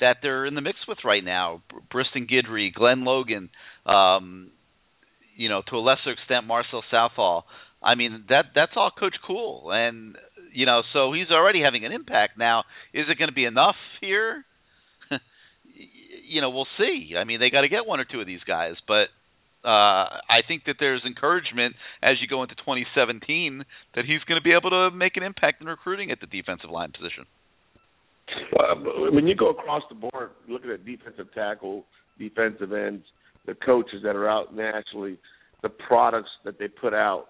that 0.00 0.16
they're 0.22 0.46
in 0.46 0.54
the 0.54 0.62
mix 0.62 0.78
with 0.88 0.98
right 1.04 1.22
now. 1.22 1.62
Briston 1.92 2.26
Guidry, 2.26 2.72
Glenn 2.72 3.04
Logan, 3.04 3.50
um, 3.84 4.50
you 5.36 5.50
know, 5.50 5.60
to 5.68 5.76
a 5.76 5.78
lesser 5.78 6.12
extent 6.12 6.46
Marcel 6.46 6.82
Southall. 6.90 7.44
I 7.82 7.96
mean, 7.96 8.24
that 8.30 8.46
that's 8.54 8.72
all 8.76 8.90
Coach 8.98 9.16
Kuhl, 9.26 9.70
and 9.72 10.16
you 10.54 10.64
know, 10.64 10.82
so 10.94 11.12
he's 11.12 11.30
already 11.30 11.60
having 11.62 11.84
an 11.84 11.92
impact. 11.92 12.38
Now, 12.38 12.64
is 12.94 13.06
it 13.10 13.18
going 13.18 13.28
to 13.28 13.34
be 13.34 13.44
enough 13.44 13.76
here? 14.00 14.44
you 16.26 16.40
know, 16.40 16.48
we'll 16.48 16.66
see. 16.78 17.12
I 17.16 17.24
mean, 17.24 17.40
they 17.40 17.50
got 17.50 17.60
to 17.60 17.68
get 17.68 17.86
one 17.86 18.00
or 18.00 18.04
two 18.04 18.20
of 18.22 18.26
these 18.26 18.42
guys, 18.46 18.76
but 18.88 19.08
uh, 19.64 20.22
I 20.30 20.40
think 20.46 20.64
that 20.64 20.76
there's 20.80 21.02
encouragement 21.04 21.74
as 22.02 22.16
you 22.20 22.28
go 22.28 22.42
into 22.42 22.54
2017 22.56 23.64
that 23.94 24.04
he's 24.04 24.20
going 24.26 24.40
to 24.40 24.44
be 24.44 24.52
able 24.52 24.70
to 24.70 24.90
make 24.90 25.16
an 25.16 25.22
impact 25.22 25.60
in 25.60 25.66
recruiting 25.66 26.10
at 26.10 26.20
the 26.20 26.26
defensive 26.26 26.70
line 26.70 26.92
position. 26.92 27.26
Well, 28.52 29.12
when 29.12 29.26
you 29.26 29.34
go 29.34 29.50
across 29.50 29.82
the 29.88 29.96
board, 29.96 30.30
looking 30.48 30.70
at 30.70 30.84
defensive 30.84 31.26
tackle, 31.34 31.84
defensive 32.18 32.72
ends, 32.72 33.04
the 33.46 33.54
coaches 33.54 34.00
that 34.04 34.16
are 34.16 34.28
out 34.28 34.54
nationally, 34.54 35.18
the 35.62 35.68
products 35.68 36.30
that 36.44 36.58
they 36.58 36.68
put 36.68 36.94
out. 36.94 37.26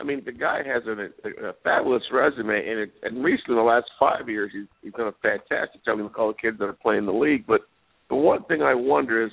I 0.00 0.04
mean, 0.04 0.22
the 0.24 0.32
guy 0.32 0.62
has 0.66 0.82
a, 0.86 1.48
a 1.48 1.52
fabulous 1.62 2.02
resume, 2.12 2.56
and 2.56 2.80
it, 2.80 2.92
and 3.02 3.24
recently, 3.24 3.54
in 3.54 3.56
the 3.56 3.62
last 3.62 3.86
five 3.98 4.28
years, 4.28 4.50
he's, 4.52 4.66
he's 4.82 4.92
done 4.92 5.08
a 5.08 5.14
fantastic 5.22 5.84
job 5.84 6.00
with 6.00 6.12
all 6.16 6.28
the 6.28 6.34
kids 6.34 6.58
that 6.58 6.64
are 6.64 6.72
playing 6.72 7.06
the 7.06 7.12
league. 7.12 7.44
But 7.46 7.60
the 8.08 8.16
one 8.16 8.44
thing 8.44 8.62
I 8.62 8.74
wonder 8.74 9.24
is 9.24 9.30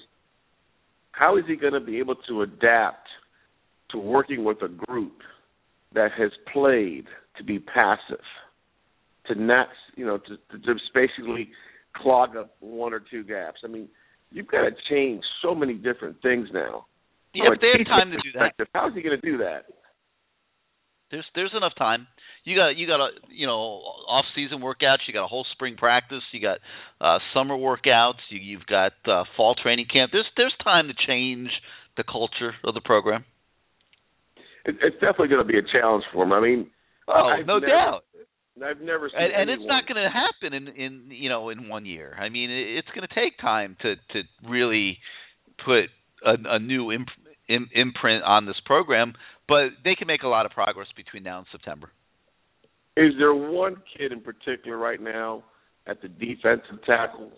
how 1.12 1.38
is 1.38 1.44
he 1.48 1.56
going 1.56 1.74
to 1.74 1.80
be 1.80 2.00
able 2.00 2.16
to 2.28 2.42
adapt 2.42 3.08
to 3.92 3.98
working 3.98 4.44
with 4.44 4.62
a 4.62 4.68
group 4.68 5.18
that 5.94 6.12
has 6.18 6.32
played 6.54 7.06
to 7.38 7.44
be 7.44 7.60
passive, 7.60 8.24
to 9.28 9.36
not, 9.36 9.68
you 9.96 10.06
know, 10.06 10.18
to, 10.18 10.38
to 10.52 10.58
just 10.58 10.84
basically 10.94 11.50
clog 11.96 12.36
up 12.36 12.56
one 12.60 12.94
or 12.94 13.02
two 13.12 13.24
gaps? 13.24 13.62
I 13.64 13.68
mean, 13.68 13.90
you've 14.32 14.48
got 14.48 14.62
to 14.62 14.72
change 14.90 15.24
so 15.42 15.56
many 15.56 15.74
different 15.74 16.22
things 16.22 16.48
now. 16.54 16.86
Yeah, 17.34 17.54
if 17.54 17.62
they 17.62 17.68
have 17.78 17.88
time 17.88 18.12
to 18.12 18.18
do 18.18 18.40
that. 18.40 18.68
How 18.74 18.88
is 18.88 18.96
he 18.96 19.02
going 19.02 19.20
to 19.20 19.30
do 19.30 19.38
that? 19.40 19.66
There's 21.12 21.26
there's 21.36 21.54
enough 21.56 21.74
time. 21.78 22.08
You 22.44 22.56
got 22.56 22.78
you 22.78 22.88
got 22.88 23.00
a 23.00 23.10
you 23.30 23.48
know 23.48 23.82
off 24.08 24.26
season 24.36 24.60
workouts. 24.60 25.08
You 25.08 25.14
got 25.14 25.26
a 25.26 25.28
whole 25.28 25.46
spring 25.52 25.76
practice. 25.78 26.24
You 26.32 26.42
got 26.42 26.60
uh, 27.02 27.20
summer 27.34 27.56
workouts. 27.56 28.20
You, 28.30 28.40
you've 28.40 28.66
got 28.66 28.94
uh, 29.08 29.24
fall 29.36 29.56
training 29.56 29.88
camp. 29.92 30.12
There's 30.12 30.28
there's 30.38 30.56
time 30.64 30.88
to 30.88 30.94
change 31.08 31.50
the 31.98 32.04
culture 32.04 32.54
of 32.64 32.74
the 32.74 32.82
program. 32.82 33.26
It, 34.66 34.76
it's 34.82 34.96
definitely 34.96 35.28
going 35.30 35.46
to 35.46 35.52
be 35.52 35.58
a 35.58 35.68
challenge 35.72 36.04
for 36.14 36.24
him. 36.24 36.34
I 36.34 36.42
mean, 36.42 36.70
oh 37.08 37.14
I've 37.40 37.46
no 37.46 37.60
never, 37.60 37.68
doubt. 37.68 38.04
I've 38.64 38.82
never 38.82 39.10
seen 39.10 39.22
and, 39.22 39.34
and 39.34 39.50
it's 39.50 39.66
not 39.66 39.88
going 39.88 40.02
to 40.02 40.10
happen 40.10 40.54
in 40.54 40.68
in 40.76 41.12
you 41.12 41.30
know 41.30 41.50
in 41.50 41.68
one 41.68 41.86
year. 41.86 42.16
I 42.20 42.30
mean, 42.30 42.50
it, 42.50 42.78
it's 42.78 42.90
going 42.96 43.08
to 43.08 43.14
take 43.14 43.38
time 43.40 43.78
to 43.82 43.96
to 43.96 44.28
really 44.48 44.98
put 45.64 45.90
a, 46.26 46.56
a 46.56 46.60
new 46.60 46.92
imp, 46.92 47.08
im, 47.48 47.70
imprint 47.74 48.24
on 48.24 48.46
this 48.46 48.58
program, 48.66 49.14
but 49.48 49.70
they 49.84 49.96
can 49.96 50.08
make 50.08 50.24
a 50.24 50.28
lot 50.28 50.46
of 50.46 50.52
progress 50.52 50.88
between 50.96 51.24
now 51.24 51.40
and 51.40 51.48
September. 51.52 51.92
Is 53.00 53.14
there 53.18 53.34
one 53.34 53.78
kid 53.98 54.12
in 54.12 54.20
particular 54.20 54.78
right 54.78 55.02
now 55.02 55.44
at 55.88 56.02
the 56.02 56.10
defensive 56.10 56.84
tackle 56.86 57.32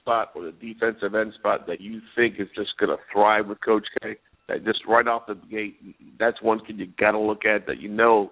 spot 0.00 0.32
or 0.34 0.44
the 0.44 0.52
defensive 0.52 1.14
end 1.14 1.32
spot 1.38 1.66
that 1.68 1.80
you 1.80 2.00
think 2.16 2.34
is 2.38 2.48
just 2.56 2.70
going 2.78 2.90
to 2.90 2.96
thrive 3.12 3.46
with 3.46 3.58
Coach 3.64 3.86
K? 4.02 4.16
That 4.48 4.64
just 4.64 4.80
right 4.88 5.06
off 5.06 5.26
the 5.26 5.34
gate, 5.34 5.76
that's 6.18 6.40
one 6.42 6.60
kid 6.64 6.78
you 6.78 6.88
got 6.98 7.12
to 7.12 7.18
look 7.18 7.44
at 7.44 7.66
that 7.66 7.80
you 7.80 7.88
know 7.88 8.30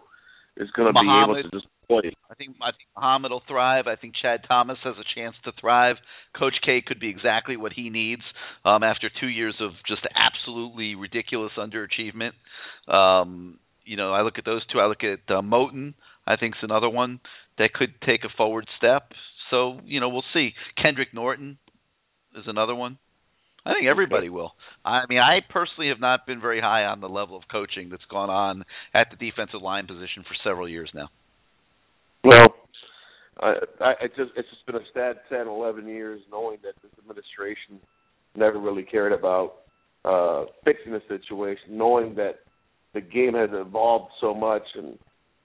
is 0.57 0.71
going 0.77 0.93
to 0.93 0.93
be 0.93 1.23
able 1.25 1.43
to 1.43 1.51
just 1.51 1.67
I 1.91 2.35
think 2.37 2.57
I 2.63 2.71
think 2.73 2.89
Muhammad 2.97 3.31
will 3.31 3.43
thrive. 3.47 3.87
I 3.87 3.97
think 3.97 4.15
Chad 4.21 4.41
Thomas 4.49 4.79
has 4.85 4.95
a 4.99 5.19
chance 5.19 5.35
to 5.45 5.53
thrive. 5.61 5.97
Coach 6.39 6.55
K 6.65 6.83
could 6.85 6.99
be 6.99 7.11
exactly 7.11 7.57
what 7.57 7.73
he 7.73 7.91
needs 7.91 8.23
um, 8.65 8.83
after 8.83 9.11
two 9.21 9.29
years 9.29 9.55
of 9.61 9.73
just 9.87 10.03
absolutely 10.17 10.95
ridiculous 10.95 11.53
underachievement. 11.59 12.33
Um, 12.93 13.59
you 13.85 13.97
know, 13.97 14.13
I 14.13 14.23
look 14.23 14.39
at 14.39 14.45
those 14.45 14.63
two. 14.73 14.81
I 14.81 14.87
look 14.87 15.05
at 15.05 15.33
uh, 15.33 15.43
Moton. 15.43 15.95
I 16.27 16.37
think 16.37 16.55
is 16.55 16.63
another 16.63 16.89
one 16.89 17.21
that 17.59 17.73
could 17.73 17.95
take 18.07 18.25
a 18.25 18.29
forward 18.37 18.67
step. 18.79 19.13
So 19.51 19.81
you 19.85 20.01
know, 20.01 20.09
we'll 20.09 20.25
see. 20.33 20.51
Kendrick 20.81 21.13
Norton 21.13 21.59
is 22.37 22.45
another 22.47 22.75
one. 22.75 22.99
I 23.67 23.73
think 23.73 23.87
everybody 23.87 24.29
will. 24.29 24.53
I 24.85 25.03
mean, 25.09 25.21
I 25.21 25.39
personally 25.49 25.89
have 25.89 26.01
not 26.01 26.27
been 26.27 26.41
very 26.41 26.61
high 26.61 26.85
on 26.85 27.01
the 27.01 27.09
level 27.09 27.37
of 27.37 27.45
coaching 27.51 27.89
that's 27.89 28.05
gone 28.11 28.29
on 28.29 28.65
at 28.93 29.09
the 29.11 29.17
defensive 29.17 29.63
line 29.63 29.87
position 29.87 30.23
for 30.23 30.35
several 30.45 30.69
years 30.69 30.91
now. 30.95 31.09
Well, 32.23 32.49
I, 33.41 33.55
I 33.81 33.93
it's 34.03 34.17
just 34.17 34.33
it's 34.37 34.49
just 34.51 34.67
been 34.67 34.77
a 34.77 34.85
sad, 34.93 35.17
sad 35.31 35.47
eleven 35.47 35.89
years 35.89 36.21
knowing 36.31 36.59
that 36.63 36.75
this 36.83 36.93
administration 36.99 37.81
never 38.37 38.59
really 38.59 38.83
cared 38.83 39.13
about 39.13 39.55
uh 40.05 40.45
fixing 40.65 40.93
the 40.93 41.03
situation, 41.09 41.79
knowing 41.79 42.15
that 42.17 42.41
the 42.93 43.01
game 43.01 43.33
has 43.35 43.51
evolved 43.53 44.13
so 44.21 44.35
much 44.35 44.63
and 44.75 44.99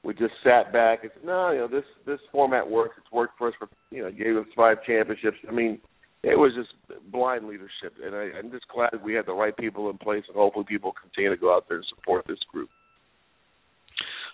we 0.03 0.13
just 0.13 0.33
sat 0.43 0.71
back 0.71 1.03
and 1.03 1.11
said, 1.13 1.25
No, 1.25 1.51
you 1.51 1.59
know, 1.59 1.67
this 1.67 1.85
this 2.05 2.19
format 2.31 2.69
works, 2.69 2.95
it's 2.97 3.11
worked 3.11 3.37
for 3.37 3.49
us 3.49 3.53
for 3.59 3.67
you 3.91 4.03
know, 4.03 4.11
gave 4.11 4.37
us 4.37 4.45
five 4.55 4.77
championships. 4.85 5.37
I 5.47 5.51
mean, 5.51 5.79
it 6.23 6.37
was 6.37 6.51
just 6.55 6.69
blind 7.11 7.47
leadership, 7.47 7.95
and 8.03 8.15
I, 8.15 8.37
I'm 8.37 8.51
just 8.51 8.67
glad 8.67 8.91
we 9.03 9.13
had 9.13 9.25
the 9.25 9.33
right 9.33 9.55
people 9.55 9.89
in 9.89 9.97
place, 9.97 10.23
and 10.27 10.35
hopefully 10.35 10.65
people 10.67 10.93
continue 10.99 11.29
to 11.29 11.37
go 11.39 11.55
out 11.55 11.65
there 11.67 11.77
and 11.77 11.85
support 11.95 12.25
this 12.27 12.39
group. 12.51 12.69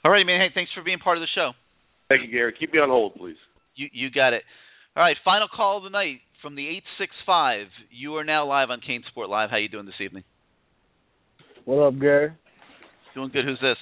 All 0.04 0.12
right, 0.12 0.26
man. 0.26 0.40
Hey, 0.40 0.54
thanks 0.54 0.72
for 0.76 0.84
being 0.84 1.00
part 1.00 1.18
of 1.18 1.22
the 1.22 1.28
show. 1.34 1.52
Thank 2.10 2.26
you, 2.26 2.32
Gary. 2.32 2.54
Keep 2.60 2.74
me 2.74 2.80
on 2.80 2.90
hold, 2.90 3.16
please. 3.16 3.38
You 3.76 3.88
you 3.92 4.10
got 4.12 4.34
it. 4.34 4.44
All 4.96 5.04
right, 5.04 5.18
final 5.26 5.48
call 5.54 5.78
of 5.78 5.84
the 5.84 5.90
night 5.90 6.22
from 6.42 6.56
the 6.56 6.68
eight 6.68 6.84
six 7.00 7.12
five. 7.26 7.68
You 7.90 8.16
are 8.18 8.24
now 8.24 8.48
live 8.48 8.70
on 8.70 8.82
CaneSport 8.82 9.30
Live. 9.30 9.50
How 9.50 9.58
you 9.58 9.70
doing 9.70 9.86
this 9.86 10.00
evening? 10.00 10.24
What 11.66 11.88
up, 11.88 12.00
Gary? 12.00 12.32
Doing 13.16 13.32
good. 13.34 13.46
Who's 13.46 13.60
this? 13.62 13.78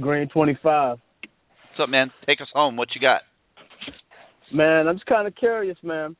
Green 0.00 0.28
twenty 0.28 0.56
five. 0.62 0.98
What's 1.22 1.80
up, 1.80 1.88
man? 1.88 2.10
Take 2.24 2.40
us 2.40 2.46
home. 2.52 2.76
What 2.76 2.88
you 2.94 3.00
got? 3.00 3.22
Man, 4.52 4.86
I'm 4.86 4.96
just 4.96 5.06
kind 5.06 5.26
of 5.26 5.34
curious, 5.34 5.76
man. 5.82 6.14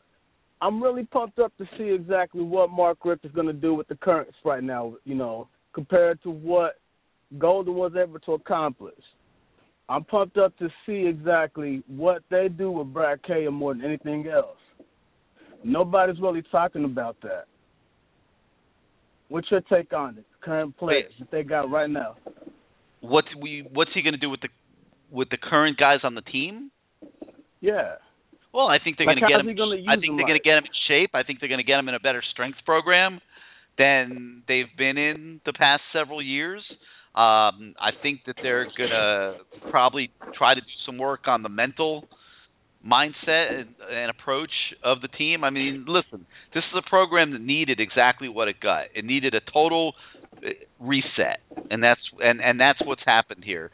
I'm 0.60 0.82
really 0.82 1.04
pumped 1.04 1.38
up 1.38 1.56
to 1.58 1.64
see 1.76 1.90
exactly 1.90 2.42
what 2.42 2.70
Mark 2.70 2.98
Richt 3.04 3.24
is 3.24 3.30
going 3.32 3.46
to 3.46 3.52
do 3.52 3.74
with 3.74 3.86
the 3.86 3.94
Currents 3.94 4.34
right 4.44 4.62
now. 4.62 4.94
You 5.04 5.14
know, 5.14 5.48
compared 5.72 6.20
to 6.24 6.30
what 6.30 6.80
Golden 7.38 7.74
was 7.74 7.92
able 7.96 8.18
to 8.20 8.32
accomplish. 8.32 8.98
I'm 9.88 10.04
pumped 10.04 10.36
up 10.36 10.56
to 10.58 10.68
see 10.84 11.06
exactly 11.06 11.82
what 11.86 12.22
they 12.30 12.48
do 12.48 12.70
with 12.70 12.92
Brad 12.92 13.22
Kaaya 13.22 13.50
more 13.50 13.74
than 13.74 13.84
anything 13.84 14.26
else. 14.26 14.58
Nobody's 15.64 16.20
really 16.20 16.42
talking 16.50 16.84
about 16.84 17.16
that. 17.22 17.44
What's 19.28 19.50
your 19.50 19.60
take 19.62 19.92
on 19.92 20.18
it? 20.18 20.24
Current 20.40 20.76
players 20.76 21.12
that 21.18 21.30
they 21.30 21.42
got 21.42 21.70
right 21.70 21.88
now. 21.88 22.16
What's 23.00 23.28
we 23.40 23.66
what's 23.72 23.90
he 23.94 24.02
going 24.02 24.14
to 24.14 24.18
do 24.18 24.30
with 24.30 24.40
the 24.40 24.48
with 25.10 25.28
the 25.30 25.36
current 25.36 25.76
guys 25.78 26.00
on 26.04 26.14
the 26.14 26.22
team? 26.22 26.70
Yeah. 27.60 27.96
Well, 28.52 28.66
I 28.66 28.78
think 28.82 28.96
they're 28.96 29.06
Like, 29.06 29.20
going 29.20 29.30
to 29.30 29.54
get 29.54 29.68
him. 29.68 29.88
I 29.88 29.96
think 29.96 30.16
they're 30.16 30.26
going 30.26 30.40
to 30.40 30.44
get 30.44 30.58
him 30.58 30.64
in 30.64 30.70
shape. 30.88 31.10
I 31.14 31.22
think 31.22 31.40
they're 31.40 31.48
going 31.48 31.58
to 31.60 31.64
get 31.64 31.78
him 31.78 31.88
in 31.88 31.94
a 31.94 32.00
better 32.00 32.22
strength 32.32 32.58
program 32.64 33.20
than 33.76 34.42
they've 34.48 34.74
been 34.76 34.96
in 34.96 35.40
the 35.44 35.52
past 35.52 35.82
several 35.92 36.22
years. 36.22 36.62
Um, 37.14 37.74
I 37.80 37.90
think 38.02 38.20
that 38.26 38.36
they're 38.42 38.64
going 38.76 38.90
to 38.90 39.36
probably 39.70 40.10
try 40.36 40.54
to 40.54 40.60
do 40.60 40.66
some 40.86 40.98
work 40.98 41.26
on 41.26 41.42
the 41.42 41.48
mental 41.48 42.04
mindset 42.86 43.60
and, 43.60 43.74
and 43.90 44.10
approach 44.10 44.52
of 44.84 45.00
the 45.00 45.08
team. 45.08 45.44
I 45.44 45.50
mean, 45.50 45.84
listen, 45.88 46.26
this 46.54 46.64
is 46.64 46.82
a 46.84 46.88
program 46.88 47.32
that 47.32 47.40
needed 47.40 47.80
exactly 47.80 48.28
what 48.28 48.48
it 48.48 48.60
got. 48.60 48.86
It 48.94 49.04
needed 49.04 49.34
a 49.34 49.40
total 49.52 49.94
reset, 50.80 51.40
and 51.70 51.82
that's 51.82 52.00
and 52.20 52.40
and 52.40 52.60
that's 52.60 52.78
what's 52.84 53.02
happened 53.04 53.44
here. 53.44 53.70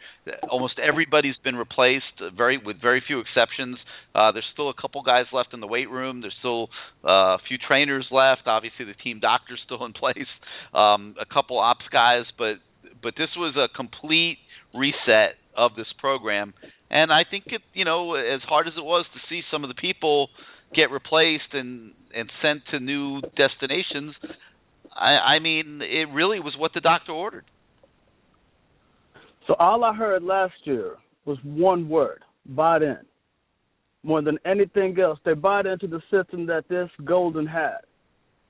Almost 0.49 0.79
everybody's 0.79 1.37
been 1.43 1.57
replaced, 1.57 2.05
uh, 2.21 2.31
very 2.31 2.59
with 2.59 2.81
very 2.81 3.03
few 3.07 3.21
exceptions. 3.21 3.77
Uh, 4.15 4.33
there's 4.33 4.47
still 4.53 4.71
a 4.71 4.75
couple 4.75 5.03
guys 5.03 5.27
left 5.33 5.53
in 5.53 5.61
the 5.61 5.67
weight 5.67 5.91
room. 5.91 6.21
There's 6.21 6.35
still 6.39 6.69
uh, 7.05 7.37
a 7.37 7.39
few 7.49 7.59
trainers 7.59 8.07
left. 8.11 8.43
Obviously, 8.47 8.85
the 8.87 8.95
team 8.95 9.21
doctor's 9.21 9.61
still 9.65 9.85
in 9.85 9.93
place. 9.93 10.31
Um, 10.73 11.17
a 11.21 11.27
couple 11.27 11.59
ops 11.59 11.85
guys, 11.93 12.25
but 12.39 12.57
but 13.03 13.15
this 13.17 13.31
was 13.37 13.57
a 13.57 13.75
complete 13.75 14.39
reset 14.75 15.37
of 15.57 15.73
this 15.77 15.87
program. 15.99 16.55
And 16.91 17.13
I 17.13 17.23
think 17.29 17.45
it, 17.47 17.63
you 17.73 17.85
know, 17.85 18.15
as 18.15 18.41
hard 18.43 18.69
as 18.69 18.75
it 18.77 18.85
was 18.85 19.07
to 19.15 19.21
see 19.29 19.43
some 19.51 19.65
of 19.65 19.69
the 19.69 19.81
people 19.81 20.29
get 20.75 20.91
replaced 20.91 21.53
and 21.53 21.93
and 22.15 22.31
sent 22.41 22.63
to 22.71 22.79
new 22.79 23.21
destinations, 23.37 24.15
I, 24.95 25.37
I 25.37 25.39
mean, 25.41 25.81
it 25.83 26.09
really 26.13 26.41
was 26.41 26.55
what 26.59 26.73
the 26.75 26.81
doctor 26.81 27.13
ordered. 27.13 27.45
So 29.47 29.55
all 29.59 29.85
I 29.85 29.95
heard 29.95 30.23
last 30.23 30.55
year 30.65 30.97
was 31.25 31.39
one 31.45 31.89
word: 31.89 32.21
bought 32.47 32.83
in. 32.83 32.99
More 34.03 34.21
than 34.23 34.39
anything 34.45 34.99
else, 35.01 35.19
they 35.25 35.33
bought 35.33 35.67
into 35.67 35.87
the 35.87 36.01
system 36.11 36.47
that 36.47 36.69
this 36.69 36.91
Golden 37.05 37.47
had. 37.47 37.79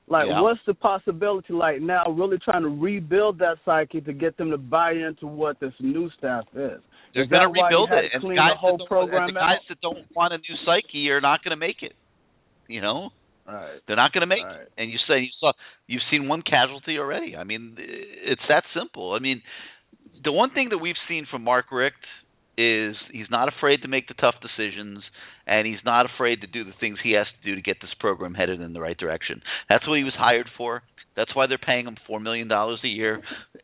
Like, 0.07 0.27
Yeah. 0.27 0.43
what's 0.43 0.61
the 0.67 0.75
possibility 0.75 1.53
like 1.53 1.81
now? 1.81 2.05
Really 2.11 2.39
trying 2.39 2.63
to 2.63 2.69
rebuild 2.69 3.39
that 3.39 3.59
psyche 3.65 4.01
to 4.03 4.13
get 4.13 4.37
them 4.37 4.51
to 4.51 4.59
buy 4.59 4.93
into 4.93 5.27
what 5.27 5.59
this 5.61 5.73
new 5.81 6.11
staff 6.19 6.45
is. 6.55 6.83
They're 7.15 7.27
going 7.27 7.43
to 7.43 7.63
rebuild 7.63 7.91
it, 7.93 8.13
and 8.13 8.23
guys, 8.37 8.51
the 8.53 8.57
whole 8.59 8.73
that 8.73 8.79
don't, 8.79 8.89
program 8.89 9.29
and 9.29 9.37
the 9.37 9.41
guys 9.41 9.61
that 9.69 9.81
don't 9.81 10.05
want 10.15 10.35
a 10.35 10.39
new 10.39 10.57
psyche 10.67 11.09
are 11.11 11.21
not 11.21 11.43
going 11.45 11.53
to 11.53 11.57
make 11.57 11.83
it. 11.83 11.95
You 12.67 12.81
know, 12.81 13.11
Right. 13.47 13.81
they're 13.87 13.97
not 13.97 14.13
going 14.13 14.23
to 14.23 14.27
make 14.27 14.43
it. 14.43 14.73
And 14.79 14.91
you 14.91 14.99
say 15.07 15.21
you 15.21 15.29
saw, 15.39 15.53
you've 15.87 16.03
seen 16.11 16.29
one 16.29 16.43
casualty 16.43 16.99
already. 16.99 17.37
I 17.37 17.45
mean, 17.45 17.77
it's 17.79 18.41
that 18.49 18.65
simple. 18.75 19.13
I 19.13 19.19
mean, 19.19 19.43
the 20.25 20.33
one 20.33 20.51
thing 20.51 20.71
that 20.71 20.79
we've 20.79 20.97
seen 21.09 21.27
from 21.31 21.45
Mark 21.45 21.67
Richt 21.71 21.97
is 22.57 22.97
he's 23.13 23.27
not 23.31 23.49
afraid 23.49 23.83
to 23.83 23.89
make 23.89 24.09
the 24.09 24.15
tough 24.15 24.37
decisions 24.41 25.03
and 25.47 25.67
he's 25.67 25.85
not 25.85 26.07
afraid 26.07 26.41
to 26.41 26.47
do 26.47 26.65
the 26.65 26.73
things 26.79 26.99
he 27.03 27.13
has 27.13 27.27
to 27.27 27.49
do 27.51 27.57
to 27.57 27.63
get 27.63 27.79
this 27.81 27.91
program 27.99 28.35
headed 28.35 28.61
in 28.61 28.73
the 28.73 28.81
right 28.81 28.97
direction. 28.97 29.43
That's 29.69 29.87
what 29.87 29.99
he 29.99 30.05
was 30.05 30.15
hired 30.17 30.49
for. 30.57 30.83
That's 31.17 31.35
why 31.35 31.47
they're 31.47 31.59
paying 31.59 31.87
him 31.87 31.97
4 32.07 32.21
million 32.21 32.49
dollars 32.49 32.81
a 32.85 32.89
year. 32.89 33.21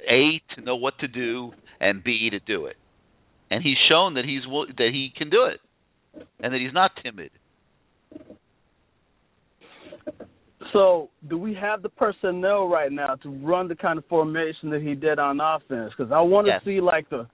A 0.09 0.43
to 0.55 0.61
know 0.61 0.77
what 0.77 0.99
to 1.01 1.09
do 1.09 1.53
and 1.81 2.03
B 2.03 2.31
to 2.31 2.39
do 2.41 2.67
it. 2.67 2.77
And 3.51 3.63
he's 3.63 3.79
shown 3.89 4.15
that 4.15 4.25
he's 4.25 4.43
that 4.77 4.91
he 4.93 5.13
can 5.17 5.31
do 5.31 5.47
it 5.47 5.61
and 6.41 6.53
that 6.53 6.61
he's 6.61 6.73
not 6.73 6.93
timid. 7.03 7.31
So, 10.73 11.11
do 11.29 11.37
we 11.39 11.55
have 11.55 11.83
the 11.83 11.89
personnel 11.89 12.69
right 12.69 12.93
now 12.93 13.17
to 13.17 13.31
run 13.45 13.69
the 13.69 13.75
kind 13.75 13.99
of 13.99 14.05
formation 14.07 14.71
that 14.71 14.83
he 14.83 14.95
did 14.95 15.19
on 15.19 15.41
offense? 15.41 15.93
Because 15.97 16.13
I 16.13 16.21
want 16.21 16.47
to 16.47 16.53
Yes. 16.53 16.65
see 16.65 16.81
like 16.81 17.09
the 17.11 17.27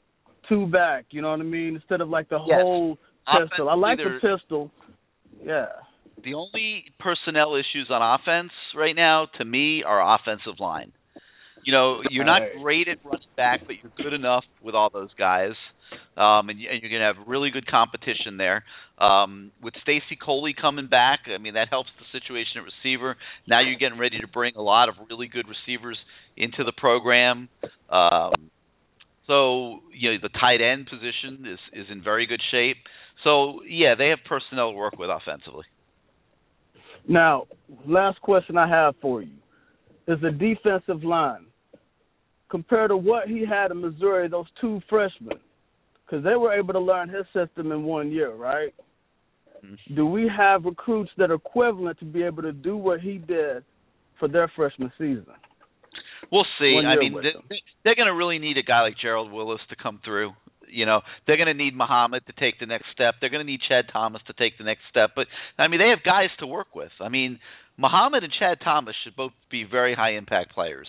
two 0.48 0.66
back. 0.66 1.06
You 1.10 1.22
know 1.22 1.30
what 1.30 1.40
I 1.40 1.44
mean? 1.44 1.74
Instead 1.74 2.00
of 2.00 2.08
like 2.08 2.28
the 2.28 2.38
Yes. 2.46 2.60
whole 2.62 2.96
pistol. 3.26 3.68
I 3.68 3.74
like 3.74 3.98
Offensively, 3.98 4.28
the 4.30 4.36
pistol. 4.36 4.70
Yeah. 5.42 5.68
The 6.22 6.34
only 6.34 6.84
personnel 6.98 7.54
issues 7.56 7.90
on 7.90 8.02
offense 8.02 8.52
right 8.74 8.96
now, 8.96 9.26
to 9.38 9.44
me, 9.44 9.82
are 9.84 10.14
offensive 10.14 10.58
line. 10.58 10.92
You 11.62 11.72
know, 11.72 12.02
you're 12.10 12.24
not 12.24 12.42
Right. 12.42 12.52
great 12.58 12.88
at 12.88 12.98
running 13.04 13.28
back, 13.36 13.62
but 13.66 13.76
you're 13.82 13.92
good 13.96 14.12
enough 14.12 14.44
with 14.62 14.74
all 14.74 14.88
those 14.90 15.12
guys, 15.14 15.54
um, 16.16 16.48
and, 16.48 16.58
and 16.60 16.82
you're 16.82 16.90
going 16.90 17.00
to 17.00 17.12
have 17.14 17.26
really 17.26 17.50
good 17.50 17.66
competition 17.66 18.36
there. 18.36 18.64
Um, 18.98 19.52
with 19.62 19.74
Stacy 19.82 20.16
Coley 20.20 20.54
coming 20.58 20.88
back, 20.88 21.20
I 21.32 21.38
mean 21.38 21.54
that 21.54 21.68
helps 21.68 21.90
the 21.98 22.18
situation 22.18 22.52
at 22.56 22.64
receiver. 22.64 23.16
Now 23.46 23.60
you're 23.60 23.78
getting 23.78 23.98
ready 23.98 24.18
to 24.20 24.26
bring 24.26 24.56
a 24.56 24.62
lot 24.62 24.88
of 24.88 24.94
really 25.10 25.28
good 25.28 25.46
receivers 25.46 25.98
into 26.36 26.64
the 26.64 26.72
program. 26.72 27.48
Um, 27.90 28.50
so 29.26 29.80
you 29.92 30.12
know 30.12 30.18
the 30.22 30.30
tight 30.30 30.60
end 30.62 30.86
position 30.86 31.46
is 31.46 31.58
is 31.72 31.86
in 31.90 32.02
very 32.02 32.26
good 32.26 32.40
shape. 32.50 32.76
So 33.24 33.60
yeah, 33.68 33.94
they 33.96 34.08
have 34.08 34.20
personnel 34.26 34.70
to 34.70 34.76
work 34.76 34.98
with 34.98 35.10
offensively. 35.10 35.64
Now, 37.08 37.46
last 37.86 38.20
question 38.20 38.56
I 38.56 38.68
have 38.68 38.94
for 39.00 39.22
you 39.22 39.36
is 40.08 40.18
the 40.20 40.30
defensive 40.30 41.04
line. 41.04 41.46
Compared 42.48 42.90
to 42.90 42.96
what 42.96 43.28
he 43.28 43.44
had 43.44 43.72
in 43.72 43.80
Missouri, 43.80 44.28
those 44.28 44.46
two 44.60 44.80
freshmen, 44.88 45.38
because 46.06 46.24
they 46.24 46.36
were 46.36 46.52
able 46.52 46.72
to 46.72 46.80
learn 46.80 47.08
his 47.08 47.24
system 47.34 47.72
in 47.72 47.82
one 47.84 48.10
year, 48.10 48.32
right? 48.34 48.72
Mm-hmm. 49.64 49.94
Do 49.94 50.06
we 50.06 50.30
have 50.34 50.64
recruits 50.64 51.10
that 51.18 51.30
are 51.30 51.34
equivalent 51.34 51.98
to 51.98 52.04
be 52.04 52.22
able 52.22 52.42
to 52.42 52.52
do 52.52 52.76
what 52.76 53.00
he 53.00 53.18
did 53.18 53.64
for 54.18 54.28
their 54.28 54.50
freshman 54.54 54.92
season? 54.98 55.26
We'll 56.30 56.46
see. 56.58 56.74
I 56.86 56.96
mean, 56.96 57.12
they- 57.48 57.62
they're 57.84 57.94
going 57.94 58.06
to 58.08 58.14
really 58.14 58.38
need 58.38 58.58
a 58.58 58.62
guy 58.62 58.82
like 58.82 58.96
Gerald 58.98 59.30
Willis 59.32 59.60
to 59.70 59.76
come 59.76 60.00
through. 60.04 60.32
You 60.68 60.84
know, 60.84 61.00
they're 61.26 61.36
going 61.36 61.46
to 61.46 61.54
need 61.54 61.76
Muhammad 61.76 62.26
to 62.26 62.32
take 62.32 62.58
the 62.58 62.66
next 62.66 62.86
step. 62.92 63.14
They're 63.20 63.30
going 63.30 63.44
to 63.46 63.50
need 63.50 63.60
Chad 63.68 63.86
Thomas 63.92 64.20
to 64.26 64.32
take 64.32 64.58
the 64.58 64.64
next 64.64 64.82
step. 64.90 65.10
But 65.14 65.28
I 65.58 65.68
mean, 65.68 65.78
they 65.78 65.90
have 65.90 66.02
guys 66.04 66.30
to 66.40 66.46
work 66.46 66.74
with. 66.74 66.90
I 67.00 67.08
mean, 67.08 67.38
Muhammad 67.78 68.24
and 68.24 68.32
Chad 68.36 68.58
Thomas 68.64 68.96
should 69.04 69.14
both 69.14 69.32
be 69.50 69.62
very 69.64 69.94
high 69.94 70.14
impact 70.14 70.52
players. 70.52 70.88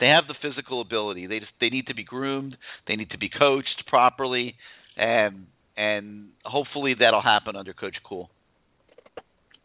They 0.00 0.06
have 0.06 0.24
the 0.28 0.34
physical 0.40 0.80
ability. 0.80 1.26
They 1.26 1.40
just 1.40 1.52
they 1.60 1.70
need 1.70 1.86
to 1.88 1.94
be 1.94 2.04
groomed. 2.04 2.56
They 2.86 2.96
need 2.96 3.10
to 3.10 3.18
be 3.18 3.28
coached 3.28 3.84
properly. 3.88 4.54
and 4.96 5.46
and 5.76 6.30
hopefully 6.44 6.96
that'll 6.98 7.22
happen 7.22 7.54
under 7.54 7.72
Coach 7.72 7.96
Kuhl. 8.06 8.28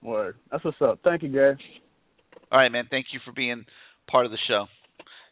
Word. 0.03 0.35
That's 0.51 0.63
what's 0.63 0.77
up. 0.81 0.99
Thank 1.03 1.23
you, 1.23 1.29
Gary. 1.29 1.57
All 2.51 2.59
right, 2.59 2.71
man. 2.71 2.85
Thank 2.89 3.07
you 3.13 3.19
for 3.25 3.31
being 3.31 3.65
part 4.09 4.25
of 4.25 4.31
the 4.31 4.37
show, 4.47 4.67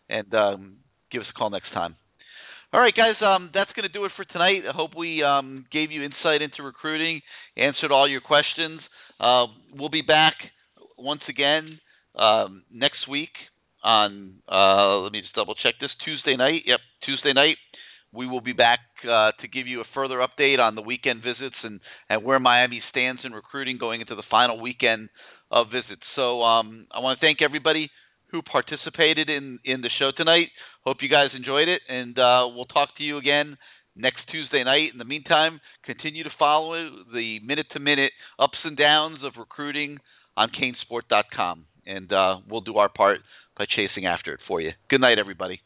and 0.10 0.34
um, 0.34 0.78
give 1.12 1.22
us 1.22 1.28
a 1.30 1.38
call 1.38 1.52
next 1.52 1.72
time. 1.74 1.96
All 2.74 2.80
right, 2.80 2.94
guys. 2.96 3.16
Um, 3.22 3.52
that's 3.54 3.70
going 3.76 3.88
to 3.88 3.94
do 3.94 4.06
it 4.06 4.12
for 4.16 4.26
tonight. 4.26 4.64
I 4.68 4.76
hope 4.76 4.92
we 4.98 5.22
um, 5.24 5.66
gave 5.72 5.92
you 5.92 6.04
insight 6.04 6.42
into 6.42 6.64
recruiting, 6.64 7.22
answered 7.58 7.92
all 7.92 8.10
your 8.10 8.22
questions. 8.22 8.80
Uh, 9.20 9.46
we'll 9.76 9.90
be 9.90 10.02
back 10.02 10.34
once 10.98 11.22
again 11.30 11.80
um, 12.16 12.64
next 12.74 13.08
week 13.10 13.30
on. 13.84 14.36
Uh, 14.52 15.00
let 15.00 15.12
me 15.12 15.22
just 15.22 15.36
double 15.36 15.56
check 15.56 15.76
this 15.80 15.92
Tuesday 16.06 16.36
night. 16.36 16.64
Yep, 16.66 16.80
Tuesday 17.06 17.34
night. 17.34 17.58
We 18.14 18.28
will 18.28 18.42
be 18.42 18.54
back 18.54 18.80
uh, 19.04 19.32
to 19.40 19.48
give 19.48 19.68
you 19.68 19.80
a 19.82 19.86
further 19.94 20.18
update 20.18 20.60
on 20.60 20.76
the 20.76 20.82
weekend 20.82 21.24
visits 21.24 21.56
and, 21.64 21.80
and 22.10 22.26
where 22.26 22.40
Miami 22.40 22.82
stands 22.90 23.22
in 23.24 23.32
recruiting 23.32 23.78
going 23.78 24.02
into 24.02 24.16
the 24.16 24.24
final 24.30 24.60
weekend 24.60 25.10
of 25.50 25.68
visits. 25.68 26.04
So 26.16 26.44
um, 26.44 26.88
I 26.92 27.00
want 27.00 27.20
to 27.20 27.26
thank 27.26 27.42
everybody 27.42 27.90
who 28.32 28.42
participated 28.42 29.30
in 29.30 29.60
in 29.64 29.82
the 29.82 29.90
show 30.00 30.12
tonight. 30.16 30.48
Hope 30.84 30.98
you 31.02 31.10
guys 31.10 31.30
enjoyed 31.36 31.68
it, 31.68 31.82
and 31.88 32.18
uh, 32.18 32.48
we'll 32.56 32.66
talk 32.66 32.90
to 32.98 33.04
you 33.04 33.18
again 33.18 33.58
next 33.96 34.20
Tuesday 34.32 34.64
night. 34.64 34.90
In 34.92 34.98
the 34.98 35.06
meantime, 35.06 35.60
continue 35.86 36.24
to 36.24 36.30
follow 36.40 36.90
the 37.14 37.40
minute 37.44 37.68
to 37.74 37.80
minute 37.80 38.12
ups 38.40 38.58
and 38.64 38.78
downs 38.78 39.20
of 39.24 39.34
recruiting 39.38 40.00
on 40.38 40.50
canesport.com, 40.50 41.66
and 41.86 42.12
uh, 42.12 42.38
we'll 42.50 42.62
do 42.62 42.78
our 42.78 42.90
part 42.90 43.20
by 43.62 43.66
chasing 43.76 44.08
after 44.08 44.34
it 44.34 44.40
for 44.48 44.60
you. 44.60 44.72
Good 44.90 45.02
night, 45.02 45.20
everybody. 45.20 45.62